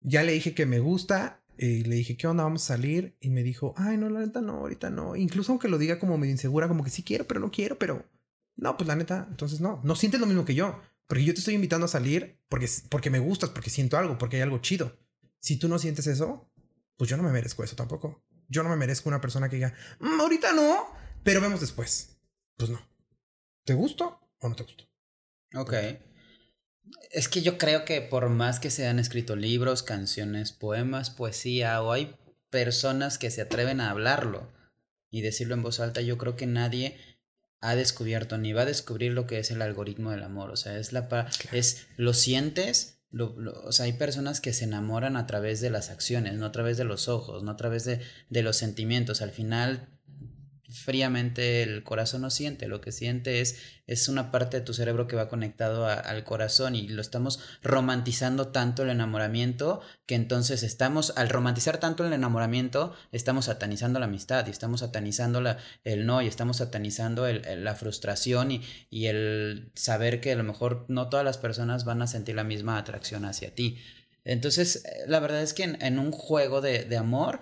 ya 0.00 0.22
le 0.22 0.32
dije 0.32 0.54
que 0.54 0.66
me 0.66 0.80
gusta 0.80 1.42
y 1.58 1.84
le 1.84 1.96
dije, 1.96 2.16
¿qué 2.16 2.26
onda? 2.26 2.44
Vamos 2.44 2.64
a 2.64 2.74
salir. 2.74 3.16
Y 3.20 3.30
me 3.30 3.42
dijo, 3.42 3.74
ay, 3.76 3.96
no, 3.96 4.08
la 4.08 4.20
neta 4.20 4.40
no, 4.40 4.58
ahorita 4.58 4.90
no. 4.90 5.16
Incluso 5.16 5.52
aunque 5.52 5.68
lo 5.68 5.78
diga 5.78 5.98
como 5.98 6.16
medio 6.18 6.32
insegura, 6.32 6.68
como 6.68 6.84
que 6.84 6.90
sí 6.90 7.02
quiero, 7.02 7.26
pero 7.26 7.40
no 7.40 7.50
quiero, 7.50 7.78
pero 7.78 8.06
no, 8.56 8.76
pues 8.76 8.88
la 8.88 8.96
neta, 8.96 9.26
entonces 9.30 9.60
no. 9.60 9.80
No 9.84 9.94
sientes 9.96 10.20
lo 10.20 10.26
mismo 10.26 10.44
que 10.44 10.54
yo. 10.54 10.80
Porque 11.06 11.24
yo 11.24 11.34
te 11.34 11.40
estoy 11.40 11.54
invitando 11.54 11.86
a 11.86 11.88
salir 11.88 12.38
porque, 12.48 12.68
porque 12.88 13.10
me 13.10 13.18
gustas, 13.18 13.50
porque 13.50 13.68
siento 13.68 13.98
algo, 13.98 14.16
porque 14.16 14.36
hay 14.36 14.42
algo 14.42 14.58
chido. 14.58 14.96
Si 15.40 15.56
tú 15.56 15.68
no 15.68 15.78
sientes 15.78 16.06
eso, 16.06 16.50
pues 16.96 17.10
yo 17.10 17.16
no 17.16 17.22
me 17.22 17.32
merezco 17.32 17.64
eso 17.64 17.74
tampoco. 17.74 18.22
Yo 18.50 18.62
no 18.62 18.68
me 18.68 18.76
merezco 18.76 19.08
una 19.08 19.22
persona 19.22 19.48
que 19.48 19.56
diga, 19.56 19.72
mm, 20.00 20.20
ahorita 20.20 20.52
no, 20.52 20.94
pero 21.24 21.40
vemos 21.40 21.60
después. 21.60 22.18
Pues 22.58 22.68
no. 22.68 22.86
¿Te 23.64 23.72
gustó 23.72 24.20
o 24.40 24.48
no 24.48 24.54
te 24.54 24.64
gustó? 24.64 24.84
Ok. 25.54 25.72
Es 27.12 27.28
que 27.28 27.40
yo 27.40 27.56
creo 27.56 27.86
que 27.86 28.02
por 28.02 28.28
más 28.28 28.60
que 28.60 28.70
se 28.70 28.86
han 28.86 28.98
escrito 28.98 29.36
libros, 29.36 29.82
canciones, 29.82 30.52
poemas, 30.52 31.08
poesía, 31.08 31.80
o 31.82 31.92
hay 31.92 32.14
personas 32.50 33.16
que 33.16 33.30
se 33.30 33.40
atreven 33.40 33.80
a 33.80 33.90
hablarlo, 33.90 34.52
y 35.10 35.22
decirlo 35.22 35.54
en 35.54 35.62
voz 35.62 35.80
alta, 35.80 36.00
yo 36.00 36.16
creo 36.16 36.36
que 36.36 36.46
nadie 36.46 36.98
ha 37.60 37.74
descubierto 37.74 38.38
ni 38.38 38.52
va 38.52 38.62
a 38.62 38.66
descubrir 38.66 39.12
lo 39.12 39.26
que 39.26 39.38
es 39.38 39.50
el 39.50 39.60
algoritmo 39.60 40.12
del 40.12 40.22
amor. 40.22 40.50
O 40.50 40.56
sea, 40.56 40.78
es 40.78 40.92
la 40.92 41.28
es 41.52 41.86
lo 41.96 42.14
sientes, 42.14 42.99
lo, 43.10 43.34
o 43.64 43.72
sea, 43.72 43.86
hay 43.86 43.92
personas 43.94 44.40
que 44.40 44.52
se 44.52 44.64
enamoran 44.64 45.16
a 45.16 45.26
través 45.26 45.60
de 45.60 45.70
las 45.70 45.90
acciones, 45.90 46.34
no 46.34 46.46
a 46.46 46.52
través 46.52 46.76
de 46.76 46.84
los 46.84 47.08
ojos, 47.08 47.42
no 47.42 47.50
a 47.50 47.56
través 47.56 47.84
de, 47.84 48.00
de 48.28 48.42
los 48.42 48.56
sentimientos. 48.56 49.22
Al 49.22 49.30
final 49.30 49.88
fríamente 50.70 51.62
el 51.62 51.82
corazón 51.82 52.22
no 52.22 52.30
siente, 52.30 52.68
lo 52.68 52.80
que 52.80 52.92
siente 52.92 53.40
es, 53.40 53.56
es 53.86 54.08
una 54.08 54.30
parte 54.30 54.58
de 54.58 54.64
tu 54.64 54.72
cerebro 54.72 55.06
que 55.06 55.16
va 55.16 55.28
conectado 55.28 55.86
al 55.86 56.24
corazón 56.24 56.74
y 56.74 56.88
lo 56.88 57.02
estamos 57.02 57.40
romantizando 57.62 58.48
tanto 58.48 58.82
el 58.82 58.90
enamoramiento 58.90 59.80
que 60.06 60.14
entonces 60.14 60.62
estamos, 60.62 61.12
al 61.16 61.28
romantizar 61.28 61.78
tanto 61.78 62.06
el 62.06 62.12
enamoramiento, 62.12 62.94
estamos 63.12 63.46
satanizando 63.46 63.98
la 63.98 64.06
amistad 64.06 64.46
y 64.46 64.50
estamos 64.50 64.80
satanizando 64.80 65.40
la, 65.40 65.58
el 65.84 66.06
no 66.06 66.22
y 66.22 66.26
estamos 66.26 66.58
satanizando 66.58 67.26
el, 67.26 67.64
la 67.64 67.74
frustración 67.74 68.50
y, 68.52 68.62
y 68.90 69.06
el 69.06 69.72
saber 69.74 70.20
que 70.20 70.32
a 70.32 70.36
lo 70.36 70.44
mejor 70.44 70.86
no 70.88 71.08
todas 71.08 71.24
las 71.24 71.38
personas 71.38 71.84
van 71.84 72.02
a 72.02 72.06
sentir 72.06 72.36
la 72.36 72.44
misma 72.44 72.78
atracción 72.78 73.24
hacia 73.24 73.54
ti. 73.54 73.78
Entonces, 74.24 74.84
la 75.06 75.18
verdad 75.18 75.42
es 75.42 75.54
que 75.54 75.64
en, 75.64 75.82
en 75.82 75.98
un 75.98 76.12
juego 76.12 76.60
de, 76.60 76.84
de 76.84 76.96
amor, 76.96 77.40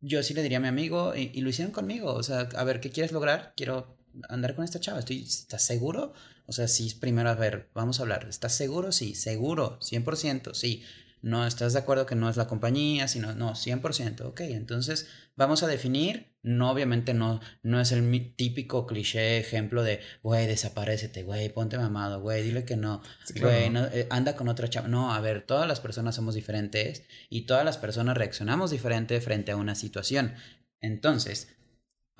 yo 0.00 0.22
sí 0.22 0.34
le 0.34 0.42
diría 0.42 0.58
a 0.58 0.60
mi 0.60 0.68
amigo 0.68 1.14
y, 1.14 1.40
lo 1.40 1.50
hicieron 1.50 1.72
conmigo. 1.72 2.12
O 2.14 2.22
sea, 2.22 2.48
a 2.56 2.64
ver, 2.64 2.80
¿qué 2.80 2.90
quieres 2.90 3.12
lograr? 3.12 3.52
Quiero 3.56 3.96
andar 4.28 4.54
con 4.54 4.64
esta 4.64 4.80
chava. 4.80 5.00
Estoy, 5.00 5.22
¿Estás 5.22 5.62
seguro? 5.62 6.12
O 6.46 6.52
sea, 6.52 6.68
sí, 6.68 6.96
primero, 7.00 7.30
a 7.30 7.34
ver, 7.34 7.68
vamos 7.74 8.00
a 8.00 8.02
hablar. 8.02 8.26
¿Estás 8.28 8.54
seguro? 8.54 8.92
Sí, 8.92 9.14
seguro, 9.14 9.78
100%, 9.80 10.54
sí 10.54 10.82
no 11.22 11.46
estás 11.46 11.72
de 11.72 11.78
acuerdo 11.78 12.06
que 12.06 12.14
no 12.14 12.28
es 12.28 12.36
la 12.36 12.46
compañía, 12.46 13.08
sino, 13.08 13.34
no, 13.34 13.54
100%, 13.54 14.22
ok, 14.22 14.40
entonces 14.40 15.08
vamos 15.36 15.62
a 15.62 15.66
definir, 15.66 16.34
no, 16.42 16.70
obviamente 16.70 17.14
no, 17.14 17.40
no 17.62 17.80
es 17.80 17.92
el 17.92 18.34
típico 18.36 18.86
cliché 18.86 19.38
ejemplo 19.38 19.82
de, 19.82 20.00
güey, 20.22 20.46
desaparecete, 20.46 21.22
güey, 21.22 21.48
ponte 21.50 21.78
mamado, 21.78 22.20
güey, 22.20 22.42
dile 22.42 22.64
que 22.64 22.76
no, 22.76 23.02
güey, 23.40 23.70
eh, 23.92 24.06
anda 24.10 24.36
con 24.36 24.48
otra 24.48 24.68
chava, 24.68 24.88
no, 24.88 25.12
a 25.12 25.20
ver, 25.20 25.42
todas 25.46 25.68
las 25.68 25.80
personas 25.80 26.14
somos 26.14 26.34
diferentes 26.34 27.04
y 27.28 27.42
todas 27.42 27.64
las 27.64 27.78
personas 27.78 28.16
reaccionamos 28.16 28.70
diferente 28.70 29.20
frente 29.20 29.52
a 29.52 29.56
una 29.56 29.74
situación, 29.74 30.34
entonces, 30.80 31.48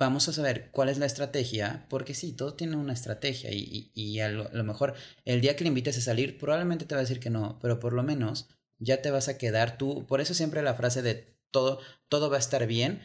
vamos 0.01 0.27
a 0.27 0.33
saber 0.33 0.69
cuál 0.71 0.89
es 0.89 0.97
la 0.97 1.05
estrategia, 1.05 1.85
porque 1.89 2.13
sí, 2.15 2.33
todo 2.33 2.55
tiene 2.55 2.75
una 2.75 2.93
estrategia 2.93 3.51
y, 3.51 3.91
y, 3.93 4.19
a, 4.19 4.29
lo, 4.29 4.47
a, 4.47 4.51
lo, 4.51 4.63
mejor 4.63 4.95
el 5.25 5.41
día 5.41 5.55
que 5.55 5.63
le 5.63 5.69
invites 5.69 5.97
a 5.97 6.01
salir 6.01 6.39
probablemente 6.39 6.85
te 6.85 6.95
va 6.95 6.99
a 6.99 7.03
decir 7.03 7.19
que 7.19 7.29
no, 7.29 7.59
pero 7.61 7.79
por 7.79 7.93
lo 7.93 8.01
menos 8.01 8.49
ya 8.81 9.01
te 9.01 9.11
vas 9.11 9.29
a 9.29 9.37
quedar 9.37 9.77
tú. 9.77 10.05
Por 10.07 10.19
eso 10.19 10.33
siempre 10.33 10.61
la 10.61 10.73
frase 10.73 11.01
de 11.01 11.37
todo, 11.51 11.79
todo 12.09 12.29
va 12.29 12.35
a 12.35 12.39
estar 12.39 12.67
bien. 12.67 13.01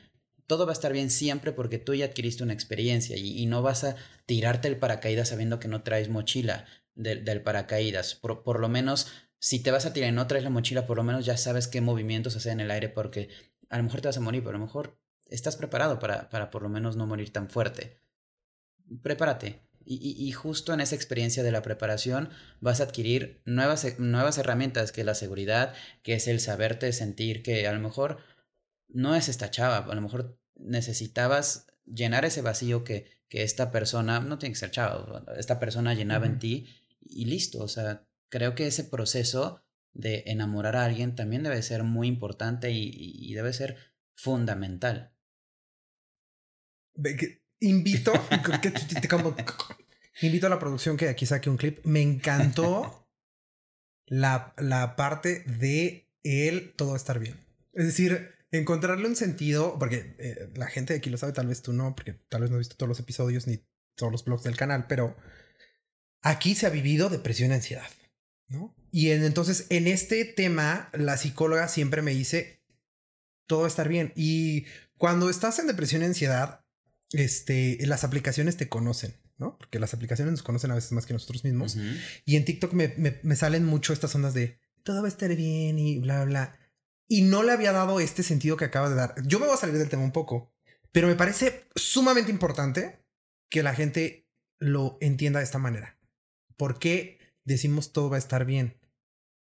Todo 0.46 0.64
va 0.64 0.72
a 0.72 0.74
estar 0.74 0.92
bien 0.92 1.10
siempre 1.10 1.52
porque 1.52 1.78
tú 1.78 1.94
ya 1.94 2.06
adquiriste 2.06 2.42
una 2.42 2.52
experiencia 2.52 3.16
y, 3.16 3.46
no 3.46 3.62
vas 3.62 3.84
a 3.84 3.96
tirarte 4.26 4.68
el 4.68 4.78
paracaídas 4.78 5.28
sabiendo 5.28 5.58
que 5.58 5.68
no 5.68 5.82
traes 5.82 6.08
mochila 6.08 6.66
del 6.94 7.42
paracaídas. 7.42 8.14
Por, 8.14 8.60
lo 8.60 8.68
menos, 8.68 9.08
si 9.38 9.60
te 9.60 9.72
vas 9.72 9.86
a 9.86 9.92
tirar 9.92 10.08
y 10.08 10.12
no 10.12 10.28
traes 10.28 10.44
la 10.44 10.50
mochila, 10.50 10.86
por 10.86 10.96
lo 10.96 11.02
menos 11.02 11.26
ya 11.26 11.36
sabes 11.36 11.66
qué 11.66 11.80
movimientos 11.80 12.36
hacer 12.36 12.52
en 12.52 12.60
el 12.60 12.70
aire 12.70 12.88
porque 12.88 13.28
a 13.68 13.76
lo 13.76 13.82
mejor 13.82 14.00
te 14.00 14.08
vas 14.08 14.16
a 14.16 14.20
morir, 14.20 14.42
pero 14.42 14.56
a 14.56 14.60
lo 14.60 14.64
mejor 14.64 15.00
estás 15.28 15.56
preparado 15.56 15.98
para, 15.98 16.30
para 16.30 16.50
por 16.50 16.62
lo 16.62 16.68
menos 16.68 16.96
no 16.96 17.08
morir 17.08 17.32
tan 17.32 17.50
fuerte. 17.50 18.00
Prepárate, 19.02 19.60
y, 19.88 20.32
justo 20.32 20.74
en 20.74 20.80
esa 20.80 20.96
experiencia 20.96 21.44
de 21.44 21.52
la 21.52 21.62
preparación 21.62 22.30
vas 22.60 22.80
a 22.80 22.84
adquirir 22.84 23.40
nuevas, 23.44 23.98
nuevas 23.98 24.36
herramientas, 24.36 24.90
que 24.90 25.02
es 25.02 25.06
la 25.06 25.14
seguridad, 25.14 25.74
que 26.02 26.14
es 26.14 26.26
el 26.26 26.40
saberte 26.40 26.92
sentir 26.92 27.42
que 27.42 27.68
a 27.68 27.72
lo 27.72 27.80
mejor 27.80 28.18
no 28.88 29.14
es 29.14 29.28
esta 29.28 29.50
chava, 29.50 29.78
a 29.78 29.94
lo 29.94 30.00
mejor 30.00 30.40
necesitabas 30.56 31.68
llenar 31.84 32.24
ese 32.24 32.42
vacío 32.42 32.82
que, 32.82 33.10
que 33.28 33.44
esta 33.44 33.70
persona, 33.70 34.18
no 34.20 34.38
tiene 34.38 34.54
que 34.54 34.58
ser 34.58 34.72
chava, 34.72 35.24
esta 35.36 35.60
persona 35.60 35.94
llenaba 35.94 36.26
en 36.26 36.40
ti 36.40 36.66
y 37.00 37.26
listo, 37.26 37.62
o 37.62 37.68
sea, 37.68 38.08
creo 38.28 38.56
que 38.56 38.66
ese 38.66 38.84
proceso 38.84 39.62
de 39.92 40.24
enamorar 40.26 40.76
a 40.76 40.84
alguien 40.84 41.14
también 41.14 41.44
debe 41.44 41.62
ser 41.62 41.84
muy 41.84 42.08
importante 42.08 42.72
y, 42.72 42.90
y 42.92 43.34
debe 43.34 43.52
ser 43.52 43.76
fundamental. 44.14 45.12
Invito, 47.60 48.12
invito 50.22 50.46
a 50.46 50.50
la 50.50 50.58
producción 50.58 50.96
que 50.96 51.08
aquí 51.08 51.26
saque 51.26 51.50
un 51.50 51.56
clip. 51.56 51.84
Me 51.84 52.02
encantó 52.02 53.08
la, 54.06 54.54
la 54.58 54.96
parte 54.96 55.44
de 55.44 56.10
él 56.22 56.74
todo 56.76 56.96
estar 56.96 57.18
bien. 57.18 57.44
Es 57.72 57.86
decir, 57.86 58.34
encontrarle 58.50 59.08
un 59.08 59.16
sentido, 59.16 59.78
porque 59.78 60.14
eh, 60.18 60.50
la 60.54 60.66
gente 60.66 60.92
de 60.92 60.98
aquí 60.98 61.10
lo 61.10 61.18
sabe, 61.18 61.32
tal 61.32 61.48
vez 61.48 61.62
tú 61.62 61.72
no, 61.72 61.94
porque 61.94 62.14
tal 62.28 62.42
vez 62.42 62.50
no 62.50 62.56
has 62.56 62.60
visto 62.60 62.76
todos 62.76 62.88
los 62.88 63.00
episodios 63.00 63.46
ni 63.46 63.64
todos 63.96 64.12
los 64.12 64.24
blogs 64.24 64.44
del 64.44 64.56
canal, 64.56 64.86
pero 64.86 65.16
aquí 66.22 66.54
se 66.54 66.66
ha 66.66 66.70
vivido 66.70 67.08
depresión 67.08 67.50
y 67.50 67.54
ansiedad, 67.54 67.88
¿no? 68.48 68.74
Y 68.90 69.10
entonces 69.10 69.66
en 69.70 69.86
este 69.86 70.24
tema, 70.24 70.90
la 70.92 71.16
psicóloga 71.16 71.68
siempre 71.68 72.02
me 72.02 72.12
dice, 72.12 72.64
todo 73.46 73.66
estar 73.66 73.88
bien. 73.88 74.12
Y 74.16 74.66
cuando 74.96 75.28
estás 75.28 75.58
en 75.58 75.66
depresión 75.66 76.02
y 76.02 76.06
ansiedad, 76.06 76.65
este, 77.12 77.78
las 77.86 78.04
aplicaciones 78.04 78.56
te 78.56 78.68
conocen, 78.68 79.14
¿no? 79.38 79.56
Porque 79.58 79.78
las 79.78 79.94
aplicaciones 79.94 80.32
nos 80.32 80.42
conocen 80.42 80.70
a 80.70 80.74
veces 80.74 80.92
más 80.92 81.06
que 81.06 81.12
nosotros 81.12 81.44
mismos. 81.44 81.76
Y 82.24 82.36
en 82.36 82.44
TikTok 82.44 82.72
me, 82.72 82.94
me, 83.22 83.36
salen 83.36 83.64
mucho 83.64 83.92
estas 83.92 84.14
ondas 84.14 84.34
de 84.34 84.58
todo 84.82 85.02
va 85.02 85.08
a 85.08 85.10
estar 85.10 85.34
bien 85.34 85.78
y 85.78 85.98
bla, 85.98 86.24
bla. 86.24 86.58
Y 87.08 87.22
no 87.22 87.42
le 87.42 87.52
había 87.52 87.72
dado 87.72 88.00
este 88.00 88.22
sentido 88.22 88.56
que 88.56 88.64
acabas 88.64 88.90
de 88.90 88.96
dar. 88.96 89.14
Yo 89.26 89.38
me 89.38 89.46
voy 89.46 89.54
a 89.54 89.58
salir 89.58 89.76
del 89.78 89.88
tema 89.88 90.02
un 90.02 90.12
poco, 90.12 90.52
pero 90.92 91.08
me 91.08 91.16
parece 91.16 91.68
sumamente 91.74 92.30
importante 92.30 93.04
que 93.48 93.62
la 93.62 93.74
gente 93.74 94.28
lo 94.58 94.98
entienda 95.00 95.40
de 95.40 95.44
esta 95.44 95.58
manera. 95.58 95.98
¿Por 96.56 96.78
qué 96.78 97.18
decimos 97.44 97.92
todo 97.92 98.10
va 98.10 98.16
a 98.16 98.20
estar 98.20 98.44
bien? 98.44 98.80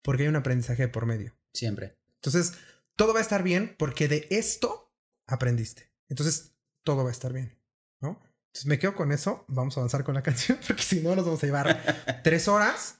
Porque 0.02 0.24
hay 0.24 0.28
un 0.28 0.36
aprendizaje 0.36 0.88
por 0.88 1.06
medio. 1.06 1.36
Siempre. 1.52 1.96
Entonces, 2.16 2.54
todo 2.96 3.12
va 3.12 3.20
a 3.20 3.22
estar 3.22 3.42
bien 3.42 3.74
porque 3.78 4.08
de 4.08 4.26
esto 4.30 4.92
aprendiste. 5.26 5.92
Entonces, 6.08 6.55
todo 6.86 7.02
va 7.02 7.10
a 7.10 7.12
estar 7.12 7.32
bien, 7.32 7.58
¿no? 8.00 8.22
Entonces 8.46 8.66
me 8.66 8.78
quedo 8.78 8.94
con 8.94 9.12
eso, 9.12 9.44
vamos 9.48 9.76
a 9.76 9.80
avanzar 9.80 10.04
con 10.04 10.14
la 10.14 10.22
canción, 10.28 10.58
porque 10.66 10.82
si 10.82 11.00
no 11.00 11.14
nos 11.14 11.26
vamos 11.26 11.42
a 11.42 11.46
llevar 11.46 12.22
tres 12.24 12.48
horas, 12.48 12.96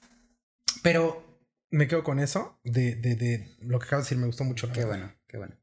pero 0.83 1.41
me 1.71 1.87
quedo 1.87 2.03
con 2.03 2.19
eso 2.19 2.59
de, 2.63 2.95
de, 2.95 3.15
de 3.15 3.57
lo 3.61 3.79
que 3.79 3.85
acabas 3.85 4.05
de 4.05 4.09
decir, 4.09 4.17
me 4.19 4.27
gustó 4.27 4.43
mucho. 4.43 4.71
Qué 4.71 4.85
bueno, 4.85 5.11
qué 5.25 5.37
bueno. 5.37 5.55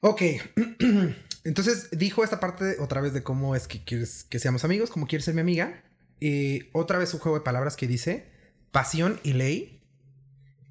Ok, 0.00 0.22
entonces 1.44 1.88
dijo 1.90 2.22
esta 2.22 2.38
parte 2.38 2.76
otra 2.78 3.00
vez 3.00 3.14
de 3.14 3.22
cómo 3.22 3.56
es 3.56 3.66
que 3.66 3.82
quieres 3.82 4.24
que 4.24 4.38
seamos 4.38 4.64
amigos, 4.64 4.90
cómo 4.90 5.06
quieres 5.06 5.24
ser 5.24 5.34
mi 5.34 5.40
amiga. 5.40 5.82
Y 6.20 6.68
otra 6.72 6.98
vez 6.98 7.12
un 7.14 7.20
juego 7.20 7.38
de 7.38 7.44
palabras 7.44 7.74
que 7.74 7.88
dice 7.88 8.30
pasión 8.70 9.18
y 9.22 9.32
ley, 9.32 9.82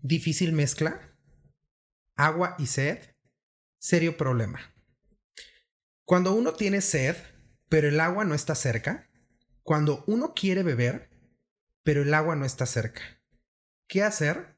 difícil 0.01 0.54
mezcla, 0.54 1.16
agua 2.16 2.56
y 2.60 2.68
sed, 2.68 2.99
serio 3.80 4.18
problema. 4.18 4.72
Cuando 6.14 6.36
uno 6.36 6.53
tiene 6.53 6.82
sed, 6.82 7.16
pero 7.70 7.88
el 7.88 7.99
agua 7.99 8.24
no 8.24 8.36
está 8.36 8.53
cerca. 8.53 9.09
Cuando 9.64 10.03
uno 10.05 10.36
quiere 10.36 10.61
beber, 10.61 11.09
pero 11.82 12.03
el 12.03 12.14
agua 12.14 12.36
no 12.36 12.45
está 12.45 12.68
cerca. 12.68 13.01
¿Qué 13.88 14.03
hacer? 14.03 14.55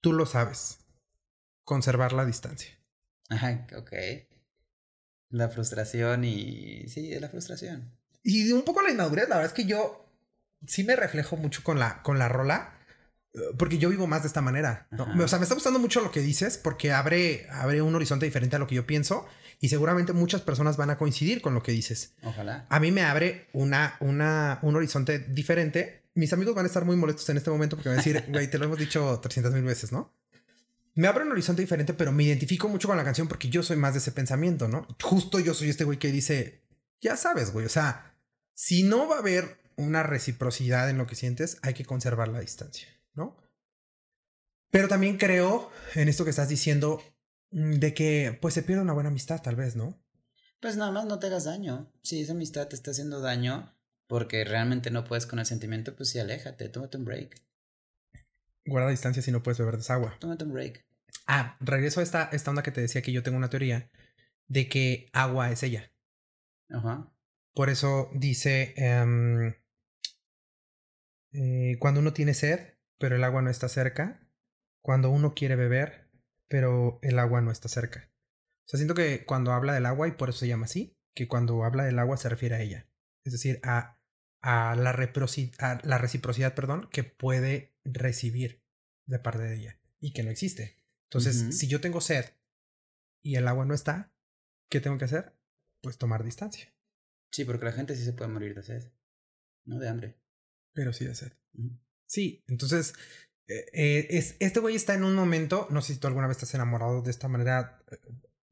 Tú 0.00 0.12
lo 0.12 0.26
sabes. 0.26 0.78
Conservar 1.64 2.12
la 2.12 2.24
distancia. 2.24 2.70
Ajá, 3.30 3.66
ok. 3.76 3.92
La 5.30 5.48
frustración 5.48 6.22
y... 6.22 6.86
Sí, 6.86 7.18
la 7.18 7.28
frustración. 7.28 7.90
Y 8.22 8.52
un 8.52 8.62
poco 8.62 8.80
la 8.80 8.92
inmadurez, 8.92 9.28
la 9.28 9.38
verdad 9.38 9.50
es 9.50 9.56
que 9.56 9.68
yo 9.68 10.08
sí 10.68 10.84
me 10.84 10.94
reflejo 10.94 11.36
mucho 11.36 11.64
con 11.64 11.80
la, 11.80 12.00
con 12.04 12.20
la 12.20 12.28
rola. 12.28 12.78
Eh, 13.34 13.40
porque 13.58 13.78
yo 13.78 13.88
vivo 13.88 14.06
más 14.06 14.22
de 14.22 14.28
esta 14.28 14.40
manera. 14.40 14.86
O 14.92 15.26
sea, 15.26 15.40
me 15.40 15.42
está 15.42 15.56
gustando 15.56 15.80
mucho 15.80 16.00
lo 16.00 16.12
que 16.12 16.20
dices 16.20 16.58
porque 16.58 16.92
abre, 16.92 17.48
abre 17.50 17.82
un 17.82 17.96
horizonte 17.96 18.26
diferente 18.26 18.54
a 18.54 18.60
lo 18.60 18.68
que 18.68 18.76
yo 18.76 18.86
pienso 18.86 19.26
y 19.60 19.68
seguramente 19.68 20.14
muchas 20.14 20.40
personas 20.40 20.78
van 20.78 20.88
a 20.88 20.96
coincidir 20.96 21.42
con 21.42 21.52
lo 21.52 21.62
que 21.62 21.70
dices. 21.72 22.14
Ojalá. 22.22 22.66
A 22.70 22.80
mí 22.80 22.90
me 22.90 23.02
abre 23.02 23.46
una, 23.52 23.96
una, 24.00 24.58
un 24.62 24.74
horizonte 24.74 25.18
diferente. 25.18 26.04
Mis 26.14 26.32
amigos 26.32 26.54
van 26.54 26.64
a 26.64 26.68
estar 26.68 26.86
muy 26.86 26.96
molestos 26.96 27.28
en 27.28 27.36
este 27.36 27.50
momento 27.50 27.76
porque 27.76 27.90
van 27.90 27.98
a 27.98 28.02
decir, 28.02 28.24
güey, 28.28 28.48
te 28.48 28.56
lo 28.56 28.64
hemos 28.64 28.78
dicho 28.78 29.20
300 29.20 29.52
mil 29.52 29.62
veces, 29.62 29.92
¿no? 29.92 30.14
Me 30.94 31.06
abre 31.06 31.24
un 31.24 31.32
horizonte 31.32 31.60
diferente, 31.60 31.92
pero 31.92 32.10
me 32.10 32.24
identifico 32.24 32.68
mucho 32.68 32.88
con 32.88 32.96
la 32.96 33.04
canción 33.04 33.28
porque 33.28 33.50
yo 33.50 33.62
soy 33.62 33.76
más 33.76 33.92
de 33.92 33.98
ese 33.98 34.12
pensamiento, 34.12 34.66
¿no? 34.66 34.88
Justo 35.02 35.38
yo 35.38 35.52
soy 35.52 35.68
este 35.68 35.84
güey 35.84 35.98
que 35.98 36.10
dice, 36.10 36.62
ya 37.00 37.16
sabes, 37.16 37.52
güey, 37.52 37.66
o 37.66 37.70
sea, 37.70 38.14
si 38.54 38.82
no 38.82 39.08
va 39.08 39.16
a 39.16 39.20
haber 39.20 39.58
una 39.76 40.02
reciprocidad 40.02 40.88
en 40.88 40.98
lo 40.98 41.06
que 41.06 41.14
sientes, 41.14 41.58
hay 41.62 41.74
que 41.74 41.84
conservar 41.84 42.28
la 42.28 42.40
distancia, 42.40 42.88
¿no? 43.14 43.36
Pero 44.70 44.88
también 44.88 45.18
creo 45.18 45.70
en 45.94 46.08
esto 46.08 46.24
que 46.24 46.30
estás 46.30 46.48
diciendo 46.48 47.02
de 47.50 47.94
que 47.94 48.38
pues 48.40 48.54
se 48.54 48.62
pierde 48.62 48.82
una 48.82 48.92
buena 48.92 49.10
amistad 49.10 49.42
tal 49.42 49.56
vez, 49.56 49.76
¿no? 49.76 50.00
Pues 50.60 50.76
nada 50.76 50.90
más 50.92 51.06
no 51.06 51.18
te 51.18 51.26
hagas 51.26 51.44
daño. 51.44 51.92
Si 52.02 52.20
esa 52.20 52.32
amistad 52.32 52.68
te 52.68 52.76
está 52.76 52.90
haciendo 52.90 53.20
daño 53.20 53.74
porque 54.06 54.44
realmente 54.44 54.90
no 54.90 55.04
puedes 55.04 55.26
con 55.26 55.38
el 55.38 55.46
sentimiento, 55.46 55.96
pues 55.96 56.10
sí, 56.10 56.18
aléjate, 56.18 56.68
tómate 56.68 56.98
un 56.98 57.04
break. 57.04 57.42
Guarda 58.66 58.90
distancia 58.90 59.22
si 59.22 59.32
no 59.32 59.42
puedes 59.42 59.58
beber 59.58 59.76
desagua. 59.76 60.16
Tómate 60.20 60.44
un 60.44 60.52
break. 60.52 60.84
Ah, 61.26 61.56
regreso 61.60 62.00
a 62.00 62.02
esta, 62.02 62.28
esta 62.32 62.50
onda 62.50 62.62
que 62.62 62.72
te 62.72 62.80
decía 62.80 63.02
que 63.02 63.12
yo 63.12 63.22
tengo 63.22 63.38
una 63.38 63.50
teoría 63.50 63.90
de 64.48 64.68
que 64.68 65.08
agua 65.12 65.50
es 65.50 65.62
ella. 65.62 65.92
Ajá. 66.68 67.12
Por 67.54 67.70
eso 67.70 68.10
dice, 68.14 68.74
em, 68.76 69.54
eh, 71.32 71.76
cuando 71.78 72.00
uno 72.00 72.12
tiene 72.12 72.34
sed, 72.34 72.74
pero 72.98 73.16
el 73.16 73.24
agua 73.24 73.42
no 73.42 73.50
está 73.50 73.68
cerca, 73.68 74.28
cuando 74.82 75.10
uno 75.10 75.34
quiere 75.34 75.56
beber, 75.56 76.09
pero 76.50 76.98
el 77.02 77.18
agua 77.20 77.40
no 77.40 77.52
está 77.52 77.68
cerca. 77.68 78.10
O 78.66 78.68
sea, 78.68 78.78
siento 78.78 78.94
que 78.94 79.24
cuando 79.24 79.52
habla 79.52 79.72
del 79.72 79.86
agua, 79.86 80.08
y 80.08 80.12
por 80.12 80.30
eso 80.30 80.40
se 80.40 80.48
llama 80.48 80.64
así, 80.64 80.98
que 81.14 81.28
cuando 81.28 81.64
habla 81.64 81.84
del 81.84 81.98
agua 81.98 82.16
se 82.16 82.28
refiere 82.28 82.56
a 82.56 82.60
ella. 82.60 82.88
Es 83.24 83.32
decir, 83.32 83.60
a, 83.62 84.00
a, 84.42 84.74
la, 84.74 84.90
a 84.90 85.80
la 85.84 85.98
reciprocidad 85.98 86.54
perdón, 86.54 86.88
que 86.90 87.04
puede 87.04 87.76
recibir 87.84 88.64
de 89.06 89.20
parte 89.20 89.42
de 89.42 89.54
ella 89.54 89.80
y 90.00 90.12
que 90.12 90.24
no 90.24 90.30
existe. 90.30 90.76
Entonces, 91.04 91.56
si 91.56 91.68
yo 91.68 91.80
tengo 91.80 92.00
sed 92.00 92.24
y 93.22 93.36
el 93.36 93.46
agua 93.46 93.64
no 93.64 93.74
está, 93.74 94.12
¿qué 94.68 94.80
tengo 94.80 94.98
que 94.98 95.04
hacer? 95.04 95.36
Pues 95.82 95.98
tomar 95.98 96.24
distancia. 96.24 96.74
Sí, 97.30 97.44
porque 97.44 97.64
la 97.64 97.72
gente 97.72 97.94
sí 97.94 98.04
se 98.04 98.12
puede 98.12 98.30
morir 98.30 98.54
de 98.56 98.62
sed, 98.64 98.92
no 99.64 99.78
de 99.78 99.88
hambre. 99.88 100.20
Pero 100.72 100.92
sí 100.92 101.04
de 101.04 101.14
sed. 101.14 101.32
Sí, 102.06 102.44
entonces, 102.48 102.94
eh, 103.50 103.66
eh, 103.72 104.06
es, 104.10 104.36
este 104.38 104.60
güey 104.60 104.76
está 104.76 104.94
en 104.94 105.02
un 105.02 105.16
momento, 105.16 105.66
no 105.70 105.82
sé 105.82 105.94
si 105.94 105.98
tú 105.98 106.06
alguna 106.06 106.28
vez 106.28 106.36
estás 106.36 106.54
enamorado 106.54 107.02
de 107.02 107.10
esta 107.10 107.26
manera. 107.26 107.82
Eh, 107.90 107.98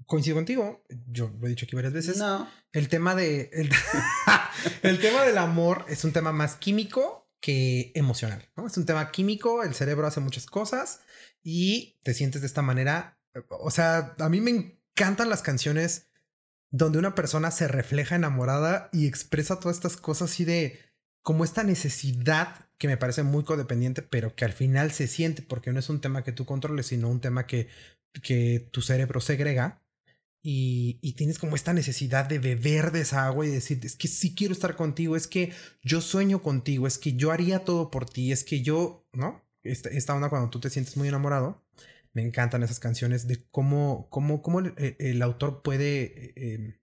coincido 0.06 0.36
contigo, 0.36 0.84
yo 1.06 1.30
lo 1.38 1.46
he 1.46 1.50
dicho 1.50 1.66
aquí 1.66 1.76
varias 1.76 1.92
veces. 1.92 2.16
No. 2.16 2.50
El 2.72 2.88
tema 2.88 3.14
de. 3.14 3.48
El, 3.52 3.70
el 4.82 5.00
tema 5.00 5.22
del 5.22 5.38
amor 5.38 5.84
es 5.88 6.02
un 6.04 6.12
tema 6.12 6.32
más 6.32 6.56
químico 6.56 7.30
que 7.40 7.92
emocional, 7.94 8.48
¿no? 8.56 8.66
Es 8.66 8.76
un 8.76 8.86
tema 8.86 9.12
químico, 9.12 9.62
el 9.62 9.74
cerebro 9.74 10.08
hace 10.08 10.18
muchas 10.18 10.46
cosas 10.46 11.00
y 11.44 12.00
te 12.02 12.12
sientes 12.12 12.40
de 12.40 12.48
esta 12.48 12.62
manera. 12.62 13.20
O 13.50 13.70
sea, 13.70 14.16
a 14.18 14.28
mí 14.28 14.40
me 14.40 14.50
encantan 14.50 15.28
las 15.28 15.42
canciones 15.42 16.08
donde 16.70 16.98
una 16.98 17.14
persona 17.14 17.52
se 17.52 17.68
refleja 17.68 18.16
enamorada 18.16 18.90
y 18.92 19.06
expresa 19.06 19.60
todas 19.60 19.76
estas 19.76 19.96
cosas 19.96 20.32
así 20.32 20.44
de 20.44 20.80
como 21.22 21.44
esta 21.44 21.62
necesidad 21.62 22.67
que 22.78 22.88
me 22.88 22.96
parece 22.96 23.22
muy 23.22 23.44
codependiente, 23.44 24.02
pero 24.02 24.34
que 24.34 24.44
al 24.44 24.52
final 24.52 24.92
se 24.92 25.06
siente 25.06 25.42
porque 25.42 25.72
no 25.72 25.78
es 25.78 25.88
un 25.88 26.00
tema 26.00 26.24
que 26.24 26.32
tú 26.32 26.46
controles, 26.46 26.86
sino 26.86 27.08
un 27.08 27.20
tema 27.20 27.46
que, 27.46 27.68
que 28.22 28.68
tu 28.70 28.82
cerebro 28.82 29.20
segrega. 29.20 29.82
Y, 30.40 31.00
y, 31.02 31.14
tienes 31.14 31.38
como 31.38 31.56
esta 31.56 31.72
necesidad 31.72 32.24
de 32.24 32.38
beber 32.38 32.92
de 32.92 33.00
esa 33.00 33.26
agua 33.26 33.44
y 33.44 33.50
decir, 33.50 33.80
es 33.82 33.96
que 33.96 34.06
sí 34.06 34.36
quiero 34.36 34.54
estar 34.54 34.76
contigo, 34.76 35.16
es 35.16 35.26
que 35.26 35.52
yo 35.82 36.00
sueño 36.00 36.42
contigo, 36.42 36.86
es 36.86 36.96
que 36.96 37.14
yo 37.14 37.32
haría 37.32 37.64
todo 37.64 37.90
por 37.90 38.08
ti, 38.08 38.30
es 38.30 38.44
que 38.44 38.62
yo, 38.62 39.04
¿no? 39.12 39.44
Esta, 39.64 39.88
esta 39.90 40.14
onda 40.14 40.30
cuando 40.30 40.48
tú 40.48 40.60
te 40.60 40.70
sientes 40.70 40.96
muy 40.96 41.08
enamorado 41.08 41.66
me 42.18 42.22
encantan 42.22 42.62
esas 42.62 42.80
canciones 42.80 43.28
de 43.28 43.44
cómo, 43.50 44.08
cómo, 44.10 44.42
cómo 44.42 44.60
el, 44.60 45.22
autor 45.22 45.62
puede 45.62 46.32
em, 46.36 46.78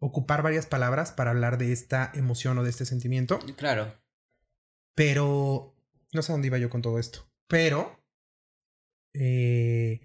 ocupar 0.00 0.42
varias 0.42 0.66
palabras 0.66 1.12
para 1.12 1.30
hablar 1.30 1.58
de 1.58 1.72
esta 1.72 2.10
emoción 2.14 2.58
o 2.58 2.64
de 2.64 2.70
este 2.70 2.86
sentimiento. 2.86 3.38
Claro. 3.56 3.94
Pero 5.00 5.74
no 6.12 6.20
sé 6.20 6.30
dónde 6.30 6.48
iba 6.48 6.58
yo 6.58 6.68
con 6.68 6.82
todo 6.82 6.98
esto. 6.98 7.26
Pero 7.48 8.04
eh, 9.14 9.98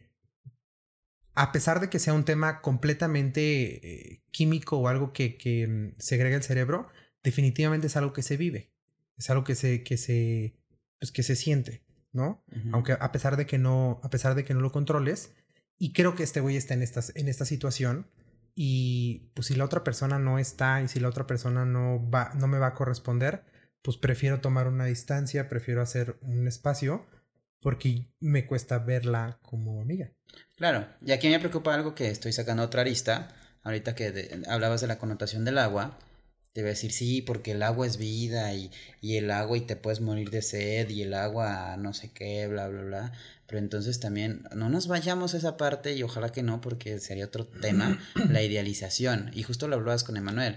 a 1.33 1.51
pesar 1.51 1.81
de 1.81 1.89
que 1.89 1.99
sea 1.99 2.13
un 2.13 2.23
tema 2.23 2.61
completamente 2.61 4.13
eh, 4.13 4.23
químico 4.31 4.77
o 4.77 4.87
algo 4.87 5.11
que, 5.11 5.35
que 5.35 5.63
em, 5.63 5.95
segrega 5.97 6.37
el 6.37 6.43
cerebro, 6.43 6.87
definitivamente 7.25 7.87
es 7.87 7.97
algo 7.97 8.13
que 8.13 8.21
se 8.21 8.37
vive. 8.37 8.71
Es 9.17 9.29
algo 9.29 9.43
que 9.43 9.55
se, 9.55 9.83
que 9.83 9.97
se, 9.97 10.55
pues 10.97 11.11
que 11.11 11.23
se 11.23 11.35
siente. 11.35 11.83
¿no? 12.13 12.45
Aunque 12.71 12.93
a 12.93 13.11
pesar 13.11 13.35
de 13.35 13.45
que 13.45 13.57
no, 13.57 13.99
a 14.01 14.09
pesar 14.09 14.33
de 14.33 14.45
que 14.45 14.53
no 14.53 14.61
lo 14.61 14.71
controles. 14.71 15.35
Y 15.77 15.91
creo 15.91 16.15
que 16.15 16.23
este 16.23 16.39
güey 16.39 16.55
está 16.55 16.73
en, 16.73 16.83
estas, 16.83 17.11
en 17.17 17.27
esta 17.27 17.43
situación. 17.43 18.09
Y 18.55 19.29
pues 19.33 19.47
si 19.47 19.55
la 19.55 19.65
otra 19.65 19.83
persona 19.83 20.19
no 20.19 20.39
está 20.39 20.81
y 20.81 20.87
si 20.87 21.01
la 21.01 21.09
otra 21.09 21.27
persona 21.27 21.65
no 21.65 22.09
va, 22.09 22.31
no 22.35 22.47
me 22.47 22.59
va 22.59 22.67
a 22.67 22.73
corresponder, 22.75 23.43
pues 23.86 23.97
prefiero 23.97 24.41
tomar 24.41 24.67
una 24.67 24.86
distancia, 24.86 25.47
prefiero 25.47 25.83
hacer 25.83 26.17
un 26.21 26.47
espacio 26.47 27.05
porque 27.61 28.07
me 28.19 28.47
cuesta 28.47 28.79
verla 28.79 29.38
como 29.43 29.79
amiga. 29.79 30.11
Claro, 30.55 30.88
y 31.05 31.11
aquí 31.11 31.29
me 31.29 31.39
preocupa 31.39 31.75
algo 31.75 31.93
que 31.93 32.09
estoy 32.09 32.33
sacando 32.33 32.63
otra 32.63 32.81
arista, 32.81 33.27
ahorita 33.61 33.93
que 33.93 34.41
hablabas 34.49 34.81
de 34.81 34.88
la 34.88 34.97
connotación 34.97 35.45
del 35.45 35.59
agua, 35.59 35.99
te 36.51 36.63
va 36.63 36.69
a 36.69 36.69
decir, 36.69 36.91
sí, 36.93 37.21
porque 37.21 37.51
el 37.51 37.61
agua 37.61 37.86
es 37.86 37.97
vida 37.97 38.55
y, 38.55 38.71
y, 39.01 39.17
el 39.17 39.29
agua 39.29 39.57
y 39.57 39.61
te 39.61 39.75
puedes 39.75 40.01
morir 40.01 40.31
de 40.31 40.41
sed 40.41 40.89
y 40.89 41.03
el 41.03 41.13
agua 41.13 41.77
no 41.77 41.93
sé 41.93 42.11
qué, 42.11 42.47
bla, 42.47 42.67
bla, 42.67 42.81
bla. 42.81 43.11
Pero 43.45 43.59
entonces 43.59 43.99
también 43.99 44.47
no 44.55 44.69
nos 44.69 44.88
vayamos 44.88 45.36
a 45.36 45.38
esa 45.38 45.57
parte 45.57 45.93
y 45.93 46.01
ojalá 46.01 46.31
que 46.31 46.41
no, 46.41 46.59
porque 46.59 46.99
sería 46.99 47.25
otro 47.25 47.45
tema, 47.45 47.99
la 48.29 48.41
idealización. 48.41 49.29
Y 49.33 49.43
justo 49.43 49.67
lo 49.67 49.75
hablabas 49.75 50.03
con 50.03 50.17
Emanuel. 50.17 50.55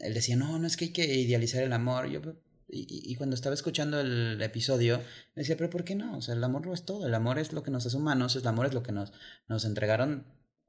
Él 0.00 0.14
decía, 0.14 0.34
no, 0.34 0.58
no 0.58 0.66
es 0.66 0.76
que 0.76 0.86
hay 0.86 0.92
que 0.92 1.14
idealizar 1.14 1.62
el 1.62 1.72
amor. 1.72 2.08
Yo, 2.08 2.22
y, 2.68 2.86
y, 3.10 3.14
cuando 3.16 3.34
estaba 3.34 3.54
escuchando 3.54 4.00
el 4.00 4.40
episodio, 4.42 4.98
me 5.34 5.42
decía, 5.42 5.56
pero 5.56 5.70
¿por 5.70 5.84
qué 5.84 5.94
no? 5.94 6.16
O 6.16 6.20
sea, 6.20 6.34
el 6.34 6.42
amor 6.42 6.66
no 6.66 6.74
es 6.74 6.84
todo. 6.84 7.06
El 7.06 7.14
amor 7.14 7.38
es 7.38 7.52
lo 7.52 7.62
que 7.62 7.70
nos 7.70 7.86
hace 7.86 7.96
humanos, 7.96 8.36
el 8.36 8.46
amor 8.46 8.66
es 8.66 8.74
lo 8.74 8.82
que 8.82 8.92
nos, 8.92 9.12
nos 9.48 9.64
entregaron 9.64 10.24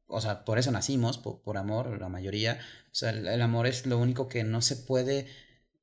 o 0.07 0.21
sea, 0.21 0.45
por 0.45 0.57
eso 0.57 0.71
nacimos, 0.71 1.17
por, 1.17 1.57
amor, 1.57 1.99
la 1.99 2.09
mayoría. 2.09 2.59
O 2.91 2.95
sea, 2.95 3.09
el, 3.09 3.41
amor 3.41 3.67
es 3.67 3.85
lo 3.85 3.97
único 3.97 4.27
que 4.27 4.43
no 4.43 4.61
se 4.61 4.77
puede, 4.77 5.27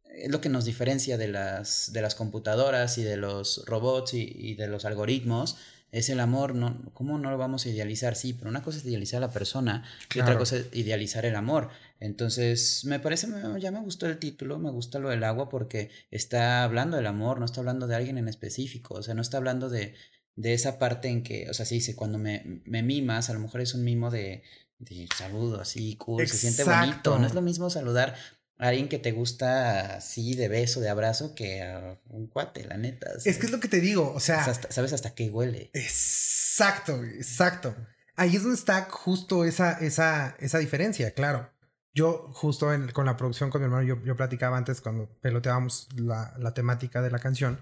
es 0.04 0.30
lo 0.30 0.40
que 0.40 0.48
nos 0.48 0.64
diferencia 0.64 1.18
de 1.18 1.28
las, 1.28 1.92
de 1.92 2.00
las 2.00 2.14
computadoras 2.14 2.96
y 2.98 3.04
de 3.04 3.16
los 3.16 3.64
robots 3.66 4.14
y, 4.14 4.54
de 4.54 4.66
los 4.66 4.86
algoritmos. 4.86 5.58
Es 5.92 6.08
el 6.08 6.20
amor, 6.20 6.54
no, 6.54 6.90
¿cómo 6.92 7.18
no 7.18 7.30
lo 7.30 7.38
vamos 7.38 7.66
a 7.66 7.68
idealizar? 7.68 8.16
Sí, 8.16 8.32
pero 8.32 8.50
una 8.50 8.62
cosa 8.62 8.78
es 8.78 8.84
idealizar 8.86 9.18
a 9.18 9.26
la 9.26 9.32
persona 9.32 9.84
y 10.12 10.20
otra 10.20 10.36
cosa 10.36 10.56
es 10.56 10.68
idealizar 10.72 11.24
el 11.24 11.36
amor. 11.36 11.68
Entonces, 12.05 12.84
me 12.84 13.00
parece, 13.00 13.28
ya 13.59 13.70
me 13.70 13.80
gustó 13.80 14.07
el 14.07 14.18
título, 14.18 14.59
me 14.59 14.70
gusta 14.70 14.98
lo 14.98 15.09
del 15.09 15.24
agua 15.24 15.48
porque 15.48 15.90
está 16.11 16.62
hablando 16.62 16.98
del 16.98 17.07
amor, 17.07 17.38
no 17.38 17.46
está 17.46 17.61
hablando 17.61 17.86
de 17.86 17.94
alguien 17.94 18.18
en 18.18 18.28
específico, 18.28 18.96
o 18.96 19.02
sea, 19.02 19.14
no 19.14 19.22
está 19.22 19.38
hablando 19.38 19.70
de, 19.70 19.94
de 20.36 20.52
esa 20.52 20.78
parte 20.78 21.09
en 21.09 21.22
que, 21.22 21.48
o 21.48 21.55
sea, 21.55 21.64
sí 21.64 21.76
dice, 21.76 21.96
cuando 21.96 22.18
me, 22.18 22.61
me 22.66 22.82
mimas, 22.82 23.30
a 23.30 23.32
lo 23.32 23.40
mejor 23.40 23.62
es 23.62 23.72
un 23.72 23.84
mimo 23.84 24.11
de, 24.11 24.42
de 24.78 25.09
saludo 25.16 25.62
así, 25.62 25.96
cool, 25.96 26.28
se 26.28 26.36
siente 26.36 26.64
bonito. 26.64 27.18
No 27.18 27.26
es 27.26 27.32
lo 27.32 27.40
mismo 27.40 27.70
saludar 27.70 28.16
a 28.59 28.68
alguien 28.68 28.90
que 28.90 28.98
te 28.98 29.12
gusta 29.12 29.96
así 29.96 30.34
de 30.34 30.48
beso, 30.48 30.80
de 30.80 30.90
abrazo, 30.90 31.34
que 31.34 31.62
a 31.62 31.98
un 32.11 32.26
cuate, 32.26 32.66
la 32.66 32.76
neta. 32.76 33.12
es 33.24 33.38
que 33.38 33.46
es 33.46 33.50
lo 33.50 33.61
que 33.61 33.68
te 33.68 33.80
digo, 33.80 34.12
o 34.12 34.20
sea. 34.20 34.44
sabes 34.68 34.92
hasta 34.92 35.14
qué 35.14 35.30
huele. 35.30 35.70
Exacto, 35.72 37.02
exacto. 37.02 37.74
Ahí 38.14 38.36
es 38.36 38.42
donde 38.42 38.59
está 38.59 38.82
justo 38.90 39.46
esa, 39.46 39.72
esa, 39.78 40.36
esa 40.38 40.59
diferencia, 40.59 41.12
claro. 41.12 41.53
Yo, 41.95 42.28
justo 42.32 42.68
con 42.92 43.07
la 43.07 43.16
producción 43.16 43.51
con 43.51 43.61
mi 43.61 43.66
hermano, 43.66 43.84
yo, 43.84 44.03
yo 44.03 44.16
platicaba 44.16 44.57
antes 44.57 44.80
cuando 44.80 45.09
peloteábamos 45.20 45.88
la, 45.95 46.34
la 46.38 46.53
temática 46.53 47.01
de 47.03 47.11
la 47.11 47.20
canción. 47.20 47.61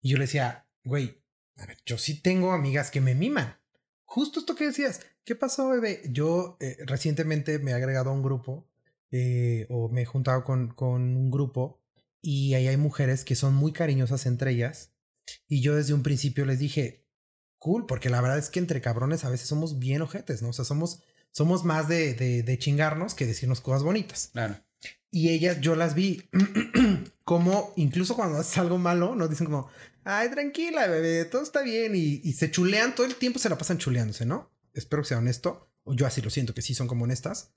Y 0.00 0.10
yo 0.10 0.18
le 0.18 0.24
decía, 0.24 0.68
güey, 0.84 1.22
a 1.56 1.66
ver, 1.66 1.78
yo 1.84 1.98
sí 1.98 2.22
tengo 2.22 2.52
amigas 2.52 2.90
que 2.90 3.00
me 3.00 3.14
miman. 3.14 3.58
Justo 4.04 4.40
esto 4.40 4.54
que 4.54 4.66
decías. 4.66 5.00
¿Qué 5.24 5.34
pasó, 5.34 5.68
bebé? 5.68 6.02
Yo 6.10 6.56
eh, 6.60 6.78
recientemente 6.86 7.58
me 7.58 7.72
he 7.72 7.74
agregado 7.74 8.10
a 8.10 8.12
un 8.12 8.22
grupo 8.22 8.68
eh, 9.10 9.66
o 9.68 9.88
me 9.88 10.02
he 10.02 10.06
juntado 10.06 10.44
con, 10.44 10.68
con 10.74 11.02
un 11.16 11.30
grupo 11.30 11.80
y 12.22 12.54
ahí 12.54 12.68
hay 12.68 12.76
mujeres 12.76 13.24
que 13.24 13.34
son 13.34 13.54
muy 13.54 13.72
cariñosas 13.72 14.26
entre 14.26 14.52
ellas. 14.52 14.92
Y 15.48 15.60
yo 15.60 15.76
desde 15.76 15.94
un 15.94 16.02
principio 16.02 16.44
les 16.44 16.58
dije, 16.58 17.06
cool, 17.58 17.86
porque 17.86 18.10
la 18.10 18.20
verdad 18.20 18.38
es 18.38 18.50
que 18.50 18.58
entre 18.58 18.80
cabrones 18.80 19.24
a 19.24 19.30
veces 19.30 19.48
somos 19.48 19.78
bien 19.78 20.02
ojetes, 20.02 20.42
¿no? 20.42 20.48
O 20.48 20.52
sea, 20.52 20.64
somos, 20.64 21.02
somos 21.32 21.64
más 21.64 21.88
de, 21.88 22.14
de, 22.14 22.42
de 22.42 22.58
chingarnos 22.58 23.14
que 23.14 23.26
decirnos 23.26 23.60
cosas 23.60 23.82
bonitas. 23.82 24.30
Claro. 24.32 24.56
Y 25.10 25.30
ellas, 25.30 25.60
yo 25.60 25.74
las 25.74 25.94
vi 25.94 26.28
como, 27.24 27.72
incluso 27.76 28.14
cuando 28.14 28.38
haces 28.38 28.58
algo 28.58 28.78
malo, 28.78 29.14
nos 29.16 29.28
dicen 29.28 29.46
como, 29.46 29.68
ay, 30.04 30.30
tranquila, 30.30 30.86
bebé, 30.86 31.24
todo 31.24 31.42
está 31.42 31.62
bien. 31.62 31.92
Y, 31.94 32.32
se 32.32 32.50
chulean, 32.50 32.94
todo 32.94 33.06
el 33.06 33.16
tiempo 33.16 33.38
se 33.38 33.48
la 33.48 33.58
pasan 33.58 33.78
chuleándose, 33.78 34.24
¿no? 34.24 34.50
Espero 34.72 35.02
que 35.02 35.08
sea 35.08 35.18
honesto. 35.18 35.68
O 35.82 35.94
yo 35.94 36.06
así 36.06 36.20
lo 36.22 36.30
siento, 36.30 36.54
que 36.54 36.62
sí 36.62 36.74
son 36.74 36.86
como 36.86 37.04
honestas. 37.04 37.52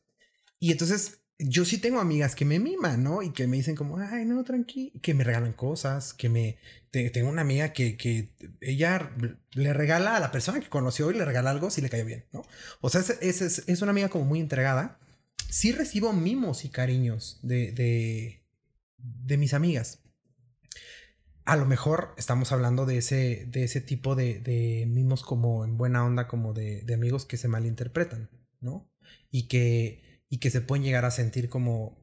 Y 0.60 0.72
entonces, 0.72 1.20
yo 1.50 1.66
sí 1.66 1.78
tengo 1.78 2.00
amigas 2.00 2.36
que 2.36 2.46
me 2.46 2.60
miman, 2.60 3.04
¿no? 3.04 3.22
Y 3.22 3.32
que 3.32 3.48
me 3.48 3.58
dicen 3.58 3.76
como, 3.76 3.98
ay, 3.98 4.26
no, 4.26 4.44
tranqui, 4.44 4.92
que 5.02 5.14
me 5.14 5.24
regalan 5.24 5.54
cosas, 5.54 6.14
que 6.14 6.30
me... 6.30 6.58
tengo 6.92 7.30
una 7.30 7.42
amiga 7.42 7.74
que, 7.74 7.98
que 7.98 8.30
ella 8.62 9.12
le 9.54 9.74
regala 9.74 10.16
a 10.16 10.20
la 10.20 10.32
persona 10.32 10.60
que 10.60 10.70
conoció 10.70 11.12
y 11.12 11.16
le 11.16 11.26
regala 11.26 11.52
algo 11.52 11.70
si 11.70 11.82
le 11.82 11.90
cayó 11.90 12.06
bien, 12.06 12.26
¿no? 12.32 12.44
O 12.82 12.90
sea, 12.90 13.02
es, 13.02 13.42
es, 13.42 13.64
es 13.68 13.82
una 13.82 13.92
amiga 13.92 14.10
como 14.10 14.26
muy 14.26 14.40
entregada. 14.40 15.00
Sí 15.50 15.72
recibo 15.72 16.14
mimos 16.14 16.66
y 16.66 16.70
cariños 16.70 17.40
de, 17.44 17.72
de, 17.72 18.44
de 18.98 19.38
mis 19.38 19.54
amigas 19.54 20.00
a 21.46 21.58
lo 21.58 21.66
mejor 21.66 22.14
estamos 22.18 22.52
hablando 22.52 22.86
de 22.86 22.98
ese, 22.98 23.46
de 23.48 23.66
ese 23.66 23.82
tipo 23.82 24.16
de, 24.16 24.40
de 24.40 24.86
mimos 24.88 25.24
como 25.24 25.66
en 25.66 25.78
buena 25.78 26.06
onda, 26.06 26.28
como 26.28 26.54
de, 26.54 26.82
de, 26.84 26.94
amigos 26.94 27.26
que 27.26 27.38
se 27.38 27.50
malinterpretan, 27.50 28.30
¿no? 28.62 28.90
Y 29.30 29.48
que, 29.48 30.13
y 30.34 30.40
que 30.40 30.50
se 30.50 30.62
pueden 30.62 30.84
llegar 30.84 31.06
a 31.06 31.12
sentir 31.12 31.48
como, 31.48 31.96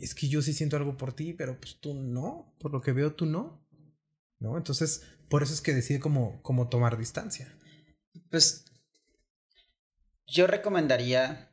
es 0.00 0.14
que 0.14 0.28
yo 0.28 0.40
sí 0.40 0.54
siento 0.54 0.78
algo 0.78 0.96
por 0.96 1.12
ti, 1.12 1.34
pero 1.34 1.60
pues 1.60 1.78
tú 1.78 1.92
no, 1.92 2.54
por 2.58 2.72
lo 2.72 2.80
que 2.80 2.92
veo 2.92 3.14
tú 3.14 3.26
no, 3.26 3.62
¿no? 4.40 4.56
Entonces, 4.56 5.02
por 5.28 5.42
eso 5.42 5.52
es 5.52 5.60
que 5.60 5.74
decide 5.74 6.00
como, 6.00 6.40
como 6.42 6.70
tomar 6.70 6.96
distancia. 6.96 7.54
Pues 8.30 8.64
yo 10.26 10.46
recomendaría 10.46 11.50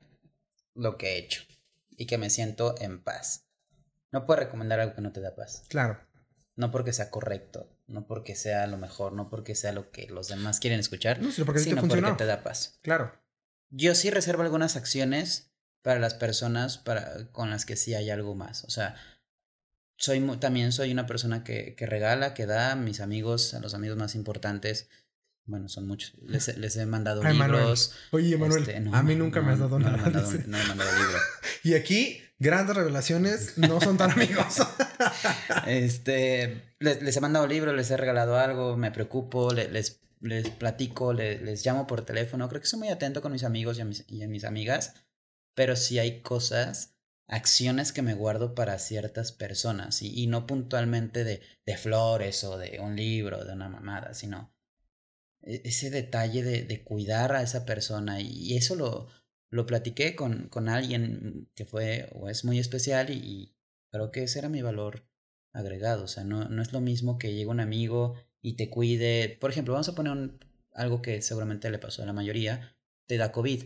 lo 0.75 0.97
que 0.97 1.07
he 1.09 1.17
hecho. 1.17 1.43
y 1.97 2.05
que 2.05 2.17
me 2.17 2.29
siento 2.29 2.73
en 2.79 3.03
paz. 3.03 3.49
No 4.13 4.25
puedo 4.25 4.39
recomendar 4.39 4.79
algo 4.79 4.95
que 4.95 5.01
no 5.01 5.11
te 5.11 5.19
da 5.19 5.35
paz. 5.35 5.63
Claro. 5.67 5.99
No 6.55 6.71
porque 6.71 6.93
sea 6.93 7.09
correcto, 7.11 7.69
no 7.85 8.07
porque 8.07 8.35
sea 8.35 8.65
lo 8.67 8.77
mejor, 8.77 9.11
no 9.11 9.29
porque 9.29 9.55
sea 9.55 9.73
lo 9.73 9.91
que 9.91 10.07
los 10.07 10.29
demás 10.29 10.61
quieren 10.61 10.79
escuchar, 10.79 11.21
No, 11.21 11.31
sino 11.33 11.45
porque 11.45 11.59
te 11.59 11.65
sino 11.65 11.81
funcionó. 11.81 12.07
porque 12.07 12.23
te 12.23 12.27
da 12.27 12.43
paz. 12.43 12.79
Claro. 12.81 13.11
Yo 13.69 13.93
sí 13.93 14.09
reservo 14.09 14.41
algunas 14.43 14.77
acciones 14.77 15.52
para 15.83 15.99
las 15.99 16.15
personas 16.15 16.79
para, 16.79 17.27
con 17.31 17.51
las 17.51 17.65
que 17.65 17.75
sí 17.75 17.93
hay 17.93 18.09
algo 18.09 18.33
más. 18.33 18.63
O 18.63 18.69
sea, 18.71 18.95
soy 19.97 20.19
también 20.39 20.71
soy 20.71 20.91
una 20.91 21.05
persona 21.05 21.43
que, 21.43 21.75
que 21.75 21.85
regala, 21.85 22.33
que 22.33 22.45
da 22.47 22.71
a 22.71 22.75
mis 22.75 22.99
amigos, 23.01 23.53
a 23.53 23.59
los 23.59 23.73
amigos 23.75 23.97
más 23.97 24.15
importantes. 24.15 24.89
Bueno, 25.45 25.67
son 25.67 25.85
muchos. 25.85 26.13
Les, 26.21 26.47
he- 26.47 26.57
les 26.57 26.77
he 26.77 26.85
mandado 26.85 27.21
Ay, 27.23 27.37
Manuel. 27.37 27.59
libros. 27.63 27.93
Oye, 28.11 28.37
Manuel, 28.37 28.61
Este, 28.63 28.79
no, 28.79 28.95
a 28.95 29.03
mí 29.03 29.13
nunca 29.15 29.41
no, 29.41 29.47
me 29.47 29.53
has 29.53 29.59
dado 29.59 29.77
no, 29.77 29.85
nada. 29.89 29.97
mandado- 30.01 30.31
no 30.47 30.57
he 30.57 30.63
mandado 30.67 30.89
libro. 30.97 31.17
Y 31.63 31.73
aquí, 31.75 32.21
grandes 32.39 32.75
revelaciones 32.75 33.57
no 33.57 33.79
son 33.81 33.97
tan 33.97 34.11
amigos. 34.11 34.45
Este, 35.67 36.75
les, 36.79 37.01
les 37.01 37.17
he 37.17 37.21
mandado 37.21 37.47
libros, 37.47 37.75
les 37.75 37.89
he 37.91 37.97
regalado 37.97 38.37
algo, 38.37 38.77
me 38.77 38.91
preocupo, 38.91 39.51
le- 39.53 39.69
les, 39.69 39.99
les 40.21 40.49
platico, 40.49 41.13
le- 41.13 41.39
les, 41.41 41.65
llamo 41.65 41.87
por 41.87 42.05
teléfono. 42.05 42.47
Creo 42.49 42.61
que 42.61 42.67
soy 42.67 42.79
muy 42.79 42.89
atento 42.89 43.21
con 43.21 43.31
mis 43.31 43.43
amigos 43.43 43.77
y 43.77 43.81
a 43.81 43.85
mis, 43.85 44.05
y 44.07 44.23
a 44.23 44.27
mis 44.27 44.43
amigas, 44.45 44.93
pero 45.55 45.75
sí 45.75 45.99
hay 45.99 46.21
cosas, 46.21 46.95
acciones 47.27 47.91
que 47.93 48.01
me 48.01 48.13
guardo 48.13 48.55
para 48.55 48.79
ciertas 48.79 49.31
personas 49.31 50.01
y, 50.01 50.27
no 50.27 50.45
puntualmente 50.47 51.23
de, 51.23 51.41
de 51.65 51.77
flores 51.77 52.43
o 52.43 52.57
de 52.57 52.79
un 52.79 52.95
libro, 52.95 53.45
de 53.45 53.53
una 53.53 53.69
mamada, 53.69 54.13
sino 54.13 54.53
e- 55.41 55.61
ese 55.65 55.89
detalle 55.89 56.43
de, 56.43 56.63
de 56.63 56.83
cuidar 56.83 57.33
a 57.33 57.43
esa 57.43 57.65
persona 57.65 58.21
y 58.21 58.55
eso 58.57 58.75
lo, 58.75 59.07
lo 59.49 59.65
platiqué 59.67 60.15
con, 60.15 60.49
con 60.49 60.67
alguien 60.69 61.49
que 61.55 61.65
fue 61.65 62.09
o 62.13 62.29
es 62.29 62.43
muy 62.43 62.59
especial 62.59 63.11
y, 63.11 63.55
creo 63.91 64.11
que 64.11 64.23
ese 64.23 64.39
era 64.39 64.49
mi 64.49 64.61
valor 64.63 65.05
agregado. 65.53 66.05
O 66.05 66.07
sea, 66.07 66.23
no, 66.23 66.49
no 66.49 66.61
es 66.61 66.73
lo 66.73 66.81
mismo 66.81 67.19
que 67.19 67.31
llegue 67.33 67.45
un 67.45 67.59
amigo 67.59 68.15
y 68.41 68.53
te 68.53 68.69
cuide. 68.69 69.37
Por 69.39 69.51
ejemplo, 69.51 69.73
vamos 69.73 69.89
a 69.89 69.95
poner 69.95 70.31
algo 70.73 71.01
que 71.03 71.21
seguramente 71.21 71.69
le 71.69 71.77
pasó 71.77 72.01
a 72.01 72.07
la 72.07 72.13
mayoría, 72.13 72.75
te 73.05 73.17
da 73.17 73.31
COVID. 73.31 73.63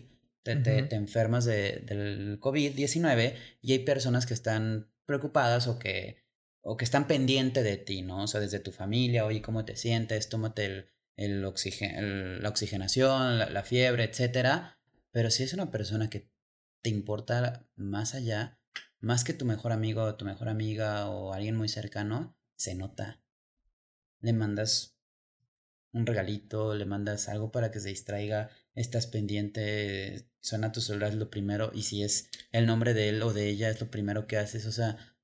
Te, 0.56 0.82
te- 0.84 0.96
enfermas 0.96 1.44
de, 1.44 1.80
del 1.86 2.38
COVID-19 2.40 3.34
y 3.60 3.72
hay 3.72 3.78
personas 3.80 4.26
que 4.26 4.34
están 4.34 4.90
preocupadas 5.06 5.66
o 5.68 5.78
que, 5.78 6.24
o 6.62 6.76
que 6.76 6.84
están 6.84 7.06
pendientes 7.06 7.64
de 7.64 7.76
ti, 7.76 8.02
¿no? 8.02 8.24
O 8.24 8.26
sea, 8.26 8.40
desde 8.40 8.60
tu 8.60 8.72
familia, 8.72 9.24
oye, 9.24 9.42
¿cómo 9.42 9.64
te 9.64 9.76
sientes? 9.76 10.28
Tómate 10.28 10.64
el, 10.66 10.86
el 11.16 11.44
oxigen- 11.44 11.96
el- 11.98 12.42
la 12.42 12.48
oxigenación, 12.48 13.38
la, 13.38 13.50
la 13.50 13.62
fiebre, 13.62 14.04
etcétera. 14.04 14.78
Pero 15.10 15.30
si 15.30 15.42
es 15.42 15.52
una 15.54 15.70
persona 15.70 16.08
que 16.10 16.30
te 16.82 16.90
importa 16.90 17.66
más 17.76 18.14
allá, 18.14 18.60
más 19.00 19.24
que 19.24 19.32
tu 19.32 19.44
mejor 19.44 19.72
amigo 19.72 20.02
o 20.02 20.14
tu 20.16 20.24
mejor 20.24 20.48
amiga 20.48 21.08
o 21.08 21.32
alguien 21.32 21.56
muy 21.56 21.68
cercano, 21.68 22.36
se 22.56 22.74
nota. 22.74 23.20
Le 24.20 24.32
mandas 24.32 24.96
un 25.92 26.06
regalito, 26.06 26.74
le 26.74 26.84
mandas 26.84 27.28
algo 27.28 27.50
para 27.50 27.70
que 27.70 27.80
se 27.80 27.88
distraiga, 27.88 28.50
estás 28.80 29.06
pendiente, 29.06 30.30
suena 30.40 30.72
tu 30.72 30.80
celular 30.80 31.14
lo 31.14 31.30
primero 31.30 31.70
y 31.74 31.82
si 31.82 32.02
es 32.02 32.30
el 32.52 32.66
nombre 32.66 32.94
de 32.94 33.08
él 33.08 33.22
o 33.22 33.32
de 33.32 33.48
ella 33.48 33.70
es 33.70 33.80
lo 33.80 33.90
primero 33.90 34.26
que 34.26 34.36
haces, 34.36 34.66
o 34.66 34.72
sea, 34.72 35.16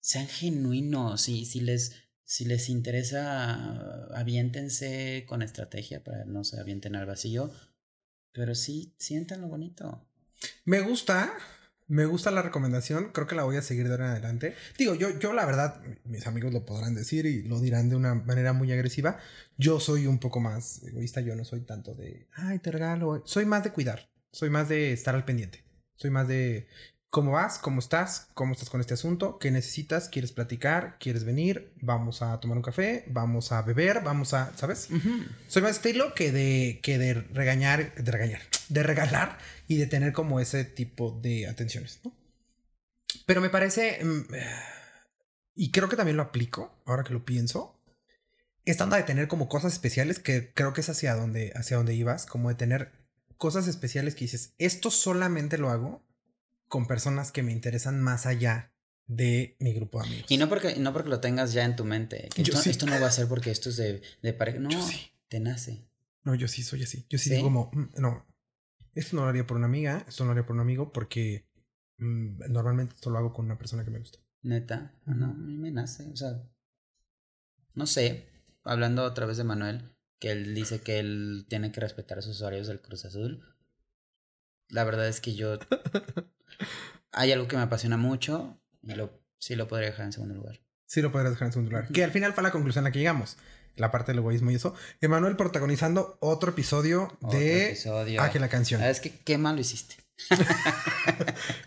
sean 0.00 0.26
genuinos, 0.26 1.20
si, 1.22 1.44
si 1.44 1.60
les 1.60 1.92
si 2.24 2.44
les 2.44 2.68
interesa, 2.68 4.08
aviéntense 4.12 5.24
con 5.28 5.42
estrategia 5.42 6.02
para 6.02 6.24
no 6.24 6.42
se 6.42 6.58
avienten 6.58 6.96
al 6.96 7.06
vacío, 7.06 7.52
pero 8.32 8.56
sí 8.56 8.96
sientan 8.98 9.42
lo 9.42 9.48
bonito. 9.48 10.04
Me 10.64 10.80
gusta, 10.80 11.32
me 11.88 12.06
gusta 12.06 12.30
la 12.30 12.42
recomendación. 12.42 13.10
Creo 13.12 13.26
que 13.26 13.34
la 13.34 13.44
voy 13.44 13.56
a 13.56 13.62
seguir 13.62 13.86
de 13.86 13.92
ahora 13.92 14.06
en 14.06 14.12
adelante. 14.12 14.54
Digo, 14.78 14.94
yo, 14.94 15.18
yo 15.18 15.32
la 15.32 15.46
verdad, 15.46 15.80
mis 16.04 16.26
amigos 16.26 16.52
lo 16.52 16.64
podrán 16.64 16.94
decir 16.94 17.26
y 17.26 17.42
lo 17.42 17.60
dirán 17.60 17.88
de 17.88 17.96
una 17.96 18.14
manera 18.14 18.52
muy 18.52 18.72
agresiva. 18.72 19.18
Yo 19.56 19.80
soy 19.80 20.06
un 20.06 20.18
poco 20.18 20.40
más 20.40 20.82
egoísta. 20.82 21.20
Yo 21.20 21.36
no 21.36 21.44
soy 21.44 21.60
tanto 21.60 21.94
de, 21.94 22.28
ay, 22.34 22.58
te 22.58 22.70
regalo. 22.70 23.22
Soy 23.24 23.44
más 23.44 23.64
de 23.64 23.72
cuidar. 23.72 24.08
Soy 24.32 24.50
más 24.50 24.68
de 24.68 24.92
estar 24.92 25.14
al 25.14 25.24
pendiente. 25.24 25.64
Soy 25.94 26.10
más 26.10 26.28
de 26.28 26.68
cómo 27.16 27.32
vas, 27.32 27.58
cómo 27.58 27.78
estás, 27.78 28.28
cómo 28.34 28.52
estás 28.52 28.68
con 28.68 28.80
este 28.82 28.92
asunto, 28.92 29.38
qué 29.38 29.50
necesitas, 29.50 30.10
quieres 30.10 30.32
platicar, 30.32 30.98
quieres 31.00 31.24
venir, 31.24 31.72
vamos 31.80 32.20
a 32.20 32.38
tomar 32.40 32.58
un 32.58 32.62
café, 32.62 33.04
vamos 33.06 33.52
a 33.52 33.62
beber, 33.62 34.02
vamos 34.02 34.34
a, 34.34 34.54
¿sabes? 34.54 34.88
Soy 35.48 35.62
más 35.62 35.76
estilo 35.76 36.12
que 36.12 36.30
de, 36.30 36.80
que 36.82 36.98
de 36.98 37.14
regañar, 37.14 37.94
de 37.94 38.12
regañar, 38.12 38.42
de 38.68 38.82
regalar 38.82 39.38
y 39.68 39.76
de 39.76 39.86
tener 39.86 40.12
como 40.12 40.40
ese 40.40 40.64
tipo 40.64 41.18
de 41.22 41.46
atenciones, 41.46 42.00
¿no? 42.04 42.12
Pero 43.24 43.40
me 43.40 43.50
parece, 43.50 44.04
mm, 44.04 44.26
y 45.54 45.70
creo 45.70 45.88
que 45.88 45.96
también 45.96 46.16
lo 46.16 46.22
aplico, 46.22 46.80
ahora 46.84 47.04
que 47.04 47.12
lo 47.12 47.24
pienso, 47.24 47.80
esta 48.64 48.84
onda 48.84 48.96
de 48.96 49.04
tener 49.04 49.28
como 49.28 49.48
cosas 49.48 49.72
especiales, 49.72 50.18
que 50.18 50.52
creo 50.52 50.72
que 50.72 50.80
es 50.80 50.88
hacia 50.88 51.14
donde, 51.14 51.52
hacia 51.54 51.76
donde 51.76 51.94
ibas, 51.94 52.26
como 52.26 52.48
de 52.48 52.56
tener 52.56 52.92
cosas 53.36 53.68
especiales 53.68 54.14
que 54.14 54.24
dices, 54.24 54.54
esto 54.58 54.90
solamente 54.90 55.58
lo 55.58 55.70
hago 55.70 56.04
con 56.68 56.86
personas 56.86 57.30
que 57.30 57.42
me 57.42 57.52
interesan 57.52 58.00
más 58.00 58.26
allá 58.26 58.72
de 59.06 59.56
mi 59.60 59.72
grupo 59.72 60.00
de 60.00 60.08
amigos. 60.08 60.30
Y 60.30 60.36
no 60.36 60.48
porque, 60.48 60.76
no 60.76 60.92
porque 60.92 61.08
lo 61.08 61.20
tengas 61.20 61.52
ya 61.52 61.64
en 61.64 61.76
tu 61.76 61.84
mente. 61.84 62.28
Que 62.34 62.42
esto, 62.42 62.60
sí. 62.60 62.70
esto 62.70 62.86
no 62.86 63.00
va 63.00 63.06
a 63.06 63.12
ser 63.12 63.28
porque 63.28 63.52
esto 63.52 63.70
es 63.70 63.76
de, 63.76 64.02
de 64.20 64.32
pareja. 64.32 64.58
No, 64.58 64.86
sí. 64.86 65.12
te 65.28 65.38
nace. 65.38 65.86
No, 66.24 66.34
yo 66.34 66.48
sí 66.48 66.64
soy 66.64 66.82
así. 66.82 67.06
Yo 67.08 67.18
sí, 67.18 67.28
¿Sí? 67.28 67.36
digo 67.36 67.44
como, 67.44 67.70
mm, 67.72 68.00
no, 68.00 68.26
esto 68.96 69.16
no 69.16 69.22
lo 69.22 69.28
haría 69.28 69.46
por 69.46 69.56
una 69.56 69.66
amiga, 69.66 70.04
esto 70.08 70.24
no 70.24 70.28
lo 70.28 70.32
haría 70.32 70.46
por 70.46 70.56
un 70.56 70.60
amigo 70.60 70.92
porque 70.92 71.46
mm, 71.98 72.50
normalmente 72.50 72.94
esto 72.94 73.10
lo 73.10 73.18
hago 73.18 73.32
con 73.32 73.44
una 73.44 73.58
persona 73.58 73.84
que 73.84 73.90
me 73.90 73.98
gusta. 73.98 74.18
Neta. 74.42 74.94
Ah, 75.06 75.14
No, 75.14 75.26
a 75.26 75.34
mí 75.34 75.56
me 75.58 75.70
nace. 75.70 76.10
O 76.10 76.16
sea, 76.16 76.42
no 77.74 77.86
sé. 77.86 78.28
Hablando 78.64 79.04
otra 79.04 79.26
vez 79.26 79.36
de 79.36 79.44
Manuel, 79.44 79.94
que 80.18 80.32
él 80.32 80.54
dice 80.54 80.80
que 80.80 80.98
él 80.98 81.46
tiene 81.48 81.72
que 81.72 81.80
respetar 81.80 82.18
a 82.18 82.22
sus 82.22 82.36
usuarios 82.36 82.66
del 82.66 82.80
Cruz 82.80 83.04
Azul. 83.04 83.44
La 84.68 84.84
verdad 84.84 85.06
es 85.08 85.20
que 85.20 85.34
yo. 85.34 85.58
Hay 87.12 87.32
algo 87.32 87.48
que 87.48 87.56
me 87.56 87.62
apasiona 87.62 87.96
mucho 87.96 88.60
y 88.82 88.94
lo, 88.94 89.22
sí 89.38 89.56
lo 89.56 89.68
podría 89.68 89.90
dejar 89.90 90.06
en 90.06 90.12
segundo 90.12 90.34
lugar. 90.34 90.60
Sí 90.86 91.02
lo 91.02 91.10
podrás 91.12 91.32
dejar 91.32 91.46
en 91.46 91.52
segundo 91.52 91.70
lugar. 91.70 91.88
Que 91.92 92.04
al 92.04 92.12
final 92.12 92.32
fue 92.32 92.42
la 92.42 92.52
conclusión 92.52 92.84
a 92.84 92.88
la 92.88 92.92
que 92.92 92.98
llegamos. 92.98 93.36
La 93.76 93.90
parte 93.90 94.12
del 94.12 94.18
egoísmo 94.18 94.50
y 94.50 94.54
eso. 94.54 94.74
Emanuel 95.00 95.36
protagonizando 95.36 96.16
otro 96.20 96.50
episodio 96.50 97.16
Otro 97.20 97.38
de 97.38 97.68
episodio. 97.68 98.22
La 98.22 98.48
canción. 98.48 98.82
Ah, 98.82 98.90
Es 98.90 99.00
que 99.00 99.10
qué 99.10 99.38
mal 99.38 99.54
lo 99.54 99.60
hiciste. 99.60 99.96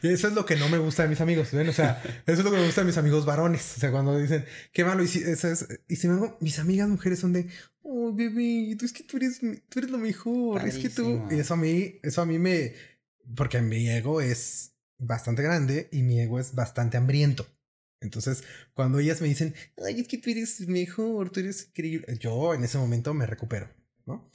Y 0.02 0.08
eso 0.10 0.28
es 0.28 0.34
lo 0.34 0.46
que 0.46 0.56
no 0.56 0.70
me 0.70 0.80
gusta 0.80 1.04
de 1.04 1.10
mis 1.10 1.22
amigos, 1.22 1.52
¿ven? 1.52 1.70
O 1.70 1.74
sea, 1.74 2.02
eso 2.26 2.40
es 2.40 2.44
lo 2.44 2.52
que 2.52 2.58
me 2.58 2.66
gusta 2.66 2.82
de 2.82 2.88
mis 2.88 2.98
amigos 2.98 3.26
varones. 3.26 3.76
O 3.78 3.80
sea, 3.80 3.92
cuando 3.92 4.18
dicen, 4.18 4.46
qué 4.74 4.84
malo 4.84 5.04
hiciste. 5.04 5.32
Eso 5.32 5.48
es... 5.50 5.68
Y 5.88 5.98
sin 5.98 6.12
embargo, 6.12 6.38
mis 6.42 6.58
amigas 6.58 6.90
mujeres 6.90 7.20
son 7.20 7.34
de, 7.34 7.48
oh, 7.84 8.14
bebé, 8.14 8.76
tú 8.78 8.86
es 8.86 8.94
que 8.94 9.04
tú 9.04 9.18
eres, 9.18 9.40
tú 9.40 9.80
eres 9.80 9.92
lo 9.92 10.00
mejor. 10.00 10.68
Es 10.68 10.78
que 10.78 10.90
tú. 10.90 11.28
Y 11.30 11.40
eso 11.40 11.54
a 11.54 11.58
mí, 11.58 12.00
eso 12.02 12.22
a 12.22 12.26
mí 12.26 12.40
me. 12.40 12.74
Porque 13.36 13.62
mi 13.62 13.88
ego 13.90 14.22
es 14.22 14.72
bastante 14.98 15.44
grande 15.44 15.88
y 15.92 16.02
mi 16.02 16.20
ego 16.20 16.40
es 16.40 16.56
bastante 16.56 16.98
hambriento. 16.98 17.46
Entonces, 18.02 18.44
cuando 18.74 19.00
ellas 19.00 19.22
me 19.22 19.28
dicen, 19.28 19.54
ay, 19.86 20.00
es 20.02 20.08
que 20.08 20.18
tú 20.18 20.30
eres 20.30 20.62
mejor, 20.68 21.30
tú 21.32 21.40
eres 21.42 21.68
increíble, 21.68 22.18
yo 22.20 22.54
en 22.54 22.64
ese 22.64 22.78
momento 22.78 23.14
me 23.14 23.26
recupero, 23.26 23.70
¿no? 24.06 24.30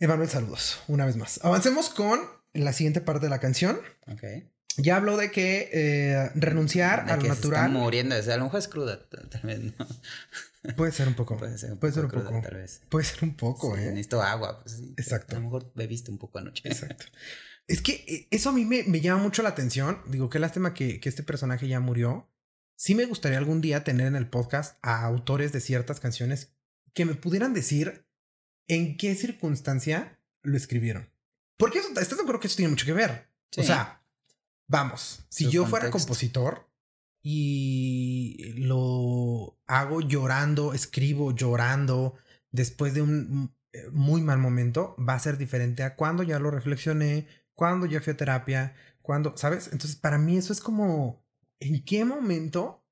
Emanuel, 0.00 0.28
saludos, 0.28 0.80
una 0.88 1.06
vez 1.06 1.16
más. 1.16 1.38
Avancemos 1.44 1.88
con 1.90 2.20
la 2.54 2.72
siguiente 2.72 3.00
parte 3.00 3.26
de 3.26 3.30
la 3.30 3.38
canción. 3.38 3.80
Ok. 4.08 4.22
Ya 4.78 4.96
habló 4.96 5.16
de 5.18 5.30
que 5.30 5.68
eh, 5.72 6.30
renunciar 6.34 7.04
De 7.06 7.12
a 7.12 7.16
lo 7.16 7.22
se 7.22 7.28
natural 7.28 7.66
están 7.66 7.72
muriendo. 7.74 8.18
O 8.18 8.22
sea, 8.22 8.34
a 8.34 8.38
lo 8.38 8.44
mejor 8.44 8.58
es 8.58 8.68
cruda, 8.68 9.06
tal 9.08 9.28
vez, 9.42 9.60
¿no? 9.60 9.86
puede 10.76 10.92
ser 10.92 11.08
un 11.08 11.14
poco. 11.14 11.36
Puede 11.36 11.58
ser 11.58 11.72
un 11.72 11.78
Puede 11.78 11.92
poco 11.92 11.94
ser 11.94 12.04
un 12.04 12.10
cruda, 12.10 12.30
poco. 12.30 12.48
tal 12.48 12.54
vez. 12.56 12.80
Puede 12.88 13.04
ser 13.04 13.22
un 13.22 13.36
poco, 13.36 13.76
Sí, 13.76 13.82
¿eh? 13.82 13.86
Necesito 13.90 14.22
agua, 14.22 14.60
pues 14.62 14.76
sí. 14.76 14.94
Exacto. 14.96 15.36
A 15.36 15.38
lo 15.38 15.44
mejor 15.44 15.70
bebiste 15.74 16.10
un 16.10 16.18
poco 16.18 16.38
anoche. 16.38 16.68
Exacto. 16.68 17.04
Es 17.68 17.80
que 17.80 17.92
eh, 18.08 18.26
eso 18.32 18.48
a 18.50 18.52
mí 18.52 18.64
me, 18.64 18.82
me 18.82 19.00
llama 19.00 19.22
mucho 19.22 19.40
la 19.42 19.50
atención. 19.50 20.00
Digo, 20.08 20.28
qué 20.28 20.40
lástima 20.40 20.74
que, 20.74 20.98
que 20.98 21.08
este 21.08 21.22
personaje 21.22 21.68
ya 21.68 21.78
murió. 21.78 22.28
Sí 22.76 22.94
me 22.94 23.04
gustaría 23.04 23.38
algún 23.38 23.60
día 23.60 23.84
tener 23.84 24.06
en 24.06 24.16
el 24.16 24.28
podcast 24.28 24.78
a 24.82 25.04
autores 25.04 25.52
de 25.52 25.60
ciertas 25.60 26.00
canciones 26.00 26.52
que 26.94 27.04
me 27.04 27.14
pudieran 27.14 27.54
decir 27.54 28.06
en 28.68 28.96
qué 28.96 29.14
circunstancia 29.14 30.18
lo 30.42 30.56
escribieron. 30.56 31.10
Porque 31.56 31.78
eso, 31.78 31.88
estás 31.88 32.16
de 32.16 32.22
acuerdo 32.22 32.40
que 32.40 32.48
eso 32.48 32.56
tiene 32.56 32.70
mucho 32.70 32.86
que 32.86 32.92
ver. 32.92 33.28
O 33.56 33.62
sea, 33.62 34.02
vamos, 34.66 35.24
si 35.28 35.44
Su 35.44 35.50
yo 35.50 35.66
fuera 35.66 35.90
compositor 35.90 36.68
y 37.22 38.54
lo 38.56 39.60
hago 39.66 40.00
llorando, 40.00 40.74
escribo 40.74 41.34
llorando 41.34 42.14
después 42.50 42.94
de 42.94 43.02
un 43.02 43.54
eh, 43.72 43.88
muy 43.92 44.22
mal 44.22 44.38
momento, 44.38 44.96
va 44.98 45.14
a 45.14 45.20
ser 45.20 45.38
diferente 45.38 45.82
a 45.82 45.94
cuando 45.94 46.22
ya 46.22 46.38
lo 46.38 46.50
reflexioné, 46.50 47.26
cuando 47.54 47.86
ya 47.86 48.00
fui 48.00 48.12
a 48.12 48.16
terapia, 48.16 48.74
cuando, 49.02 49.36
¿sabes? 49.36 49.66
Entonces, 49.72 49.96
para 49.96 50.18
mí 50.18 50.36
eso 50.36 50.52
es 50.52 50.60
como, 50.60 51.24
¿en 51.62 51.84
qué 51.84 52.04
momento 52.04 52.84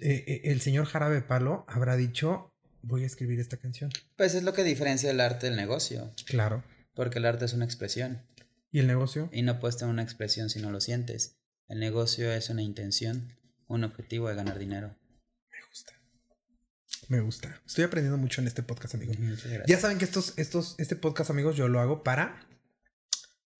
eh, 0.00 0.24
eh, 0.26 0.40
el 0.44 0.60
señor 0.60 0.86
Jarabe 0.86 1.20
Palo 1.20 1.64
habrá 1.68 1.96
dicho, 1.96 2.52
voy 2.82 3.04
a 3.04 3.06
escribir 3.06 3.40
esta 3.40 3.56
canción? 3.56 3.90
Pues 4.16 4.34
es 4.34 4.42
lo 4.42 4.52
que 4.52 4.64
diferencia 4.64 5.10
el 5.10 5.20
arte 5.20 5.46
del 5.46 5.56
negocio. 5.56 6.12
Claro. 6.26 6.64
Porque 6.94 7.18
el 7.18 7.26
arte 7.26 7.44
es 7.44 7.52
una 7.52 7.64
expresión. 7.64 8.22
¿Y 8.70 8.80
el 8.80 8.86
negocio? 8.86 9.28
Y 9.32 9.42
no 9.42 9.60
puedes 9.60 9.76
tener 9.76 9.92
una 9.92 10.02
expresión 10.02 10.50
si 10.50 10.60
no 10.60 10.70
lo 10.70 10.80
sientes. 10.80 11.36
El 11.68 11.80
negocio 11.80 12.32
es 12.32 12.50
una 12.50 12.62
intención, 12.62 13.32
un 13.66 13.84
objetivo 13.84 14.28
de 14.28 14.34
ganar 14.34 14.58
dinero. 14.58 14.96
Me 15.50 15.58
gusta. 15.68 15.92
Me 17.08 17.20
gusta. 17.20 17.62
Estoy 17.66 17.84
aprendiendo 17.84 18.18
mucho 18.18 18.40
en 18.40 18.46
este 18.46 18.62
podcast, 18.62 18.94
amigos. 18.94 19.18
Muchas 19.18 19.44
gracias. 19.44 19.66
Ya 19.66 19.78
saben 19.78 19.98
que 19.98 20.04
estos, 20.04 20.34
estos, 20.36 20.74
este 20.78 20.96
podcast, 20.96 21.30
amigos, 21.30 21.56
yo 21.56 21.68
lo 21.68 21.80
hago 21.80 22.02
para 22.02 22.46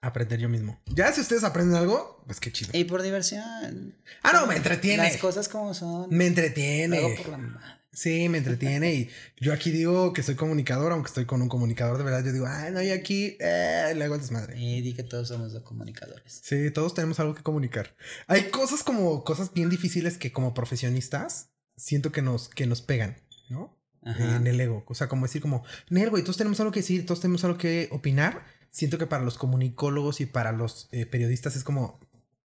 aprender 0.07 0.39
yo 0.39 0.49
mismo. 0.49 0.81
Ya 0.87 1.13
si 1.13 1.21
ustedes 1.21 1.45
aprenden 1.45 1.77
algo, 1.77 2.23
pues 2.27 2.41
qué 2.41 2.53
chido. 2.53 2.71
Y 2.75 2.85
por 2.85 3.03
diversión. 3.03 3.95
Ah, 4.23 4.33
no, 4.33 4.47
me 4.47 4.57
entretiene. 4.57 5.03
Las 5.03 5.17
cosas 5.17 5.49
como 5.49 5.75
son. 5.75 6.09
Me 6.11 6.17
Luego 6.17 6.29
entretiene. 6.29 7.15
por 7.17 7.29
la 7.29 7.39
madre. 7.39 7.85
Sí, 7.95 8.29
me 8.29 8.39
entretiene. 8.39 8.93
y 8.93 9.11
yo 9.39 9.53
aquí 9.53 9.71
digo 9.71 10.13
que 10.13 10.23
soy 10.23 10.35
comunicador, 10.35 10.93
aunque 10.93 11.09
estoy 11.09 11.27
con 11.27 11.41
un 11.43 11.49
comunicador 11.49 11.97
de 11.97 12.05
verdad. 12.05 12.25
Yo 12.25 12.33
digo, 12.33 12.47
ay, 12.49 12.73
no, 12.73 12.83
y 12.83 12.91
aquí 12.91 13.37
eh, 13.39 13.93
le 13.97 14.05
hago 14.05 14.17
el 14.17 14.21
desmadre. 14.21 14.59
Y 14.59 14.81
di 14.83 14.95
que 14.95 15.05
todos 15.05 15.29
somos 15.29 15.53
los 15.53 15.63
comunicadores. 15.63 16.41
Sí, 16.43 16.71
todos 16.73 16.95
tenemos 16.95 17.21
algo 17.21 17.35
que 17.35 17.43
comunicar. 17.43 17.95
Hay 18.27 18.51
cosas 18.51 18.83
como 18.83 19.23
cosas 19.25 19.53
bien 19.53 19.71
difíciles 19.71 20.19
que 20.19 20.33
como 20.33 20.55
profesionistas 20.55 21.51
siento 21.77 22.11
que 22.11 22.21
nos, 22.21 22.49
que 22.49 22.67
nos 22.67 22.83
pegan, 22.83 23.17
¿no? 23.49 23.79
Ajá. 24.03 24.37
En 24.37 24.47
el 24.47 24.61
ego. 24.61 24.85
O 24.87 24.95
sea, 24.95 25.09
como 25.09 25.27
decir 25.27 25.41
como, 25.41 25.65
Nel, 25.89 26.11
güey, 26.11 26.23
todos 26.23 26.37
tenemos 26.37 26.61
algo 26.61 26.73
que 26.73 26.81
decir, 26.81 27.07
todos 27.07 27.21
tenemos 27.21 27.45
algo 27.45 27.57
que 27.57 27.89
opinar. 27.91 28.45
Siento 28.75 28.99
que 28.99 29.07
para 29.07 29.23
los 29.23 29.39
comunicólogos 29.39 30.21
y 30.21 30.27
para 30.27 30.51
los 30.51 30.89
eh, 30.91 31.07
periodistas 31.07 31.55
es 31.55 31.63
como, 31.63 32.01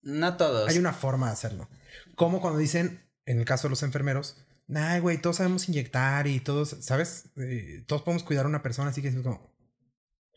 No 0.03 0.37
todos. 0.37 0.71
hay 0.71 0.79
una 0.79 0.93
forma 0.93 1.27
de 1.27 1.33
hacerlo. 1.33 1.69
Como 2.15 2.41
cuando 2.41 2.61
dicen, 2.61 3.03
en 3.27 3.41
el 3.41 3.45
caso 3.45 3.65
de 3.67 3.71
los 3.71 3.83
enfermeros, 3.83 4.37
ay, 4.73 5.01
güey, 5.01 5.21
todos 5.21 5.39
sabemos 5.39 5.69
inyectar 5.69 6.29
y 6.29 6.39
todos, 6.39 6.77
¿sabes? 6.79 7.25
Eh, 7.35 7.83
todos 7.89 8.03
podemos 8.03 8.23
cuidar 8.23 8.45
a 8.45 8.49
una 8.49 8.63
persona, 8.63 8.91
así 8.91 9.03
que 9.03 9.09
es 9.09 9.17
como, 9.17 9.53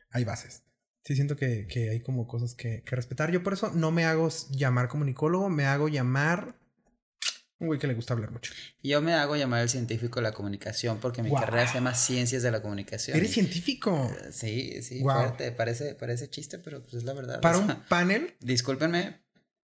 hay 0.10 0.24
bases. 0.24 0.64
Sí, 1.04 1.14
siento 1.14 1.36
que, 1.36 1.68
que 1.68 1.92
hay 1.92 2.02
como 2.02 2.26
cosas 2.26 2.56
que, 2.56 2.82
que 2.84 2.96
respetar. 2.96 3.30
Yo 3.32 3.44
por 3.44 3.54
eso 3.54 3.70
no 3.76 3.92
me 3.92 4.06
hago 4.06 4.28
llamar 4.50 4.88
comunicólogo, 4.88 5.50
me 5.50 5.68
hago 5.68 5.88
llamar 5.88 6.56
un 7.66 7.68
güey 7.68 7.80
que 7.80 7.88
le 7.88 7.94
gusta 7.96 8.14
hablar 8.14 8.32
mucho. 8.32 8.54
Yo 8.84 9.02
me 9.02 9.14
hago 9.14 9.36
llamar 9.36 9.62
el 9.62 9.70
científico 9.70 10.20
de 10.20 10.24
la 10.24 10.32
comunicación 10.32 11.00
porque 11.00 11.22
mi 11.24 11.34
carrera 11.34 11.68
se 11.68 11.74
llama 11.76 11.94
Ciencias 11.96 12.44
de 12.44 12.52
la 12.52 12.62
Comunicación. 12.62 13.18
Eres 13.18 13.32
científico. 13.32 14.12
Sí, 14.32 14.82
sí, 14.82 15.00
Guau. 15.00 15.24
fuerte. 15.24 15.52
Parece, 15.52 15.96
parece 15.96 16.30
chiste, 16.30 16.60
pero 16.60 16.82
pues 16.82 16.94
es 16.96 17.04
la 17.04 17.14
verdad. 17.14 17.42
Para 17.42 17.58
o 17.58 17.62
un 17.62 17.76
panel, 17.90 18.36
Discúlpenme, 18.40 19.20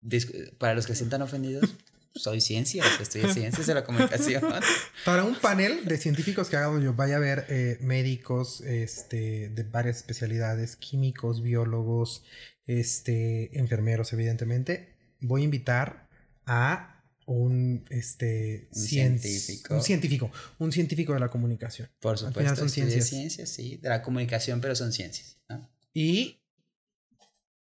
dis- 0.02 0.52
para 0.58 0.74
los 0.74 0.86
que 0.86 0.92
se 0.94 0.98
sientan 0.98 1.22
ofendidos, 1.22 1.74
soy 2.14 2.40
ciencias, 2.40 2.86
estoy 3.00 3.20
en 3.22 3.32
ciencias 3.34 3.66
de 3.66 3.74
la 3.74 3.84
comunicación. 3.84 4.42
para 5.04 5.24
un 5.24 5.36
panel 5.36 5.84
de 5.84 5.98
científicos 5.98 6.48
que 6.48 6.56
haga 6.56 6.66
donde 6.66 6.84
yo 6.84 6.94
vaya 6.94 7.16
a 7.16 7.20
ver 7.20 7.44
eh, 7.48 7.78
médicos 7.80 8.60
este, 8.62 9.50
de 9.50 9.62
varias 9.64 9.98
especialidades, 9.98 10.74
químicos, 10.76 11.42
biólogos, 11.42 12.24
este, 12.66 13.56
enfermeros, 13.58 14.12
evidentemente, 14.12 14.94
voy 15.20 15.42
a 15.42 15.44
invitar 15.44 16.08
a 16.46 16.97
un, 17.30 17.84
este, 17.90 18.68
Un 18.72 18.80
cien- 18.82 19.18
científico. 19.18 19.74
Un 19.74 19.82
científico. 19.82 20.30
Un 20.58 20.72
científico 20.72 21.12
de 21.14 21.20
la 21.20 21.28
comunicación. 21.28 21.88
Por 22.00 22.12
Al 22.12 22.18
final 22.18 22.32
supuesto, 22.32 22.56
son 22.56 22.68
ciencias. 22.70 23.06
ciencias, 23.06 23.48
sí, 23.50 23.76
de 23.76 23.88
la 23.90 24.02
comunicación, 24.02 24.60
pero 24.60 24.74
son 24.74 24.92
ciencias. 24.92 25.36
¿no? 25.48 25.70
Y. 25.92 26.40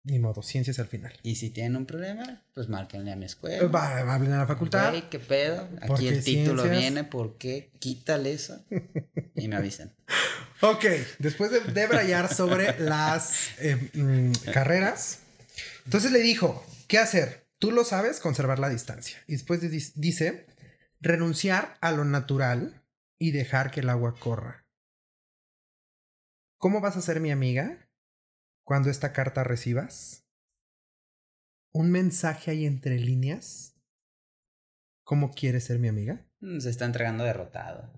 Ni 0.05 0.19
modo, 0.19 0.43
ciencias 0.43 0.79
al 0.79 0.87
final. 0.87 1.13
Y 1.23 1.35
si 1.35 1.49
tienen 1.49 1.77
un 1.77 1.85
problema, 1.85 2.45
pues 2.53 2.67
márquenle 2.67 3.13
a 3.13 3.15
mi 3.15 3.23
escuela. 3.23 3.65
Va, 3.67 4.03
va 4.03 4.15
a 4.15 4.19
la 4.19 4.45
facultad. 4.45 4.89
Güey, 4.89 5.09
¿qué 5.09 5.19
pedo? 5.19 5.69
Aquí 5.79 6.09
el 6.09 6.21
título 6.21 6.63
ciencias- 6.63 6.79
viene, 6.81 7.03
¿por 7.05 7.37
qué? 7.37 7.71
Quítale 7.79 8.33
eso. 8.33 8.65
Y 9.35 9.47
me 9.47 9.55
avisan. 9.55 9.93
Ok, 10.61 10.85
después 11.19 11.51
de, 11.51 11.59
de 11.59 11.87
brayar 11.87 12.33
sobre 12.33 12.79
las 12.79 13.33
eh, 13.59 13.75
mm, 13.93 14.31
carreras, 14.53 15.19
entonces 15.83 16.13
le 16.13 16.19
dijo, 16.19 16.65
¿qué 16.87 16.99
hacer? 16.99 17.42
Tú 17.63 17.71
lo 17.71 17.85
sabes, 17.85 18.19
conservar 18.19 18.59
la 18.59 18.67
distancia. 18.67 19.19
Y 19.25 19.31
después 19.31 19.61
de- 19.61 19.69
dice, 19.69 20.47
renunciar 20.99 21.77
a 21.79 21.93
lo 21.93 22.03
natural 22.03 22.83
y 23.17 23.31
dejar 23.31 23.71
que 23.71 23.79
el 23.79 23.89
agua 23.89 24.15
corra. 24.19 24.67
¿Cómo 26.57 26.81
vas 26.81 26.97
a 26.97 27.01
ser 27.01 27.21
mi 27.21 27.31
amiga 27.31 27.89
cuando 28.65 28.89
esta 28.89 29.13
carta 29.13 29.45
recibas? 29.45 30.25
¿Un 31.71 31.89
mensaje 31.89 32.51
ahí 32.51 32.65
entre 32.65 32.99
líneas? 32.99 33.77
¿Cómo 35.05 35.31
quieres 35.31 35.63
ser 35.63 35.79
mi 35.79 35.87
amiga? 35.87 36.25
Mm, 36.41 36.59
Se 36.59 36.69
está 36.69 36.83
entregando 36.83 37.23
derrotado. 37.23 37.97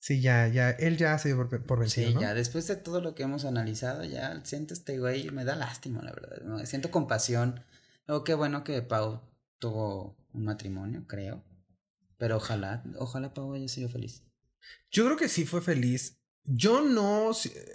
Sí, 0.00 0.22
ya, 0.22 0.48
ya, 0.48 0.70
él 0.70 0.96
ya 0.96 1.18
se 1.18 1.28
dio 1.34 1.36
por, 1.36 1.66
por 1.66 1.80
vencido, 1.80 2.08
Sí, 2.08 2.14
¿no? 2.14 2.20
ya 2.22 2.32
después 2.32 2.66
de 2.66 2.76
todo 2.76 3.02
lo 3.02 3.14
que 3.14 3.24
hemos 3.24 3.44
analizado, 3.44 4.04
ya 4.04 4.42
siento 4.42 4.72
este 4.72 4.98
güey, 4.98 5.28
me 5.32 5.44
da 5.44 5.54
lástima, 5.54 6.00
la 6.00 6.12
verdad. 6.12 6.38
¿no? 6.44 6.64
Siento 6.64 6.90
compasión. 6.90 7.62
Luego, 8.06 8.24
qué 8.24 8.34
bueno 8.34 8.62
que 8.64 8.82
Pau 8.82 9.20
tuvo 9.58 10.16
un 10.32 10.44
matrimonio, 10.44 11.06
creo. 11.06 11.44
Pero 12.18 12.36
ojalá, 12.36 12.82
ojalá 12.98 13.34
Pau 13.34 13.52
haya 13.54 13.68
sido 13.68 13.88
feliz. 13.88 14.22
Yo 14.90 15.04
creo 15.04 15.16
que 15.16 15.28
sí 15.28 15.44
fue 15.44 15.60
feliz. 15.60 16.18
Yo 16.44 16.80
no 16.82 17.30
eh, 17.32 17.66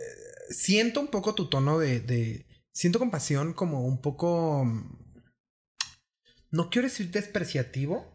siento 0.50 1.00
un 1.02 1.08
poco 1.08 1.36
tu 1.36 1.50
tono 1.50 1.78
de, 1.80 2.00
de- 2.00 2.46
siento 2.72 3.00
compasión 3.00 3.54
como 3.54 3.86
un 3.86 4.02
poco 4.02 4.66
no 6.52 6.70
quiero 6.70 6.88
decir 6.88 7.12
despreciativo, 7.12 8.14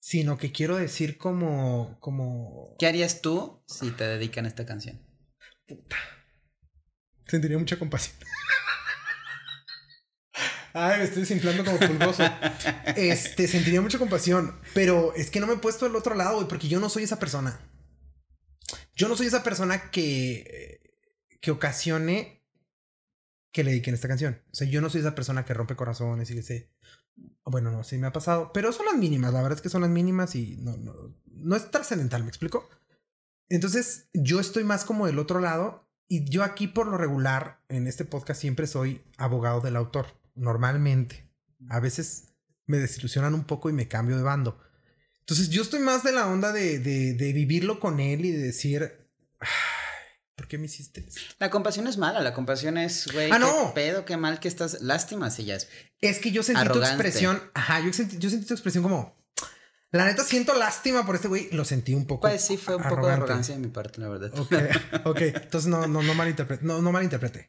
sino 0.00 0.36
que 0.38 0.52
quiero 0.52 0.76
decir 0.76 1.18
como 1.18 1.96
como 2.00 2.76
¿Qué 2.78 2.86
harías 2.86 3.20
tú 3.22 3.62
si 3.66 3.90
te 3.90 4.04
dedican 4.04 4.46
esta 4.46 4.64
canción? 4.66 5.00
sentiría 7.26 7.58
mucha 7.58 7.78
compasión. 7.78 8.16
Ay, 10.74 10.98
me 10.98 11.04
estoy 11.04 11.22
desinflando 11.22 11.64
como 11.64 11.78
pulgoso. 11.78 12.22
Este, 12.96 13.48
sentiría 13.48 13.80
mucha 13.80 13.98
compasión, 13.98 14.58
pero 14.74 15.14
es 15.14 15.30
que 15.30 15.40
no 15.40 15.46
me 15.46 15.54
he 15.54 15.58
puesto 15.58 15.86
del 15.86 15.96
otro 15.96 16.14
lado, 16.14 16.36
güey, 16.36 16.48
porque 16.48 16.68
yo 16.68 16.80
no 16.80 16.88
soy 16.88 17.04
esa 17.04 17.18
persona. 17.18 17.58
Yo 18.94 19.08
no 19.08 19.16
soy 19.16 19.26
esa 19.26 19.42
persona 19.42 19.90
que, 19.90 20.98
que 21.40 21.50
ocasione 21.50 22.42
que 23.52 23.64
le 23.64 23.70
dediquen 23.70 23.94
esta 23.94 24.08
canción. 24.08 24.40
O 24.50 24.54
sea, 24.54 24.66
yo 24.66 24.80
no 24.80 24.90
soy 24.90 25.00
esa 25.00 25.14
persona 25.14 25.44
que 25.44 25.54
rompe 25.54 25.76
corazones 25.76 26.30
y 26.30 26.34
que 26.34 26.42
se... 26.42 26.70
Bueno, 27.44 27.70
no, 27.70 27.84
sí 27.84 27.98
me 27.98 28.06
ha 28.06 28.12
pasado, 28.12 28.52
pero 28.52 28.72
son 28.72 28.86
las 28.86 28.96
mínimas, 28.96 29.32
la 29.32 29.42
verdad 29.42 29.58
es 29.58 29.62
que 29.62 29.68
son 29.68 29.82
las 29.82 29.90
mínimas 29.90 30.34
y 30.34 30.56
no, 30.56 30.76
no, 30.78 30.94
no 31.26 31.56
es 31.56 31.70
trascendental, 31.70 32.22
¿me 32.22 32.28
explico? 32.28 32.68
Entonces, 33.50 34.08
yo 34.14 34.40
estoy 34.40 34.64
más 34.64 34.84
como 34.84 35.06
del 35.06 35.18
otro 35.18 35.40
lado 35.40 35.86
y 36.08 36.24
yo 36.30 36.42
aquí 36.42 36.68
por 36.68 36.86
lo 36.86 36.96
regular 36.96 37.60
en 37.68 37.86
este 37.86 38.06
podcast 38.06 38.40
siempre 38.40 38.66
soy 38.66 39.04
abogado 39.18 39.60
del 39.60 39.76
autor, 39.76 40.06
normalmente. 40.34 41.30
A 41.68 41.80
veces 41.80 42.28
me 42.66 42.78
desilusionan 42.78 43.34
un 43.34 43.44
poco 43.44 43.70
y 43.70 43.72
me 43.72 43.88
cambio 43.88 44.16
de 44.16 44.22
bando. 44.22 44.58
Entonces 45.20 45.50
yo 45.50 45.62
estoy 45.62 45.80
más 45.80 46.02
de 46.02 46.12
la 46.12 46.26
onda 46.26 46.52
de, 46.52 46.78
de, 46.78 47.14
de 47.14 47.32
vivirlo 47.32 47.78
con 47.80 48.00
él 48.00 48.24
y 48.24 48.32
de 48.32 48.38
decir, 48.42 49.08
"Ay, 49.38 49.48
¿por 50.34 50.48
qué 50.48 50.58
me 50.58 50.66
hiciste 50.66 51.00
esto? 51.06 51.20
La 51.38 51.50
compasión 51.50 51.86
es 51.86 51.96
mala, 51.96 52.20
la 52.20 52.34
compasión 52.34 52.76
es, 52.76 53.08
güey, 53.12 53.30
Ah, 53.30 53.38
qué 53.38 53.74
pedo, 53.74 54.04
qué 54.04 54.16
mal 54.16 54.40
que 54.40 54.48
estás. 54.48 54.80
Lástima 54.82 55.30
si 55.30 55.44
ya 55.44 55.54
es. 55.56 55.68
Es 56.00 56.18
que 56.18 56.32
yo 56.32 56.42
sentí 56.42 56.60
tu 56.68 56.82
expresión, 56.82 57.40
ajá, 57.54 57.80
yo 57.80 57.92
sentí, 57.92 58.18
yo 58.18 58.30
sentí 58.30 58.46
tu 58.46 58.54
expresión 58.54 58.82
como, 58.82 59.16
la 59.92 60.06
neta 60.06 60.24
siento 60.24 60.58
lástima 60.58 61.06
por 61.06 61.14
este 61.14 61.28
güey, 61.28 61.48
lo 61.52 61.64
sentí 61.64 61.94
un 61.94 62.06
poco. 62.06 62.22
Pues 62.22 62.42
sí, 62.42 62.56
fue 62.56 62.74
un 62.76 62.82
poco 62.82 63.06
de 63.06 63.12
arrogancia 63.12 63.54
de 63.54 63.60
mi 63.60 63.68
parte, 63.68 64.00
la 64.00 64.08
verdad. 64.08 64.32
Ok, 64.38 64.52
ok. 65.04 65.20
Entonces 65.20 65.68
no, 65.70 65.86
no, 65.86 66.02
no 66.02 66.14
malinterprete. 66.14 66.64
No, 66.64 66.80
no 66.82 66.90
malinterprete. 66.90 67.48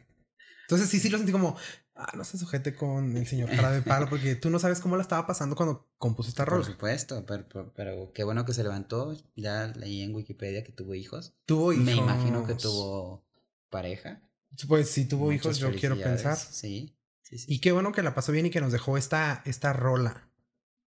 Entonces 0.63 0.89
sí, 0.89 0.99
sí 0.99 1.09
lo 1.09 1.17
sentí 1.17 1.31
como, 1.31 1.55
ah, 1.95 2.11
no 2.15 2.23
se 2.23 2.37
sujete 2.37 2.73
con 2.75 3.15
el 3.17 3.27
señor 3.27 3.49
cara 3.49 3.71
de 3.71 3.81
palo, 3.81 4.09
porque 4.09 4.35
tú 4.35 4.49
no 4.49 4.59
sabes 4.59 4.79
cómo 4.79 4.95
la 4.95 5.01
estaba 5.01 5.27
pasando 5.27 5.55
cuando 5.55 5.89
compuso 5.97 6.29
esta 6.29 6.45
Por 6.45 6.53
rola. 6.55 6.65
supuesto, 6.65 7.25
pero, 7.25 7.45
pero, 7.49 7.73
pero 7.73 8.11
qué 8.13 8.23
bueno 8.23 8.45
que 8.45 8.53
se 8.53 8.63
levantó. 8.63 9.15
Ya 9.35 9.67
leí 9.75 10.01
en 10.01 10.15
Wikipedia 10.15 10.63
que 10.63 10.71
tuvo 10.71 10.95
hijos. 10.95 11.33
Tuvo 11.45 11.73
hijos. 11.73 11.85
Me 11.85 11.95
imagino 11.95 12.45
que 12.47 12.55
tuvo 12.55 13.25
pareja. 13.69 14.21
Pues 14.67 14.89
sí, 14.89 15.05
tuvo 15.05 15.25
Muchas 15.25 15.57
hijos, 15.57 15.73
yo 15.73 15.79
quiero 15.79 15.95
pensar. 15.99 16.37
Sí, 16.37 16.95
sí, 17.23 17.37
sí. 17.39 17.45
Y 17.53 17.59
qué 17.59 17.71
bueno 17.71 17.91
que 17.91 18.01
la 18.03 18.13
pasó 18.15 18.31
bien 18.31 18.45
y 18.45 18.49
que 18.49 18.61
nos 18.61 18.71
dejó 18.71 18.97
esta, 18.97 19.41
esta 19.45 19.73
rola. 19.73 20.29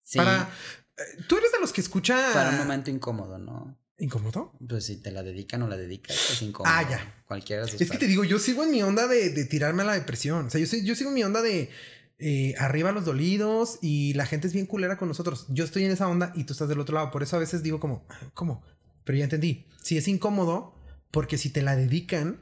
Sí, 0.02 0.18
Para. 0.18 0.50
eh, 0.98 1.24
Tú 1.30 1.38
eres 1.38 1.52
de 1.54 1.60
los 1.60 1.72
que 1.72 1.82
escucha. 1.82 2.32
para 2.34 2.50
un 2.50 2.58
momento 2.58 2.90
incómodo, 2.92 3.38
¿no? 3.38 3.78
¿Incómodo? 4.04 4.52
Pues 4.68 4.86
si 4.86 4.98
te 4.98 5.12
la 5.12 5.24
dedican 5.24 5.62
o 5.64 5.68
la 5.68 5.78
dedicas, 5.78 6.18
es 6.32 6.42
incómodo. 6.42 6.74
Ah, 6.76 6.88
ya. 6.90 7.24
Cualquiera 7.26 7.64
de 7.66 7.72
sus 7.72 7.80
Es 7.80 7.90
que 7.90 7.98
te 7.98 8.08
digo, 8.08 8.24
yo 8.26 8.38
sigo 8.38 8.64
en 8.64 8.72
mi 8.72 8.84
onda 8.84 9.08
de, 9.08 9.30
de 9.30 9.46
tirarme 9.46 9.84
a 9.84 9.86
la 9.86 9.94
depresión. 9.94 10.48
O 10.48 10.50
sea, 10.50 10.60
yo, 10.60 10.68
soy- 10.68 10.84
yo 10.84 10.94
sigo 10.96 11.10
en 11.10 11.14
mi 11.16 11.24
onda 11.24 11.42
de 11.42 11.70
eh, 12.20 12.54
arriba 12.60 12.92
los 12.92 13.06
dolidos 13.06 13.80
y 13.82 14.14
la 14.16 14.26
gente 14.26 14.48
es 14.48 14.54
bien 14.54 14.66
culera 14.66 14.98
con 14.98 15.08
nosotros. 15.08 15.46
Yo 15.50 15.64
estoy 15.64 15.86
en 15.86 15.92
esa 15.92 16.10
onda 16.10 16.34
y 16.36 16.44
tú 16.44 16.52
estás 16.54 16.68
del 16.68 16.80
otro 16.82 16.96
lado. 16.96 17.12
Por 17.12 17.24
eso 17.24 17.38
a 17.38 17.40
veces 17.40 17.64
digo 17.64 17.80
como, 17.80 18.06
"Ah, 18.10 18.30
¿cómo? 18.34 18.62
Pero 19.06 19.18
ya 19.18 19.24
entendí. 19.24 19.68
Si 19.82 19.98
es 19.98 20.08
incómodo, 20.10 20.76
porque 21.12 21.38
si 21.38 21.50
te 21.50 21.62
la 21.62 21.76
dedican, 21.78 22.42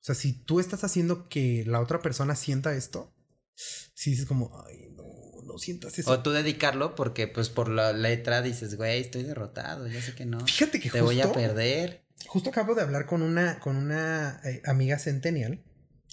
o 0.00 0.04
sea, 0.06 0.14
si 0.16 0.32
tú 0.32 0.58
estás 0.60 0.82
haciendo 0.82 1.28
que 1.28 1.64
la 1.66 1.80
otra 1.80 2.02
persona 2.02 2.34
sienta 2.34 2.74
esto, 2.74 3.12
si 3.54 4.10
dices 4.10 4.26
como, 4.26 4.60
ay, 4.66 4.88
no, 5.56 5.58
sientas 5.60 5.98
eso. 5.98 6.10
O 6.10 6.22
tú 6.22 6.30
dedicarlo 6.30 6.94
porque, 6.94 7.26
pues, 7.28 7.48
por 7.48 7.68
la 7.68 7.92
letra 7.92 8.42
dices, 8.42 8.76
güey, 8.76 9.00
estoy 9.00 9.22
derrotado, 9.22 9.86
ya 9.88 10.00
sé 10.00 10.14
que 10.14 10.26
no. 10.26 10.40
Fíjate 10.46 10.78
que 10.80 10.90
Te 10.90 11.00
justo, 11.00 11.04
voy 11.04 11.20
a 11.20 11.32
perder. 11.32 12.04
justo 12.26 12.50
acabo 12.50 12.74
de 12.74 12.82
hablar 12.82 13.06
con 13.06 13.22
una, 13.22 13.58
con 13.60 13.76
una 13.76 14.40
eh, 14.44 14.62
amiga 14.64 14.98
centennial. 14.98 15.62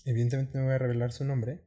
Evidentemente 0.06 0.58
no 0.58 0.66
voy 0.66 0.74
a 0.74 0.78
revelar 0.78 1.12
su 1.12 1.24
nombre. 1.26 1.66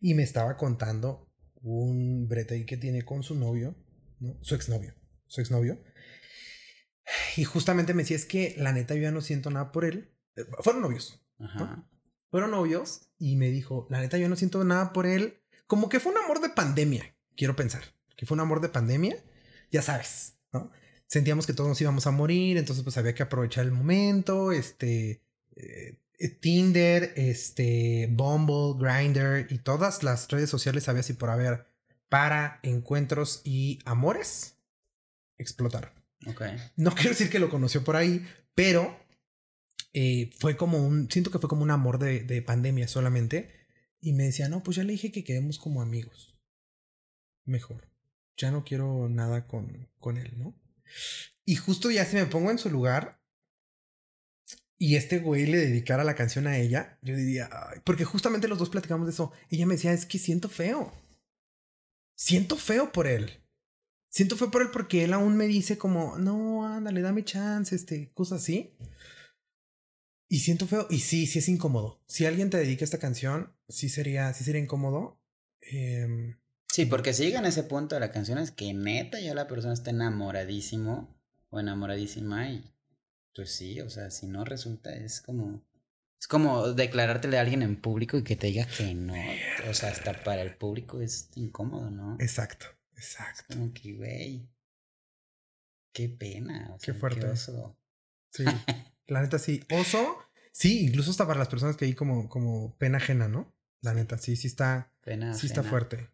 Y 0.00 0.14
me 0.14 0.22
estaba 0.22 0.56
contando 0.56 1.30
un 1.60 2.28
brete 2.28 2.54
ahí 2.54 2.64
que 2.64 2.76
tiene 2.76 3.04
con 3.04 3.22
su 3.22 3.34
novio, 3.34 3.74
¿no? 4.20 4.38
Su 4.42 4.54
exnovio, 4.54 4.94
su 5.26 5.40
exnovio. 5.40 5.82
Y 7.36 7.44
justamente 7.44 7.94
me 7.94 8.02
decía, 8.02 8.16
es 8.16 8.26
que 8.26 8.54
la 8.58 8.72
neta 8.72 8.94
yo 8.94 9.02
ya 9.02 9.10
no 9.10 9.20
siento 9.22 9.50
nada 9.50 9.72
por 9.72 9.84
él. 9.84 10.14
Eh, 10.36 10.44
Fueron 10.60 10.82
novios. 10.82 11.20
Ajá. 11.38 11.88
Fueron 12.30 12.50
novios 12.50 13.08
y 13.18 13.36
me 13.36 13.50
dijo, 13.50 13.86
la 13.90 14.00
neta 14.00 14.18
yo 14.18 14.28
no 14.28 14.36
siento 14.36 14.62
nada 14.64 14.92
por 14.92 15.06
él. 15.06 15.40
Como 15.66 15.88
que 15.88 16.00
fue 16.00 16.12
un 16.12 16.18
amor 16.18 16.40
de 16.40 16.50
pandemia, 16.50 17.16
quiero 17.38 17.56
pensar. 17.56 17.84
Que 18.16 18.26
fue 18.26 18.34
un 18.34 18.40
amor 18.40 18.60
de 18.60 18.68
pandemia, 18.68 19.16
ya 19.70 19.80
sabes, 19.80 20.34
¿no? 20.52 20.70
Sentíamos 21.06 21.46
que 21.46 21.54
todos 21.54 21.70
nos 21.70 21.80
íbamos 21.80 22.06
a 22.06 22.10
morir, 22.10 22.58
entonces 22.58 22.84
pues 22.84 22.98
había 22.98 23.14
que 23.14 23.22
aprovechar 23.22 23.64
el 23.64 23.72
momento, 23.72 24.52
este... 24.52 25.22
eh, 25.56 25.98
Tinder, 26.40 27.12
este, 27.14 28.08
Bumble, 28.10 28.74
Grindr 28.76 29.46
y 29.50 29.58
todas 29.58 30.02
las 30.02 30.28
redes 30.28 30.50
sociales 30.50 30.88
había 30.88 31.02
así 31.02 31.12
por 31.12 31.30
haber 31.30 31.68
para 32.08 32.58
encuentros 32.64 33.40
y 33.44 33.78
amores 33.84 34.56
explotaron. 35.38 35.92
Ok. 36.26 36.42
No 36.74 36.92
quiero 36.92 37.10
decir 37.10 37.30
que 37.30 37.38
lo 37.38 37.48
conoció 37.48 37.84
por 37.84 37.94
ahí, 37.94 38.26
pero 38.56 38.98
eh, 39.92 40.30
fue 40.40 40.56
como 40.56 40.84
un, 40.84 41.08
siento 41.08 41.30
que 41.30 41.38
fue 41.38 41.48
como 41.48 41.62
un 41.62 41.70
amor 41.70 42.00
de, 42.00 42.24
de 42.24 42.42
pandemia 42.42 42.88
solamente. 42.88 43.52
Y 44.00 44.12
me 44.12 44.24
decía, 44.24 44.48
no, 44.48 44.64
pues 44.64 44.76
ya 44.76 44.82
le 44.82 44.94
dije 44.94 45.12
que 45.12 45.22
quedemos 45.22 45.58
como 45.58 45.82
amigos. 45.82 46.36
Mejor. 47.48 47.88
Ya 48.36 48.50
no 48.50 48.64
quiero 48.64 49.08
nada 49.08 49.46
con, 49.46 49.88
con 49.98 50.16
él, 50.16 50.38
¿no? 50.38 50.54
Y 51.44 51.56
justo 51.56 51.90
ya 51.90 52.04
si 52.04 52.16
me 52.16 52.26
pongo 52.26 52.50
en 52.50 52.58
su 52.58 52.70
lugar 52.70 53.20
y 54.78 54.94
este 54.94 55.18
güey 55.18 55.46
le 55.46 55.58
dedicara 55.58 56.04
la 56.04 56.14
canción 56.14 56.46
a 56.46 56.56
ella, 56.56 56.98
yo 57.02 57.16
diría, 57.16 57.50
porque 57.84 58.04
justamente 58.04 58.46
los 58.46 58.58
dos 58.58 58.70
platicamos 58.70 59.06
de 59.06 59.12
eso. 59.12 59.32
Ella 59.50 59.66
me 59.66 59.74
decía, 59.74 59.92
es 59.92 60.06
que 60.06 60.18
siento 60.18 60.48
feo. 60.48 60.92
Siento 62.14 62.56
feo 62.56 62.92
por 62.92 63.08
él. 63.08 63.42
Siento 64.08 64.36
feo 64.36 64.50
por 64.50 64.62
él 64.62 64.68
porque 64.72 65.02
él 65.02 65.14
aún 65.14 65.36
me 65.36 65.48
dice 65.48 65.78
como, 65.78 66.16
no, 66.18 66.64
ándale, 66.64 67.00
dame 67.00 67.24
chance, 67.24 67.74
este, 67.74 68.12
cosas 68.12 68.42
así. 68.42 68.76
Y 70.28 70.40
siento 70.40 70.66
feo. 70.68 70.86
Y 70.90 71.00
sí, 71.00 71.26
sí 71.26 71.40
es 71.40 71.48
incómodo. 71.48 72.00
Si 72.06 72.26
alguien 72.26 72.50
te 72.50 72.58
dedica 72.58 72.84
esta 72.84 72.98
canción, 72.98 73.52
sí 73.68 73.88
sería, 73.88 74.32
sí 74.32 74.44
sería 74.44 74.60
incómodo. 74.60 75.20
Em, 75.60 76.38
Sí, 76.72 76.86
porque 76.86 77.12
si 77.12 77.24
llega 77.24 77.38
en 77.40 77.46
ese 77.46 77.62
punto 77.64 77.94
de 77.96 78.00
la 78.00 78.12
canción 78.12 78.38
es 78.38 78.50
que 78.50 78.72
neta 78.74 79.18
ya 79.20 79.34
la 79.34 79.48
persona 79.48 79.74
está 79.74 79.90
enamoradísimo 79.90 81.18
o 81.50 81.60
enamoradísima 81.60 82.50
y 82.50 82.72
pues 83.34 83.52
sí, 83.52 83.80
o 83.80 83.90
sea, 83.90 84.10
si 84.10 84.26
no 84.26 84.44
resulta 84.44 84.94
es 84.94 85.20
como 85.20 85.64
es 86.20 86.26
como 86.26 86.72
declarártele 86.72 87.38
a 87.38 87.42
alguien 87.42 87.62
en 87.62 87.80
público 87.80 88.16
y 88.18 88.24
que 88.24 88.36
te 88.36 88.48
diga 88.48 88.66
que 88.66 88.94
no, 88.94 89.14
o 89.70 89.74
sea, 89.74 89.90
hasta 89.90 90.24
para 90.24 90.42
el 90.42 90.56
público 90.56 91.00
es 91.00 91.30
incómodo, 91.36 91.90
¿no? 91.90 92.16
exacto, 92.20 92.66
exacto. 92.96 93.54
Como 93.54 93.72
que, 93.72 93.94
güey, 93.94 94.48
qué 95.92 96.08
pena, 96.08 96.70
o 96.74 96.78
Qué 96.78 96.86
sea, 96.86 96.94
fuerte. 96.94 97.26
oso. 97.26 97.78
Sí, 98.30 98.44
la 99.06 99.22
neta 99.22 99.38
sí. 99.38 99.62
Oso, 99.70 100.18
sí, 100.52 100.84
incluso 100.86 101.10
hasta 101.12 101.26
para 101.26 101.38
las 101.38 101.48
personas 101.48 101.76
que 101.76 101.84
hay 101.84 101.94
como, 101.94 102.28
como 102.28 102.76
pena 102.78 102.98
ajena, 102.98 103.28
¿no? 103.28 103.54
La 103.80 103.94
neta, 103.94 104.18
sí, 104.18 104.34
sí 104.36 104.48
está, 104.48 104.92
Pena, 105.02 105.34
sí 105.34 105.46
está 105.46 105.62
fuerte. 105.62 106.10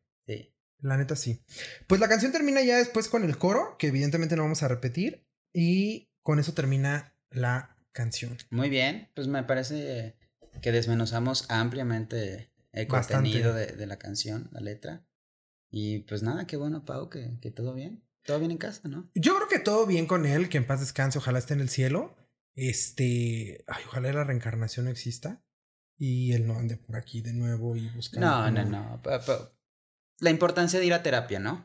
La 0.80 0.96
neta 0.96 1.16
sí. 1.16 1.42
Pues 1.86 2.00
la 2.00 2.08
canción 2.08 2.32
termina 2.32 2.62
ya 2.62 2.76
después 2.78 3.08
con 3.08 3.24
el 3.24 3.38
coro, 3.38 3.76
que 3.78 3.86
evidentemente 3.88 4.36
no 4.36 4.42
vamos 4.42 4.62
a 4.62 4.68
repetir. 4.68 5.26
Y 5.52 6.10
con 6.22 6.38
eso 6.38 6.52
termina 6.52 7.14
la 7.30 7.76
canción. 7.92 8.36
Muy 8.50 8.68
bien, 8.70 9.10
pues 9.14 9.28
me 9.28 9.42
parece 9.44 10.16
que 10.60 10.72
desmenuzamos 10.72 11.46
ampliamente 11.50 12.52
el 12.72 12.86
Bastante. 12.86 13.30
contenido 13.30 13.54
de, 13.54 13.66
de 13.68 13.86
la 13.86 13.98
canción, 13.98 14.48
la 14.52 14.60
letra. 14.60 15.06
Y 15.70 16.00
pues 16.00 16.22
nada, 16.22 16.46
qué 16.46 16.56
bueno, 16.56 16.84
Pau, 16.84 17.08
que, 17.08 17.38
que 17.40 17.50
todo 17.50 17.72
bien. 17.74 18.04
Todo 18.24 18.38
bien 18.38 18.50
en 18.52 18.58
casa, 18.58 18.88
¿no? 18.88 19.10
Yo 19.14 19.36
creo 19.36 19.48
que 19.48 19.58
todo 19.58 19.86
bien 19.86 20.06
con 20.06 20.24
él, 20.24 20.48
que 20.48 20.56
en 20.56 20.66
paz 20.66 20.80
descanse, 20.80 21.18
ojalá 21.18 21.38
esté 21.38 21.54
en 21.54 21.60
el 21.60 21.68
cielo. 21.68 22.16
Este, 22.56 23.64
ay, 23.66 23.82
ojalá 23.86 24.12
la 24.12 24.24
reencarnación 24.24 24.86
no 24.86 24.90
exista 24.90 25.44
y 25.98 26.32
él 26.32 26.46
no 26.46 26.56
ande 26.58 26.76
por 26.76 26.96
aquí 26.96 27.20
de 27.20 27.32
nuevo 27.32 27.76
y 27.76 27.88
buscando. 27.90 28.26
No, 28.26 28.50
no, 28.50 28.64
no. 28.64 29.02
pa- 29.02 29.20
pa- 29.20 29.52
La 30.20 30.30
importancia 30.30 30.78
de 30.80 30.86
ir 30.86 30.94
a 30.94 31.02
terapia, 31.02 31.38
¿no? 31.40 31.64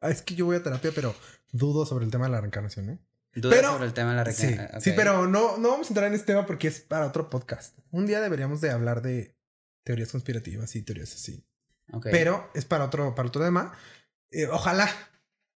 Ah, 0.00 0.10
es 0.10 0.22
que 0.22 0.34
yo 0.34 0.46
voy 0.46 0.56
a 0.56 0.62
terapia, 0.62 0.90
pero 0.94 1.14
dudo 1.52 1.86
sobre 1.86 2.04
el 2.04 2.10
tema 2.10 2.26
de 2.26 2.32
la 2.32 2.40
reencarnación, 2.40 2.90
¿eh? 2.90 2.98
Dudas 3.34 3.56
Pero- 3.56 3.72
sobre 3.72 3.86
el 3.86 3.92
tema 3.94 4.10
de 4.10 4.16
la 4.16 4.32
Sí, 4.32 4.46
recreación. 4.46 4.80
sí, 4.82 4.92
pero 4.94 5.26
no, 5.26 5.56
no 5.58 5.70
vamos 5.70 5.86
a 5.86 5.90
entrar 5.90 6.06
en 6.08 6.14
este 6.14 6.26
tema 6.26 6.44
porque 6.44 6.68
es 6.68 6.80
para 6.80 7.06
otro 7.06 7.30
podcast. 7.30 7.78
Un 7.90 8.06
día 8.06 8.20
deberíamos 8.20 8.60
de 8.60 8.70
hablar 8.70 9.00
de 9.02 9.34
teorías 9.84 10.12
conspirativas 10.12 10.74
y 10.76 10.82
teorías 10.82 11.14
así. 11.14 11.44
Pero 12.02 12.50
es 12.54 12.64
para 12.64 12.84
otro, 12.84 13.14
para 13.14 13.28
otro 13.28 13.42
tema. 13.44 13.72
Eh, 14.30 14.46
ojalá. 14.46 14.88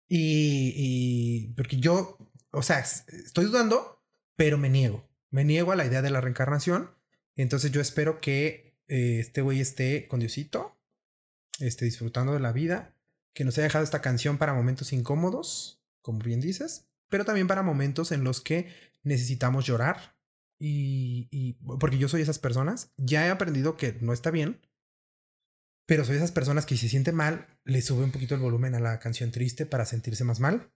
Y, 0.09 0.73
y 0.77 1.53
porque 1.55 1.79
yo, 1.79 2.19
o 2.51 2.63
sea, 2.63 2.79
es- 2.81 3.05
estoy 3.09 3.47
dudando, 3.47 4.03
pero 4.37 4.59
me 4.59 4.69
niego. 4.69 5.09
Me 5.31 5.45
niego 5.45 5.73
a 5.73 5.77
la 5.77 5.85
idea 5.87 6.03
de 6.03 6.11
la 6.11 6.21
reencarnación. 6.21 6.91
Entonces 7.37 7.73
yo 7.73 7.81
espero 7.81 8.21
que 8.21 8.77
eh, 8.89 9.19
este 9.21 9.41
güey 9.43 9.61
esté 9.61 10.07
con 10.09 10.21
Diosito, 10.21 10.77
esté 11.59 11.85
disfrutando 11.85 12.33
de 12.33 12.41
la 12.41 12.53
vida, 12.53 12.95
que 13.35 13.45
nos 13.45 13.57
haya 13.59 13.65
dejado 13.65 13.85
esta 13.85 14.03
canción 14.03 14.39
para 14.39 14.55
momentos 14.55 14.93
incómodos, 14.93 15.83
como 16.03 16.19
bien 16.21 16.41
dices, 16.41 16.89
pero 17.09 17.25
también 17.25 17.47
para 17.47 17.63
momentos 17.63 18.13
en 18.13 18.25
los 18.25 18.41
que 18.41 18.73
necesitamos 19.03 19.67
llorar. 19.67 20.17
Y, 20.59 21.29
y 21.31 21.55
porque 21.79 21.99
yo 21.99 22.09
soy 22.09 22.23
esas 22.23 22.39
personas, 22.39 22.93
ya 22.97 23.27
he 23.27 23.31
aprendido 23.31 23.77
que 23.77 23.99
no 24.01 24.13
está 24.13 24.31
bien, 24.31 24.61
pero 25.87 26.05
soy 26.05 26.17
esas 26.17 26.33
personas 26.33 26.65
que 26.65 26.77
si 26.77 26.83
se 26.83 26.89
siente 26.89 27.13
mal, 27.13 27.47
le 27.65 27.83
sube 27.83 28.05
un 28.05 28.13
poquito 28.13 28.35
el 28.35 28.41
volumen 28.41 28.75
a 28.75 28.81
la 28.81 28.99
canción 29.01 29.31
triste 29.31 29.67
para 29.67 29.85
sentirse 29.85 30.25
más 30.25 30.41
mal 30.41 30.73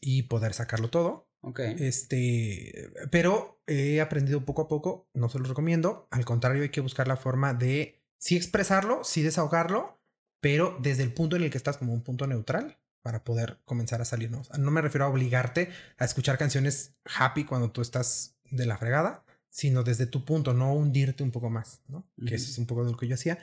y 0.00 0.24
poder 0.24 0.52
sacarlo 0.52 0.90
todo. 0.90 1.30
Ok. 1.42 1.60
Este, 1.60 2.90
pero 3.10 3.62
he 3.66 4.00
aprendido 4.00 4.44
poco 4.44 4.62
a 4.62 4.68
poco, 4.68 5.08
no 5.14 5.28
se 5.30 5.38
los 5.38 5.48
recomiendo. 5.48 6.06
Al 6.10 6.24
contrario, 6.24 6.62
hay 6.62 6.68
que 6.68 6.82
buscar 6.82 7.08
la 7.08 7.16
forma 7.16 7.54
de 7.54 7.99
sí 8.20 8.36
expresarlo, 8.36 9.02
sí 9.02 9.22
desahogarlo, 9.22 9.98
pero 10.40 10.78
desde 10.80 11.02
el 11.02 11.12
punto 11.12 11.36
en 11.36 11.42
el 11.42 11.50
que 11.50 11.58
estás 11.58 11.78
como 11.78 11.92
un 11.92 12.02
punto 12.02 12.26
neutral 12.26 12.78
para 13.02 13.24
poder 13.24 13.58
comenzar 13.64 14.00
a 14.00 14.04
salirnos. 14.04 14.50
No 14.58 14.70
me 14.70 14.82
refiero 14.82 15.06
a 15.06 15.08
obligarte 15.08 15.70
a 15.98 16.04
escuchar 16.04 16.38
canciones 16.38 16.94
happy 17.04 17.44
cuando 17.44 17.72
tú 17.72 17.80
estás 17.80 18.36
de 18.50 18.66
la 18.66 18.76
fregada, 18.76 19.24
sino 19.48 19.82
desde 19.82 20.06
tu 20.06 20.24
punto, 20.24 20.52
no 20.52 20.74
hundirte 20.74 21.22
un 21.22 21.32
poco 21.32 21.50
más, 21.50 21.80
¿no? 21.88 22.08
Que 22.26 22.34
eso 22.34 22.50
es 22.50 22.58
un 22.58 22.66
poco 22.66 22.84
de 22.84 22.92
lo 22.92 22.96
que 22.96 23.08
yo 23.08 23.14
hacía. 23.14 23.38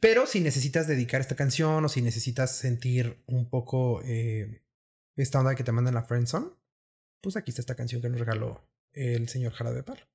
Pero 0.00 0.26
si 0.26 0.40
necesitas 0.40 0.86
dedicar 0.86 1.20
esta 1.20 1.36
canción 1.36 1.84
o 1.84 1.88
si 1.88 2.00
necesitas 2.02 2.56
sentir 2.56 3.22
un 3.26 3.48
poco 3.48 4.02
eh, 4.04 4.62
esta 5.14 5.38
onda 5.38 5.54
que 5.54 5.62
te 5.62 5.72
mandan 5.72 5.94
la 5.94 6.02
friendzone, 6.02 6.48
pues 7.20 7.36
aquí 7.36 7.50
está 7.50 7.62
esta 7.62 7.76
canción 7.76 8.00
que 8.00 8.08
nos 8.08 8.18
regaló 8.18 8.66
el 8.92 9.28
señor 9.28 9.52
Jarabe 9.52 9.76
de 9.76 9.82
Palo. 9.82 10.08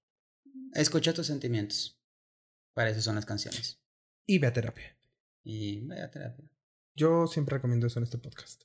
Escucha 0.74 1.14
tus 1.14 1.28
sentimientos. 1.28 2.00
Para 2.74 2.90
eso 2.90 3.02
son 3.02 3.16
las 3.16 3.26
canciones. 3.26 3.80
Y 4.28 4.38
ve 4.40 4.48
a 4.48 4.54
terapia. 4.54 4.96
Y 5.44 5.80
vaya 5.88 6.06
a 6.06 6.12
terapia. 6.12 6.46
Yo 6.96 7.26
siempre 7.28 7.56
recomiendo 7.56 7.88
eso 7.88 8.00
en 8.00 8.04
este 8.04 8.18
podcast. 8.20 8.64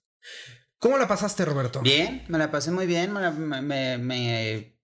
¿Cómo 0.79 0.99
la 0.99 1.07
pasaste, 1.09 1.45
Roberto? 1.45 1.81
Bien, 1.81 2.25
me 2.29 2.39
la 2.39 2.51
pasé 2.51 2.71
muy 2.73 2.87
bien. 2.87 3.13
Me, 3.13 3.21
la- 3.21 3.31
me- 3.31 3.63
me- 3.63 3.99
me 3.99 4.79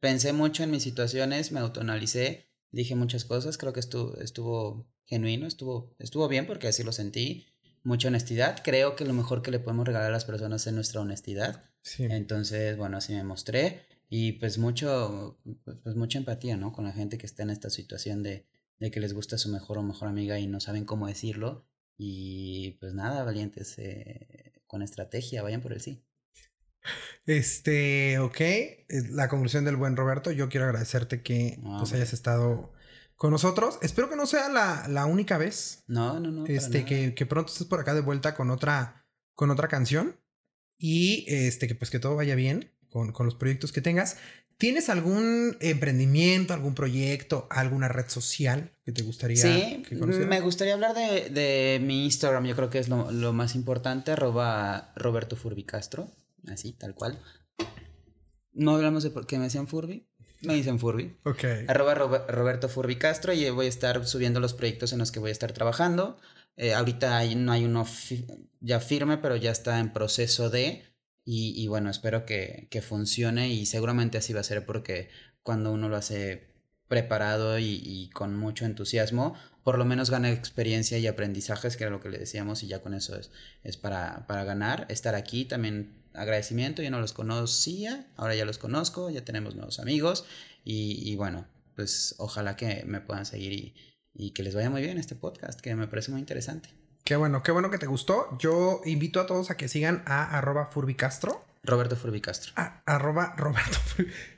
pensé 0.00 0.32
mucho 0.32 0.62
en 0.62 0.70
mis 0.70 0.82
situaciones, 0.82 1.50
me 1.52 1.60
autoanalicé, 1.60 2.50
dije 2.70 2.94
muchas 2.94 3.24
cosas. 3.24 3.56
Creo 3.56 3.72
que 3.72 3.80
estuvo, 3.80 4.16
estuvo 4.18 4.88
genuino, 5.06 5.46
estuvo, 5.46 5.96
estuvo 5.98 6.28
bien 6.28 6.46
porque 6.46 6.68
así 6.68 6.82
lo 6.84 6.92
sentí. 6.92 7.46
Mucha 7.82 8.08
honestidad. 8.08 8.60
Creo 8.62 8.94
que 8.96 9.06
lo 9.06 9.14
mejor 9.14 9.40
que 9.40 9.50
le 9.50 9.60
podemos 9.60 9.86
regalar 9.86 10.08
a 10.08 10.12
las 10.12 10.26
personas 10.26 10.66
es 10.66 10.72
nuestra 10.74 11.00
honestidad. 11.00 11.64
Sí. 11.80 12.04
Entonces, 12.04 12.76
bueno, 12.76 12.98
así 12.98 13.14
me 13.14 13.24
mostré. 13.24 13.86
Y 14.10 14.32
pues 14.32 14.58
mucho, 14.58 15.38
pues 15.84 15.96
mucha 15.96 16.18
empatía, 16.18 16.56
¿no? 16.58 16.72
Con 16.72 16.84
la 16.84 16.92
gente 16.92 17.16
que 17.16 17.24
está 17.26 17.42
en 17.44 17.50
esta 17.50 17.70
situación 17.70 18.22
de, 18.22 18.46
de 18.78 18.90
que 18.90 19.00
les 19.00 19.12
gusta 19.12 19.38
su 19.38 19.50
mejor 19.50 19.78
o 19.78 19.82
mejor 19.82 20.08
amiga 20.08 20.38
y 20.38 20.46
no 20.46 20.60
saben 20.60 20.84
cómo 20.84 21.06
decirlo. 21.06 21.66
Y 21.96 22.76
pues 22.80 22.94
nada, 22.94 23.24
valientes, 23.24 23.74
eh, 23.78 24.62
con 24.66 24.82
estrategia, 24.82 25.42
vayan 25.42 25.60
por 25.60 25.72
el 25.72 25.80
sí. 25.80 26.04
Este, 27.26 28.18
ok. 28.18 28.40
es 28.40 29.10
La 29.10 29.28
conclusión 29.28 29.64
del 29.64 29.76
buen 29.76 29.96
Roberto. 29.96 30.30
Yo 30.30 30.48
quiero 30.48 30.66
agradecerte 30.66 31.22
que 31.22 31.58
pues, 31.78 31.92
hayas 31.92 32.12
estado 32.12 32.72
con 33.16 33.32
nosotros. 33.32 33.78
Espero 33.82 34.08
que 34.08 34.16
no 34.16 34.26
sea 34.26 34.48
la, 34.48 34.86
la 34.88 35.06
única 35.06 35.38
vez. 35.38 35.84
No, 35.88 36.20
no, 36.20 36.30
no. 36.30 36.46
este, 36.46 36.84
que, 36.84 37.14
que 37.14 37.26
pronto 37.26 37.52
estés 37.52 37.66
por 37.66 37.80
acá 37.80 37.94
de 37.94 38.00
vuelta 38.00 38.34
con 38.34 38.50
otra, 38.50 39.06
con 39.34 39.50
otra 39.50 39.68
canción. 39.68 40.16
Y 40.78 41.24
este, 41.26 41.66
que 41.66 41.74
pues 41.74 41.90
que 41.90 41.98
todo 41.98 42.14
vaya 42.14 42.36
bien 42.36 42.72
con, 42.88 43.12
con 43.12 43.26
los 43.26 43.34
proyectos 43.34 43.72
que 43.72 43.80
tengas. 43.80 44.16
¿Tienes 44.58 44.88
algún 44.88 45.56
emprendimiento, 45.60 46.52
algún 46.52 46.74
proyecto, 46.74 47.46
alguna 47.50 47.86
red 47.88 48.08
social 48.08 48.72
que 48.84 48.90
te 48.92 49.02
gustaría 49.02 49.40
Sí, 49.40 49.82
que 49.88 49.94
me 49.94 50.40
gustaría 50.40 50.74
hablar 50.74 50.94
de, 50.94 51.30
de 51.30 51.78
mi 51.80 52.04
Instagram, 52.04 52.44
yo 52.44 52.56
creo 52.56 52.68
que 52.68 52.78
es 52.80 52.88
lo, 52.88 53.10
lo 53.12 53.32
más 53.32 53.54
importante, 53.54 54.10
arroba 54.12 54.92
Roberto 54.96 55.36
Furbicastro, 55.36 56.10
así, 56.48 56.72
tal 56.72 56.94
cual. 56.96 57.20
No 58.52 58.74
hablamos 58.74 59.04
de 59.04 59.10
por 59.10 59.26
qué 59.26 59.38
me 59.38 59.44
decían 59.44 59.68
Furby, 59.68 60.08
me 60.42 60.54
dicen 60.54 60.78
Furby. 60.80 61.16
Ok. 61.24 61.44
Arroba 61.68 61.94
Robe- 61.94 62.26
Roberto 62.28 62.68
Furby 62.68 62.96
Castro 62.96 63.32
y 63.32 63.48
voy 63.50 63.66
a 63.66 63.68
estar 63.68 64.04
subiendo 64.06 64.40
los 64.40 64.54
proyectos 64.54 64.92
en 64.92 64.98
los 64.98 65.12
que 65.12 65.20
voy 65.20 65.28
a 65.30 65.32
estar 65.32 65.52
trabajando. 65.52 66.18
Eh, 66.56 66.74
ahorita 66.74 67.24
no 67.36 67.52
hay 67.52 67.64
uno 67.64 67.86
ya 68.60 68.80
firme, 68.80 69.18
pero 69.18 69.36
ya 69.36 69.52
está 69.52 69.78
en 69.78 69.92
proceso 69.92 70.50
de. 70.50 70.82
Y, 71.30 71.68
bueno, 71.68 71.90
espero 71.90 72.24
que, 72.24 72.68
que, 72.70 72.80
funcione 72.80 73.50
y 73.50 73.66
seguramente 73.66 74.16
así 74.16 74.32
va 74.32 74.40
a 74.40 74.44
ser 74.44 74.64
porque 74.64 75.10
cuando 75.42 75.70
uno 75.70 75.90
lo 75.90 75.96
hace 75.96 76.54
preparado 76.88 77.58
y, 77.58 78.08
con 78.14 78.34
mucho 78.34 78.64
entusiasmo, 78.64 79.34
por 79.62 79.76
lo 79.76 79.84
menos 79.84 80.08
gana 80.08 80.30
experiencia 80.30 80.96
y 80.96 81.06
aprendizajes, 81.06 81.76
que 81.76 81.84
era 81.84 81.90
lo 81.90 82.00
que 82.00 82.08
le 82.08 82.16
decíamos, 82.16 82.62
y 82.62 82.68
ya 82.68 82.80
con 82.80 82.94
eso 82.94 83.14
es, 83.14 83.30
es 83.62 83.76
para, 83.76 84.26
para 84.26 84.44
ganar. 84.44 84.86
Estar 84.88 85.14
aquí 85.14 85.44
también 85.44 86.02
agradecimiento, 86.14 86.80
yo 86.80 86.90
no 86.90 86.98
los 86.98 87.12
conocía, 87.12 88.06
ahora 88.16 88.34
ya 88.34 88.46
los 88.46 88.56
conozco, 88.56 89.10
ya 89.10 89.22
tenemos 89.22 89.54
nuevos 89.54 89.80
amigos 89.80 90.24
y, 90.64 91.14
bueno, 91.16 91.46
pues 91.76 92.14
ojalá 92.16 92.56
que 92.56 92.84
me 92.86 93.02
puedan 93.02 93.26
seguir 93.26 93.74
y 94.14 94.30
que 94.30 94.42
les 94.42 94.54
vaya 94.54 94.70
muy 94.70 94.80
bien 94.80 94.96
este 94.96 95.14
podcast, 95.14 95.60
que 95.60 95.74
me 95.74 95.88
parece 95.88 96.10
muy 96.10 96.20
interesante. 96.20 96.70
Qué 97.08 97.16
bueno, 97.16 97.42
qué 97.42 97.52
bueno 97.52 97.70
que 97.70 97.78
te 97.78 97.86
gustó. 97.86 98.36
Yo 98.38 98.82
invito 98.84 99.18
a 99.18 99.24
todos 99.24 99.50
a 99.50 99.56
que 99.56 99.66
sigan 99.66 100.02
a 100.04 100.36
arroba 100.36 100.66
furbicastro. 100.66 101.42
Roberto 101.62 101.96
Furbicastro. 101.96 102.52
A, 102.54 102.82
arroba 102.84 103.32
Roberto 103.38 103.78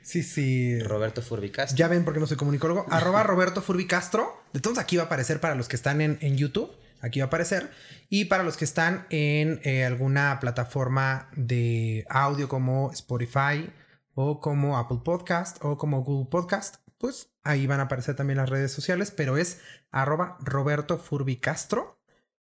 Sí, 0.03 0.23
sí. 0.23 0.79
Roberto 0.79 1.21
Furbicastro. 1.21 1.75
Ya 1.77 1.89
ven 1.89 2.05
porque 2.05 2.21
no 2.21 2.27
soy 2.27 2.37
comunicólogo. 2.37 2.85
arroba 2.89 3.23
Roberto 3.23 3.61
Furbicastro. 3.61 4.41
Entonces 4.53 4.81
aquí 4.81 4.95
va 4.95 5.03
a 5.03 5.05
aparecer 5.07 5.41
para 5.41 5.55
los 5.55 5.67
que 5.67 5.75
están 5.75 5.99
en, 5.99 6.17
en 6.21 6.37
YouTube. 6.37 6.71
Aquí 7.01 7.19
va 7.19 7.25
a 7.25 7.27
aparecer. 7.27 7.71
Y 8.07 8.25
para 8.25 8.43
los 8.43 8.55
que 8.55 8.63
están 8.63 9.05
en 9.09 9.59
eh, 9.65 9.83
alguna 9.83 10.39
plataforma 10.39 11.29
de 11.35 12.05
audio 12.09 12.47
como 12.47 12.89
Spotify 12.93 13.69
o 14.13 14.39
como 14.39 14.77
Apple 14.77 14.99
Podcast 15.03 15.57
o 15.59 15.77
como 15.77 16.05
Google 16.05 16.29
Podcast, 16.31 16.75
pues 16.97 17.33
ahí 17.43 17.67
van 17.67 17.81
a 17.81 17.83
aparecer 17.83 18.15
también 18.15 18.37
las 18.37 18.49
redes 18.49 18.71
sociales, 18.71 19.11
pero 19.11 19.35
es 19.35 19.59
arroba 19.91 20.37
Roberto 20.39 20.97
Furbicastro. 20.97 21.97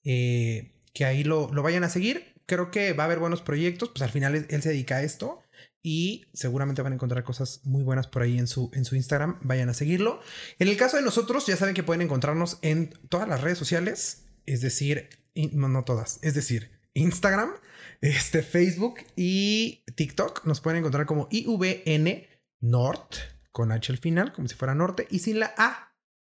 Eh, 0.03 0.71
que 0.93 1.05
ahí 1.05 1.23
lo, 1.23 1.47
vayan 1.49 1.83
a 1.83 1.89
seguir. 1.89 2.33
Creo 2.45 2.71
que 2.71 2.93
va 2.93 3.03
a 3.03 3.05
haber 3.05 3.19
buenos 3.19 3.41
proyectos, 3.41 3.89
pues 3.89 4.01
al 4.01 4.09
final 4.09 4.35
él, 4.35 4.61
se 4.61 4.69
dedica 4.69 4.97
a 4.97 5.03
esto 5.03 5.41
y 5.83 6.25
seguramente 6.33 6.81
van 6.81 6.91
a 6.91 6.95
encontrar 6.95 7.23
cosas 7.23 7.61
muy 7.63 7.83
buenas 7.83 8.07
por 8.07 8.21
ahí 8.21 8.37
en 8.37 8.47
su, 8.47 8.69
en 8.73 8.85
su 8.85 8.95
Instagram. 8.95 9.39
Vayan 9.41 9.69
a 9.69 9.73
seguirlo. 9.73 10.19
En 10.59 10.67
el 10.67 10.77
caso 10.77 10.97
de 10.97 11.03
nosotros, 11.03 11.45
ya 11.45 11.55
saben 11.55 11.75
que 11.75 11.83
pueden 11.83 12.01
encontrarnos 12.01 12.59
en 12.61 12.89
todas 13.09 13.27
las 13.27 13.41
redes 13.41 13.57
sociales, 13.57 14.25
es 14.45 14.61
decir, 14.61 15.09
no, 15.53 15.69
no 15.69 15.83
todas, 15.83 16.19
es 16.23 16.33
decir, 16.33 16.71
Instagram, 16.93 17.51
este, 18.01 18.43
Facebook 18.43 18.99
y 19.15 19.83
TikTok. 19.95 20.45
Nos 20.45 20.61
pueden 20.61 20.79
encontrar 20.79 21.05
como 21.05 21.27
IVN 21.31 22.27
North 22.59 23.15
con 23.51 23.71
H 23.71 23.91
al 23.91 23.97
final, 23.97 24.33
como 24.33 24.47
si 24.47 24.55
fuera 24.55 24.75
norte, 24.75 25.07
y 25.09 25.19
sin 25.19 25.39
la 25.39 25.53
A. 25.57 25.90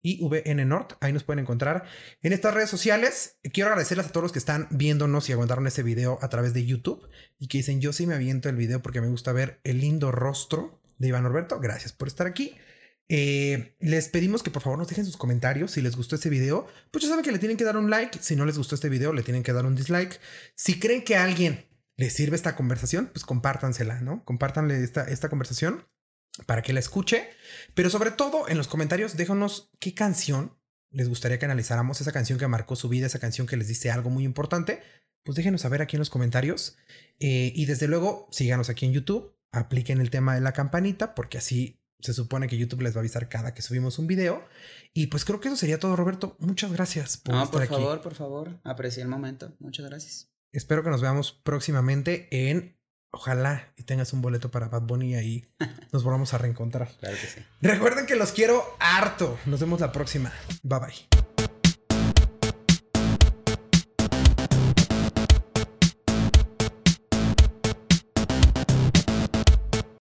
IVN 0.04 0.68
North. 0.68 0.94
Ahí 1.02 1.12
nos 1.12 1.24
pueden 1.24 1.40
encontrar 1.40 1.86
en 2.22 2.34
estas 2.34 2.54
redes 2.54 2.70
sociales. 2.70 3.38
Quiero 3.52 3.70
agradecerles 3.70 4.06
a 4.06 4.10
todos 4.10 4.24
los 4.24 4.32
que 4.32 4.40
están 4.40 4.68
viéndonos 4.70 5.28
y 5.30 5.32
aguantaron 5.32 5.66
este 5.66 5.82
video 5.82 6.20
a 6.22 6.30
través 6.30 6.54
de 6.54 6.66
YouTube 6.66 7.10
y 7.40 7.48
que 7.48 7.58
dicen 7.58 7.82
yo 7.82 7.94
sí 7.94 8.06
me 8.06 8.14
aviento 8.14 8.50
el 8.50 8.56
video 8.56 8.82
porque 8.82 9.02
me 9.02 9.08
gusta 9.08 9.32
ver 9.32 9.60
el 9.64 9.80
lindo 9.80 10.12
rostro 10.12 10.82
de 11.00 11.08
Iván 11.08 11.24
Norberto. 11.24 11.60
Gracias 11.60 11.94
por 11.94 12.08
estar 12.08 12.28
aquí. 12.28 12.56
Eh, 13.10 13.76
les 13.80 14.10
pedimos 14.10 14.44
que 14.44 14.52
por 14.52 14.62
favor 14.62 14.80
nos 14.80 14.88
dejen 14.88 15.06
sus 15.06 15.18
comentarios 15.18 15.72
si 15.72 15.82
les 15.82 15.96
gustó 15.96 16.16
este 16.16 16.30
video. 16.30 16.68
Pues 16.92 17.04
ya 17.04 17.10
saben 17.10 17.24
que 17.24 17.32
le 17.32 17.40
tienen 17.40 17.58
que 17.58 17.64
dar 17.64 17.78
un 17.78 17.90
like. 17.90 18.20
Si 18.22 18.36
no 18.36 18.46
les 18.46 18.58
gustó 18.58 18.76
este 18.76 18.90
video, 18.90 19.14
le 19.14 19.24
tienen 19.24 19.44
que 19.44 19.54
dar 19.54 19.66
un 19.66 19.76
dislike. 19.76 20.20
Si 20.56 20.80
creen 20.80 21.04
que 21.04 21.16
a 21.16 21.24
alguien 21.24 21.66
les 21.96 22.14
sirve 22.14 22.36
esta 22.36 22.56
conversación, 22.56 23.10
pues 23.14 23.26
compártansela, 23.26 24.02
¿no? 24.02 24.24
Compártanle 24.26 24.84
esta, 24.84 25.04
esta 25.04 25.30
conversación 25.30 25.86
para 26.46 26.62
que 26.62 26.74
la 26.74 26.80
escuche. 26.80 27.30
Pero 27.74 27.90
sobre 27.90 28.12
todo 28.12 28.48
en 28.48 28.58
los 28.58 28.68
comentarios, 28.68 29.16
déjanos 29.16 29.72
qué 29.80 29.94
canción 29.94 30.58
les 30.94 31.10
gustaría 31.10 31.40
que 31.40 31.46
analizáramos, 31.46 32.00
esa 32.02 32.12
canción 32.12 32.38
que 32.38 32.48
marcó 32.48 32.76
su 32.76 32.88
vida, 32.88 33.08
esa 33.08 33.20
canción 33.20 33.48
que 33.48 33.58
les 33.58 33.68
dice 33.68 33.90
algo 33.92 34.10
muy 34.10 34.24
importante. 34.24 34.82
Pues 35.24 35.36
déjenos 35.36 35.62
saber 35.62 35.82
aquí 35.82 35.96
en 35.96 36.00
los 36.00 36.10
comentarios. 36.10 36.78
Eh, 37.20 37.52
y 37.56 37.66
desde 37.66 37.88
luego, 37.88 38.28
síganos 38.32 38.70
aquí 38.70 38.86
en 38.86 38.94
YouTube. 38.94 39.36
Apliquen 39.52 40.02
el 40.02 40.10
tema 40.10 40.36
de 40.36 40.42
la 40.42 40.54
campanita, 40.54 41.16
porque 41.16 41.38
así 41.38 41.80
se 42.00 42.14
supone 42.14 42.48
que 42.48 42.58
YouTube 42.58 42.82
les 42.82 42.94
va 42.94 42.98
a 42.98 43.00
avisar 43.00 43.30
cada 43.30 43.54
que 43.54 43.62
subimos 43.62 43.98
un 43.98 44.08
video. 44.08 44.46
Y 44.94 45.08
pues 45.08 45.26
creo 45.26 45.40
que 45.40 45.48
eso 45.48 45.58
sería 45.58 45.80
todo, 45.80 45.96
Roberto. 45.96 46.36
Muchas 46.40 46.72
gracias 46.72 47.18
por 47.18 47.34
no, 47.34 47.50
por 47.50 47.66
favor, 47.66 48.02
por 48.02 48.14
favor. 48.14 48.60
Aprecié 48.64 49.02
el 49.02 49.10
momento. 49.10 49.56
Muchas 49.60 49.86
gracias. 49.86 50.30
Espero 50.52 50.84
que 50.84 50.90
nos 50.90 51.02
veamos 51.02 51.32
próximamente 51.32 52.28
en 52.32 52.78
Ojalá 53.16 53.72
y 53.78 53.84
tengas 53.84 54.12
un 54.12 54.24
boleto 54.24 54.50
para 54.50 54.70
Bad 54.70 54.82
Bunny 54.82 55.12
y 55.12 55.16
ahí 55.16 55.46
nos 55.92 56.04
volvamos 56.04 56.34
a 56.34 56.40
reencontrar. 56.40 56.90
Claro 57.00 57.16
que 57.16 57.28
sí. 57.28 57.42
Recuerden 57.62 58.08
que 58.08 58.16
los 58.16 58.32
quiero 58.32 58.76
harto. 58.80 59.38
Nos 59.46 59.60
vemos 59.60 59.80
la 59.80 59.92
próxima. 59.92 60.34
Bye 60.64 60.80
bye. 60.80 61.24